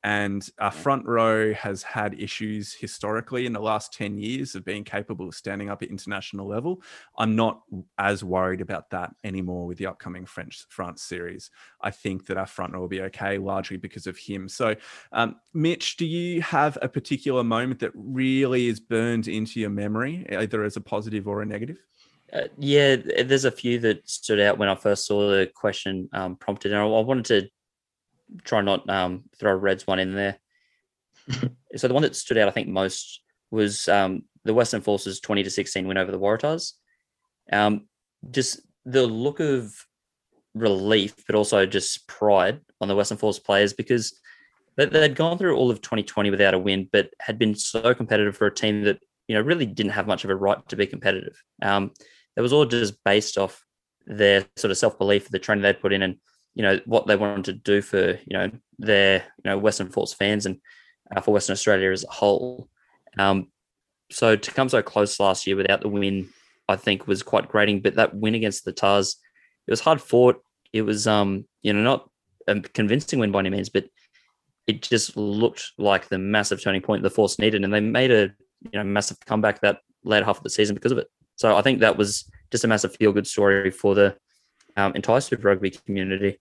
And 0.04 0.46
our 0.58 0.70
front 0.70 1.06
row 1.06 1.54
has 1.54 1.82
had 1.82 2.20
issues 2.20 2.74
historically 2.74 3.46
in 3.46 3.54
the 3.54 3.60
last 3.60 3.94
10 3.94 4.18
years 4.18 4.54
of 4.54 4.62
being 4.62 4.84
capable 4.84 5.28
of 5.28 5.34
standing 5.34 5.70
up 5.70 5.82
at 5.82 5.88
international 5.88 6.46
level. 6.46 6.82
I'm 7.16 7.34
not 7.34 7.62
as 7.98 8.22
worried 8.22 8.60
about 8.60 8.90
that 8.90 9.14
anymore 9.24 9.66
with 9.66 9.78
the 9.78 9.86
upcoming 9.86 10.26
French 10.26 10.66
France 10.68 11.02
series. 11.02 11.50
I 11.80 11.90
think 11.90 12.26
that 12.26 12.36
our 12.36 12.44
front 12.46 12.74
row 12.74 12.80
will 12.80 12.88
be 12.88 13.00
okay, 13.00 13.38
largely 13.38 13.78
because 13.78 14.06
of 14.06 14.18
him. 14.18 14.46
So, 14.46 14.76
um, 15.12 15.36
Mitch, 15.54 15.96
do 15.96 16.04
you 16.04 16.42
have 16.42 16.76
a 16.82 16.88
particular 16.88 17.42
moment 17.42 17.80
that 17.80 17.92
really 17.94 18.68
is 18.68 18.80
burned 18.80 19.26
into 19.26 19.58
your 19.58 19.70
memory, 19.70 20.26
either 20.30 20.64
as 20.64 20.76
a 20.76 20.82
positive 20.82 21.26
or 21.26 21.40
a 21.40 21.46
negative? 21.46 21.78
Uh, 22.30 22.48
yeah, 22.58 22.96
there's 22.96 23.46
a 23.46 23.50
few 23.50 23.78
that 23.78 24.06
stood 24.06 24.40
out 24.40 24.58
when 24.58 24.68
I 24.68 24.74
first 24.74 25.06
saw 25.06 25.30
the 25.30 25.50
question 25.54 26.10
um, 26.12 26.36
prompted, 26.36 26.72
and 26.72 26.80
I 26.82 26.84
wanted 26.84 27.24
to 27.26 27.48
try 28.42 28.60
not 28.60 28.88
um, 28.88 29.24
throw 29.38 29.52
a 29.52 29.56
Reds 29.56 29.86
one 29.86 29.98
in 29.98 30.14
there. 30.14 30.38
so 31.76 31.88
the 31.88 31.94
one 31.94 32.02
that 32.02 32.16
stood 32.16 32.38
out, 32.38 32.48
I 32.48 32.52
think, 32.52 32.68
most 32.68 33.20
was 33.50 33.88
um, 33.88 34.22
the 34.44 34.54
Western 34.54 34.80
Forces 34.80 35.20
20 35.20 35.42
to 35.44 35.50
16 35.50 35.86
win 35.86 35.98
over 35.98 36.10
the 36.10 36.18
Waratahs. 36.18 36.72
Um, 37.52 37.86
just 38.30 38.60
the 38.84 39.06
look 39.06 39.40
of 39.40 39.74
relief, 40.54 41.14
but 41.26 41.36
also 41.36 41.66
just 41.66 42.06
pride 42.06 42.60
on 42.80 42.88
the 42.88 42.96
Western 42.96 43.18
Force 43.18 43.38
players 43.38 43.72
because 43.72 44.18
they, 44.76 44.86
they'd 44.86 45.16
gone 45.16 45.38
through 45.38 45.56
all 45.56 45.70
of 45.70 45.80
2020 45.80 46.30
without 46.30 46.54
a 46.54 46.58
win, 46.58 46.88
but 46.92 47.10
had 47.20 47.38
been 47.38 47.54
so 47.54 47.94
competitive 47.94 48.36
for 48.36 48.46
a 48.46 48.54
team 48.54 48.82
that 48.82 48.98
you 49.28 49.34
know 49.34 49.40
really 49.40 49.66
didn't 49.66 49.92
have 49.92 50.06
much 50.06 50.24
of 50.24 50.30
a 50.30 50.36
right 50.36 50.66
to 50.68 50.76
be 50.76 50.86
competitive. 50.86 51.42
Um, 51.62 51.92
it 52.36 52.40
was 52.40 52.52
all 52.52 52.66
just 52.66 53.02
based 53.04 53.38
off 53.38 53.64
their 54.06 54.44
sort 54.56 54.70
of 54.70 54.78
self 54.78 54.98
belief, 54.98 55.28
the 55.28 55.38
training 55.38 55.62
they'd 55.62 55.80
put 55.80 55.92
in, 55.92 56.02
and 56.02 56.16
you 56.54 56.62
know 56.62 56.80
what 56.86 57.06
they 57.06 57.16
wanted 57.16 57.44
to 57.46 57.52
do 57.52 57.82
for 57.82 58.10
you 58.26 58.32
know 58.32 58.50
their 58.78 59.18
you 59.18 59.50
know 59.50 59.58
Western 59.58 59.90
Force 59.90 60.12
fans 60.12 60.46
and 60.46 60.60
uh, 61.14 61.20
for 61.20 61.32
Western 61.32 61.54
Australia 61.54 61.90
as 61.90 62.04
a 62.04 62.10
whole. 62.10 62.68
Um, 63.18 63.48
so 64.10 64.36
to 64.36 64.50
come 64.52 64.68
so 64.68 64.82
close 64.82 65.18
last 65.18 65.46
year 65.46 65.56
without 65.56 65.80
the 65.80 65.88
win, 65.88 66.28
I 66.68 66.76
think 66.76 67.06
was 67.06 67.22
quite 67.22 67.48
grating. 67.48 67.80
But 67.80 67.96
that 67.96 68.14
win 68.14 68.34
against 68.34 68.64
the 68.64 68.72
Tahs, 68.72 69.16
it 69.66 69.70
was 69.70 69.80
hard 69.80 70.00
fought. 70.00 70.42
It 70.72 70.82
was 70.82 71.06
um 71.06 71.46
you 71.62 71.72
know 71.72 71.82
not 71.82 72.08
a 72.46 72.60
convincing 72.60 73.18
win 73.18 73.32
by 73.32 73.40
any 73.40 73.50
means, 73.50 73.68
but 73.68 73.86
it 74.66 74.82
just 74.82 75.16
looked 75.16 75.72
like 75.76 76.08
the 76.08 76.18
massive 76.18 76.62
turning 76.62 76.82
point 76.82 77.02
the 77.02 77.10
Force 77.10 77.38
needed, 77.38 77.64
and 77.64 77.74
they 77.74 77.80
made 77.80 78.10
a 78.10 78.30
you 78.60 78.78
know 78.78 78.84
massive 78.84 79.18
comeback 79.26 79.60
that 79.60 79.80
later 80.04 80.24
half 80.24 80.38
of 80.38 80.44
the 80.44 80.50
season 80.50 80.74
because 80.74 80.92
of 80.92 80.98
it. 80.98 81.08
So 81.36 81.56
I 81.56 81.62
think 81.62 81.80
that 81.80 81.96
was 81.96 82.30
just 82.52 82.64
a 82.64 82.68
massive 82.68 82.94
feel 82.94 83.12
good 83.12 83.26
story 83.26 83.70
for 83.70 83.94
the 83.94 84.16
um, 84.76 84.92
entire 84.94 85.20
Super 85.20 85.48
Rugby 85.48 85.70
community 85.70 86.38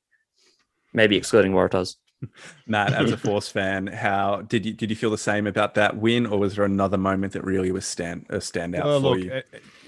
maybe 0.93 1.17
excluding 1.17 1.51
Waratahs. 1.51 1.95
Matt, 2.67 2.93
as 2.93 3.11
a 3.11 3.17
Force 3.17 3.49
fan, 3.49 3.87
how 3.87 4.43
did 4.43 4.65
you 4.65 4.71
did 4.71 4.89
you 4.89 4.95
feel 4.95 5.11
the 5.11 5.17
same 5.17 5.45
about 5.45 5.73
that 5.73 5.97
win, 5.97 6.25
or 6.25 6.39
was 6.39 6.55
there 6.55 6.63
another 6.63 6.97
moment 6.97 7.33
that 7.33 7.43
really 7.43 7.69
was 7.73 7.85
stand 7.85 8.25
a 8.29 8.37
standout 8.37 8.85
well, 8.85 9.01
for 9.01 9.09
look, 9.09 9.19
you? 9.19 9.41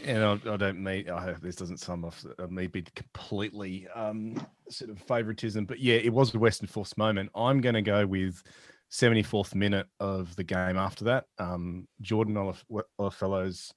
And 0.04 0.22
I, 0.22 0.34
I, 0.34 0.58
don't 0.58 0.84
mean 0.84 1.10
I 1.10 1.22
hope 1.22 1.40
this 1.40 1.56
doesn't 1.56 1.80
sum 1.80 2.04
off 2.04 2.26
me 2.50 2.68
be 2.68 2.82
completely 2.94 3.88
um, 3.96 4.36
sort 4.70 4.92
of 4.92 5.00
favoritism, 5.00 5.64
but 5.64 5.80
yeah, 5.80 5.96
it 5.96 6.12
was 6.12 6.36
a 6.36 6.40
Western 6.40 6.68
Force 6.68 6.98
moment. 6.98 7.30
I'm 7.34 7.62
going 7.62 7.76
to 7.76 7.82
go 7.82 8.06
with 8.06 8.44
74th 8.92 9.56
minute 9.56 9.88
of 10.02 10.36
the 10.36 10.44
game. 10.44 10.78
After 10.78 11.06
that, 11.06 11.26
um, 11.40 11.88
Jordan 12.02 12.36
Olowofela's 12.36 13.74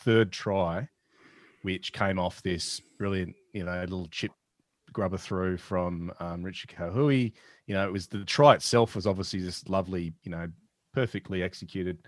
third 0.00 0.30
try, 0.30 0.88
which 1.64 1.94
came 1.94 2.18
off 2.18 2.42
this 2.42 2.78
brilliant, 2.98 3.34
you 3.54 3.64
know, 3.64 3.80
little 3.80 4.06
chip 4.10 4.32
grubber 4.92 5.16
through 5.16 5.56
from 5.56 6.12
um, 6.20 6.42
Richard 6.42 6.68
Kahui. 6.68 7.32
You 7.66 7.74
know, 7.74 7.86
it 7.88 7.92
was 7.92 8.06
the 8.06 8.22
try 8.22 8.52
itself 8.52 8.94
was 8.94 9.06
obviously 9.06 9.40
this 9.40 9.66
lovely, 9.66 10.12
you 10.24 10.30
know, 10.30 10.46
perfectly 10.92 11.42
executed 11.42 11.98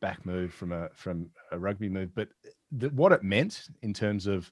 back 0.00 0.24
move 0.24 0.54
from 0.54 0.72
a 0.72 0.88
from 0.94 1.28
a 1.50 1.58
rugby 1.58 1.90
move. 1.90 2.14
But 2.14 2.28
the, 2.70 2.88
what 2.88 3.12
it 3.12 3.22
meant 3.22 3.68
in 3.82 3.92
terms 3.92 4.26
of 4.26 4.50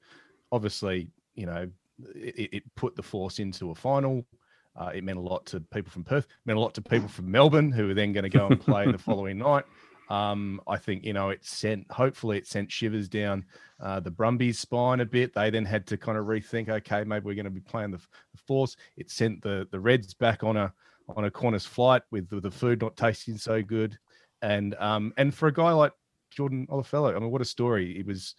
obviously, 0.52 1.08
you 1.34 1.46
know, 1.46 1.66
it, 2.14 2.50
it 2.52 2.74
put 2.76 2.94
the 2.96 3.02
force 3.02 3.38
into 3.38 3.70
a 3.70 3.74
final. 3.74 4.26
Uh, 4.78 4.90
it 4.94 5.04
meant 5.04 5.18
a 5.18 5.22
lot 5.22 5.46
to 5.46 5.60
people 5.72 5.90
from 5.90 6.04
Perth. 6.04 6.24
It 6.24 6.46
meant 6.46 6.58
a 6.58 6.62
lot 6.62 6.74
to 6.74 6.82
people 6.82 7.08
from 7.08 7.30
Melbourne 7.30 7.72
who 7.72 7.86
were 7.86 7.94
then 7.94 8.12
going 8.12 8.30
to 8.30 8.38
go 8.38 8.46
and 8.46 8.60
play 8.60 8.92
the 8.92 8.98
following 9.08 9.38
night. 9.38 9.64
Um, 10.10 10.60
I 10.66 10.76
think 10.76 11.04
you 11.04 11.12
know 11.12 11.30
it 11.30 11.44
sent 11.44 11.90
hopefully 11.90 12.36
it 12.36 12.46
sent 12.46 12.70
shivers 12.70 13.08
down 13.08 13.44
uh, 13.80 14.00
the 14.00 14.10
Brumbies 14.10 14.58
spine 14.58 15.00
a 15.00 15.06
bit. 15.06 15.32
They 15.32 15.50
then 15.50 15.64
had 15.64 15.86
to 15.86 15.96
kind 15.96 16.18
of 16.18 16.26
rethink. 16.26 16.68
Okay, 16.68 17.04
maybe 17.04 17.24
we're 17.24 17.36
going 17.36 17.44
to 17.44 17.50
be 17.50 17.60
playing 17.60 17.92
the, 17.92 17.98
the 17.98 18.38
Force. 18.46 18.76
It 18.96 19.08
sent 19.08 19.40
the 19.40 19.68
the 19.70 19.78
Reds 19.78 20.12
back 20.12 20.42
on 20.42 20.56
a 20.56 20.72
on 21.08 21.24
a 21.26 21.30
Qantas 21.30 21.66
flight 21.66 22.02
with 22.10 22.28
the, 22.28 22.40
the 22.40 22.50
food 22.50 22.82
not 22.82 22.96
tasting 22.96 23.38
so 23.38 23.62
good, 23.62 23.96
and 24.42 24.74
um 24.80 25.12
and 25.16 25.32
for 25.32 25.46
a 25.46 25.52
guy 25.52 25.70
like 25.70 25.92
Jordan 26.30 26.66
Olowofela, 26.68 27.14
I 27.14 27.20
mean, 27.20 27.30
what 27.30 27.40
a 27.40 27.46
story! 27.46 27.94
He 27.94 28.02
was 28.02 28.34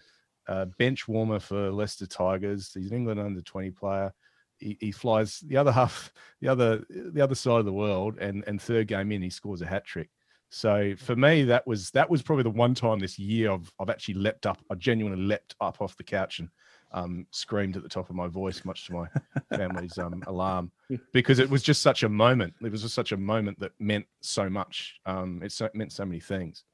a 0.48 0.66
bench 0.66 1.08
warmer 1.08 1.40
for 1.40 1.72
Leicester 1.72 2.06
Tigers. 2.06 2.74
He's 2.74 2.92
an 2.92 2.98
England 2.98 3.22
under 3.22 3.42
twenty 3.42 3.72
player. 3.72 4.14
He, 4.58 4.78
he, 4.80 4.92
flies 4.92 5.40
the 5.40 5.58
other 5.58 5.72
half, 5.80 6.12
the 6.42 6.50
other 6.50 6.84
the 6.90 7.22
other 7.22 7.36
side 7.36 7.60
of 7.60 7.66
the 7.66 7.72
world, 7.72 8.18
and 8.20 8.44
and 8.46 8.62
third 8.62 8.88
game 8.88 9.14
in, 9.14 9.22
he 9.22 9.30
scores 9.30 9.62
a 9.62 9.66
hat 9.66 9.86
trick. 9.86 10.10
So 10.54 10.96
for 10.98 11.16
me, 11.16 11.44
that 11.46 11.66
was 11.66 11.92
that 11.92 12.10
was 12.10 12.22
probably 12.22 12.44
the 12.44 12.50
one 12.50 12.76
time 12.76 13.00
this 13.00 13.18
year 13.18 13.52
I've 13.52 13.72
I've 13.80 13.90
actually 13.90 14.16
leapt 14.16 14.46
up. 14.46 14.60
I 14.70 14.76
genuinely 14.76 15.24
leapt 15.24 15.56
up 15.62 15.82
off 15.82 15.96
the 15.96 16.04
couch 16.04 16.40
and 16.40 16.50
um, 16.92 17.26
screamed 17.32 17.78
at 17.78 17.84
the 17.84 17.90
top 17.90 18.10
of 18.10 18.18
my 18.18 18.28
voice, 18.28 18.66
much 18.66 18.88
to 18.88 18.94
my 18.94 19.08
family's 19.56 19.98
um, 19.98 20.22
alarm, 20.28 20.70
because 21.14 21.40
it 21.40 21.50
was 21.50 21.64
just 21.64 21.82
such 21.82 22.04
a 22.04 22.10
moment. 22.10 22.54
It 22.62 22.70
was 22.70 22.82
just 22.82 22.94
such 22.94 23.14
a 23.14 23.18
moment 23.18 23.62
that 23.62 23.72
meant 23.80 24.06
so 24.20 24.50
much. 24.50 25.00
Um, 25.06 25.42
it 25.42 25.54
so, 25.54 25.70
meant 25.74 25.94
so 25.94 26.06
many 26.06 26.20
things. 26.20 26.66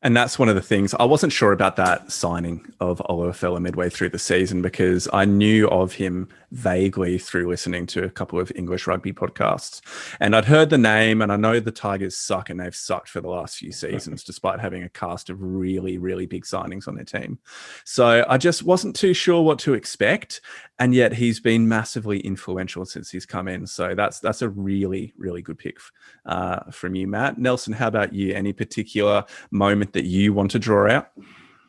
And 0.00 0.16
that's 0.16 0.38
one 0.38 0.48
of 0.48 0.54
the 0.54 0.62
things 0.62 0.94
I 0.94 1.04
wasn't 1.04 1.32
sure 1.32 1.50
about 1.50 1.74
that 1.76 2.12
signing 2.12 2.64
of 2.78 3.02
Olowofela 3.10 3.60
midway 3.60 3.90
through 3.90 4.10
the 4.10 4.18
season 4.18 4.62
because 4.62 5.08
I 5.12 5.24
knew 5.24 5.68
of 5.70 5.92
him 5.94 6.28
vaguely 6.52 7.18
through 7.18 7.48
listening 7.48 7.84
to 7.86 8.04
a 8.04 8.08
couple 8.08 8.38
of 8.38 8.52
English 8.54 8.86
rugby 8.86 9.12
podcasts. 9.12 9.80
And 10.20 10.36
I'd 10.36 10.44
heard 10.44 10.70
the 10.70 10.78
name 10.78 11.20
and 11.20 11.32
I 11.32 11.36
know 11.36 11.58
the 11.58 11.72
Tigers 11.72 12.16
suck 12.16 12.48
and 12.48 12.60
they've 12.60 12.74
sucked 12.74 13.08
for 13.08 13.20
the 13.20 13.28
last 13.28 13.58
few 13.58 13.72
seasons, 13.72 14.22
despite 14.24 14.60
having 14.60 14.84
a 14.84 14.88
cast 14.88 15.30
of 15.30 15.42
really, 15.42 15.98
really 15.98 16.26
big 16.26 16.44
signings 16.44 16.86
on 16.86 16.94
their 16.94 17.04
team. 17.04 17.40
So 17.84 18.24
I 18.28 18.38
just 18.38 18.62
wasn't 18.62 18.94
too 18.94 19.14
sure 19.14 19.42
what 19.42 19.58
to 19.60 19.74
expect. 19.74 20.40
And 20.78 20.94
yet 20.94 21.12
he's 21.12 21.40
been 21.40 21.66
massively 21.66 22.20
influential 22.20 22.84
since 22.84 23.10
he's 23.10 23.26
come 23.26 23.48
in. 23.48 23.66
So 23.66 23.96
that's 23.96 24.20
that's 24.20 24.42
a 24.42 24.48
really, 24.48 25.12
really 25.18 25.42
good 25.42 25.58
pick 25.58 25.78
uh, 26.24 26.70
from 26.70 26.94
you, 26.94 27.08
Matt. 27.08 27.36
Nelson, 27.36 27.72
how 27.72 27.88
about 27.88 28.12
you? 28.12 28.32
Any 28.32 28.52
particular 28.52 29.24
moment? 29.50 29.87
That 29.92 30.04
you 30.04 30.32
want 30.32 30.50
to 30.52 30.58
draw 30.58 30.90
out? 30.90 31.10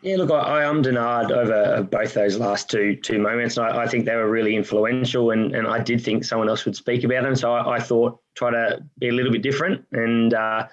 Yeah, 0.01 0.15
look, 0.15 0.31
I, 0.31 0.61
I 0.61 0.65
ummed 0.65 0.87
and 0.87 0.97
over 0.97 1.83
both 1.83 2.13
those 2.13 2.37
last 2.37 2.69
two 2.69 2.95
two 2.95 3.19
moments. 3.19 3.57
I, 3.57 3.83
I, 3.83 3.87
think 3.87 4.05
they 4.05 4.15
were 4.15 4.29
really 4.29 4.55
influential, 4.55 5.31
and, 5.31 5.53
and 5.53 5.67
I 5.67 5.79
did 5.79 6.01
think 6.01 6.23
someone 6.23 6.47
else 6.47 6.63
would 6.63 6.75
speak 6.75 7.03
about 7.03 7.23
them. 7.23 7.35
So 7.35 7.51
I, 7.51 7.75
I 7.75 7.79
thought 7.79 8.19
try 8.35 8.49
to 8.51 8.81
be 8.97 9.09
a 9.09 9.11
little 9.11 9.31
bit 9.31 9.41
different, 9.41 9.85
and 9.91 10.33
uh, 10.33 10.67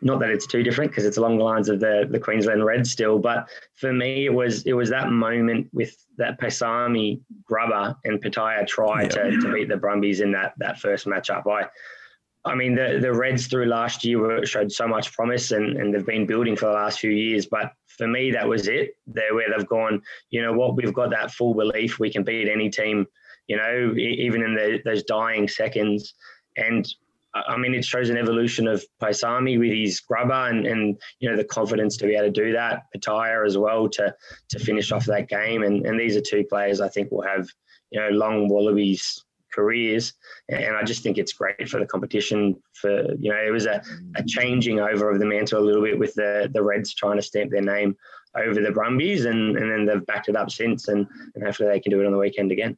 not 0.00 0.18
that 0.18 0.30
it's 0.30 0.48
too 0.48 0.64
different 0.64 0.90
because 0.90 1.04
it's 1.04 1.16
along 1.16 1.38
the 1.38 1.44
lines 1.44 1.68
of 1.68 1.78
the 1.78 2.08
the 2.10 2.18
Queensland 2.18 2.64
Reds 2.64 2.90
still. 2.90 3.20
But 3.20 3.48
for 3.76 3.92
me, 3.92 4.26
it 4.26 4.34
was 4.34 4.64
it 4.64 4.72
was 4.72 4.90
that 4.90 5.10
moment 5.10 5.68
with 5.72 5.96
that 6.18 6.40
Paisami 6.40 7.20
grubber 7.44 7.96
and 8.04 8.20
Petaia 8.20 8.66
try 8.66 9.06
to, 9.06 9.30
to 9.30 9.52
beat 9.52 9.68
the 9.68 9.76
Brumbies 9.76 10.20
in 10.20 10.32
that 10.32 10.54
that 10.58 10.80
first 10.80 11.06
matchup. 11.06 11.46
I 11.46 11.68
I 12.44 12.54
mean, 12.54 12.74
the, 12.74 12.98
the 13.00 13.12
Reds 13.12 13.46
through 13.46 13.66
last 13.66 14.04
year 14.04 14.18
were, 14.18 14.44
showed 14.44 14.72
so 14.72 14.88
much 14.88 15.12
promise 15.12 15.52
and, 15.52 15.76
and 15.76 15.94
they've 15.94 16.04
been 16.04 16.26
building 16.26 16.56
for 16.56 16.66
the 16.66 16.72
last 16.72 16.98
few 16.98 17.10
years. 17.10 17.46
But 17.46 17.72
for 17.86 18.08
me, 18.08 18.32
that 18.32 18.48
was 18.48 18.66
it. 18.66 18.96
They're 19.06 19.34
where 19.34 19.46
they've 19.56 19.66
gone, 19.66 20.02
you 20.30 20.42
know 20.42 20.52
what, 20.52 20.76
we've 20.76 20.92
got 20.92 21.10
that 21.10 21.30
full 21.30 21.54
belief 21.54 21.98
we 21.98 22.10
can 22.10 22.24
beat 22.24 22.48
any 22.48 22.68
team, 22.68 23.06
you 23.46 23.56
know, 23.56 23.94
even 23.96 24.42
in 24.42 24.54
the, 24.54 24.80
those 24.84 25.04
dying 25.04 25.46
seconds. 25.46 26.14
And 26.56 26.86
I 27.34 27.56
mean, 27.56 27.74
it 27.74 27.84
shows 27.84 28.10
an 28.10 28.18
evolution 28.18 28.66
of 28.66 28.84
Paisami 29.00 29.58
with 29.58 29.72
his 29.72 30.00
grubber 30.00 30.48
and, 30.48 30.66
and 30.66 31.00
you 31.18 31.30
know 31.30 31.36
the 31.36 31.44
confidence 31.44 31.96
to 31.96 32.06
be 32.06 32.14
able 32.14 32.26
to 32.26 32.30
do 32.30 32.52
that. 32.52 32.82
Petaia 32.94 33.46
as 33.46 33.56
well 33.56 33.88
to 33.88 34.14
to 34.50 34.58
finish 34.58 34.92
off 34.92 35.06
that 35.06 35.28
game. 35.28 35.62
And 35.62 35.86
and 35.86 35.98
these 35.98 36.14
are 36.16 36.20
two 36.20 36.44
players 36.44 36.82
I 36.82 36.88
think 36.88 37.10
will 37.10 37.22
have 37.22 37.48
you 37.90 38.00
know 38.00 38.10
long 38.10 38.48
Wallabies 38.48 39.24
careers. 39.52 40.14
And 40.48 40.76
I 40.76 40.82
just 40.82 41.02
think 41.02 41.18
it's 41.18 41.32
great 41.32 41.68
for 41.68 41.78
the 41.78 41.86
competition. 41.86 42.56
For 42.74 43.14
you 43.18 43.30
know, 43.30 43.38
it 43.38 43.50
was 43.50 43.66
a, 43.66 43.82
a 44.16 44.24
changing 44.26 44.80
over 44.80 45.10
of 45.10 45.18
the 45.18 45.26
mantle 45.26 45.60
a 45.60 45.64
little 45.64 45.82
bit 45.82 45.98
with 45.98 46.14
the 46.14 46.50
the 46.52 46.62
Reds 46.62 46.94
trying 46.94 47.16
to 47.16 47.22
stamp 47.22 47.50
their 47.50 47.62
name 47.62 47.96
over 48.36 48.60
the 48.60 48.72
Brumbies, 48.72 49.24
and 49.24 49.56
and 49.56 49.70
then 49.70 49.86
they've 49.86 50.06
backed 50.06 50.28
it 50.28 50.36
up 50.36 50.50
since, 50.50 50.88
and 50.88 51.06
and 51.34 51.44
hopefully 51.44 51.68
they 51.68 51.80
can 51.80 51.90
do 51.90 52.00
it 52.00 52.06
on 52.06 52.12
the 52.12 52.18
weekend 52.18 52.52
again. 52.52 52.76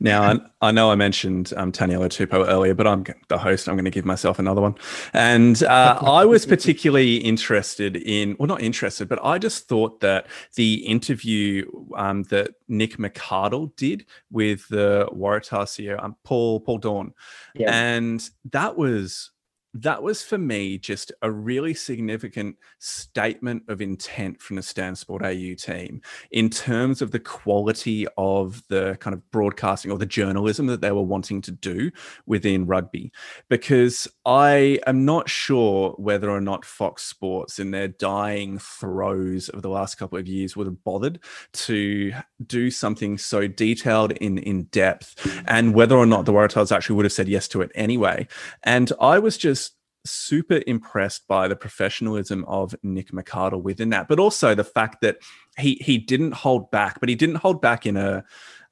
Now, 0.00 0.22
I, 0.22 0.68
I 0.68 0.70
know 0.72 0.90
I 0.90 0.94
mentioned 0.94 1.52
um, 1.56 1.72
Taniela 1.72 2.08
Tupou 2.08 2.46
earlier, 2.48 2.74
but 2.74 2.86
I'm 2.86 3.04
the 3.28 3.38
host. 3.38 3.68
I'm 3.68 3.76
going 3.76 3.84
to 3.84 3.90
give 3.90 4.04
myself 4.04 4.38
another 4.38 4.60
one. 4.60 4.74
And 5.12 5.62
uh, 5.62 5.98
I 6.02 6.24
was 6.24 6.46
particularly 6.46 7.16
interested 7.16 7.96
in, 7.96 8.36
well, 8.38 8.48
not 8.48 8.62
interested, 8.62 9.08
but 9.08 9.24
I 9.24 9.38
just 9.38 9.68
thought 9.68 10.00
that 10.00 10.26
the 10.56 10.74
interview 10.86 11.70
um, 11.96 12.24
that 12.24 12.54
Nick 12.68 12.96
McArdle 12.96 13.74
did 13.76 14.06
with 14.30 14.66
the 14.68 15.08
Waratah 15.12 15.64
CEO, 15.64 16.02
um, 16.02 16.16
Paul 16.24 16.60
Paul 16.60 16.78
Doorn, 16.78 17.14
yeah. 17.54 17.70
and 17.72 18.28
that 18.50 18.76
was 18.76 19.30
that 19.74 20.02
was 20.02 20.22
for 20.22 20.36
me 20.36 20.76
just 20.76 21.12
a 21.22 21.30
really 21.30 21.72
significant 21.72 22.56
statement 22.78 23.62
of 23.68 23.80
intent 23.80 24.40
from 24.40 24.56
the 24.56 24.62
Stan 24.62 24.94
Sport 24.94 25.22
AU 25.22 25.54
team 25.54 26.02
in 26.30 26.50
terms 26.50 27.00
of 27.00 27.10
the 27.10 27.18
quality 27.18 28.06
of 28.18 28.62
the 28.68 28.98
kind 29.00 29.14
of 29.14 29.30
broadcasting 29.30 29.90
or 29.90 29.96
the 29.96 30.04
journalism 30.04 30.66
that 30.66 30.82
they 30.82 30.92
were 30.92 31.02
wanting 31.02 31.40
to 31.42 31.50
do 31.50 31.90
within 32.26 32.66
rugby. 32.66 33.12
Because 33.48 34.06
I 34.26 34.78
am 34.86 35.04
not 35.06 35.30
sure 35.30 35.92
whether 35.92 36.30
or 36.30 36.40
not 36.40 36.64
Fox 36.64 37.02
Sports, 37.04 37.58
in 37.58 37.70
their 37.70 37.88
dying 37.88 38.58
throes 38.58 39.48
of 39.48 39.62
the 39.62 39.70
last 39.70 39.94
couple 39.94 40.18
of 40.18 40.28
years, 40.28 40.56
would 40.56 40.66
have 40.66 40.84
bothered 40.84 41.18
to 41.52 42.12
do 42.46 42.70
something 42.70 43.16
so 43.16 43.46
detailed 43.48 44.12
in, 44.12 44.38
in 44.38 44.64
depth 44.64 45.42
and 45.46 45.74
whether 45.74 45.96
or 45.96 46.06
not 46.06 46.26
the 46.26 46.32
Waratahs 46.32 46.74
actually 46.74 46.96
would 46.96 47.04
have 47.04 47.12
said 47.12 47.28
yes 47.28 47.48
to 47.48 47.62
it 47.62 47.70
anyway. 47.74 48.26
And 48.62 48.92
I 49.00 49.18
was 49.18 49.38
just 49.38 49.61
super 50.04 50.60
impressed 50.66 51.26
by 51.28 51.48
the 51.48 51.56
professionalism 51.56 52.44
of 52.46 52.74
Nick 52.82 53.10
McArdle 53.10 53.62
within 53.62 53.90
that, 53.90 54.08
but 54.08 54.18
also 54.18 54.54
the 54.54 54.64
fact 54.64 55.00
that 55.02 55.18
he 55.58 55.74
he 55.80 55.98
didn't 55.98 56.32
hold 56.32 56.70
back, 56.70 57.00
but 57.00 57.08
he 57.08 57.14
didn't 57.14 57.36
hold 57.36 57.60
back 57.60 57.86
in 57.86 57.96
a 57.96 58.24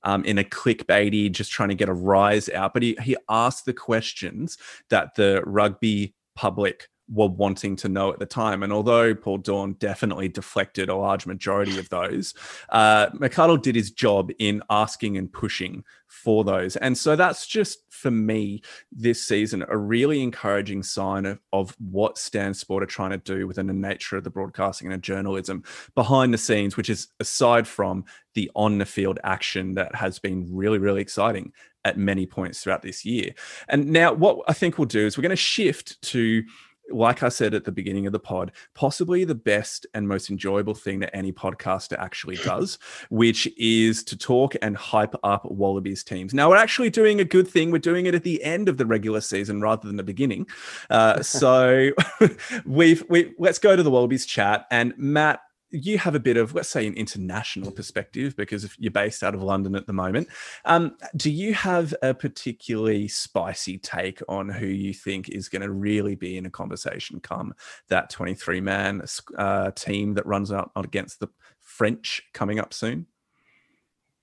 um, 0.03 0.25
in 0.25 0.39
a 0.39 0.45
clickbaity, 0.45 1.31
just 1.31 1.53
trying 1.53 1.69
to 1.69 1.75
get 1.75 1.89
a 1.89 1.95
rise 1.95 2.49
out. 2.49 2.75
But 2.75 2.83
he 2.83 2.97
he 3.03 3.17
asked 3.29 3.65
the 3.65 3.75
questions 3.75 4.59
that 4.89 5.15
the 5.15 5.43
rugby 5.45 6.15
public 6.35 6.89
were 7.13 7.27
wanting 7.27 7.77
to 7.77 7.89
know 7.89 8.13
at 8.13 8.19
the 8.19 8.27
time. 8.27 8.63
And 8.63 8.73
although 8.73 9.15
Paul 9.15 9.39
Doorn 9.39 9.75
definitely 9.75 10.29
deflected 10.29 10.89
a 10.89 10.95
large 10.95 11.27
majority 11.27 11.79
of 11.79 11.89
those, 11.89 12.35
uh, 12.69 13.09
McArdle 13.11 13.61
did 13.61 13.75
his 13.75 13.91
job 13.91 14.31
in 14.39 14.63
asking 14.71 15.17
and 15.17 15.33
pushing 15.33 15.85
for 16.07 16.45
those. 16.45 16.77
And 16.77 16.97
so 16.97 17.17
that's 17.17 17.47
just 17.47 17.81
for 17.91 18.11
me 18.11 18.63
this 18.91 19.27
season 19.27 19.65
a 19.69 19.77
really 19.77 20.23
encouraging 20.23 20.83
sign 20.83 21.25
of, 21.27 21.39
of 21.53 21.77
what 21.79 22.19
Stan 22.19 22.53
Sport 22.53 22.83
are 22.83 22.87
trying 22.87 23.11
to 23.11 23.19
do 23.19 23.47
within 23.47 23.67
the 23.67 23.73
nature 23.73 24.17
of 24.17 24.25
the 24.25 24.31
broadcasting 24.31 24.93
and 24.93 25.03
journalism 25.03 25.63
behind 25.95 26.35
the 26.35 26.39
scenes, 26.39 26.77
which 26.77 26.91
is 26.91 27.09
aside 27.21 27.67
from 27.67 28.05
the 28.35 28.51
on 28.55 28.79
the 28.79 28.87
field 28.87 29.19
action 29.25 29.75
that 29.75 29.95
has 29.95 30.19
been 30.19 30.47
really, 30.51 30.79
really 30.79 31.01
exciting 31.01 31.53
at 31.85 31.97
many 31.97 32.27
points 32.27 32.63
throughout 32.63 32.83
this 32.83 33.05
year. 33.05 33.35
And 33.69 33.87
now, 33.87 34.13
what 34.13 34.41
I 34.49 34.53
think 34.53 34.79
we'll 34.79 34.87
do 34.87 35.07
is 35.07 35.17
we're 35.17 35.23
going 35.23 35.31
to 35.31 35.37
shift 35.37 36.01
to 36.03 36.43
like 36.91 37.23
I 37.23 37.29
said 37.29 37.55
at 37.55 37.65
the 37.65 37.73
beginning 37.73 38.07
of 38.07 38.13
the 38.13 38.19
pod, 38.19 38.53
possibly 38.75 39.25
the 39.25 39.35
best 39.35 39.87
and 39.95 40.07
most 40.07 40.31
enjoyable 40.31 40.75
thing 40.75 41.01
that 41.01 41.15
any 41.15 41.33
podcaster 41.33 41.99
actually 41.99 42.37
does, 42.45 42.79
which 43.11 43.49
is 43.57 44.03
to 44.05 44.17
talk 44.17 44.55
and 44.63 44.77
hype 44.77 45.15
up 45.23 45.51
Wallabies 45.51 46.05
teams. 46.05 46.35
Now, 46.35 46.51
we're 46.51 46.57
actually 46.57 46.91
doing 46.91 47.21
a 47.21 47.25
good 47.25 47.49
thing. 47.49 47.71
We're 47.71 47.79
doing 47.79 48.07
it 48.07 48.15
at 48.15 48.25
the 48.25 48.43
end 48.43 48.69
of 48.69 48.77
the 48.77 48.87
regular 48.87 49.21
season 49.21 49.61
rather 49.61 49.87
than 49.87 49.97
the 49.97 50.03
beginning. 50.03 50.47
Uh, 50.89 51.23
so 51.41 51.91
we've, 52.65 53.05
we, 53.09 53.35
let's 53.39 53.59
go 53.59 53.77
to 53.77 53.83
the 53.83 53.91
Wallabies 53.91 54.27
chat. 54.27 54.67
And 54.71 54.95
Matt, 54.97 55.41
you 55.71 55.99
have 55.99 56.15
a 56.15 56.21
bit 56.21 56.37
of, 56.37 56.55
let's 56.55 56.69
say, 56.69 56.87
an 56.87 56.95
international 56.95 57.71
perspective 57.71 58.37
because 58.37 58.69
you're 58.79 58.91
based 58.91 59.23
out 59.23 59.35
of 59.35 59.43
London 59.43 59.75
at 59.77 59.87
the 59.87 59.93
moment. 59.93 60.29
Um, 60.65 60.97
do 61.17 61.31
you 61.31 61.55
have 61.55 61.95
a 62.03 62.13
particularly 62.13 63.09
spicy 63.09 63.79
take 63.79 64.21
on 64.29 64.49
who 64.49 64.67
you 64.67 64.93
think 64.93 65.29
is 65.29 65.49
going 65.49 65.63
to 65.63 65.71
really 65.71 66.15
be 66.15 66.37
in 66.37 66.47
a 66.47 66.51
conversation 66.51 67.21
come 67.21 67.55
that 67.89 68.11
23 68.11 68.61
man 68.61 69.03
uh, 69.37 69.71
team 69.73 70.15
that 70.15 70.27
runs 70.27 70.51
out 70.51 70.71
against 70.77 71.21
the 71.21 71.29
French 71.61 72.23
coming 72.33 72.59
up 72.59 72.75
soon? 72.75 73.07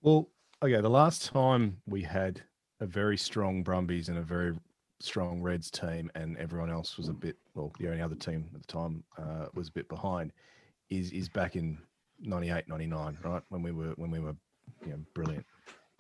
Well, 0.02 0.30
okay, 0.62 0.82
the 0.82 0.90
last 0.90 1.32
time 1.32 1.78
we 1.88 2.02
had 2.02 2.42
a 2.80 2.86
very 2.86 3.18
strong 3.18 3.64
Brumbies 3.64 4.10
and 4.10 4.18
a 4.18 4.22
very 4.22 4.54
strong 5.00 5.42
Reds 5.42 5.72
team, 5.72 6.12
and 6.16 6.38
everyone 6.38 6.70
else 6.70 6.98
was 6.98 7.08
a 7.08 7.14
bit, 7.14 7.38
well, 7.56 7.72
the 7.80 7.88
only 7.88 8.02
other 8.02 8.16
team 8.16 8.50
at 8.54 8.62
the 8.62 8.68
time 8.68 9.04
uh, 9.18 9.46
was 9.54 9.70
a 9.70 9.72
bit 9.72 9.88
behind 9.90 10.32
is 10.90 11.12
is 11.12 11.30
back 11.30 11.56
in 11.56 11.78
98 12.22 12.68
99 12.68 13.18
right? 13.24 13.42
When 13.50 13.62
we 13.62 13.72
were 13.72 13.94
when 13.96 14.12
we 14.12 14.20
were 14.20 14.36
you 14.86 14.92
know 14.92 15.00
brilliant. 15.14 15.46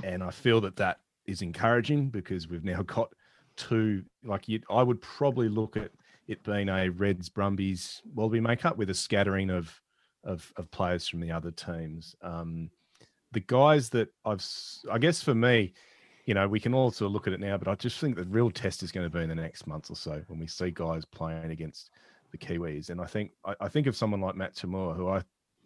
And 0.03 0.23
i 0.23 0.31
feel 0.31 0.61
that 0.61 0.75
that 0.77 0.99
is 1.25 1.41
encouraging 1.41 2.09
because 2.09 2.47
we've 2.47 2.63
now 2.63 2.81
got 2.83 3.11
two 3.55 4.03
like 4.23 4.47
you, 4.47 4.61
i 4.69 4.83
would 4.83 5.01
probably 5.01 5.49
look 5.49 5.75
at 5.77 5.89
it 6.27 6.43
being 6.43 6.69
a 6.69 6.89
reds 6.89 7.27
brumbies 7.27 8.01
wallaby 8.13 8.39
makeup 8.39 8.77
with 8.77 8.89
a 8.89 8.93
scattering 8.93 9.49
of 9.49 9.81
of, 10.23 10.51
of 10.57 10.69
players 10.71 11.07
from 11.07 11.21
the 11.21 11.31
other 11.31 11.51
teams. 11.51 12.13
Um, 12.21 12.69
the 13.31 13.39
guys 13.41 13.89
that 13.89 14.09
i've 14.25 14.45
i 14.91 14.97
guess 14.97 15.21
for 15.21 15.35
me 15.35 15.73
you 16.25 16.33
know 16.33 16.47
we 16.47 16.59
can 16.59 16.73
also 16.73 17.07
look 17.07 17.27
at 17.27 17.33
it 17.33 17.39
now 17.39 17.57
but 17.57 17.67
i 17.67 17.75
just 17.75 17.99
think 17.99 18.15
the 18.15 18.23
real 18.25 18.49
test 18.49 18.83
is 18.83 18.91
going 18.91 19.05
to 19.05 19.15
be 19.15 19.21
in 19.21 19.29
the 19.29 19.35
next 19.35 19.67
month 19.67 19.91
or 19.91 19.95
so 19.95 20.21
when 20.27 20.39
we 20.39 20.47
see 20.47 20.71
guys 20.71 21.03
playing 21.05 21.51
against 21.51 21.89
the 22.31 22.37
Kiwis. 22.37 22.89
And 22.89 23.01
I 23.01 23.05
think 23.05 23.31
I, 23.45 23.55
I 23.61 23.67
think 23.67 23.87
of 23.87 23.95
someone 23.95 24.21
like 24.21 24.35
Matt 24.35 24.55
To'omua, 24.55 24.95
who 24.95 25.09
I 25.09 25.21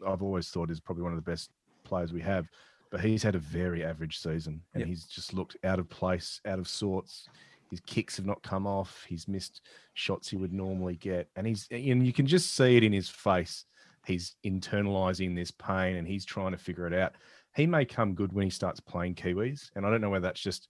I've 0.06 0.24
always 0.24 0.50
thought 0.50 0.72
is 0.72 0.80
probably 0.80 1.04
one 1.04 1.12
of 1.12 1.24
the 1.24 1.30
best 1.30 1.52
players 1.84 2.14
we 2.14 2.22
have, 2.22 2.48
but 2.90 3.02
he's 3.02 3.24
had 3.24 3.36
a 3.36 3.40
very 3.40 3.84
average 3.84 4.18
season 4.18 4.62
and 4.74 4.82
yep. 4.82 4.88
he's 4.88 5.06
just 5.06 5.34
looked 5.34 5.58
out 5.64 5.80
of 5.80 5.90
place, 5.90 6.42
out 6.46 6.60
of 6.60 6.68
sorts. 6.68 7.28
His 7.70 7.80
kicks 7.82 8.18
have 8.18 8.26
not 8.26 8.44
come 8.44 8.68
off. 8.68 9.06
He's 9.08 9.28
missed 9.28 9.62
shots 9.94 10.30
he 10.30 10.36
would 10.36 10.52
normally 10.52 10.96
get, 10.96 11.30
and 11.36 11.48
he's 11.48 11.68
and 11.72 12.06
you 12.06 12.14
can 12.14 12.28
just 12.28 12.56
see 12.56 12.76
it 12.76 12.84
in 12.84 12.92
his 12.92 13.10
face. 13.10 13.66
He's 14.06 14.36
internalizing 14.46 15.36
this 15.36 15.52
pain 15.52 15.98
and 15.98 16.08
he's 16.08 16.26
trying 16.26 16.52
to 16.52 16.58
figure 16.58 16.88
it 16.88 16.94
out. 16.94 17.14
He 17.56 17.68
may 17.68 17.86
come 17.86 18.14
good 18.14 18.34
when 18.34 18.44
he 18.44 18.50
starts 18.50 18.80
playing 18.80 19.16
Kiwis, 19.16 19.72
and 19.76 19.86
I 19.86 19.90
don't 19.90 20.02
know 20.02 20.10
whether 20.10 20.28
that's 20.28 20.42
just 20.42 20.68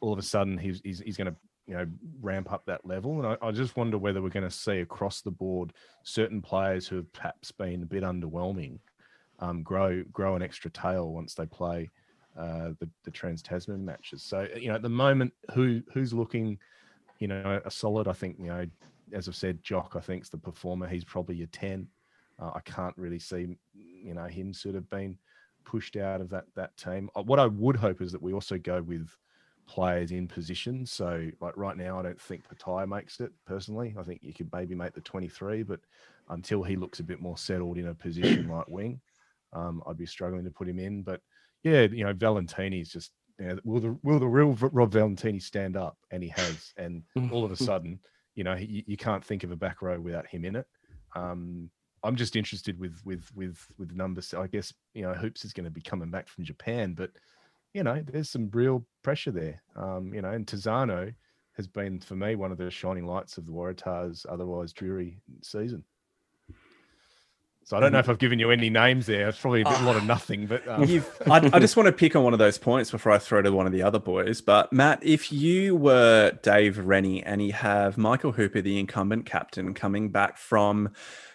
all 0.00 0.12
of 0.12 0.18
a 0.18 0.22
sudden 0.22 0.56
he's 0.56 0.80
he's, 0.84 1.00
he's 1.00 1.16
going 1.16 1.30
to 1.30 1.36
you 1.66 1.74
know 1.74 1.86
ramp 2.20 2.52
up 2.52 2.64
that 2.66 2.84
level. 2.84 3.18
And 3.18 3.38
I, 3.40 3.46
I 3.46 3.50
just 3.52 3.76
wonder 3.76 3.98
whether 3.98 4.20
we're 4.20 4.28
going 4.28 4.48
to 4.48 4.50
see 4.50 4.80
across 4.80 5.20
the 5.20 5.30
board 5.30 5.72
certain 6.02 6.42
players 6.42 6.86
who 6.86 6.96
have 6.96 7.12
perhaps 7.12 7.52
been 7.52 7.82
a 7.82 7.86
bit 7.86 8.02
underwhelming 8.02 8.78
um, 9.42 9.62
grow 9.62 10.02
grow 10.12 10.36
an 10.36 10.42
extra 10.42 10.70
tail 10.70 11.12
once 11.12 11.34
they 11.34 11.46
play 11.46 11.90
uh, 12.38 12.70
the 12.78 12.88
the 13.04 13.10
Trans 13.10 13.42
Tasman 13.42 13.84
matches. 13.84 14.22
So 14.22 14.46
you 14.56 14.68
know 14.68 14.76
at 14.76 14.82
the 14.82 14.88
moment, 14.88 15.32
who 15.54 15.82
who's 15.92 16.14
looking, 16.14 16.58
you 17.18 17.28
know, 17.28 17.60
a 17.64 17.70
solid. 17.70 18.08
I 18.08 18.12
think 18.12 18.36
you 18.38 18.46
know, 18.46 18.66
as 19.12 19.28
I've 19.28 19.36
said, 19.36 19.62
Jock. 19.62 19.94
I 19.96 20.00
think's 20.00 20.30
the 20.30 20.38
performer. 20.38 20.88
He's 20.88 21.04
probably 21.04 21.42
a 21.42 21.46
ten. 21.48 21.88
Uh, 22.38 22.52
I 22.54 22.60
can't 22.60 22.96
really 22.96 23.18
see, 23.18 23.56
you 23.74 24.14
know, 24.14 24.24
him 24.24 24.54
sort 24.54 24.76
of 24.76 24.88
being 24.88 25.18
pushed 25.64 25.96
out 25.96 26.20
of 26.20 26.30
that 26.30 26.44
that 26.54 26.76
team. 26.76 27.10
Uh, 27.14 27.22
what 27.22 27.38
I 27.38 27.46
would 27.46 27.76
hope 27.76 28.00
is 28.00 28.12
that 28.12 28.22
we 28.22 28.32
also 28.32 28.58
go 28.58 28.80
with 28.80 29.08
players 29.66 30.10
in 30.10 30.28
position. 30.28 30.86
So, 30.86 31.28
like 31.40 31.56
right 31.56 31.76
now, 31.76 31.98
I 31.98 32.02
don't 32.02 32.20
think 32.20 32.44
Petaia 32.48 32.86
makes 32.86 33.20
it 33.20 33.32
personally. 33.46 33.94
I 33.98 34.02
think 34.02 34.20
you 34.22 34.34
could 34.34 34.50
maybe 34.52 34.74
make 34.74 34.94
the 34.94 35.00
23, 35.00 35.62
but 35.62 35.80
until 36.28 36.62
he 36.62 36.76
looks 36.76 37.00
a 37.00 37.04
bit 37.04 37.20
more 37.20 37.36
settled 37.36 37.78
in 37.78 37.88
a 37.88 37.94
position 37.94 38.48
like 38.48 38.68
wing, 38.68 39.00
um, 39.52 39.82
I'd 39.86 39.98
be 39.98 40.06
struggling 40.06 40.44
to 40.44 40.50
put 40.50 40.68
him 40.68 40.78
in. 40.78 41.02
But 41.02 41.20
yeah, 41.62 41.82
you 41.82 42.04
know, 42.04 42.14
Valetini 42.14 42.80
is 42.80 42.90
just, 42.90 43.12
you 43.38 43.46
know, 43.46 43.58
will 43.64 43.80
the 43.80 43.98
will 44.02 44.18
the 44.18 44.26
real 44.26 44.56
Rob 44.72 44.92
Valetini 44.92 45.42
stand 45.42 45.76
up? 45.76 45.96
And 46.10 46.22
he 46.22 46.30
has. 46.30 46.72
And 46.76 47.02
all 47.30 47.44
of 47.44 47.52
a 47.52 47.56
sudden, 47.64 48.00
you 48.34 48.44
know, 48.44 48.54
you, 48.54 48.82
you 48.86 48.96
can't 48.96 49.24
think 49.24 49.44
of 49.44 49.50
a 49.50 49.56
back 49.56 49.82
row 49.82 50.00
without 50.00 50.26
him 50.26 50.44
in 50.44 50.56
it. 50.56 50.66
Um, 51.14 51.70
I'm 52.04 52.16
just 52.16 52.36
interested 52.36 52.78
with 52.78 53.00
with 53.04 53.30
with 53.34 53.64
with 53.78 53.92
numbers. 53.92 54.34
I 54.34 54.46
guess 54.46 54.72
you 54.94 55.02
know, 55.02 55.14
Hoops 55.14 55.44
is 55.44 55.52
going 55.52 55.64
to 55.64 55.70
be 55.70 55.82
coming 55.82 56.10
back 56.10 56.28
from 56.28 56.44
Japan, 56.44 56.94
but 56.94 57.10
you 57.74 57.82
know, 57.82 58.02
there's 58.06 58.30
some 58.30 58.50
real 58.52 58.84
pressure 59.02 59.30
there. 59.30 59.62
Um, 59.76 60.12
you 60.14 60.22
know, 60.22 60.30
and 60.30 60.46
Tizano 60.46 61.14
has 61.56 61.66
been 61.66 62.00
for 62.00 62.16
me 62.16 62.34
one 62.34 62.52
of 62.52 62.58
the 62.58 62.70
shining 62.70 63.06
lights 63.06 63.38
of 63.38 63.46
the 63.46 63.52
Waratahs' 63.52 64.26
otherwise 64.28 64.72
dreary 64.72 65.18
season. 65.42 65.84
So 67.64 67.76
I 67.76 67.80
don't 67.80 67.92
know 67.92 68.00
if 68.00 68.08
I've 68.08 68.18
given 68.18 68.40
you 68.40 68.50
any 68.50 68.70
names 68.70 69.06
there. 69.06 69.28
It's 69.28 69.38
probably 69.38 69.60
a, 69.60 69.64
bit, 69.64 69.80
a 69.80 69.84
lot 69.84 69.96
of 69.96 70.04
nothing, 70.04 70.46
but 70.46 70.66
um. 70.66 70.82
I, 71.26 71.50
I, 71.52 71.60
just 71.60 71.76
want 71.76 71.86
to 71.86 71.92
pick 71.92 72.16
on 72.16 72.24
one 72.24 72.32
of 72.32 72.40
those 72.40 72.58
points 72.58 72.90
before 72.90 73.12
I 73.12 73.18
throw 73.18 73.40
to 73.40 73.52
one 73.52 73.66
of 73.66 73.72
the 73.72 73.82
other 73.82 74.00
boys. 74.00 74.40
But 74.40 74.72
Matt, 74.72 74.98
if 75.04 75.32
you 75.32 75.76
were 75.76 76.32
Dave 76.42 76.78
Rennie 76.78 77.22
and 77.22 77.40
you 77.40 77.52
have 77.52 77.96
Michael 77.96 78.32
Hooper, 78.32 78.62
the 78.62 78.80
incumbent 78.80 79.26
captain, 79.26 79.74
coming 79.74 80.08
back 80.08 80.38
from 80.38 80.90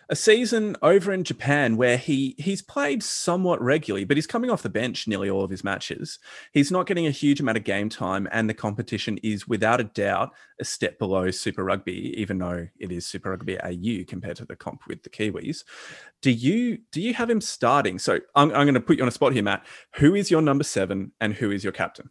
a 0.09 0.15
season 0.15 0.75
over 0.81 1.11
in 1.11 1.23
Japan 1.23 1.75
where 1.75 1.97
he 1.97 2.35
he's 2.38 2.61
played 2.61 3.03
somewhat 3.03 3.61
regularly, 3.61 4.05
but 4.05 4.15
he's 4.15 4.27
coming 4.27 4.49
off 4.49 4.61
the 4.61 4.69
bench 4.69 5.07
nearly 5.07 5.29
all 5.29 5.43
of 5.43 5.49
his 5.49 5.63
matches. 5.63 6.19
He's 6.53 6.71
not 6.71 6.88
getting 6.88 7.07
a 7.07 7.11
huge 7.11 7.41
amount 7.41 7.57
of 7.57 7.65
game 7.65 7.89
time, 7.89 8.27
and 8.31 8.49
the 8.49 8.53
competition 8.53 9.17
is 9.23 9.47
without 9.47 9.81
a 9.81 9.85
doubt 9.85 10.34
a 10.59 10.65
step 10.65 10.97
below 10.97 11.29
Super 11.31 11.63
Rugby, 11.63 12.13
even 12.17 12.38
though 12.38 12.67
it 12.79 12.91
is 12.91 13.05
Super 13.05 13.31
Rugby 13.31 13.59
AU 13.61 14.05
compared 14.07 14.38
to 14.38 14.45
the 14.45 14.55
comp 14.55 14.88
with 14.88 15.03
the 15.03 15.09
Kiwis. 15.09 15.63
Do 16.21 16.31
you 16.31 16.79
do 16.91 17.01
you 17.01 17.13
have 17.13 17.29
him 17.29 17.41
starting? 17.41 17.99
So 17.99 18.19
I'm, 18.35 18.49
I'm 18.51 18.65
going 18.65 18.75
to 18.75 18.79
put 18.79 18.97
you 18.97 19.03
on 19.03 19.09
a 19.09 19.11
spot 19.11 19.34
here, 19.34 19.43
Matt. 19.43 19.65
Who 19.95 20.15
is 20.15 20.31
your 20.31 20.41
number 20.41 20.63
seven, 20.63 21.11
and 21.19 21.34
who 21.34 21.51
is 21.51 21.63
your 21.63 21.73
captain? 21.73 22.09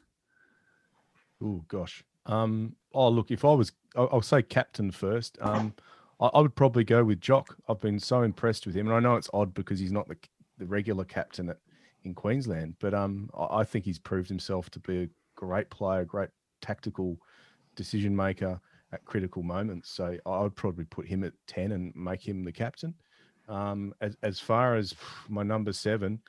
Oh 1.43 1.65
gosh. 1.69 2.05
Um, 2.27 2.77
oh 2.93 3.09
look, 3.09 3.31
if 3.31 3.45
I 3.45 3.53
was, 3.53 3.73
I'll, 3.97 4.09
I'll 4.13 4.23
say 4.23 4.43
captain 4.43 4.91
first. 4.91 5.39
Um, 5.41 5.75
I, 6.21 6.27
I, 6.27 6.41
would 6.41 6.55
probably 6.55 6.85
go 6.85 7.05
with 7.05 7.21
Jock. 7.21 7.57
I've 7.69 7.81
been 7.81 7.99
so 7.99 8.23
impressed 8.23 8.67
with 8.67 8.77
him, 8.77 8.87
and 8.87 8.97
I 8.97 9.01
know 9.01 9.17
it's 9.17 9.31
odd 9.33 9.55
because 9.55 9.79
he's 9.79 9.93
not 9.93 10.09
the 10.09 10.17
the 10.59 10.67
regular 10.67 11.05
captain 11.05 11.51
at, 11.51 11.59
in 12.05 12.15
Queensland, 12.15 12.77
but 12.81 12.95
um, 12.95 13.29
I, 13.37 13.61
I 13.61 13.65
think 13.65 13.85
he's 13.85 13.99
proved 13.99 14.29
himself 14.29 14.71
to 14.71 14.81
be 14.81 15.03
a 15.03 15.09
great 15.35 15.69
player, 15.71 16.05
great 16.05 16.31
tactical 16.63 17.19
decision 17.75 18.17
maker 18.17 18.61
at 18.93 19.05
critical 19.05 19.43
moments. 19.43 19.91
So 19.91 20.17
I 20.25 20.41
would 20.41 20.57
probably 20.57 20.85
put 20.85 21.07
him 21.07 21.25
at 21.25 21.33
ten 21.47 21.73
and 21.73 21.95
make 21.95 22.27
him 22.27 22.45
the 22.45 22.53
captain. 22.53 22.95
Um, 23.49 23.95
as 24.01 24.17
as 24.23 24.41
far 24.41 24.77
as 24.77 24.95
my 25.29 25.43
number 25.43 25.73
seven, 25.73 26.21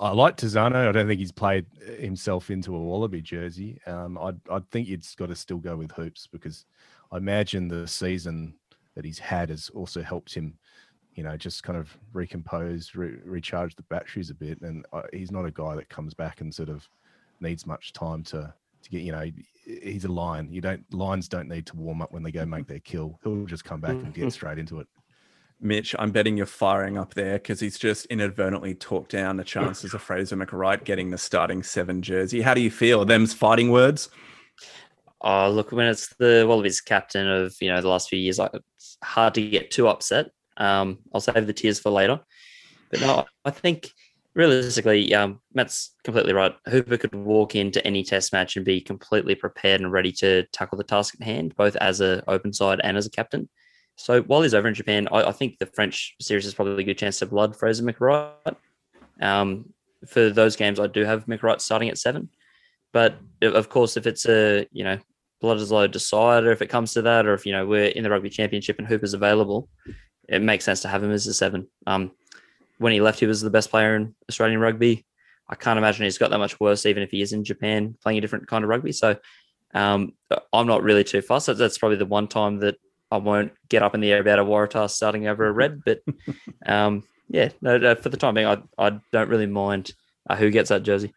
I 0.00 0.12
like 0.12 0.36
Tizano. 0.36 0.88
I 0.88 0.92
don't 0.92 1.06
think 1.06 1.20
he's 1.20 1.32
played 1.32 1.66
himself 1.98 2.50
into 2.50 2.74
a 2.74 2.78
Wallaby 2.78 3.20
jersey. 3.20 3.80
Um, 3.86 4.18
I'd 4.18 4.40
I'd 4.50 4.70
think 4.70 4.88
it's 4.88 5.14
got 5.14 5.28
to 5.28 5.36
still 5.36 5.58
go 5.58 5.76
with 5.76 5.92
hoops 5.92 6.26
because 6.26 6.64
I 7.12 7.18
imagine 7.18 7.68
the 7.68 7.86
season 7.86 8.54
that 8.94 9.04
he's 9.04 9.18
had 9.18 9.50
has 9.50 9.70
also 9.70 10.02
helped 10.02 10.34
him, 10.34 10.54
you 11.14 11.22
know, 11.22 11.36
just 11.36 11.62
kind 11.62 11.78
of 11.78 11.96
recompose, 12.12 12.94
re- 12.94 13.18
recharge 13.24 13.74
the 13.76 13.82
batteries 13.84 14.30
a 14.30 14.34
bit. 14.34 14.60
And 14.60 14.84
uh, 14.92 15.02
he's 15.12 15.32
not 15.32 15.44
a 15.44 15.50
guy 15.50 15.74
that 15.76 15.88
comes 15.88 16.14
back 16.14 16.40
and 16.40 16.54
sort 16.54 16.68
of 16.68 16.88
needs 17.40 17.66
much 17.66 17.92
time 17.92 18.22
to 18.24 18.52
to 18.82 18.90
get. 18.90 19.02
You 19.02 19.12
know, 19.12 19.30
he's 19.64 20.04
a 20.04 20.12
lion. 20.12 20.52
You 20.52 20.60
don't 20.60 20.84
lions 20.92 21.28
don't 21.28 21.48
need 21.48 21.66
to 21.66 21.76
warm 21.76 22.02
up 22.02 22.12
when 22.12 22.22
they 22.22 22.32
go 22.32 22.44
make 22.44 22.66
their 22.66 22.80
kill. 22.80 23.18
He'll 23.22 23.46
just 23.46 23.64
come 23.64 23.80
back 23.80 23.92
and 23.92 24.14
get 24.14 24.32
straight 24.32 24.58
into 24.58 24.80
it. 24.80 24.86
Mitch, 25.60 25.94
I'm 25.98 26.10
betting 26.10 26.36
you're 26.36 26.46
firing 26.46 26.98
up 26.98 27.14
there 27.14 27.34
because 27.34 27.60
he's 27.60 27.78
just 27.78 28.06
inadvertently 28.06 28.74
talked 28.74 29.12
down 29.12 29.36
the 29.36 29.44
chances 29.44 29.94
of 29.94 30.02
Fraser 30.02 30.36
McReight 30.36 30.84
getting 30.84 31.10
the 31.10 31.16
starting 31.16 31.62
seven 31.62 32.02
jersey. 32.02 32.42
How 32.42 32.54
do 32.54 32.60
you 32.60 32.70
feel? 32.70 33.04
Them's 33.04 33.32
fighting 33.32 33.70
words. 33.70 34.10
Oh, 35.26 35.50
look, 35.50 35.72
when 35.72 35.86
it's 35.86 36.14
the 36.18 36.44
Wallabies 36.46 36.82
captain 36.82 37.26
of 37.26 37.56
you 37.60 37.70
know 37.70 37.80
the 37.80 37.88
last 37.88 38.10
few 38.10 38.18
years, 38.18 38.38
it's 38.38 38.98
hard 39.02 39.32
to 39.34 39.48
get 39.48 39.70
too 39.70 39.88
upset. 39.88 40.26
Um, 40.58 40.98
I'll 41.14 41.20
save 41.20 41.46
the 41.46 41.54
tears 41.54 41.80
for 41.80 41.90
later. 41.90 42.20
But 42.90 43.00
no, 43.00 43.24
I 43.44 43.50
think 43.50 43.90
realistically, 44.34 45.14
um, 45.14 45.40
Matt's 45.54 45.94
completely 46.04 46.34
right. 46.34 46.54
Hooper 46.68 46.98
could 46.98 47.14
walk 47.14 47.56
into 47.56 47.84
any 47.86 48.04
test 48.04 48.34
match 48.34 48.56
and 48.56 48.66
be 48.66 48.82
completely 48.82 49.34
prepared 49.34 49.80
and 49.80 49.90
ready 49.90 50.12
to 50.12 50.44
tackle 50.52 50.76
the 50.76 50.84
task 50.84 51.14
at 51.18 51.26
hand, 51.26 51.56
both 51.56 51.74
as 51.76 52.02
a 52.02 52.22
open 52.28 52.52
side 52.52 52.80
and 52.84 52.98
as 52.98 53.06
a 53.06 53.10
captain. 53.10 53.48
So 53.96 54.22
while 54.22 54.42
he's 54.42 54.54
over 54.54 54.68
in 54.68 54.74
Japan, 54.74 55.08
I, 55.10 55.24
I 55.24 55.32
think 55.32 55.58
the 55.58 55.66
French 55.66 56.16
series 56.20 56.44
is 56.44 56.54
probably 56.54 56.82
a 56.82 56.86
good 56.86 56.98
chance 56.98 57.20
to 57.20 57.26
blood 57.26 57.56
Fraser 57.56 57.84
McReight. 57.84 58.56
Um, 59.22 59.72
for 60.06 60.28
those 60.28 60.56
games, 60.56 60.78
I 60.78 60.86
do 60.88 61.04
have 61.04 61.24
McReight 61.26 61.62
starting 61.62 61.88
at 61.88 61.96
seven. 61.96 62.28
But 62.92 63.16
of 63.42 63.70
course, 63.70 63.96
if 63.96 64.06
it's 64.06 64.26
a 64.28 64.66
you 64.70 64.84
know 64.84 64.98
Bledisloe 65.42 65.90
decide, 65.90 66.44
or 66.44 66.52
if 66.52 66.62
it 66.62 66.68
comes 66.68 66.92
to 66.94 67.02
that, 67.02 67.26
or 67.26 67.34
if 67.34 67.46
you 67.46 67.52
know 67.52 67.66
we're 67.66 67.86
in 67.86 68.02
the 68.02 68.10
rugby 68.10 68.30
championship 68.30 68.78
and 68.78 68.86
Hooper's 68.86 69.14
available, 69.14 69.68
it 70.28 70.42
makes 70.42 70.64
sense 70.64 70.80
to 70.82 70.88
have 70.88 71.02
him 71.02 71.10
as 71.10 71.26
a 71.26 71.34
seven. 71.34 71.68
Um, 71.86 72.12
when 72.78 72.92
he 72.92 73.00
left, 73.00 73.20
he 73.20 73.26
was 73.26 73.40
the 73.40 73.50
best 73.50 73.70
player 73.70 73.96
in 73.96 74.14
Australian 74.28 74.60
rugby. 74.60 75.06
I 75.48 75.54
can't 75.54 75.78
imagine 75.78 76.04
he's 76.04 76.18
got 76.18 76.30
that 76.30 76.38
much 76.38 76.58
worse, 76.58 76.86
even 76.86 77.02
if 77.02 77.10
he 77.10 77.20
is 77.20 77.32
in 77.32 77.44
Japan 77.44 77.96
playing 78.02 78.18
a 78.18 78.20
different 78.20 78.48
kind 78.48 78.64
of 78.64 78.70
rugby. 78.70 78.92
So 78.92 79.16
um, 79.74 80.12
I'm 80.52 80.66
not 80.66 80.82
really 80.82 81.04
too 81.04 81.20
fussed. 81.20 81.46
That's 81.46 81.78
probably 81.78 81.98
the 81.98 82.06
one 82.06 82.28
time 82.28 82.60
that 82.60 82.76
I 83.10 83.18
won't 83.18 83.52
get 83.68 83.82
up 83.82 83.94
in 83.94 84.00
the 84.00 84.12
air 84.12 84.20
about 84.20 84.38
a 84.38 84.44
Waratah 84.44 84.90
starting 84.90 85.28
over 85.28 85.46
a 85.46 85.52
red. 85.52 85.82
But 85.84 86.00
um, 86.66 87.04
yeah, 87.28 87.50
no, 87.60 87.76
no, 87.78 87.94
for 87.94 88.08
the 88.08 88.16
time 88.16 88.34
being, 88.34 88.46
I, 88.46 88.62
I 88.78 88.98
don't 89.12 89.28
really 89.28 89.46
mind 89.46 89.92
uh, 90.28 90.36
who 90.36 90.50
gets 90.50 90.70
that 90.70 90.82
jersey. 90.82 91.12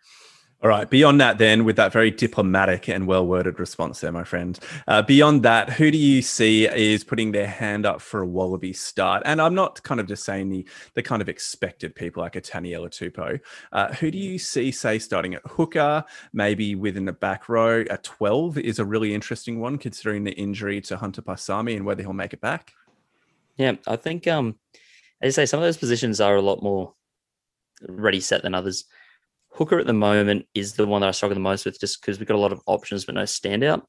All 0.63 0.69
right. 0.69 0.89
Beyond 0.89 1.21
that, 1.21 1.37
then, 1.37 1.65
with 1.65 1.75
that 1.75 1.91
very 1.93 2.09
diplomatic 2.09 2.89
and 2.89 3.05
well 3.05 3.27
worded 3.27 3.59
response 3.59 3.99
there, 3.99 4.11
my 4.11 4.23
friend. 4.23 4.57
Uh, 4.87 5.03
beyond 5.03 5.43
that, 5.43 5.69
who 5.69 5.91
do 5.91 5.99
you 5.99 6.23
see 6.23 6.67
is 6.67 7.03
putting 7.03 7.31
their 7.31 7.45
hand 7.45 7.85
up 7.85 8.01
for 8.01 8.21
a 8.21 8.25
Wallaby 8.25 8.73
start? 8.73 9.21
And 9.25 9.39
I'm 9.39 9.53
not 9.53 9.83
kind 9.83 10.01
of 10.01 10.07
just 10.07 10.25
saying 10.25 10.49
the 10.49 10.65
the 10.95 11.03
kind 11.03 11.21
of 11.21 11.29
expected 11.29 11.93
people 11.93 12.23
like 12.23 12.35
a 12.35 12.41
Taniela 12.41 12.89
Tupou. 12.89 13.39
Uh, 13.71 13.93
who 13.93 14.09
do 14.09 14.17
you 14.17 14.39
see, 14.39 14.71
say, 14.71 14.97
starting 14.97 15.35
at 15.35 15.45
hooker, 15.45 16.03
maybe 16.33 16.73
within 16.73 17.05
the 17.05 17.13
back 17.13 17.49
row? 17.49 17.83
A 17.91 17.97
12 17.99 18.57
is 18.57 18.79
a 18.79 18.85
really 18.85 19.13
interesting 19.13 19.59
one, 19.59 19.77
considering 19.77 20.23
the 20.23 20.33
injury 20.33 20.81
to 20.81 20.97
Hunter 20.97 21.21
Paisami 21.21 21.75
and 21.75 21.85
whether 21.85 22.01
he'll 22.01 22.13
make 22.13 22.33
it 22.33 22.41
back. 22.41 22.73
Yeah, 23.57 23.75
I 23.85 23.95
think, 23.95 24.27
um, 24.27 24.55
as 25.21 25.37
I 25.37 25.43
say, 25.43 25.45
some 25.45 25.59
of 25.59 25.65
those 25.65 25.77
positions 25.77 26.19
are 26.19 26.35
a 26.35 26.41
lot 26.41 26.63
more 26.63 26.95
ready 27.87 28.19
set 28.19 28.41
than 28.41 28.55
others. 28.55 28.85
Hooker 29.57 29.79
at 29.79 29.87
the 29.87 29.93
moment 29.93 30.45
is 30.53 30.73
the 30.73 30.85
one 30.85 31.01
that 31.01 31.07
I 31.07 31.11
struggle 31.11 31.33
the 31.33 31.41
most 31.41 31.65
with 31.65 31.79
just 31.79 31.99
because 31.99 32.19
we've 32.19 32.27
got 32.27 32.35
a 32.35 32.39
lot 32.39 32.51
of 32.51 32.61
options 32.67 33.05
but 33.05 33.15
no 33.15 33.23
standout. 33.23 33.83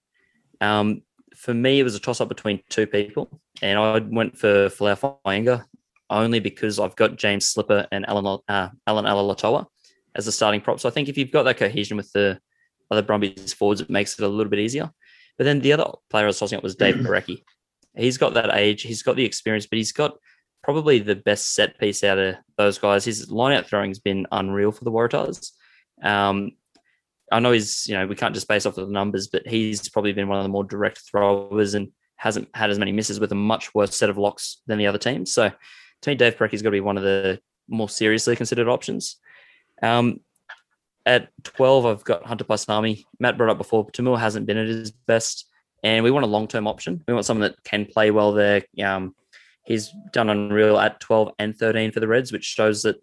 Um, 0.63 1.03
for 1.37 1.53
me, 1.53 1.79
it 1.79 1.85
was 1.85 1.95
a 1.95 2.01
toss 2.01 2.23
up 2.23 2.29
between 2.29 2.63
two 2.71 2.87
people, 2.87 3.41
and 3.63 3.79
I 3.79 3.99
went 3.99 4.37
for 4.37 4.69
Fainga'a 4.71 5.65
only 6.11 6.41
because 6.41 6.79
I've 6.79 6.97
got 6.97 7.17
James 7.17 7.49
Slipper 7.49 7.87
and 7.93 8.09
Alan, 8.09 8.41
uh, 8.49 8.69
Alan 8.87 9.05
Alaalatoa 9.05 9.67
as 10.15 10.27
a 10.27 10.33
starting 10.33 10.63
prop. 10.63 10.81
So 10.81 10.89
I 10.89 10.93
think 10.93 11.09
if 11.09 11.19
you've 11.19 11.31
got 11.31 11.43
that 11.43 11.59
cohesion 11.59 11.99
with 11.99 12.11
the 12.13 12.41
other 12.91 13.03
Brumbies 13.03 13.53
forwards, 13.53 13.83
it 13.83 13.91
makes 13.91 14.19
it 14.19 14.25
a 14.25 14.29
little 14.29 14.51
bit 14.51 14.59
easier. 14.59 14.91
But 15.37 15.45
then 15.45 15.61
the 15.61 15.75
other 15.75 15.85
player 16.09 16.25
I 16.25 16.29
was 16.29 16.39
tossing 16.39 16.57
up 16.57 16.65
was 16.65 16.77
Dave 16.77 16.95
Porecki. 16.97 17.43
He's 17.95 18.17
got 18.17 18.35
that 18.35 18.57
age, 18.57 18.83
he's 18.83 19.03
got 19.03 19.17
the 19.17 19.25
experience, 19.25 19.67
but 19.67 19.77
he's 19.77 19.93
got 19.93 20.17
probably 20.65 20.99
the 20.99 21.15
best 21.15 21.55
set 21.55 21.79
piece 21.79 22.03
out 22.03 22.19
of 22.19 22.37
those 22.57 22.79
guys. 22.79 23.05
His 23.05 23.31
line 23.31 23.57
out 23.57 23.67
throwing 23.67 23.91
has 23.91 23.99
been 23.99 24.27
unreal 24.33 24.73
for 24.73 24.85
the 24.85 24.91
Waratahs. 24.91 25.53
Um, 26.03 26.53
I 27.31 27.41
know 27.41 27.53
he's, 27.53 27.87
you 27.89 27.95
know, 27.95 28.07
we 28.07 28.15
can't 28.17 28.35
just 28.35 28.49
base 28.49 28.65
off 28.67 28.79
of 28.79 28.87
the 28.87 28.93
numbers, 28.93 29.29
but 29.29 29.47
he's 29.47 29.89
probably 29.89 30.13
been 30.13 30.29
one 30.29 30.39
of 30.39 30.45
the 30.45 30.49
more 30.49 30.65
direct 30.65 30.99
throwers 30.99 31.75
and 31.75 31.93
hasn't 32.17 32.49
had 32.55 32.71
as 32.71 32.79
many 32.79 32.93
misses 32.93 33.21
with 33.21 33.33
a 33.33 33.37
much 33.37 33.75
worse 33.75 33.95
set 33.97 34.11
of 34.11 34.19
locks 34.19 34.63
than 34.67 34.79
the 34.79 34.87
other 34.87 34.99
teams. 34.99 35.33
So 35.33 35.51
to 36.03 36.11
me, 36.11 36.15
Dave 36.15 36.37
Porecki's 36.37 36.63
got 36.63 36.69
to 36.69 36.73
be 36.73 36.81
one 36.81 36.97
of 36.97 37.03
the 37.03 37.41
more 37.69 37.89
seriously 37.89 38.35
considered 38.35 38.69
options. 38.69 39.17
Um, 39.83 40.21
at 41.07 41.29
12, 41.45 41.87
I've 41.87 42.05
got 42.05 42.27
Hunter 42.27 42.45
Paisami. 42.45 43.05
Matt 43.19 43.39
brought 43.39 43.51
up 43.51 43.59
before, 43.59 43.87
To'omua 43.87 44.19
hasn't 44.19 44.47
been 44.47 44.59
at 44.59 44.67
his 44.67 44.91
best, 44.91 45.49
and 45.83 46.05
we 46.05 46.11
want 46.11 46.25
a 46.25 46.29
long 46.29 46.49
term 46.49 46.67
option. 46.67 47.03
We 47.07 47.15
want 47.15 47.27
someone 47.27 47.49
that 47.49 47.63
can 47.65 47.87
play 47.87 48.11
well 48.11 48.33
there. 48.33 48.65
Um, 48.83 49.15
he's 49.65 49.91
done 50.13 50.29
unreal 50.29 50.79
at 50.79 51.01
12 51.01 51.33
and 51.39 51.57
13 51.57 51.93
for 51.93 52.01
the 52.01 52.09
Reds, 52.09 52.33
which 52.33 52.45
shows 52.45 52.83
that 52.83 52.97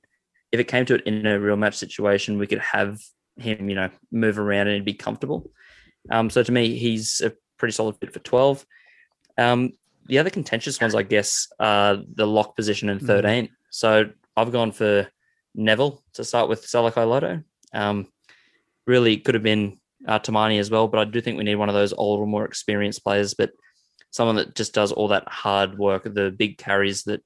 if 0.56 0.62
it 0.62 0.68
came 0.68 0.86
to 0.86 0.96
it 0.96 1.06
in 1.06 1.26
a 1.26 1.40
real 1.40 1.58
match 1.58 1.76
situation, 1.76 2.40
we 2.40 2.48
could 2.48 2.60
have 2.60 3.00
him, 3.36 3.70
you 3.70 3.76
know, 3.76 3.90
move 4.12 4.40
around 4.40 4.68
and 4.68 4.86
be 4.86 4.94
comfortable. 4.94 5.52
Um, 6.10 6.30
so 6.30 6.42
to 6.44 6.52
me, 6.52 6.78
he's 6.78 7.22
a 7.22 7.34
pretty 7.58 7.74
solid 7.74 7.98
fit 7.98 8.14
for 8.14 8.20
12. 8.20 8.66
Um, 9.38 9.74
the 10.08 10.20
other 10.20 10.30
contentious 10.30 10.80
ones, 10.80 10.96
I 10.96 11.04
guess, 11.04 11.48
are 11.60 11.98
the 12.14 12.26
lock 12.26 12.56
position 12.56 12.90
in 12.90 13.00
13. 13.00 13.46
Mm. 13.46 13.50
So 13.70 14.10
I've 14.38 14.54
gone 14.54 14.72
for 14.72 15.08
Neville 15.54 16.02
to 16.14 16.24
start 16.24 16.48
with 16.48 16.66
Salakaia-Loto. 16.66 17.44
Um, 17.74 18.08
really 18.88 19.18
could 19.18 19.36
have 19.36 19.44
been 19.44 19.80
uh, 20.08 20.20
Timani 20.20 20.60
as 20.60 20.72
well, 20.72 20.88
but 20.88 21.00
I 21.00 21.06
do 21.06 21.20
think 21.20 21.38
we 21.38 21.44
need 21.44 21.56
one 21.56 21.70
of 21.70 21.76
those 21.76 21.94
older, 21.94 22.26
more 22.26 22.46
experienced 22.46 23.04
players, 23.04 23.34
but 23.34 23.52
someone 24.12 24.38
that 24.38 24.56
just 24.56 24.74
does 24.74 24.94
all 24.94 25.10
that 25.10 25.28
hard 25.28 25.78
work, 25.78 26.04
the 26.04 26.32
big 26.32 26.58
carries 26.58 27.04
that 27.04 27.22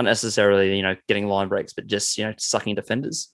unnecessarily, 0.00 0.76
you 0.76 0.82
know, 0.82 0.96
getting 1.08 1.28
line 1.28 1.48
breaks, 1.48 1.72
but 1.72 1.86
just, 1.86 2.18
you 2.18 2.24
know, 2.24 2.34
sucking 2.36 2.74
defenders. 2.74 3.28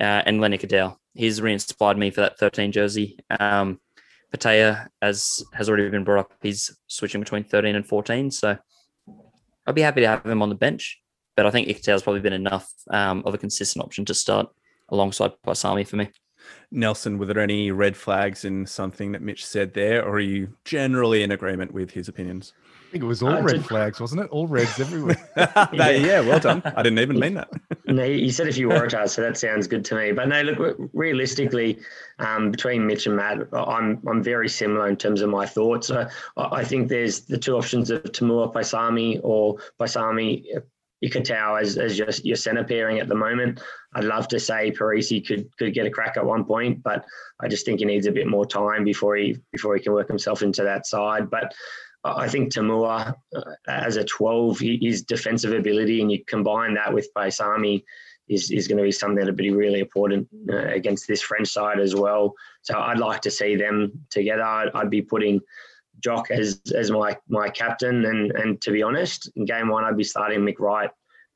Uh, 0.00 0.22
and 0.24 0.40
Lenny 0.40 0.58
Cadell, 0.58 0.98
he's 1.14 1.42
re-inspired 1.42 1.98
me 1.98 2.10
for 2.10 2.22
that 2.22 2.38
13 2.38 2.72
jersey. 2.72 3.18
Um, 3.38 3.80
Petaia, 4.32 4.88
as 5.02 5.42
has 5.54 5.68
already 5.68 5.88
been 5.88 6.04
brought 6.04 6.20
up, 6.20 6.32
he's 6.42 6.76
switching 6.86 7.20
between 7.20 7.44
13 7.44 7.74
and 7.74 7.86
14. 7.86 8.30
So 8.30 8.56
I'd 9.66 9.74
be 9.74 9.82
happy 9.82 10.02
to 10.02 10.08
have 10.08 10.24
him 10.24 10.42
on 10.42 10.48
the 10.48 10.54
bench. 10.54 11.00
But 11.36 11.46
I 11.46 11.50
think 11.50 11.68
has 11.86 12.02
probably 12.02 12.20
been 12.20 12.32
enough 12.32 12.68
um, 12.90 13.22
of 13.24 13.32
a 13.32 13.38
consistent 13.38 13.84
option 13.84 14.04
to 14.06 14.14
start 14.14 14.48
alongside 14.88 15.32
Paisami 15.46 15.86
for 15.86 15.96
me. 15.96 16.10
Nelson, 16.70 17.16
were 17.16 17.26
there 17.26 17.38
any 17.38 17.70
red 17.70 17.96
flags 17.96 18.44
in 18.44 18.66
something 18.66 19.12
that 19.12 19.22
Mitch 19.22 19.46
said 19.46 19.72
there, 19.72 20.04
or 20.04 20.14
are 20.14 20.20
you 20.20 20.56
generally 20.64 21.22
in 21.22 21.30
agreement 21.30 21.72
with 21.72 21.92
his 21.92 22.08
opinions? 22.08 22.54
I 22.88 22.90
think 22.90 23.04
it 23.04 23.06
was 23.06 23.22
all 23.22 23.28
Uh, 23.34 23.42
red 23.42 23.56
to- 23.56 23.62
flags, 23.68 24.00
wasn't 24.00 24.22
it? 24.22 24.30
All 24.30 24.46
reds 24.46 24.80
everywhere. 24.80 25.16
That- 25.36 25.70
yeah, 26.00 26.20
well 26.20 26.40
done. 26.40 26.62
I 26.64 26.82
didn't 26.82 26.98
even 27.00 27.18
mean 27.18 27.34
that. 27.34 27.50
No, 27.86 28.02
he 28.02 28.30
said 28.30 28.48
a 28.48 28.52
few 28.52 28.68
Waratahs, 28.68 29.10
so 29.10 29.20
that 29.22 29.36
sounds 29.36 29.66
good 29.66 29.84
to 29.86 29.94
me. 29.94 30.12
But 30.12 30.28
no, 30.28 30.40
look, 30.42 30.76
realistically, 30.94 31.78
um, 32.18 32.50
between 32.50 32.86
Mitch 32.86 33.06
and 33.06 33.16
Matt, 33.16 33.46
I'm 33.52 34.00
I'm 34.06 34.22
very 34.22 34.48
similar 34.48 34.88
in 34.88 34.96
terms 34.96 35.20
of 35.20 35.28
my 35.28 35.44
thoughts. 35.46 35.90
Uh, 35.90 36.08
I 36.38 36.60
I 36.60 36.64
think 36.64 36.88
there's 36.88 37.20
the 37.20 37.36
two 37.38 37.56
options 37.56 37.90
of 37.90 38.02
To'omua 38.04 38.52
Paisami 38.54 39.20
or 39.22 39.58
Paisami 39.78 40.44
Ikitau 41.04 41.60
as, 41.60 41.76
as 41.78 41.96
your, 41.98 42.08
your 42.24 42.36
centre 42.36 42.64
pairing 42.64 42.98
at 42.98 43.08
the 43.08 43.14
moment. 43.14 43.60
I'd 43.94 44.04
love 44.04 44.28
to 44.28 44.40
say 44.40 44.70
Perese 44.72 45.26
could 45.26 45.54
could 45.58 45.72
get 45.74 45.86
a 45.86 45.90
crack 45.90 46.16
at 46.16 46.24
one 46.24 46.44
point, 46.44 46.82
but 46.82 47.04
I 47.40 47.48
just 47.48 47.64
think 47.66 47.80
he 47.80 47.84
needs 47.86 48.06
a 48.06 48.12
bit 48.12 48.26
more 48.26 48.46
time 48.46 48.82
before 48.84 49.16
he 49.16 49.36
before 49.52 49.76
he 49.76 49.82
can 49.82 49.92
work 49.92 50.08
himself 50.08 50.42
into 50.42 50.62
that 50.64 50.86
side. 50.86 51.30
But 51.30 51.54
I 52.16 52.28
think 52.28 52.52
To'omua, 52.52 53.14
uh, 53.34 53.42
as 53.68 53.96
a 53.96 54.04
12, 54.04 54.58
his 54.58 55.02
defensive 55.02 55.52
ability, 55.52 56.00
and 56.00 56.10
you 56.10 56.24
combine 56.26 56.74
that 56.74 56.92
with 56.92 57.08
Paisami, 57.14 57.82
is, 58.28 58.50
is 58.50 58.68
going 58.68 58.78
to 58.78 58.84
be 58.84 58.92
something 58.92 59.16
that'll 59.16 59.34
be 59.34 59.50
really 59.50 59.80
important 59.80 60.28
uh, 60.50 60.66
against 60.68 61.08
this 61.08 61.22
French 61.22 61.48
side 61.48 61.80
as 61.80 61.94
well. 61.94 62.34
So 62.62 62.78
I'd 62.78 62.98
like 62.98 63.22
to 63.22 63.30
see 63.30 63.56
them 63.56 63.92
together. 64.10 64.42
I'd, 64.42 64.70
I'd 64.74 64.90
be 64.90 65.02
putting 65.02 65.40
Jock 66.00 66.30
as 66.30 66.60
as 66.76 66.92
my 66.92 67.16
my 67.28 67.48
captain, 67.48 68.04
and 68.04 68.30
and 68.32 68.60
to 68.62 68.70
be 68.70 68.84
honest, 68.84 69.30
in 69.34 69.44
game 69.44 69.68
one 69.68 69.84
I'd 69.84 69.96
be 69.96 70.04
starting 70.04 70.40
Mick 70.40 70.60
Wright. 70.60 70.90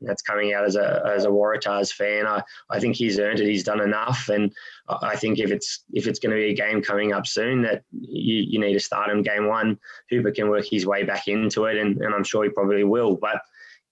That's 0.04 0.22
coming 0.22 0.52
out 0.52 0.64
as 0.64 0.76
a 0.76 1.02
as 1.06 1.24
a 1.24 1.28
Waratahs 1.28 1.92
fan. 1.92 2.26
I, 2.26 2.42
I 2.70 2.80
think 2.80 2.96
he's 2.96 3.18
earned 3.18 3.40
it. 3.40 3.48
He's 3.48 3.64
done 3.64 3.80
enough, 3.80 4.28
and 4.28 4.52
I 4.88 5.16
think 5.16 5.38
if 5.38 5.50
it's 5.50 5.84
if 5.92 6.06
it's 6.06 6.18
going 6.18 6.30
to 6.30 6.36
be 6.36 6.50
a 6.50 6.54
game 6.54 6.82
coming 6.82 7.12
up 7.12 7.26
soon, 7.26 7.62
that 7.62 7.82
you, 7.92 8.44
you 8.48 8.58
need 8.58 8.74
to 8.74 8.80
start 8.80 9.10
him 9.10 9.22
game 9.22 9.46
one. 9.46 9.78
Hooper 10.10 10.30
can 10.30 10.48
work 10.48 10.66
his 10.68 10.86
way 10.86 11.04
back 11.04 11.28
into 11.28 11.64
it, 11.64 11.76
and, 11.76 12.00
and 12.00 12.14
I'm 12.14 12.24
sure 12.24 12.44
he 12.44 12.50
probably 12.50 12.84
will. 12.84 13.16
But 13.16 13.40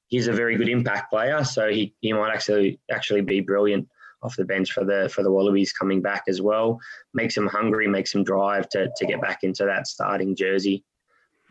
he's 0.09 0.29
a 0.29 0.33
very 0.33 0.57
good 0.57 0.69
impact 0.69 1.11
player, 1.11 1.45
so 1.45 1.71
he, 1.71 1.95
he 2.01 2.13
might 2.13 2.33
actually 2.33 2.81
actually 2.91 3.23
be 3.23 3.41
brilliant 3.41 3.89
off 4.23 4.37
the 4.37 4.45
bench 4.45 4.73
for 4.73 4.85
the 4.85 5.09
for 5.09 5.23
the 5.23 5.31
Wallabies 5.31 5.73
coming 5.73 6.03
back 6.03 6.25
as 6.29 6.43
well. 6.43 6.79
Makes 7.15 7.37
him 7.37 7.47
hungry, 7.47 7.89
makes 7.89 8.15
him 8.15 8.25
drive 8.25 8.69
to 8.71 8.91
to 8.95 9.07
get 9.07 9.21
back 9.21 9.39
into 9.43 9.65
that 9.65 9.87
starting 9.87 10.37
jersey. 10.37 10.85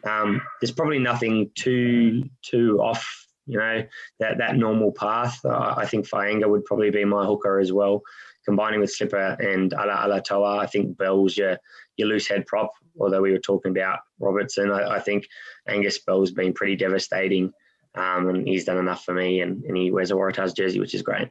Um, 0.04 0.42
there's 0.62 0.72
probably 0.72 1.00
nothing 1.00 1.52
too 1.56 2.30
too 2.42 2.80
off, 2.82 3.28
you 3.50 3.58
know, 3.58 3.84
that 4.20 4.38
that 4.38 4.56
normal 4.56 4.92
path. 4.92 5.44
Uh, 5.44 5.74
I 5.76 5.86
think 5.86 6.08
Fainga'a 6.08 6.50
would 6.50 6.66
probably 6.66 6.92
be 6.92 7.04
my 7.04 7.26
hooker 7.26 7.60
as 7.60 7.74
well. 7.74 8.02
Combining 8.46 8.80
with 8.80 8.92
Slipper 8.92 9.38
and 9.40 9.72
Alaalatoa, 9.72 10.60
I 10.60 10.66
think 10.68 10.98
Bell's 10.98 11.36
your 11.36 11.58
your 11.98 12.08
loose 12.08 12.28
head 12.28 12.46
prop. 12.46 12.72
Although 13.00 13.22
we 13.22 13.32
were 13.32 13.40
talking 13.40 13.72
about 13.72 14.00
Robertson, 14.20 14.72
I, 14.72 14.98
I 14.98 15.00
think 15.00 15.28
Angus 15.68 16.00
Bell's 16.00 16.32
been 16.32 16.54
pretty 16.54 16.76
devastating, 16.76 17.52
um, 17.96 18.30
and 18.30 18.48
he's 18.48 18.66
done 18.66 18.78
enough 18.78 19.04
for 19.04 19.14
me. 19.14 19.42
And, 19.42 19.64
and 19.64 19.76
he 19.76 19.92
wears 19.92 20.12
a 20.12 20.14
Waratahs 20.14 20.56
jersey, 20.56 20.80
which 20.80 20.94
is 20.94 21.02
great. 21.02 21.30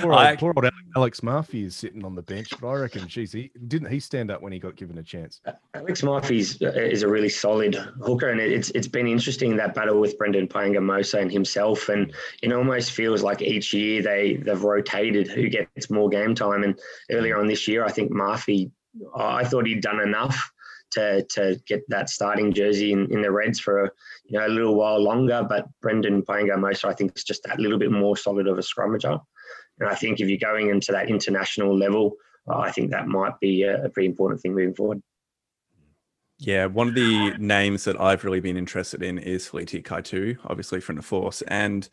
Poor 0.00 0.12
old, 0.12 0.14
I- 0.14 0.36
poor 0.36 0.52
old 0.56 0.66
Alex 0.96 1.22
Murphy 1.22 1.64
is 1.64 1.76
sitting 1.76 2.04
on 2.04 2.14
the 2.14 2.22
bench, 2.22 2.50
but 2.60 2.68
I 2.68 2.74
reckon, 2.74 3.06
geez, 3.06 3.32
he 3.32 3.50
didn't 3.68 3.90
he 3.90 4.00
stand 4.00 4.30
up 4.30 4.42
when 4.42 4.52
he 4.52 4.58
got 4.58 4.76
given 4.76 4.98
a 4.98 5.02
chance? 5.02 5.40
Alex 5.74 6.02
Murphy's 6.02 6.60
uh, 6.62 6.70
is 6.72 7.02
a 7.02 7.08
really 7.08 7.28
solid 7.28 7.74
hooker, 8.02 8.30
and 8.30 8.40
it's 8.40 8.70
it's 8.70 8.88
been 8.88 9.06
interesting 9.06 9.56
that 9.56 9.74
battle 9.74 10.00
with 10.00 10.16
Brendan 10.18 10.48
Paenga-Amosa 10.48 11.20
and 11.20 11.30
himself, 11.30 11.88
and 11.88 12.12
it 12.42 12.52
almost 12.52 12.92
feels 12.92 13.22
like 13.22 13.42
each 13.42 13.72
year 13.72 14.02
they 14.02 14.36
they've 14.36 14.62
rotated 14.62 15.28
who 15.28 15.48
gets 15.48 15.90
more 15.90 16.08
game 16.08 16.34
time. 16.34 16.62
And 16.64 16.78
earlier 17.10 17.38
on 17.38 17.46
this 17.46 17.68
year, 17.68 17.84
I 17.84 17.90
think 17.92 18.10
Murphy, 18.10 18.70
I 19.14 19.44
thought 19.44 19.66
he'd 19.66 19.82
done 19.82 20.00
enough 20.00 20.52
to 20.92 21.22
to 21.30 21.60
get 21.66 21.82
that 21.88 22.08
starting 22.08 22.52
jersey 22.52 22.92
in, 22.92 23.10
in 23.12 23.22
the 23.22 23.30
Reds 23.30 23.60
for 23.60 23.84
a 23.84 23.90
you 24.24 24.38
know 24.38 24.46
a 24.46 24.48
little 24.48 24.74
while 24.74 25.00
longer, 25.00 25.44
but 25.48 25.66
Brendan 25.82 26.22
Paenga-Amosa, 26.22 26.88
I 26.88 26.94
think, 26.94 27.12
is 27.16 27.24
just 27.24 27.42
that 27.44 27.58
little 27.58 27.78
bit 27.78 27.90
more 27.90 28.16
solid 28.16 28.46
of 28.46 28.58
a 28.58 28.62
scrummager. 28.62 29.20
And 29.78 29.88
I 29.88 29.94
think 29.94 30.20
if 30.20 30.28
you're 30.28 30.38
going 30.38 30.70
into 30.70 30.92
that 30.92 31.10
international 31.10 31.76
level, 31.76 32.16
uh, 32.48 32.58
I 32.58 32.70
think 32.70 32.90
that 32.90 33.08
might 33.08 33.38
be 33.40 33.62
a, 33.62 33.84
a 33.84 33.88
pretty 33.88 34.08
important 34.08 34.40
thing 34.40 34.54
moving 34.54 34.74
forward. 34.74 35.02
Yeah, 36.38 36.66
one 36.66 36.88
of 36.88 36.94
the 36.94 37.34
names 37.38 37.84
that 37.84 37.98
I've 37.98 38.22
really 38.22 38.40
been 38.40 38.58
interested 38.58 39.02
in 39.02 39.18
is 39.18 39.48
Feleti 39.48 39.82
Kaitu'u, 39.82 40.36
obviously 40.44 40.80
from 40.80 40.96
the 40.96 41.02
Force. 41.02 41.40
And 41.48 41.88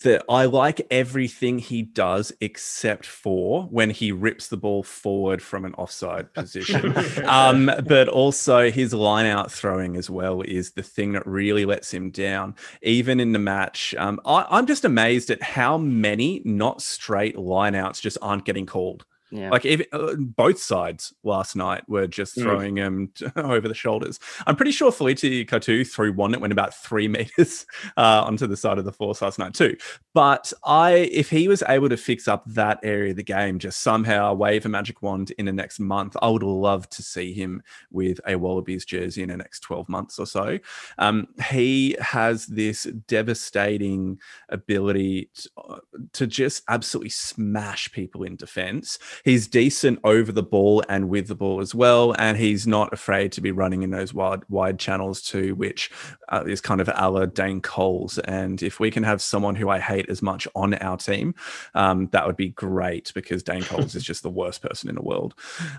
the, 0.00 0.24
I 0.28 0.46
like 0.46 0.86
everything 0.90 1.58
he 1.58 1.82
does 1.82 2.32
except 2.40 3.06
for 3.06 3.64
when 3.64 3.90
he 3.90 4.12
rips 4.12 4.48
the 4.48 4.56
ball 4.56 4.82
forward 4.82 5.42
from 5.42 5.64
an 5.64 5.74
offside 5.74 6.32
position. 6.34 6.96
um, 7.24 7.70
but 7.86 8.08
also 8.08 8.70
his 8.70 8.92
line 8.92 9.26
out 9.26 9.52
throwing 9.52 9.96
as 9.96 10.08
well 10.10 10.42
is 10.42 10.72
the 10.72 10.82
thing 10.82 11.12
that 11.12 11.26
really 11.26 11.64
lets 11.64 11.92
him 11.92 12.10
down. 12.10 12.54
Even 12.82 13.20
in 13.20 13.32
the 13.32 13.38
match, 13.38 13.94
um, 13.98 14.20
I, 14.24 14.46
I'm 14.50 14.66
just 14.66 14.84
amazed 14.84 15.30
at 15.30 15.42
how 15.42 15.78
many 15.78 16.42
not 16.44 16.82
straight 16.82 17.38
line 17.38 17.74
outs 17.74 18.00
just 18.00 18.18
aren't 18.22 18.44
getting 18.44 18.66
called. 18.66 19.04
Yeah. 19.32 19.50
Like 19.50 19.64
even, 19.64 19.86
uh, 19.92 20.14
both 20.16 20.58
sides 20.60 21.12
last 21.22 21.54
night 21.56 21.88
were 21.88 22.06
just 22.06 22.36
Mm. 22.36 22.42
throwing 22.42 22.76
him 22.76 23.12
t- 23.14 23.26
over 23.36 23.68
the 23.68 23.74
shoulders. 23.74 24.18
I'm 24.46 24.56
pretty 24.56 24.72
sure 24.72 24.90
Feleti 24.90 25.46
Kaitu'u 25.46 25.86
threw 25.86 26.12
one 26.12 26.32
that 26.32 26.40
went 26.40 26.52
about 26.52 26.74
three 26.74 27.06
meters 27.16 27.66
uh, 27.96 28.22
onto 28.26 28.46
the 28.46 28.56
side 28.56 28.78
of 28.78 28.84
the 28.84 28.92
force 28.92 29.22
last 29.22 29.38
night 29.38 29.54
too. 29.54 29.76
But 30.14 30.52
I, 30.64 30.92
if 31.12 31.30
he 31.30 31.46
was 31.48 31.62
able 31.68 31.88
to 31.88 31.96
fix 31.96 32.26
up 32.28 32.44
that 32.48 32.80
area 32.82 33.10
of 33.10 33.16
the 33.16 33.22
game, 33.22 33.58
just 33.58 33.80
somehow 33.82 34.34
wave 34.34 34.66
a 34.66 34.68
magic 34.68 35.02
wand 35.02 35.30
in 35.38 35.46
the 35.46 35.52
next 35.52 35.78
month, 35.80 36.16
I 36.20 36.28
would 36.28 36.42
love 36.42 36.88
to 36.90 37.02
see 37.02 37.32
him 37.32 37.62
with 37.90 38.20
a 38.26 38.36
Wallabies 38.36 38.84
jersey 38.84 39.22
in 39.22 39.28
the 39.28 39.36
next 39.36 39.60
12 39.60 39.88
months 39.88 40.18
or 40.18 40.26
so. 40.26 40.58
Um, 40.98 41.28
he 41.50 41.96
has 42.00 42.46
this 42.46 42.84
devastating 43.06 44.18
ability 44.48 45.30
to, 45.34 45.50
uh, 45.68 45.78
to 46.14 46.26
just 46.26 46.62
absolutely 46.68 47.10
smash 47.10 47.90
people 47.92 48.24
in 48.24 48.36
defense. 48.36 48.98
He's 49.24 49.48
decent 49.48 49.98
over 50.04 50.32
the 50.32 50.42
ball 50.42 50.82
and 50.88 51.08
with 51.08 51.28
the 51.28 51.34
ball 51.34 51.60
as 51.60 51.74
well, 51.74 52.14
and 52.18 52.36
he's 52.36 52.66
not 52.66 52.92
afraid 52.92 53.32
to 53.32 53.40
be 53.40 53.52
running 53.52 53.82
in 53.82 53.90
those 53.90 54.14
wide 54.14 54.42
wide 54.48 54.78
channels 54.78 55.22
too, 55.22 55.54
which 55.54 55.90
uh, 56.28 56.44
is 56.46 56.60
kind 56.60 56.80
of 56.80 56.88
a 56.88 57.10
la 57.10 57.26
Dane 57.26 57.60
Coles. 57.60 58.18
And 58.18 58.62
if 58.62 58.80
we 58.80 58.90
can 58.90 59.02
have 59.02 59.22
someone 59.22 59.54
who 59.54 59.68
I 59.68 59.78
hate 59.78 60.08
as 60.08 60.22
much 60.22 60.46
on 60.54 60.74
our 60.74 60.96
team, 60.96 61.34
um, 61.74 62.08
that 62.12 62.26
would 62.26 62.36
be 62.36 62.48
great 62.48 63.12
because 63.14 63.42
Dane 63.42 63.62
Coles 63.70 63.94
is 63.94 64.04
just 64.04 64.22
the 64.22 64.30
worst 64.30 64.62
person 64.62 64.88
in 64.88 64.96
the 64.96 65.02
world. 65.02 65.34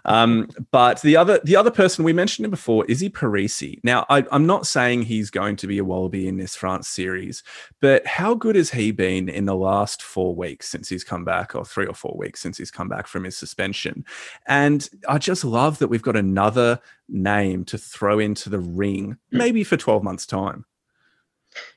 Um, 0.06 0.50
but 0.72 1.02
the 1.02 1.18
other 1.18 1.40
the 1.44 1.56
other 1.56 1.72
person 1.72 2.04
we 2.04 2.14
mentioned 2.14 2.46
him 2.46 2.52
before, 2.52 2.86
Izzy 2.86 3.10
Perese. 3.10 3.80
Now 3.84 4.06
I, 4.10 4.26
I'm 4.32 4.46
not 4.46 4.68
saying 4.68 5.04
he's 5.04 5.30
going 5.30 5.56
to 5.58 5.68
be 5.68 5.78
a 5.78 5.86
Wallaby 5.86 6.28
in 6.28 6.38
this 6.38 6.56
France 6.56 6.88
series, 6.88 7.44
but 7.80 8.06
how 8.06 8.34
good 8.34 8.56
has 8.56 8.72
he 8.72 8.92
been 8.92 9.30
in 9.30 9.46
the 9.46 9.56
last 9.56 10.02
four 10.02 10.36
weeks 10.36 10.70
since 10.70 10.90
he's 10.90 11.04
come 11.04 11.24
back, 11.24 11.56
or 11.56 11.66
three 11.66 11.86
or 11.86 11.94
four 11.94 12.16
weeks 12.18 12.40
since 12.42 12.58
he's 12.58 12.72
come 12.72 12.88
back 12.88 13.08
from 13.08 13.24
his 13.24 13.31
suspension? 13.32 14.06
And 14.48 14.90
I 15.08 15.18
just 15.18 15.44
love 15.44 15.80
that 15.80 15.88
we've 15.88 16.02
got 16.02 16.16
another 16.16 16.80
name 17.10 17.66
to 17.66 17.78
throw 17.78 18.20
into 18.20 18.50
the 18.50 18.60
ring, 18.60 19.18
hmm. 19.32 19.38
maybe 19.38 19.64
for 19.64 19.78
12 19.78 20.04
months' 20.04 20.26
time. 20.26 20.66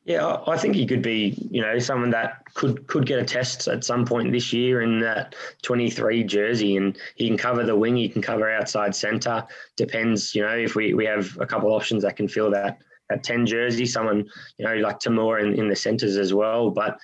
Yeah, 0.05 0.25
I 0.25 0.53
I 0.53 0.57
think 0.57 0.77
he 0.77 0.87
could 0.87 1.03
be, 1.03 1.37
you 1.51 1.61
know, 1.61 1.79
someone 1.81 2.11
that 2.11 2.45
could 2.55 2.87
could 2.87 3.07
get 3.07 3.19
a 3.19 3.25
test 3.25 3.67
at 3.67 3.85
some 3.85 4.05
point 4.05 4.31
this 4.31 4.53
year 4.53 4.83
in 4.83 5.01
that 5.01 5.35
23 5.63 6.23
jersey, 6.25 6.77
and 6.77 6.97
he 7.17 7.27
can 7.27 7.37
cover 7.37 7.65
the 7.65 7.77
wing, 7.77 7.97
he 7.97 8.09
can 8.09 8.23
cover 8.23 8.49
outside 8.49 8.95
centre. 8.95 9.45
Depends, 9.77 10.33
you 10.35 10.43
know, 10.43 10.57
if 10.57 10.77
we, 10.77 10.95
we 10.95 11.05
have 11.07 11.37
a 11.41 11.47
couple 11.47 11.73
options 11.73 12.05
that 12.05 12.17
can 12.17 12.29
fill 12.29 12.53
that 12.53 12.79
that 13.11 13.23
10 13.23 13.47
jersey, 13.47 13.87
someone, 13.87 14.27
you 14.59 14.65
know, 14.65 14.75
like 14.77 14.99
Timur 14.99 15.39
in, 15.39 15.59
in 15.59 15.69
the 15.69 15.77
centres 15.77 16.17
as 16.17 16.33
well. 16.33 16.71
But 16.71 16.97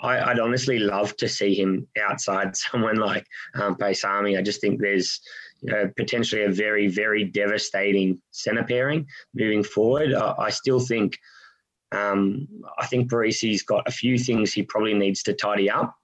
I, 0.00 0.20
I'd 0.30 0.40
honestly 0.40 0.78
love 0.78 1.16
to 1.16 1.28
see 1.28 1.54
him 1.54 1.86
outside 2.00 2.56
someone 2.56 2.96
like 2.96 3.26
um, 3.54 3.74
Paisami. 3.74 4.38
I 4.38 4.42
just 4.42 4.60
think 4.60 4.80
there's, 4.80 5.20
you 5.62 5.72
know, 5.72 5.90
potentially 5.96 6.44
a 6.44 6.50
very, 6.50 6.88
very 6.88 7.24
devastating 7.24 8.20
centre 8.30 8.64
pairing 8.64 9.06
moving 9.34 9.62
forward. 9.62 10.14
I, 10.14 10.34
I 10.38 10.50
still 10.50 10.80
think 10.80 11.18
um, 11.92 12.46
I 12.78 12.86
think 12.86 13.10
Perese's 13.10 13.62
got 13.62 13.88
a 13.88 13.92
few 13.92 14.18
things 14.18 14.52
he 14.52 14.62
probably 14.62 14.94
needs 14.94 15.22
to 15.24 15.34
tidy 15.34 15.68
up 15.68 15.94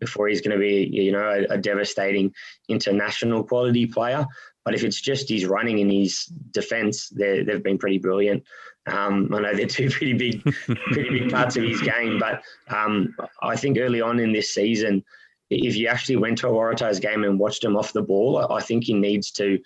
before 0.00 0.28
he's 0.28 0.40
going 0.40 0.56
to 0.56 0.60
be, 0.60 0.88
you 0.90 1.12
know, 1.12 1.28
a, 1.50 1.54
a 1.54 1.58
devastating 1.58 2.32
international 2.68 3.44
quality 3.44 3.86
player. 3.86 4.26
But 4.64 4.74
if 4.74 4.82
it's 4.82 5.00
just 5.00 5.28
his 5.28 5.44
running 5.44 5.80
and 5.80 5.92
his 5.92 6.24
defence, 6.50 7.10
they've 7.10 7.62
been 7.62 7.78
pretty 7.78 7.98
brilliant. 7.98 8.42
Um, 8.86 9.32
I 9.32 9.40
know 9.40 9.54
they're 9.54 9.66
two 9.66 9.90
pretty 9.90 10.12
big, 10.14 10.42
pretty 10.42 11.20
big 11.20 11.30
parts 11.30 11.56
of 11.56 11.64
his 11.64 11.80
game. 11.80 12.18
But 12.18 12.42
um, 12.68 13.14
I 13.42 13.56
think 13.56 13.78
early 13.78 14.00
on 14.00 14.20
in 14.20 14.32
this 14.32 14.52
season, 14.52 15.04
if 15.50 15.76
you 15.76 15.88
actually 15.88 16.16
went 16.16 16.38
to 16.38 16.48
a 16.48 16.52
Waratahs 16.52 17.00
game 17.00 17.24
and 17.24 17.38
watched 17.38 17.64
him 17.64 17.76
off 17.76 17.92
the 17.92 18.02
ball, 18.02 18.52
I 18.52 18.60
think 18.60 18.84
he 18.84 18.94
needs 18.94 19.30
to 19.32 19.58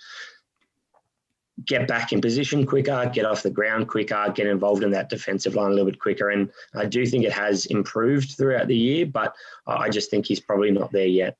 get 1.65 1.89
back 1.89 2.13
in 2.13 2.21
position 2.21 2.65
quicker, 2.65 3.11
get 3.13 3.25
off 3.25 3.43
the 3.43 3.51
ground 3.51 3.89
quicker, 3.89 4.33
get 4.35 4.47
involved 4.47 4.85
in 4.85 4.91
that 4.93 5.09
defensive 5.09 5.55
line 5.55 5.69
a 5.69 5.71
little 5.71 5.91
bit 5.91 5.99
quicker. 5.99 6.31
And 6.31 6.51
I 6.75 6.87
do 6.87 7.05
think 7.07 7.25
it 7.25 7.33
has 7.33 7.67
improved 7.67 8.37
throughout 8.37 8.69
the 8.69 8.77
year, 8.77 9.07
but 9.07 9.35
I 9.67 9.89
just 9.89 10.11
think 10.11 10.27
he's 10.27 10.41
probably 10.41 10.71
not 10.71 10.93
there 10.93 11.07
yet. 11.07 11.37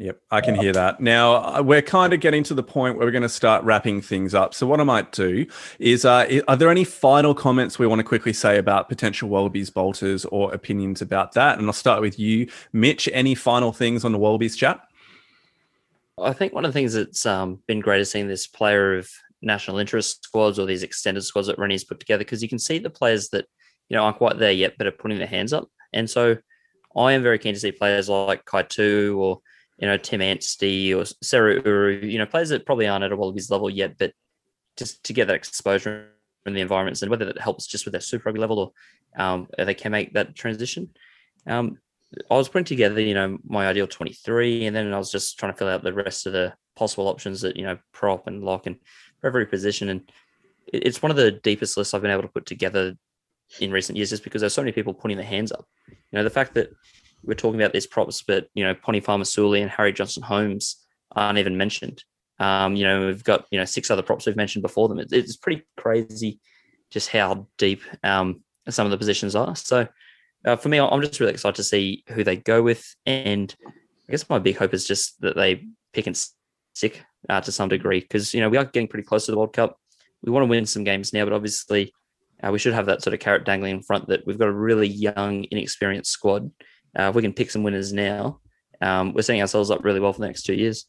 Yep, 0.00 0.20
I 0.30 0.40
can 0.40 0.54
hear 0.54 0.72
that. 0.74 1.00
Now, 1.00 1.56
uh, 1.56 1.60
we're 1.60 1.82
kind 1.82 2.12
of 2.12 2.20
getting 2.20 2.44
to 2.44 2.54
the 2.54 2.62
point 2.62 2.96
where 2.96 3.04
we're 3.04 3.10
going 3.10 3.22
to 3.22 3.28
start 3.28 3.64
wrapping 3.64 4.00
things 4.00 4.32
up. 4.32 4.54
So, 4.54 4.64
what 4.64 4.78
I 4.78 4.84
might 4.84 5.10
do 5.10 5.44
is 5.80 6.04
uh, 6.04 6.40
are 6.46 6.54
there 6.54 6.70
any 6.70 6.84
final 6.84 7.34
comments 7.34 7.80
we 7.80 7.86
want 7.88 7.98
to 7.98 8.04
quickly 8.04 8.32
say 8.32 8.58
about 8.58 8.88
potential 8.88 9.28
Wallabies 9.28 9.70
bolters 9.70 10.24
or 10.26 10.54
opinions 10.54 11.02
about 11.02 11.32
that? 11.32 11.58
And 11.58 11.66
I'll 11.66 11.72
start 11.72 12.00
with 12.00 12.16
you, 12.16 12.48
Mitch. 12.72 13.08
Any 13.12 13.34
final 13.34 13.72
things 13.72 14.04
on 14.04 14.12
the 14.12 14.18
Wallabies 14.18 14.54
chat? 14.54 14.80
I 16.16 16.32
think 16.32 16.52
one 16.52 16.64
of 16.64 16.72
the 16.72 16.78
things 16.78 16.92
that's 16.92 17.26
um, 17.26 17.60
been 17.66 17.80
great 17.80 18.00
is 18.00 18.08
seeing 18.08 18.28
this 18.28 18.46
player 18.46 18.96
of 18.96 19.10
national 19.42 19.78
interest 19.78 20.22
squads 20.22 20.60
or 20.60 20.66
these 20.66 20.84
extended 20.84 21.22
squads 21.22 21.48
that 21.48 21.58
Rennie's 21.58 21.84
put 21.84 21.98
together 21.98 22.22
because 22.22 22.40
you 22.40 22.48
can 22.48 22.60
see 22.60 22.78
the 22.78 22.90
players 22.90 23.30
that 23.30 23.46
you 23.88 23.96
know 23.96 24.04
aren't 24.04 24.18
quite 24.18 24.38
there 24.38 24.52
yet 24.52 24.74
but 24.78 24.86
are 24.86 24.92
putting 24.92 25.18
their 25.18 25.26
hands 25.26 25.52
up. 25.52 25.68
And 25.92 26.08
so, 26.08 26.36
I 26.96 27.14
am 27.14 27.24
very 27.24 27.40
keen 27.40 27.54
to 27.54 27.60
see 27.60 27.72
players 27.72 28.08
like 28.08 28.44
Kaitu'u 28.44 29.18
or 29.18 29.40
you 29.78 29.86
know, 29.86 29.96
Tim 29.96 30.20
Anstee 30.20 30.94
or 30.94 31.04
Seru 31.22 31.64
Uru, 31.64 32.00
you 32.04 32.18
know, 32.18 32.26
players 32.26 32.48
that 32.48 32.66
probably 32.66 32.86
aren't 32.86 33.04
at 33.04 33.12
a 33.12 33.16
Wallabies 33.16 33.50
level 33.50 33.70
yet, 33.70 33.96
but 33.98 34.12
just 34.76 35.04
to 35.04 35.12
get 35.12 35.26
that 35.26 35.36
exposure 35.36 36.10
in 36.46 36.54
the 36.54 36.60
environments 36.60 37.02
and 37.02 37.10
whether 37.10 37.24
that 37.24 37.40
helps 37.40 37.66
just 37.66 37.84
with 37.84 37.92
their 37.92 38.00
Super 38.00 38.28
Rugby 38.28 38.40
level 38.40 38.58
or 38.58 38.72
um, 39.22 39.48
they 39.56 39.74
can 39.74 39.92
make 39.92 40.14
that 40.14 40.34
transition. 40.34 40.90
Um, 41.46 41.78
I 42.30 42.34
was 42.34 42.48
putting 42.48 42.64
together, 42.64 43.00
you 43.00 43.14
know, 43.14 43.38
my 43.44 43.66
ideal 43.66 43.86
23, 43.86 44.66
and 44.66 44.74
then 44.74 44.92
I 44.92 44.98
was 44.98 45.12
just 45.12 45.38
trying 45.38 45.52
to 45.52 45.58
fill 45.58 45.68
out 45.68 45.82
the 45.82 45.92
rest 45.92 46.26
of 46.26 46.32
the 46.32 46.54
possible 46.74 47.08
options 47.08 47.42
that, 47.42 47.56
you 47.56 47.64
know, 47.64 47.78
prop 47.92 48.26
and 48.26 48.42
lock 48.42 48.66
and 48.66 48.76
for 49.20 49.26
every 49.26 49.46
position. 49.46 49.90
And 49.90 50.10
it's 50.66 51.02
one 51.02 51.10
of 51.10 51.16
the 51.16 51.32
deepest 51.32 51.76
lists 51.76 51.92
I've 51.92 52.02
been 52.02 52.10
able 52.10 52.22
to 52.22 52.28
put 52.28 52.46
together 52.46 52.94
in 53.60 53.70
recent 53.70 53.96
years 53.96 54.10
just 54.10 54.24
because 54.24 54.40
there's 54.40 54.54
so 54.54 54.62
many 54.62 54.72
people 54.72 54.94
putting 54.94 55.16
their 55.16 55.26
hands 55.26 55.52
up. 55.52 55.66
You 55.88 55.96
know, 56.12 56.24
the 56.24 56.30
fact 56.30 56.54
that 56.54 56.70
we're 57.22 57.34
talking 57.34 57.60
about 57.60 57.72
these 57.72 57.86
props, 57.86 58.22
but 58.22 58.48
you 58.54 58.64
know, 58.64 58.74
Poni 58.74 59.02
Fa'amausili 59.02 59.60
and 59.60 59.70
Harry 59.70 59.92
Johnson 59.92 60.22
Holmes 60.22 60.76
aren't 61.12 61.38
even 61.38 61.56
mentioned. 61.56 62.04
Um, 62.38 62.76
you 62.76 62.84
know, 62.84 63.06
we've 63.06 63.24
got 63.24 63.46
you 63.50 63.58
know 63.58 63.64
six 63.64 63.90
other 63.90 64.02
props 64.02 64.26
we've 64.26 64.36
mentioned 64.36 64.62
before 64.62 64.88
them. 64.88 64.98
It's, 64.98 65.12
it's 65.12 65.36
pretty 65.36 65.62
crazy 65.76 66.40
just 66.90 67.10
how 67.10 67.46
deep 67.58 67.82
um, 68.02 68.42
some 68.68 68.86
of 68.86 68.90
the 68.90 68.98
positions 68.98 69.36
are. 69.36 69.54
So 69.56 69.86
uh, 70.46 70.56
for 70.56 70.68
me, 70.68 70.78
I'm 70.78 71.02
just 71.02 71.20
really 71.20 71.32
excited 71.32 71.56
to 71.56 71.64
see 71.64 72.04
who 72.08 72.24
they 72.24 72.36
go 72.36 72.62
with, 72.62 72.94
and 73.04 73.54
I 74.08 74.12
guess 74.12 74.28
my 74.30 74.38
big 74.38 74.56
hope 74.56 74.72
is 74.74 74.86
just 74.86 75.20
that 75.20 75.36
they 75.36 75.64
pick 75.92 76.06
and 76.06 76.16
stick 76.74 77.04
uh, 77.28 77.40
to 77.40 77.52
some 77.52 77.68
degree 77.68 78.00
because 78.00 78.32
you 78.32 78.40
know 78.40 78.48
we 78.48 78.56
are 78.56 78.64
getting 78.64 78.88
pretty 78.88 79.06
close 79.06 79.26
to 79.26 79.32
the 79.32 79.38
World 79.38 79.52
Cup. 79.52 79.78
We 80.22 80.32
want 80.32 80.44
to 80.44 80.48
win 80.48 80.66
some 80.66 80.84
games 80.84 81.12
now, 81.12 81.24
but 81.24 81.32
obviously 81.32 81.92
uh, 82.42 82.50
we 82.50 82.58
should 82.58 82.74
have 82.74 82.86
that 82.86 83.02
sort 83.02 83.14
of 83.14 83.20
carrot 83.20 83.44
dangling 83.44 83.76
in 83.76 83.82
front 83.82 84.08
that 84.08 84.26
we've 84.26 84.38
got 84.38 84.48
a 84.48 84.52
really 84.52 84.88
young, 84.88 85.44
inexperienced 85.50 86.10
squad 86.10 86.50
uh, 86.98 87.08
if 87.08 87.14
we 87.14 87.22
can 87.22 87.32
pick 87.32 87.50
some 87.50 87.62
winners 87.62 87.92
now, 87.92 88.40
um, 88.80 89.12
we're 89.12 89.22
setting 89.22 89.40
ourselves 89.40 89.70
up 89.70 89.84
really 89.84 90.00
well 90.00 90.12
for 90.12 90.20
the 90.20 90.26
next 90.26 90.42
two 90.42 90.54
years. 90.54 90.86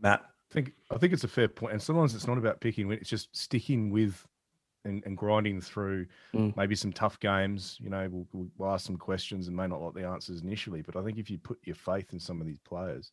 Matt, 0.00 0.20
I 0.22 0.54
think 0.54 0.72
I 0.90 0.98
think 0.98 1.12
it's 1.12 1.24
a 1.24 1.28
fair 1.28 1.48
point, 1.48 1.72
and 1.72 1.82
sometimes 1.82 2.14
it's 2.14 2.26
not 2.26 2.38
about 2.38 2.60
picking; 2.60 2.90
it's 2.92 3.08
just 3.08 3.34
sticking 3.36 3.90
with 3.90 4.26
and, 4.84 5.02
and 5.06 5.16
grinding 5.16 5.60
through 5.60 6.06
mm. 6.34 6.54
maybe 6.56 6.74
some 6.74 6.92
tough 6.92 7.18
games. 7.20 7.78
You 7.80 7.90
know, 7.90 8.08
we'll, 8.10 8.48
we'll, 8.56 8.70
ask 8.70 8.86
some 8.86 8.96
questions 8.96 9.46
and 9.46 9.56
may 9.56 9.66
not 9.66 9.80
like 9.80 9.94
the 9.94 10.06
answers 10.06 10.42
initially, 10.42 10.82
but 10.82 10.96
I 10.96 11.02
think 11.02 11.18
if 11.18 11.30
you 11.30 11.38
put 11.38 11.58
your 11.64 11.76
faith 11.76 12.12
in 12.12 12.20
some 12.20 12.40
of 12.40 12.46
these 12.46 12.58
players, 12.60 13.12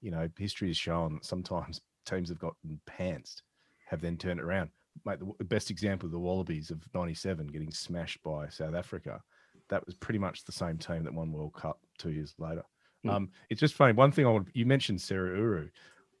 you 0.00 0.10
know, 0.10 0.28
history 0.38 0.68
has 0.68 0.76
shown 0.76 1.14
that 1.14 1.24
sometimes 1.24 1.80
teams 2.06 2.28
have 2.28 2.38
gotten 2.38 2.80
pantsed, 2.88 3.42
have 3.86 4.00
then 4.00 4.16
turned 4.16 4.40
around. 4.40 4.70
Mate, 5.04 5.18
the 5.38 5.44
best 5.44 5.70
example 5.70 6.06
of 6.06 6.12
the 6.12 6.18
Wallabies 6.18 6.70
of 6.70 6.82
'97 6.94 7.46
getting 7.48 7.70
smashed 7.70 8.22
by 8.22 8.48
South 8.48 8.74
Africa 8.74 9.20
that 9.68 9.84
was 9.86 9.94
pretty 9.94 10.18
much 10.18 10.44
the 10.44 10.52
same 10.52 10.78
team 10.78 11.04
that 11.04 11.14
won 11.14 11.32
World 11.32 11.54
Cup 11.54 11.80
two 11.98 12.10
years 12.10 12.34
later. 12.38 12.64
Mm. 13.06 13.10
Um, 13.10 13.30
it's 13.50 13.60
just 13.60 13.74
funny. 13.74 13.92
One 13.92 14.12
thing 14.12 14.26
I 14.26 14.30
want 14.30 14.48
you 14.52 14.66
mentioned 14.66 14.98
Seru 14.98 15.36
Uru. 15.36 15.68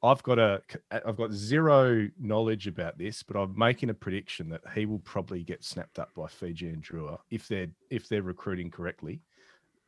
I've 0.02 0.22
got 0.22 0.38
a 0.38 0.62
I've 0.92 1.16
got 1.16 1.32
zero 1.32 2.08
knowledge 2.20 2.68
about 2.68 2.98
this, 2.98 3.22
but 3.22 3.36
I'm 3.36 3.58
making 3.58 3.90
a 3.90 3.94
prediction 3.94 4.48
that 4.50 4.60
he 4.74 4.86
will 4.86 5.00
probably 5.00 5.42
get 5.42 5.64
snapped 5.64 5.98
up 5.98 6.14
by 6.14 6.28
Fijian 6.28 6.80
Drua 6.80 7.18
if 7.30 7.48
they're 7.48 7.68
if 7.90 8.08
they're 8.08 8.22
recruiting 8.22 8.70
correctly. 8.70 9.20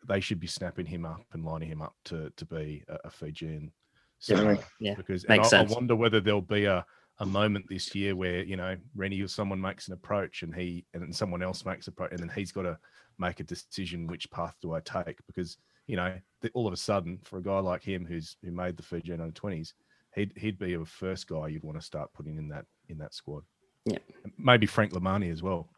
They 0.08 0.18
should 0.20 0.40
be 0.40 0.46
snapping 0.46 0.86
him 0.86 1.04
up 1.04 1.22
and 1.32 1.44
lining 1.44 1.68
him 1.68 1.82
up 1.82 1.94
to 2.06 2.30
to 2.36 2.44
be 2.44 2.82
a, 2.88 2.98
a 3.04 3.10
Fijian. 3.10 3.70
Definitely, 4.26 4.64
yeah. 4.80 4.94
Because 4.94 5.26
Makes 5.28 5.48
I, 5.48 5.50
sense. 5.50 5.70
I 5.70 5.74
wonder 5.74 5.94
whether 5.94 6.20
there'll 6.20 6.42
be 6.42 6.64
a 6.64 6.84
a 7.20 7.26
moment 7.26 7.66
this 7.68 7.94
year 7.94 8.16
where 8.16 8.42
you 8.42 8.56
know 8.56 8.76
Rennie 8.94 9.20
or 9.20 9.28
someone 9.28 9.60
makes 9.60 9.88
an 9.88 9.94
approach 9.94 10.42
and 10.42 10.54
he 10.54 10.84
and 10.94 11.14
someone 11.14 11.42
else 11.42 11.64
makes 11.64 11.86
a 11.86 11.90
approach 11.90 12.12
and 12.12 12.20
then 12.20 12.32
he's 12.34 12.52
got 12.52 12.62
to 12.62 12.78
make 13.18 13.40
a 13.40 13.44
decision 13.44 14.06
which 14.06 14.30
path 14.30 14.56
do 14.62 14.72
I 14.72 14.80
take 14.80 15.18
because 15.26 15.58
you 15.86 15.96
know 15.96 16.14
all 16.54 16.66
of 16.66 16.72
a 16.72 16.78
sudden 16.78 17.18
for 17.22 17.38
a 17.38 17.42
guy 17.42 17.58
like 17.58 17.82
him 17.82 18.06
who's 18.06 18.36
who 18.42 18.50
made 18.50 18.76
the 18.76 18.82
Fiji 18.82 19.12
under 19.12 19.30
twenties 19.32 19.74
he'd 20.14 20.32
he'd 20.36 20.58
be 20.58 20.74
a 20.74 20.84
first 20.84 21.28
guy 21.28 21.48
you'd 21.48 21.62
want 21.62 21.78
to 21.78 21.84
start 21.84 22.12
putting 22.14 22.36
in 22.36 22.48
that 22.48 22.64
in 22.88 22.98
that 22.98 23.14
squad. 23.14 23.42
Yeah, 23.84 23.98
maybe 24.38 24.66
Frank 24.66 24.92
Lomani 24.92 25.32
as 25.32 25.42
well. 25.42 25.68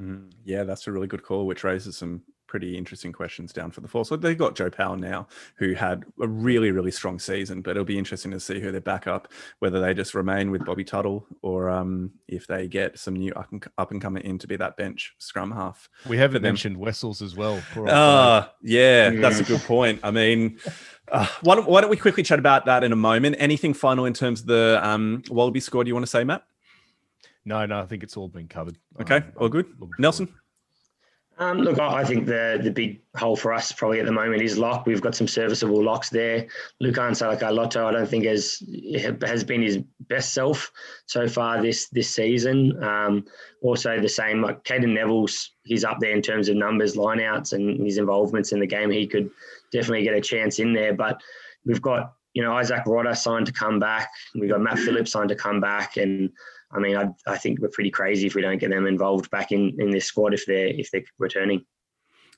Mm, 0.00 0.30
yeah, 0.44 0.64
that's 0.64 0.86
a 0.86 0.92
really 0.92 1.06
good 1.06 1.22
call, 1.22 1.46
which 1.46 1.64
raises 1.64 1.96
some 1.96 2.22
pretty 2.50 2.76
interesting 2.76 3.12
questions 3.12 3.52
down 3.52 3.70
for 3.70 3.80
the 3.80 3.86
four. 3.86 4.04
So 4.04 4.16
they've 4.16 4.36
got 4.36 4.56
Joe 4.56 4.70
Powell 4.70 4.96
now, 4.96 5.28
who 5.54 5.72
had 5.72 6.04
a 6.20 6.26
really, 6.26 6.72
really 6.72 6.90
strong 6.90 7.20
season, 7.20 7.62
but 7.62 7.70
it'll 7.70 7.84
be 7.84 7.96
interesting 7.96 8.32
to 8.32 8.40
see 8.40 8.58
who 8.58 8.72
they 8.72 8.80
back 8.80 9.06
up, 9.06 9.28
whether 9.60 9.80
they 9.80 9.94
just 9.94 10.14
remain 10.14 10.50
with 10.50 10.64
Bobby 10.64 10.82
Tuttle 10.82 11.24
or 11.42 11.70
um, 11.70 12.10
if 12.26 12.48
they 12.48 12.66
get 12.66 12.98
some 12.98 13.14
new 13.14 13.32
up 13.34 13.52
and, 13.52 13.64
up 13.78 13.92
and 13.92 14.02
coming 14.02 14.24
in 14.24 14.36
to 14.38 14.48
be 14.48 14.56
that 14.56 14.76
bench 14.76 15.14
scrum 15.18 15.52
half. 15.52 15.88
We 16.08 16.16
haven't 16.16 16.42
mentioned 16.42 16.76
Wessels 16.76 17.22
as 17.22 17.36
well. 17.36 17.62
Uh, 17.76 18.48
yeah, 18.62 19.10
that's 19.10 19.38
a 19.38 19.44
good 19.44 19.60
point. 19.60 20.00
I 20.02 20.10
mean, 20.10 20.58
uh, 21.06 21.28
why, 21.42 21.54
don't, 21.54 21.68
why, 21.68 21.82
don't, 21.82 21.90
we 21.90 21.96
quickly 21.96 22.24
chat 22.24 22.40
about 22.40 22.66
that 22.66 22.82
in 22.82 22.90
a 22.90 22.96
moment? 22.96 23.36
Anything 23.38 23.74
final 23.74 24.06
in 24.06 24.12
terms 24.12 24.40
of 24.40 24.46
the 24.46 24.80
um, 24.82 25.22
Wallaby 25.30 25.60
Do 25.60 25.82
you 25.86 25.94
want 25.94 26.04
to 26.04 26.10
say, 26.10 26.24
Matt? 26.24 26.42
No, 27.44 27.64
no, 27.64 27.78
I 27.78 27.86
think 27.86 28.02
it's 28.02 28.16
all 28.16 28.26
been 28.26 28.48
covered. 28.48 28.76
Okay, 29.00 29.18
um, 29.18 29.32
all 29.36 29.48
good. 29.48 29.66
Nelson? 30.00 30.28
Um, 31.40 31.62
look, 31.62 31.78
I 31.78 32.04
think 32.04 32.26
the 32.26 32.60
the 32.62 32.70
big 32.70 33.00
hole 33.16 33.34
for 33.34 33.54
us 33.54 33.72
probably 33.72 33.98
at 33.98 34.04
the 34.04 34.12
moment 34.12 34.42
is 34.42 34.58
lock. 34.58 34.84
We've 34.84 35.00
got 35.00 35.14
some 35.14 35.26
serviceable 35.26 35.82
locks 35.82 36.10
there. 36.10 36.46
Lukhan 36.82 37.12
Salakaia-Loto, 37.12 37.86
I 37.86 37.92
don't 37.92 38.06
think 38.06 38.26
has 38.26 38.62
has 39.22 39.42
been 39.42 39.62
his 39.62 39.78
best 40.00 40.34
self 40.34 40.70
so 41.06 41.26
far 41.26 41.62
this 41.62 41.88
this 41.88 42.10
season. 42.10 42.82
Um, 42.84 43.24
also, 43.62 43.98
the 43.98 44.08
same 44.08 44.42
like 44.42 44.64
Cadeyrn 44.64 44.92
Neville's, 44.92 45.52
he's 45.64 45.82
up 45.82 45.96
there 45.98 46.12
in 46.12 46.20
terms 46.20 46.50
of 46.50 46.56
numbers, 46.56 46.94
lineouts, 46.94 47.54
and 47.54 47.86
his 47.86 47.96
involvements 47.96 48.52
in 48.52 48.60
the 48.60 48.66
game. 48.66 48.90
He 48.90 49.06
could 49.06 49.30
definitely 49.72 50.04
get 50.04 50.14
a 50.14 50.20
chance 50.20 50.58
in 50.58 50.74
there. 50.74 50.92
But 50.92 51.22
we've 51.64 51.80
got 51.80 52.16
you 52.34 52.42
know 52.42 52.52
Isaac 52.52 52.84
Rodda 52.84 53.16
signed 53.16 53.46
to 53.46 53.52
come 53.52 53.78
back. 53.78 54.10
We've 54.34 54.50
got 54.50 54.60
Matt 54.60 54.78
Phillips 54.78 55.12
signed 55.12 55.30
to 55.30 55.36
come 55.36 55.58
back, 55.58 55.96
and 55.96 56.30
I 56.72 56.78
mean, 56.78 56.96
I, 56.96 57.08
I 57.26 57.36
think 57.36 57.60
we're 57.60 57.68
pretty 57.68 57.90
crazy 57.90 58.26
if 58.26 58.34
we 58.34 58.42
don't 58.42 58.58
get 58.58 58.70
them 58.70 58.86
involved 58.86 59.30
back 59.30 59.52
in, 59.52 59.76
in 59.80 59.90
this 59.90 60.06
squad 60.06 60.34
if 60.34 60.46
they're 60.46 60.68
if 60.68 60.90
they're 60.90 61.04
returning. 61.18 61.64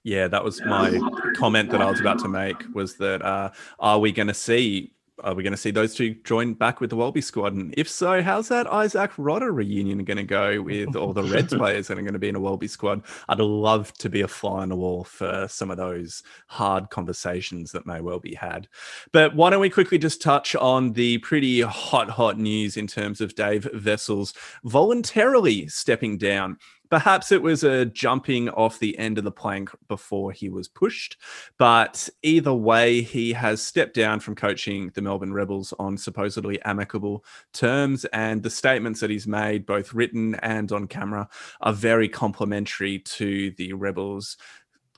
Yeah, 0.04 0.26
that 0.28 0.42
was 0.42 0.60
my 0.64 0.98
comment 1.36 1.70
that 1.70 1.80
I 1.80 1.88
was 1.88 2.00
about 2.00 2.18
to 2.20 2.28
make. 2.28 2.56
Was 2.74 2.96
that 2.96 3.22
uh, 3.22 3.50
are 3.78 4.00
we 4.00 4.10
going 4.10 4.28
to 4.28 4.34
see 4.34 4.92
are 5.22 5.34
we 5.34 5.42
going 5.42 5.52
to 5.52 5.58
see 5.58 5.70
those 5.70 5.94
two 5.94 6.14
join 6.24 6.54
back 6.54 6.80
with 6.80 6.90
the 6.90 6.96
Wallaby 6.96 7.20
squad? 7.20 7.54
And 7.54 7.74
if 7.76 7.88
so, 7.88 8.22
how's 8.22 8.48
that 8.48 8.66
Isaac 8.66 9.12
Rodda 9.12 9.54
reunion 9.54 10.04
going 10.04 10.16
to 10.16 10.24
go 10.24 10.62
with 10.62 10.96
all 10.96 11.12
the 11.12 11.22
Reds 11.22 11.54
players 11.56 11.88
that 11.88 11.98
are 11.98 12.02
going 12.02 12.14
to 12.14 12.18
be 12.18 12.28
in 12.28 12.36
a 12.36 12.40
Wallaby 12.40 12.68
squad? 12.68 13.02
I'd 13.28 13.38
love 13.38 13.92
to 13.94 14.08
be 14.08 14.22
a 14.22 14.28
fly 14.28 14.62
on 14.62 14.70
the 14.70 14.76
wall 14.76 15.04
for 15.04 15.46
some 15.48 15.70
of 15.70 15.76
those 15.76 16.22
hard 16.46 16.90
conversations 16.90 17.72
that 17.72 17.86
may 17.86 18.00
well 18.00 18.20
be 18.20 18.34
had. 18.34 18.68
But 19.12 19.36
why 19.36 19.50
don't 19.50 19.60
we 19.60 19.70
quickly 19.70 19.98
just 19.98 20.22
touch 20.22 20.56
on 20.56 20.92
the 20.92 21.18
pretty 21.18 21.60
hot, 21.60 22.08
hot 22.10 22.38
news 22.38 22.76
in 22.76 22.86
terms 22.86 23.20
of 23.20 23.34
Dave 23.34 23.68
Wessels 23.84 24.34
voluntarily 24.64 25.68
stepping 25.68 26.18
down 26.18 26.58
Perhaps 26.92 27.32
it 27.32 27.40
was 27.40 27.64
a 27.64 27.86
jumping 27.86 28.50
off 28.50 28.78
the 28.78 28.98
end 28.98 29.16
of 29.16 29.24
the 29.24 29.32
plank 29.32 29.70
before 29.88 30.30
he 30.30 30.50
was 30.50 30.68
pushed. 30.68 31.16
But 31.56 32.06
either 32.22 32.52
way, 32.52 33.00
he 33.00 33.32
has 33.32 33.62
stepped 33.62 33.94
down 33.94 34.20
from 34.20 34.34
coaching 34.34 34.90
the 34.94 35.00
Melbourne 35.00 35.32
Rebels 35.32 35.72
on 35.78 35.96
supposedly 35.96 36.60
amicable 36.66 37.24
terms. 37.54 38.04
And 38.12 38.42
the 38.42 38.50
statements 38.50 39.00
that 39.00 39.08
he's 39.08 39.26
made, 39.26 39.64
both 39.64 39.94
written 39.94 40.34
and 40.42 40.70
on 40.70 40.86
camera, 40.86 41.30
are 41.62 41.72
very 41.72 42.10
complimentary 42.10 42.98
to 42.98 43.52
the 43.52 43.72
Rebels 43.72 44.36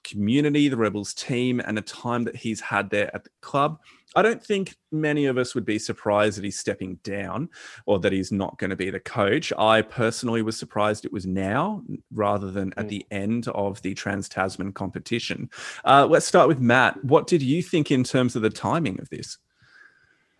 community, 0.03 0.69
the 0.69 0.77
Rebels 0.77 1.15
team, 1.15 1.61
and 1.61 1.77
the 1.77 1.83
time 1.83 2.25
that 2.25 2.35
he's 2.35 2.61
had 2.61 2.91
there 2.91 3.15
at 3.15 3.23
the 3.23 3.31
club. 3.41 3.79
I 4.15 4.23
don't 4.23 4.43
think 4.43 4.77
many 4.93 5.27
of 5.27 5.39
us 5.39 5.55
would 5.55 5.65
be 5.65 5.79
surprised 5.79 6.39
that 6.39 6.45
he's 6.45 6.59
stepping 6.59 6.97
down 7.03 7.49
or 7.87 7.99
that 8.01 8.13
he's 8.13 8.31
not 8.31 8.59
going 8.59 8.71
to 8.71 8.77
be 8.77 8.91
the 8.91 9.01
coach. 9.01 9.53
I 9.59 9.83
personally 9.83 10.43
was 10.43 10.57
surprised 10.57 11.05
it 11.05 11.13
was 11.13 11.27
now 11.27 11.83
rather 12.13 12.51
than 12.51 12.73
at 12.77 12.87
mm. 12.87 12.91
the 12.91 13.07
end 13.11 13.49
of 13.49 13.83
the 13.83 13.95
Trans 13.95 14.29
Tasman 14.29 14.73
competition. 14.73 15.51
Uh, 15.85 16.07
let's 16.09 16.27
start 16.27 16.49
with 16.49 16.61
Matt. 16.61 17.05
What 17.05 17.27
did 17.27 17.43
you 17.43 17.63
think 17.63 17.91
in 17.91 18.05
terms 18.05 18.37
of 18.37 18.43
the 18.43 18.51
timing 18.51 19.01
of 19.01 19.09
this? 19.11 19.39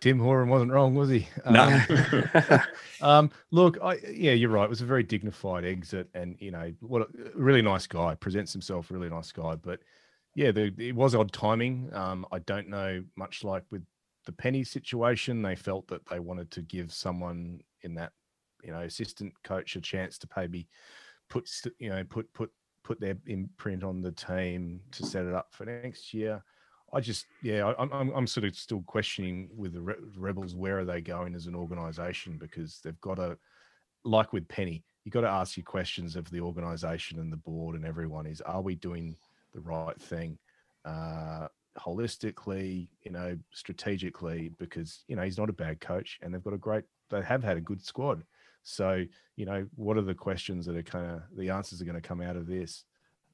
Tim 0.01 0.19
Horan 0.19 0.49
wasn't 0.49 0.71
wrong, 0.71 0.93
was 0.93 1.09
he? 1.09 1.27
No. 1.49 1.81
Um, 2.43 2.61
um, 3.01 3.31
look, 3.51 3.77
I, 3.81 3.95
yeah, 4.11 4.33
you're 4.33 4.49
right. 4.49 4.65
It 4.65 4.69
was 4.69 4.81
a 4.81 4.85
very 4.85 5.03
dignified 5.03 5.65
exit, 5.65 6.09
and 6.13 6.35
you 6.39 6.51
know, 6.51 6.71
what 6.81 7.01
a 7.01 7.07
really 7.33 7.61
nice 7.61 7.87
guy 7.87 8.13
presents 8.13 8.53
himself, 8.53 8.91
really 8.91 9.09
nice 9.09 9.31
guy. 9.31 9.55
But 9.55 9.79
yeah, 10.35 10.51
the, 10.51 10.73
it 10.77 10.95
was 10.95 11.15
odd 11.15 11.31
timing. 11.31 11.89
Um, 11.93 12.25
I 12.31 12.39
don't 12.39 12.69
know 12.69 13.03
much 13.15 13.43
like 13.43 13.63
with 13.71 13.83
the 14.25 14.33
Penney 14.33 14.63
situation. 14.63 15.41
They 15.41 15.55
felt 15.55 15.87
that 15.87 16.05
they 16.07 16.19
wanted 16.19 16.51
to 16.51 16.61
give 16.61 16.93
someone 16.93 17.61
in 17.81 17.95
that, 17.95 18.11
you 18.63 18.71
know, 18.71 18.81
assistant 18.81 19.33
coach 19.43 19.75
a 19.77 19.81
chance 19.81 20.17
to 20.19 20.27
maybe 20.35 20.67
put, 21.29 21.49
you 21.79 21.89
know, 21.89 22.03
put 22.03 22.31
put 22.33 22.51
put 22.83 22.99
their 22.99 23.17
imprint 23.25 23.83
on 23.83 24.01
the 24.01 24.11
team 24.11 24.81
to 24.91 25.05
set 25.05 25.25
it 25.25 25.33
up 25.33 25.47
for 25.51 25.65
next 25.65 26.13
year. 26.13 26.43
I 26.93 26.99
just, 26.99 27.25
yeah, 27.41 27.73
I'm, 27.79 27.91
I'm, 27.91 28.09
I'm 28.11 28.27
sort 28.27 28.45
of 28.45 28.55
still 28.55 28.83
questioning 28.85 29.49
with 29.55 29.73
the 29.73 29.95
Rebels 30.15 30.55
where 30.55 30.79
are 30.79 30.85
they 30.85 31.01
going 31.01 31.33
as 31.33 31.47
an 31.47 31.55
organisation 31.55 32.37
because 32.37 32.79
they've 32.83 33.01
got 33.01 33.15
to, 33.15 33.37
like 34.03 34.33
with 34.33 34.47
Penney, 34.47 34.83
you 35.03 35.11
got 35.11 35.21
to 35.21 35.27
ask 35.27 35.57
your 35.57 35.63
questions 35.63 36.15
of 36.15 36.29
the 36.29 36.41
organisation 36.41 37.19
and 37.19 37.33
the 37.33 37.37
board 37.37 37.75
and 37.75 37.85
everyone 37.85 38.27
is, 38.27 38.39
are 38.41 38.61
we 38.61 38.75
doing 38.75 39.17
the 39.55 39.61
right 39.61 39.99
thing, 39.99 40.37
uh, 40.85 41.47
holistically, 41.79 42.87
you 43.01 43.11
know, 43.11 43.37
strategically? 43.51 44.51
Because 44.59 45.03
you 45.07 45.15
know 45.15 45.23
he's 45.23 45.37
not 45.37 45.49
a 45.49 45.53
bad 45.53 45.79
coach, 45.81 46.19
and 46.21 46.33
they've 46.33 46.43
got 46.43 46.53
a 46.53 46.57
great, 46.57 46.83
they 47.09 47.21
have 47.21 47.43
had 47.43 47.57
a 47.57 47.61
good 47.61 47.83
squad. 47.83 48.23
So 48.63 49.03
you 49.35 49.45
know, 49.45 49.65
what 49.75 49.97
are 49.97 50.01
the 50.01 50.13
questions 50.13 50.65
that 50.65 50.75
are 50.75 50.83
kind 50.83 51.09
of 51.09 51.21
the 51.35 51.49
answers 51.49 51.81
are 51.81 51.85
going 51.85 52.01
to 52.01 52.07
come 52.07 52.21
out 52.21 52.35
of 52.35 52.47
this? 52.47 52.83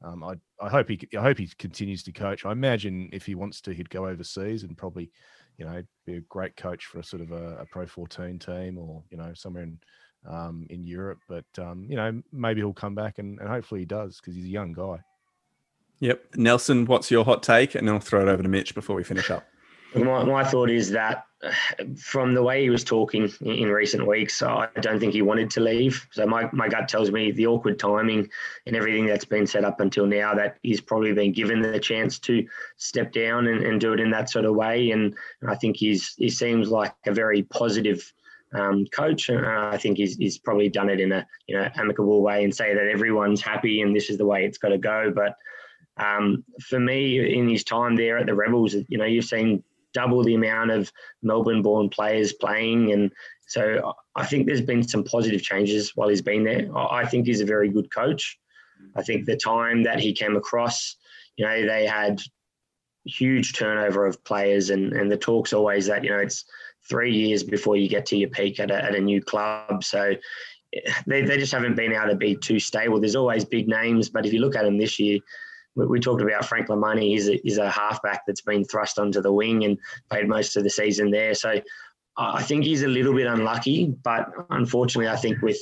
Um, 0.04 0.24
I, 0.24 0.34
I 0.60 0.70
hope 0.70 0.90
he 0.90 1.00
I 1.18 1.22
hope 1.22 1.38
he 1.38 1.48
continues 1.58 2.04
to 2.04 2.12
coach. 2.12 2.46
I 2.46 2.52
imagine 2.52 3.10
if 3.14 3.26
he 3.26 3.36
wants 3.36 3.62
to, 3.62 3.74
he'd 3.74 3.90
go 3.90 4.08
overseas 4.08 4.64
and 4.64 4.78
probably, 4.78 5.12
you 5.58 5.66
know, 5.66 5.84
be 6.06 6.16
a 6.16 6.22
great 6.22 6.56
coach 6.56 6.86
for 6.86 7.00
a 7.00 7.04
sort 7.04 7.22
of 7.22 7.32
a, 7.32 7.58
a 7.60 7.66
Pro 7.66 7.86
14 7.86 8.40
team 8.40 8.78
or 8.78 9.04
you 9.12 9.18
know 9.18 9.32
somewhere 9.34 9.64
in 9.64 9.80
um, 10.28 10.66
in 10.70 10.84
Europe. 10.86 11.20
But 11.28 11.46
um, 11.60 11.86
you 11.90 11.96
know, 11.96 12.22
maybe 12.32 12.62
he'll 12.62 12.74
come 12.74 12.96
back 12.96 13.20
and, 13.20 13.40
and 13.40 13.48
hopefully 13.48 13.82
he 13.82 13.86
does 13.86 14.20
because 14.20 14.36
he's 14.36 14.46
a 14.46 14.50
young 14.50 14.74
guy. 14.74 15.00
Yep, 16.02 16.36
Nelson, 16.36 16.86
what's 16.88 17.12
your 17.12 17.24
hot 17.24 17.44
take? 17.44 17.76
And 17.76 17.90
I'll 17.90 18.00
throw 18.00 18.22
it 18.22 18.28
over 18.28 18.42
to 18.42 18.50
Mitch 18.50 18.74
before 18.74 18.96
we 18.96 19.04
finish 19.04 19.30
up. 19.30 19.46
My, 19.94 20.24
my 20.24 20.44
thought 20.44 20.70
is 20.70 20.90
that 20.92 21.26
from 21.98 22.34
the 22.34 22.42
way 22.42 22.64
he 22.64 22.70
was 22.72 22.84
talking 22.84 23.32
in 23.42 23.70
recent 23.70 24.08
weeks, 24.08 24.42
I 24.42 24.68
don't 24.80 25.00
think 25.00 25.14
he 25.14 25.22
wanted 25.22 25.52
to 25.52 25.60
leave. 25.60 26.08
So 26.12 26.26
my, 26.26 26.50
my 26.54 26.70
gut 26.70 26.88
tells 26.88 27.12
me 27.12 27.32
the 27.32 27.46
awkward 27.46 27.78
timing 27.78 28.30
and 28.66 28.76
everything 28.76 29.06
that's 29.06 29.26
been 29.26 29.46
set 29.46 29.64
up 29.64 29.80
until 29.80 30.08
now 30.08 30.34
that 30.34 30.58
he's 30.64 30.82
probably 30.82 31.14
been 31.14 31.34
given 31.34 31.62
the 31.62 31.80
chance 31.80 32.18
to 32.20 32.48
step 32.78 33.12
down 33.12 33.48
and, 33.48 33.64
and 33.64 33.80
do 33.80 33.94
it 33.94 34.00
in 34.00 34.10
that 34.12 34.30
sort 34.30 34.46
of 34.46 34.56
way. 34.56 34.90
And 34.92 35.16
I 35.48 35.56
think 35.56 35.78
he's 35.78 36.16
he 36.18 36.30
seems 36.30 36.70
like 36.70 36.94
a 37.06 37.14
very 37.14 37.44
positive 37.44 38.12
um, 38.54 38.86
coach. 38.88 39.30
And 39.30 39.46
I 39.46 39.78
think 39.78 39.98
he's, 39.98 40.16
he's 40.16 40.40
probably 40.40 40.70
done 40.70 40.90
it 40.90 41.00
in 41.00 41.12
a 41.12 41.28
you 41.48 41.56
know 41.56 41.68
amicable 41.76 42.24
way 42.24 42.44
and 42.44 42.56
say 42.56 42.74
that 42.74 42.88
everyone's 42.88 43.42
happy 43.42 43.82
and 43.82 43.96
this 43.96 44.10
is 44.10 44.18
the 44.18 44.26
way 44.26 44.46
it's 44.46 44.58
got 44.58 44.70
to 44.70 44.78
go. 44.78 45.12
But 45.14 45.36
um, 46.02 46.44
for 46.62 46.80
me, 46.80 47.38
in 47.38 47.48
his 47.48 47.64
time 47.64 47.96
there 47.96 48.18
at 48.18 48.26
the 48.26 48.34
Rebels, 48.34 48.76
you 48.88 48.98
know, 48.98 49.06
you've 49.06 49.26
seen 49.26 49.64
double 49.94 50.24
the 50.24 50.36
amount 50.36 50.72
of 50.72 50.92
Melbourne 51.22 51.62
born 51.62 51.90
players 51.90 52.34
playing. 52.34 52.92
And 52.92 53.12
so 53.48 53.94
I 54.16 54.26
think 54.26 54.48
there's 54.48 54.62
been 54.62 54.84
some 54.84 55.04
positive 55.04 55.42
changes 55.42 55.92
while 55.96 56.10
he's 56.10 56.22
been 56.22 56.44
there. 56.44 56.76
I 56.76 57.06
think 57.06 57.28
he's 57.28 57.42
a 57.42 57.46
very 57.46 57.70
good 57.70 57.94
coach. 57.94 58.40
I 58.96 59.04
think 59.04 59.26
the 59.26 59.38
time 59.38 59.84
that 59.84 60.00
he 60.00 60.14
came 60.14 60.36
across, 60.36 60.96
you 61.36 61.46
know, 61.46 61.68
they 61.68 61.86
had 61.86 62.22
huge 63.06 63.54
turnover 63.54 64.06
of 64.06 64.24
players 64.24 64.70
and, 64.70 64.94
and 64.94 65.12
the 65.12 65.18
talk's 65.18 65.54
always 65.54 65.88
that, 65.88 66.04
you 66.04 66.10
know, 66.10 66.20
it's 66.20 66.46
three 66.90 67.14
years 67.14 67.44
before 67.44 67.76
you 67.76 67.90
get 67.90 68.06
to 68.08 68.18
your 68.18 68.30
peak 68.30 68.60
at 68.60 68.72
a, 68.72 68.84
at 68.84 68.96
a 68.96 69.00
new 69.00 69.22
club. 69.22 69.84
So 69.84 70.16
they, 71.06 71.22
they 71.24 71.38
just 71.38 71.52
haven't 71.52 71.76
been 71.76 71.94
able 71.94 72.08
to 72.08 72.16
be 72.16 72.36
too 72.36 72.60
stable. 72.60 73.00
There's 73.00 73.16
always 73.16 73.44
big 73.44 73.68
names, 73.68 74.10
but 74.10 74.26
if 74.26 74.34
you 74.34 74.40
look 74.40 74.56
at 74.56 74.64
them 74.64 74.78
this 74.78 75.00
year, 75.00 75.20
we, 75.76 75.86
we 75.86 76.00
talked 76.00 76.22
about 76.22 76.46
Frank 76.46 76.68
Lomani. 76.68 77.10
He's 77.10 77.30
a, 77.30 77.40
he's 77.44 77.58
a 77.58 77.70
halfback 77.70 78.24
that's 78.26 78.42
been 78.42 78.66
thrust 78.66 79.00
onto 79.00 79.22
the 79.22 79.32
wing 79.32 79.64
and 79.64 79.78
played 80.10 80.28
most 80.28 80.58
of 80.58 80.64
the 80.64 80.70
season 80.70 81.12
there. 81.12 81.34
So 81.34 81.62
I 82.18 82.44
think 82.44 82.66
he's 82.66 82.84
a 82.84 82.88
little 82.88 83.14
bit 83.14 83.28
unlucky, 83.28 83.94
but 84.04 84.30
unfortunately, 84.50 85.10
I 85.10 85.16
think 85.16 85.42
with 85.42 85.60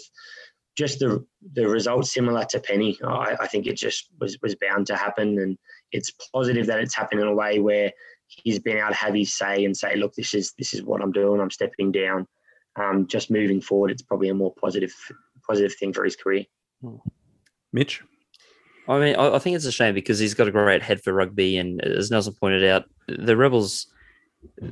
just 0.78 1.00
the 1.00 1.26
the 1.54 1.68
results 1.68 2.14
similar 2.14 2.46
to 2.46 2.60
Penney, 2.60 2.98
I, 3.04 3.36
I 3.42 3.48
think 3.48 3.68
it 3.68 3.78
just 3.78 4.10
was 4.20 4.38
was 4.42 4.56
bound 4.56 4.88
to 4.88 4.96
happen, 4.96 5.38
and 5.40 5.58
it's 5.92 6.12
positive 6.34 6.66
that 6.68 6.80
it's 6.80 6.96
happened 6.96 7.22
in 7.22 7.28
a 7.28 7.34
way 7.34 7.60
where 7.60 7.92
he's 8.28 8.60
been 8.60 8.78
able 8.78 8.90
to 8.90 8.96
have 8.96 9.14
his 9.14 9.34
say 9.34 9.66
and 9.66 9.76
say, 9.76 9.96
look, 9.96 10.14
this 10.16 10.34
is 10.34 10.54
this 10.58 10.74
is 10.74 10.82
what 10.84 11.02
I'm 11.02 11.12
doing. 11.12 11.40
I'm 11.40 11.52
stepping 11.52 11.92
down. 11.92 12.28
Um, 12.76 13.08
just 13.08 13.30
moving 13.30 13.62
forward, 13.62 13.92
it's 13.92 14.02
probably 14.02 14.30
a 14.30 14.34
more 14.34 14.54
positive 14.60 14.94
positive 15.48 15.76
thing 15.76 15.94
for 15.94 16.04
his 16.04 16.16
career. 16.16 16.46
Mitch. 17.74 18.02
I 18.90 19.00
mean, 19.00 19.16
I, 19.16 19.38
think 19.38 19.56
it's 19.56 19.66
a 19.66 19.72
shame 19.72 19.94
because 19.94 20.18
he's 20.18 20.34
got 20.34 20.48
a 20.48 20.52
great 20.52 20.82
head 20.82 21.02
for 21.02 21.14
rugby, 21.14 21.58
and 21.58 21.80
as 21.82 22.10
Nelson 22.10 22.34
pointed 22.34 22.64
out, 22.66 22.86
the 23.08 23.38
Rebels 23.38 23.88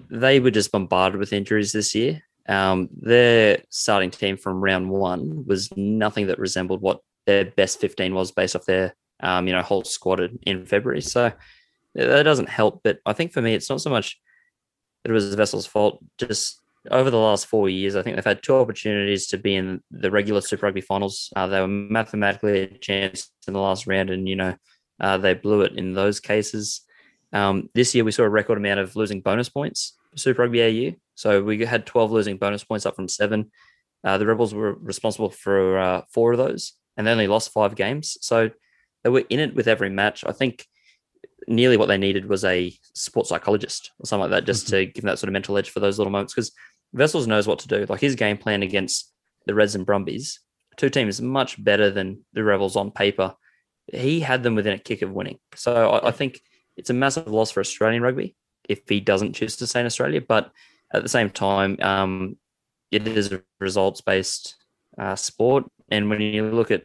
they 0.10 0.40
were 0.40 0.52
just 0.52 0.72
bombarded 0.72 1.20
with 1.20 1.34
injuries 1.34 1.72
this 1.72 1.94
year. 1.94 2.24
Um, 2.48 2.90
their 2.92 3.62
starting 3.70 4.10
team 4.10 4.38
from 4.38 4.64
round 4.64 4.90
one 4.90 5.46
was 5.46 5.70
nothing 5.76 6.28
that 6.28 6.40
resembled 6.40 6.82
what 6.82 7.02
their 7.26 7.46
best 7.46 7.80
15 7.80 8.16
was 8.16 8.32
based 8.32 8.56
off 8.56 8.66
their 8.66 8.96
um, 9.20 9.48
you 9.48 9.54
know 9.54 9.62
whole 9.62 9.84
squad 9.84 10.22
in 10.44 10.66
February. 10.66 11.02
So 11.02 11.32
that 11.96 12.24
doesn't 12.24 12.50
help. 12.50 12.82
But 12.84 13.00
I 13.06 13.14
think 13.14 13.34
for 13.34 13.42
me, 13.42 13.54
it's 13.54 13.70
not 13.70 13.82
so 13.82 13.90
much 13.90 14.20
that 15.04 15.12
it 15.12 15.14
was 15.14 15.30
the 15.30 15.38
vessel's 15.38 15.68
fault. 15.68 16.04
Just 16.18 16.62
over 16.92 17.10
the 17.10 17.18
last 17.18 17.48
four 17.48 17.70
years, 17.70 17.96
I 17.96 18.02
think 18.02 18.16
they've 18.16 18.26
had 18.26 18.44
two 18.44 18.56
opportunities 18.56 19.28
to 19.28 19.38
be 19.38 19.56
in 19.56 19.82
the 19.92 20.12
regular 20.12 20.42
Super 20.42 20.68
Rugby 20.68 20.82
finals. 20.82 21.32
Uh, 21.36 21.48
they 21.48 21.60
were 21.60 21.68
mathematically 21.68 22.62
a 22.62 22.78
chance 22.78 23.32
in 23.48 23.54
the 23.54 23.60
last 23.60 23.88
round, 23.88 24.10
and 24.10 24.28
you 24.28 24.36
know 24.36 24.56
uh, 25.00 25.18
they 25.18 25.34
blew 25.34 25.62
it 25.62 25.74
in 25.74 25.94
those 25.94 26.20
cases. 26.20 26.82
Um, 27.34 27.70
this 27.74 27.94
year, 27.94 28.04
we 28.04 28.12
saw 28.12 28.24
a 28.24 28.30
record 28.30 28.58
amount 28.58 28.80
of 28.80 28.96
losing 28.96 29.22
bonus 29.22 29.50
points 29.50 29.98
for 30.12 30.18
Super 30.18 30.44
Rugby 30.44 30.62
AU. 30.62 30.96
So 31.16 31.44
we 31.44 31.66
had 31.66 31.86
12 31.86 32.12
losing 32.12 32.38
bonus 32.38 32.64
points 32.64 32.86
up 32.86 32.96
from 32.96 33.08
seven. 33.08 33.52
Uh, 34.04 34.18
the 34.18 34.26
Rebels 34.26 34.54
were 34.54 34.74
responsible 34.76 35.30
for 35.30 35.78
uh, 35.78 36.02
four 36.12 36.32
of 36.32 36.38
those, 36.38 36.74
and 36.96 37.06
they 37.06 37.12
only 37.12 37.28
lost 37.28 37.52
five 37.52 37.76
games. 37.76 38.18
So 38.22 38.52
they 39.04 39.10
were 39.10 39.24
in 39.30 39.40
it 39.40 39.56
with 39.56 39.68
every 39.68 39.90
match. 39.90 40.24
I 40.26 40.32
think 40.32 40.66
nearly 41.48 41.78
what 41.78 41.88
they 41.88 41.98
needed 41.98 42.28
was 42.28 42.44
a 42.44 42.74
sports 42.94 43.30
psychologist 43.30 43.92
or 44.00 44.06
something 44.06 44.30
like 44.30 44.32
that, 44.32 44.46
just 44.46 44.68
mm-hmm. 44.68 44.76
to 44.76 44.86
give 44.86 45.04
them 45.04 45.10
that 45.10 45.20
sort 45.20 45.30
of 45.30 45.34
mental 45.34 45.58
edge 45.58 45.70
for 45.70 45.80
those 45.80 45.98
little 45.98 46.12
moments. 46.12 46.34
Because 46.34 46.52
Wessels 46.98 47.28
knows 47.28 47.48
what 47.48 47.60
to 47.60 47.68
do. 47.68 47.86
Like 47.88 48.02
his 48.02 48.16
game 48.16 48.38
plan 48.38 48.64
against 48.64 49.12
the 49.46 49.54
Reds 49.54 49.76
and 49.76 49.86
Brumbies, 49.86 50.40
two 50.76 50.90
teams 50.90 51.22
much 51.22 51.62
better 51.64 51.90
than 51.90 52.26
the 52.34 52.44
Rebels 52.44 52.76
on 52.76 52.92
paper. 52.92 53.36
He 53.92 54.20
had 54.20 54.44
them 54.44 54.56
within 54.56 54.74
a 54.74 54.80
kick 54.80 55.02
of 55.02 55.12
winning. 55.12 55.40
So 55.56 55.90
I, 55.90 56.10
I 56.10 56.12
think 56.12 56.42
it's 56.76 56.90
a 56.90 56.94
massive 56.94 57.28
loss 57.28 57.52
for 57.52 57.60
Australian 57.60 58.04
rugby 58.04 58.36
if 58.68 58.88
he 58.88 59.00
doesn't 59.00 59.34
choose 59.34 59.56
to 59.58 59.68
stay 59.68 59.80
in 59.80 59.86
Australia. 59.86 60.22
But 60.22 60.52
at 60.94 61.04
the 61.04 61.10
same 61.10 61.30
time, 61.30 61.78
um, 61.82 62.38
it 62.92 63.08
is 63.08 63.32
a 63.32 63.42
results 63.60 64.02
based 64.02 64.56
uh, 64.98 65.16
sport. 65.16 65.66
And 65.90 66.10
when 66.10 66.22
you 66.22 66.50
look 66.50 66.72
at 66.72 66.84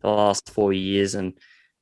the 0.00 0.08
last 0.08 0.50
four 0.50 0.72
years 0.72 1.14
and 1.14 1.34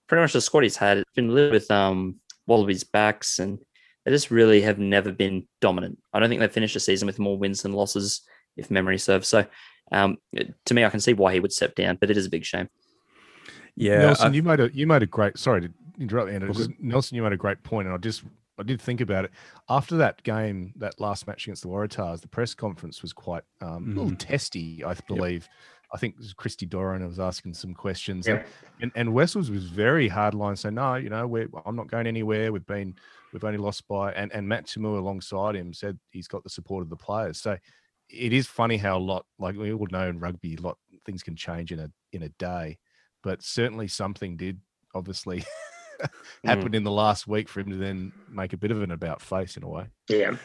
pretty 0.08 0.22
much 0.22 0.32
the 0.32 0.40
squad 0.40 0.62
he's 0.62 0.76
had, 0.76 0.98
it's 0.98 1.12
been 1.14 1.34
littered 1.34 1.52
with 1.52 1.70
um, 1.70 2.16
Wallabies 2.46 2.84
backs 2.84 3.38
and 3.38 3.58
they 4.04 4.10
just 4.10 4.30
really 4.30 4.62
have 4.62 4.78
never 4.78 5.12
been 5.12 5.46
dominant. 5.60 5.98
I 6.12 6.20
don't 6.20 6.28
think 6.28 6.40
they've 6.40 6.50
finished 6.50 6.76
a 6.76 6.80
season 6.80 7.06
with 7.06 7.18
more 7.18 7.38
wins 7.38 7.62
than 7.62 7.72
losses, 7.72 8.22
if 8.56 8.70
memory 8.70 8.98
serves. 8.98 9.28
So, 9.28 9.46
um, 9.90 10.18
to 10.66 10.74
me, 10.74 10.84
I 10.84 10.90
can 10.90 11.00
see 11.00 11.12
why 11.12 11.32
he 11.32 11.40
would 11.40 11.52
step 11.52 11.74
down, 11.74 11.96
but 12.00 12.10
it 12.10 12.16
is 12.16 12.26
a 12.26 12.30
big 12.30 12.44
shame. 12.44 12.68
Yeah, 13.76 13.98
Nelson, 13.98 14.32
I, 14.32 14.34
you 14.34 14.42
made 14.42 14.60
a 14.60 14.70
you 14.74 14.86
made 14.86 15.02
a 15.02 15.06
great. 15.06 15.38
Sorry 15.38 15.62
to 15.62 15.70
interrupt, 15.98 16.30
Andrew. 16.30 16.52
Just, 16.52 16.70
Nelson, 16.78 17.16
you 17.16 17.22
made 17.22 17.32
a 17.32 17.38
great 17.38 17.62
point, 17.62 17.86
and 17.86 17.94
I 17.94 17.98
just 17.98 18.22
I 18.58 18.62
did 18.64 18.80
think 18.80 19.00
about 19.00 19.24
it 19.24 19.30
after 19.68 19.96
that 19.96 20.22
game, 20.22 20.72
that 20.76 21.00
last 21.00 21.26
match 21.26 21.46
against 21.46 21.62
the 21.62 21.68
Waratahs. 21.68 22.20
The 22.20 22.28
press 22.28 22.54
conference 22.54 23.02
was 23.02 23.12
quite 23.12 23.44
um, 23.60 23.86
mm. 23.86 23.96
a 23.96 24.00
little 24.00 24.16
testy, 24.16 24.84
I 24.84 24.94
believe. 25.08 25.42
Yep. 25.42 25.50
I 25.94 25.98
think 25.98 26.14
it 26.14 26.18
was 26.18 26.32
Christy 26.32 26.64
Doran 26.64 27.06
was 27.06 27.20
asking 27.20 27.54
some 27.54 27.74
questions, 27.74 28.26
and, 28.26 28.42
and, 28.80 28.92
and 28.94 29.12
Wessels 29.12 29.50
was 29.50 29.64
very 29.64 30.08
hardline. 30.08 30.56
So 30.56 30.70
no, 30.70 30.94
you 30.94 31.10
know, 31.10 31.36
I'm 31.66 31.76
not 31.76 31.88
going 31.88 32.06
anywhere. 32.06 32.50
We've 32.50 32.66
been 32.66 32.94
we've 33.32 33.44
only 33.44 33.58
lost 33.58 33.86
by, 33.88 34.12
and 34.12 34.32
and 34.32 34.48
Matt 34.48 34.66
To'omua 34.66 34.98
alongside 34.98 35.56
him 35.56 35.72
said 35.72 35.98
he's 36.10 36.28
got 36.28 36.44
the 36.44 36.50
support 36.50 36.82
of 36.82 36.90
the 36.90 36.96
players. 36.96 37.40
So 37.40 37.56
it 38.08 38.32
is 38.32 38.46
funny 38.46 38.76
how 38.76 38.98
a 38.98 39.00
lot, 39.00 39.24
like 39.38 39.56
we 39.56 39.72
all 39.72 39.86
know 39.90 40.08
in 40.08 40.20
rugby, 40.20 40.56
a 40.56 40.60
lot 40.60 40.78
things 41.04 41.22
can 41.22 41.36
change 41.36 41.72
in 41.72 41.80
a 41.80 41.90
in 42.12 42.22
a 42.22 42.28
day, 42.30 42.78
but 43.22 43.42
certainly 43.42 43.88
something 43.88 44.36
did 44.36 44.60
obviously 44.94 45.44
happen 46.44 46.72
mm. 46.72 46.74
in 46.74 46.84
the 46.84 46.90
last 46.90 47.26
week 47.26 47.48
for 47.48 47.60
him 47.60 47.70
to 47.70 47.76
then 47.76 48.12
make 48.28 48.52
a 48.52 48.58
bit 48.58 48.70
of 48.70 48.82
an 48.82 48.90
about 48.90 49.22
face 49.22 49.56
in 49.56 49.62
a 49.62 49.68
way. 49.68 49.86
Yeah. 50.08 50.36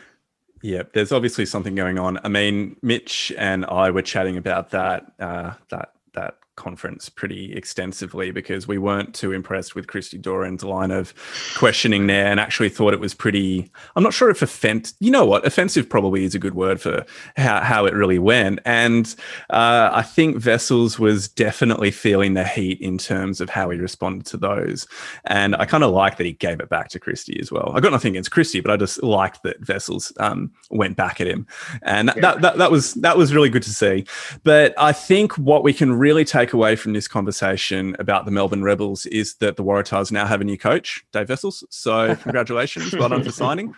Yeah, 0.63 0.83
there's 0.93 1.11
obviously 1.11 1.45
something 1.45 1.75
going 1.75 1.99
on. 1.99 2.19
I 2.23 2.29
mean, 2.29 2.77
Mitch 2.81 3.31
and 3.37 3.63
I 3.65 3.91
were 3.91 4.01
chatting 4.01 4.37
about 4.37 4.71
that 4.71 5.05
uh, 5.19 5.53
that 5.69 5.91
that 6.15 6.39
conference 6.57 7.07
pretty 7.07 7.53
extensively 7.55 8.31
because 8.31 8.67
we 8.67 8.77
weren't 8.77 9.15
too 9.15 9.31
impressed 9.31 9.75
with 9.75 9.87
Christy 9.87 10.17
Doran's 10.17 10.63
line 10.63 10.91
of 10.91 11.13
questioning 11.55 12.07
there 12.07 12.27
and 12.27 12.39
actually 12.39 12.67
thought 12.67 12.93
it 12.93 12.99
was 12.99 13.13
pretty. 13.13 13.71
I'm 13.95 14.03
not 14.03 14.13
sure 14.13 14.29
if 14.29 14.41
offensive, 14.41 14.97
you 14.99 15.09
know 15.09 15.25
what, 15.25 15.45
offensive 15.45 15.87
probably 15.87 16.25
is 16.25 16.35
a 16.35 16.39
good 16.39 16.55
word 16.55 16.81
for 16.81 17.05
how, 17.37 17.61
how 17.61 17.85
it 17.85 17.93
really 17.93 18.19
went. 18.19 18.59
And 18.65 19.15
uh, 19.49 19.91
I 19.93 20.01
think 20.01 20.43
Wessels 20.43 20.99
was 20.99 21.29
definitely 21.29 21.91
feeling 21.91 22.33
the 22.33 22.43
heat 22.43 22.81
in 22.81 22.97
terms 22.97 23.39
of 23.39 23.49
how 23.49 23.69
he 23.69 23.77
responded 23.77 24.25
to 24.27 24.37
those. 24.37 24.87
And 25.25 25.55
I 25.55 25.65
kind 25.65 25.83
of 25.83 25.91
like 25.91 26.17
that 26.17 26.25
he 26.25 26.33
gave 26.33 26.59
it 26.59 26.69
back 26.69 26.89
to 26.89 26.99
Christy 26.99 27.39
as 27.39 27.51
well. 27.51 27.71
I 27.75 27.79
got 27.79 27.91
nothing 27.91 28.13
against 28.13 28.31
Christy, 28.31 28.59
but 28.59 28.71
I 28.71 28.77
just 28.77 29.01
liked 29.03 29.43
that 29.43 29.67
Wessels 29.67 30.11
um, 30.19 30.51
went 30.71 30.97
back 30.97 31.21
at 31.21 31.27
him. 31.27 31.45
And 31.83 32.11
yeah. 32.15 32.21
that, 32.21 32.41
that, 32.41 32.57
that 32.57 32.71
was 32.71 32.95
that 32.95 33.15
was 33.17 33.33
really 33.33 33.49
good 33.49 33.63
to 33.63 33.69
see. 33.73 34.05
But 34.43 34.73
I 34.77 34.91
think 34.91 35.37
what 35.37 35.63
we 35.63 35.73
can 35.73 35.93
really 35.93 36.25
take 36.25 36.46
away 36.53 36.75
from 36.75 36.93
this 36.93 37.07
conversation 37.07 37.95
about 37.99 38.25
the 38.25 38.31
Melbourne 38.31 38.63
Rebels 38.63 39.05
is 39.07 39.35
that 39.35 39.55
the 39.55 39.63
Waratahs 39.63 40.11
now 40.11 40.25
have 40.25 40.41
a 40.41 40.43
new 40.43 40.57
coach, 40.57 41.03
Dave 41.11 41.29
Wessels. 41.29 41.63
So 41.69 42.15
congratulations, 42.21 42.93
well 42.95 43.09
done 43.09 43.23
for 43.23 43.31
signing. 43.31 43.73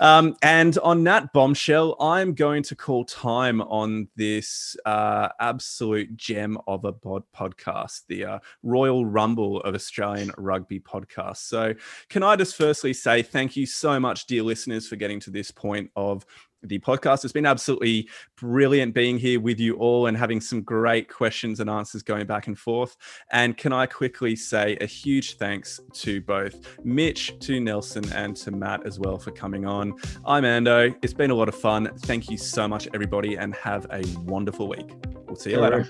Um, 0.00 0.36
and 0.42 0.78
on 0.78 1.04
that 1.04 1.32
bombshell, 1.32 1.96
I'm 2.00 2.34
going 2.34 2.62
to 2.64 2.76
call 2.76 3.04
time 3.04 3.60
on 3.62 4.08
this 4.16 4.76
uh, 4.84 5.28
absolute 5.40 6.16
gem 6.16 6.58
of 6.66 6.84
a 6.84 6.92
bod- 6.92 7.24
podcast, 7.36 8.02
the 8.08 8.24
uh, 8.24 8.38
Royal 8.62 9.04
Rumble 9.04 9.60
of 9.62 9.74
Australian 9.74 10.30
Rugby 10.38 10.80
podcast. 10.80 11.38
So, 11.38 11.74
can 12.08 12.22
I 12.22 12.36
just 12.36 12.56
firstly 12.56 12.92
say 12.92 13.22
thank 13.22 13.56
you 13.56 13.66
so 13.66 13.98
much, 13.98 14.26
dear 14.26 14.42
listeners, 14.42 14.86
for 14.88 14.96
getting 14.96 15.20
to 15.20 15.30
this 15.30 15.50
point 15.50 15.90
of 15.96 16.24
the 16.62 16.78
podcast. 16.78 17.24
It's 17.24 17.32
been 17.32 17.46
absolutely 17.46 18.08
brilliant 18.36 18.94
being 18.94 19.18
here 19.18 19.40
with 19.40 19.60
you 19.60 19.76
all 19.76 20.06
and 20.06 20.16
having 20.16 20.40
some 20.40 20.62
great 20.62 21.08
questions 21.08 21.60
and 21.60 21.70
answers 21.70 22.02
going 22.02 22.26
back 22.26 22.46
and 22.46 22.58
forth. 22.58 22.96
And 23.32 23.56
can 23.56 23.72
I 23.72 23.86
quickly 23.86 24.36
say 24.36 24.76
a 24.80 24.86
huge 24.86 25.36
thanks 25.36 25.80
to 25.94 26.20
both 26.22 26.78
Mitch, 26.84 27.38
to 27.40 27.60
Nelson, 27.60 28.10
and 28.12 28.36
to 28.36 28.50
Matt 28.50 28.86
as 28.86 28.98
well 28.98 29.18
for 29.18 29.30
coming 29.30 29.66
on. 29.66 29.94
I'm 30.26 30.44
Ando. 30.44 30.94
It's 31.02 31.14
been 31.14 31.30
a 31.30 31.34
lot 31.34 31.48
of 31.48 31.54
fun. 31.54 31.90
Thank 32.00 32.30
you 32.30 32.36
so 32.36 32.66
much, 32.66 32.88
everybody, 32.94 33.36
and 33.36 33.54
have 33.54 33.86
a 33.92 34.02
wonderful 34.20 34.68
week. 34.68 34.90
We'll 35.26 35.36
see 35.36 35.50
you 35.50 35.60
later. 35.60 35.88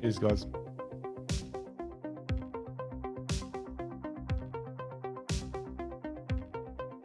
Cheers, 0.00 0.18
guys. 0.18 0.46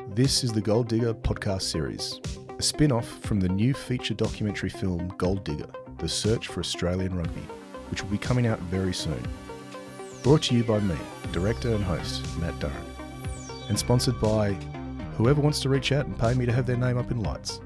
This 0.10 0.44
is 0.44 0.52
the 0.52 0.60
Gold 0.60 0.90
Digger 0.90 1.14
podcast 1.14 1.62
series 1.62 2.20
a 2.60 2.62
spin 2.62 2.92
off 2.92 3.08
from 3.22 3.40
the 3.40 3.48
new 3.48 3.74
feature 3.74 4.14
documentary 4.14 4.70
film 4.70 5.08
Gold 5.18 5.46
Digger 5.46 5.70
The 5.98 6.10
Search 6.10 6.48
for 6.48 6.60
Australian 6.60 7.16
Rugby, 7.16 7.42
which 7.90 8.04
will 8.04 8.12
be 8.12 8.18
coming 8.18 8.48
out 8.48 8.60
very 8.64 8.94
soon. 8.94 9.24
Brought 10.24 10.44
to 10.44 10.56
you 10.56 10.66
by 10.66 10.82
me, 10.82 10.98
director 11.32 11.74
and 11.74 11.84
host, 11.84 12.22
Matt 12.38 12.54
Durran, 12.60 12.74
and 13.70 13.80
sponsored 13.80 14.20
by 14.20 14.52
whoever 15.16 15.40
wants 15.40 15.62
to 15.62 15.70
reach 15.70 15.94
out 15.94 16.06
and 16.06 16.20
pay 16.20 16.34
me 16.34 16.46
to 16.46 16.52
have 16.52 16.66
their 16.66 16.76
name 16.76 16.98
up 16.98 17.12
in 17.12 17.24
lights. 17.24 17.62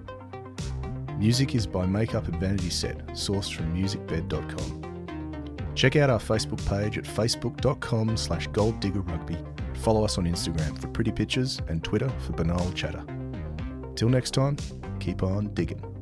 Music 1.18 1.56
is 1.56 1.66
by 1.66 1.88
Makeup 1.88 2.28
and 2.28 2.40
Vanity 2.40 2.70
Set, 2.70 3.08
sourced 3.08 3.52
from 3.52 3.74
musicbed.com. 3.76 4.82
Check 5.74 5.96
out 5.96 6.12
our 6.12 6.20
Facebook 6.20 6.64
page 6.68 7.00
at 7.00 7.06
facebook.com 7.06 8.16
slash 8.16 8.48
golddiggerrugby. 8.50 9.44
Follow 9.78 10.06
us 10.06 10.20
on 10.20 10.26
Instagram 10.26 10.80
for 10.80 10.88
pretty 10.90 11.12
pictures 11.12 11.60
and 11.68 11.84
Twitter 11.84 12.10
for 12.28 12.34
banal 12.34 12.72
chatter. 12.74 13.04
Till 13.96 14.10
next 14.10 14.32
time, 14.32 14.58
keep 15.00 15.24
on 15.24 15.54
digging. 15.54 15.93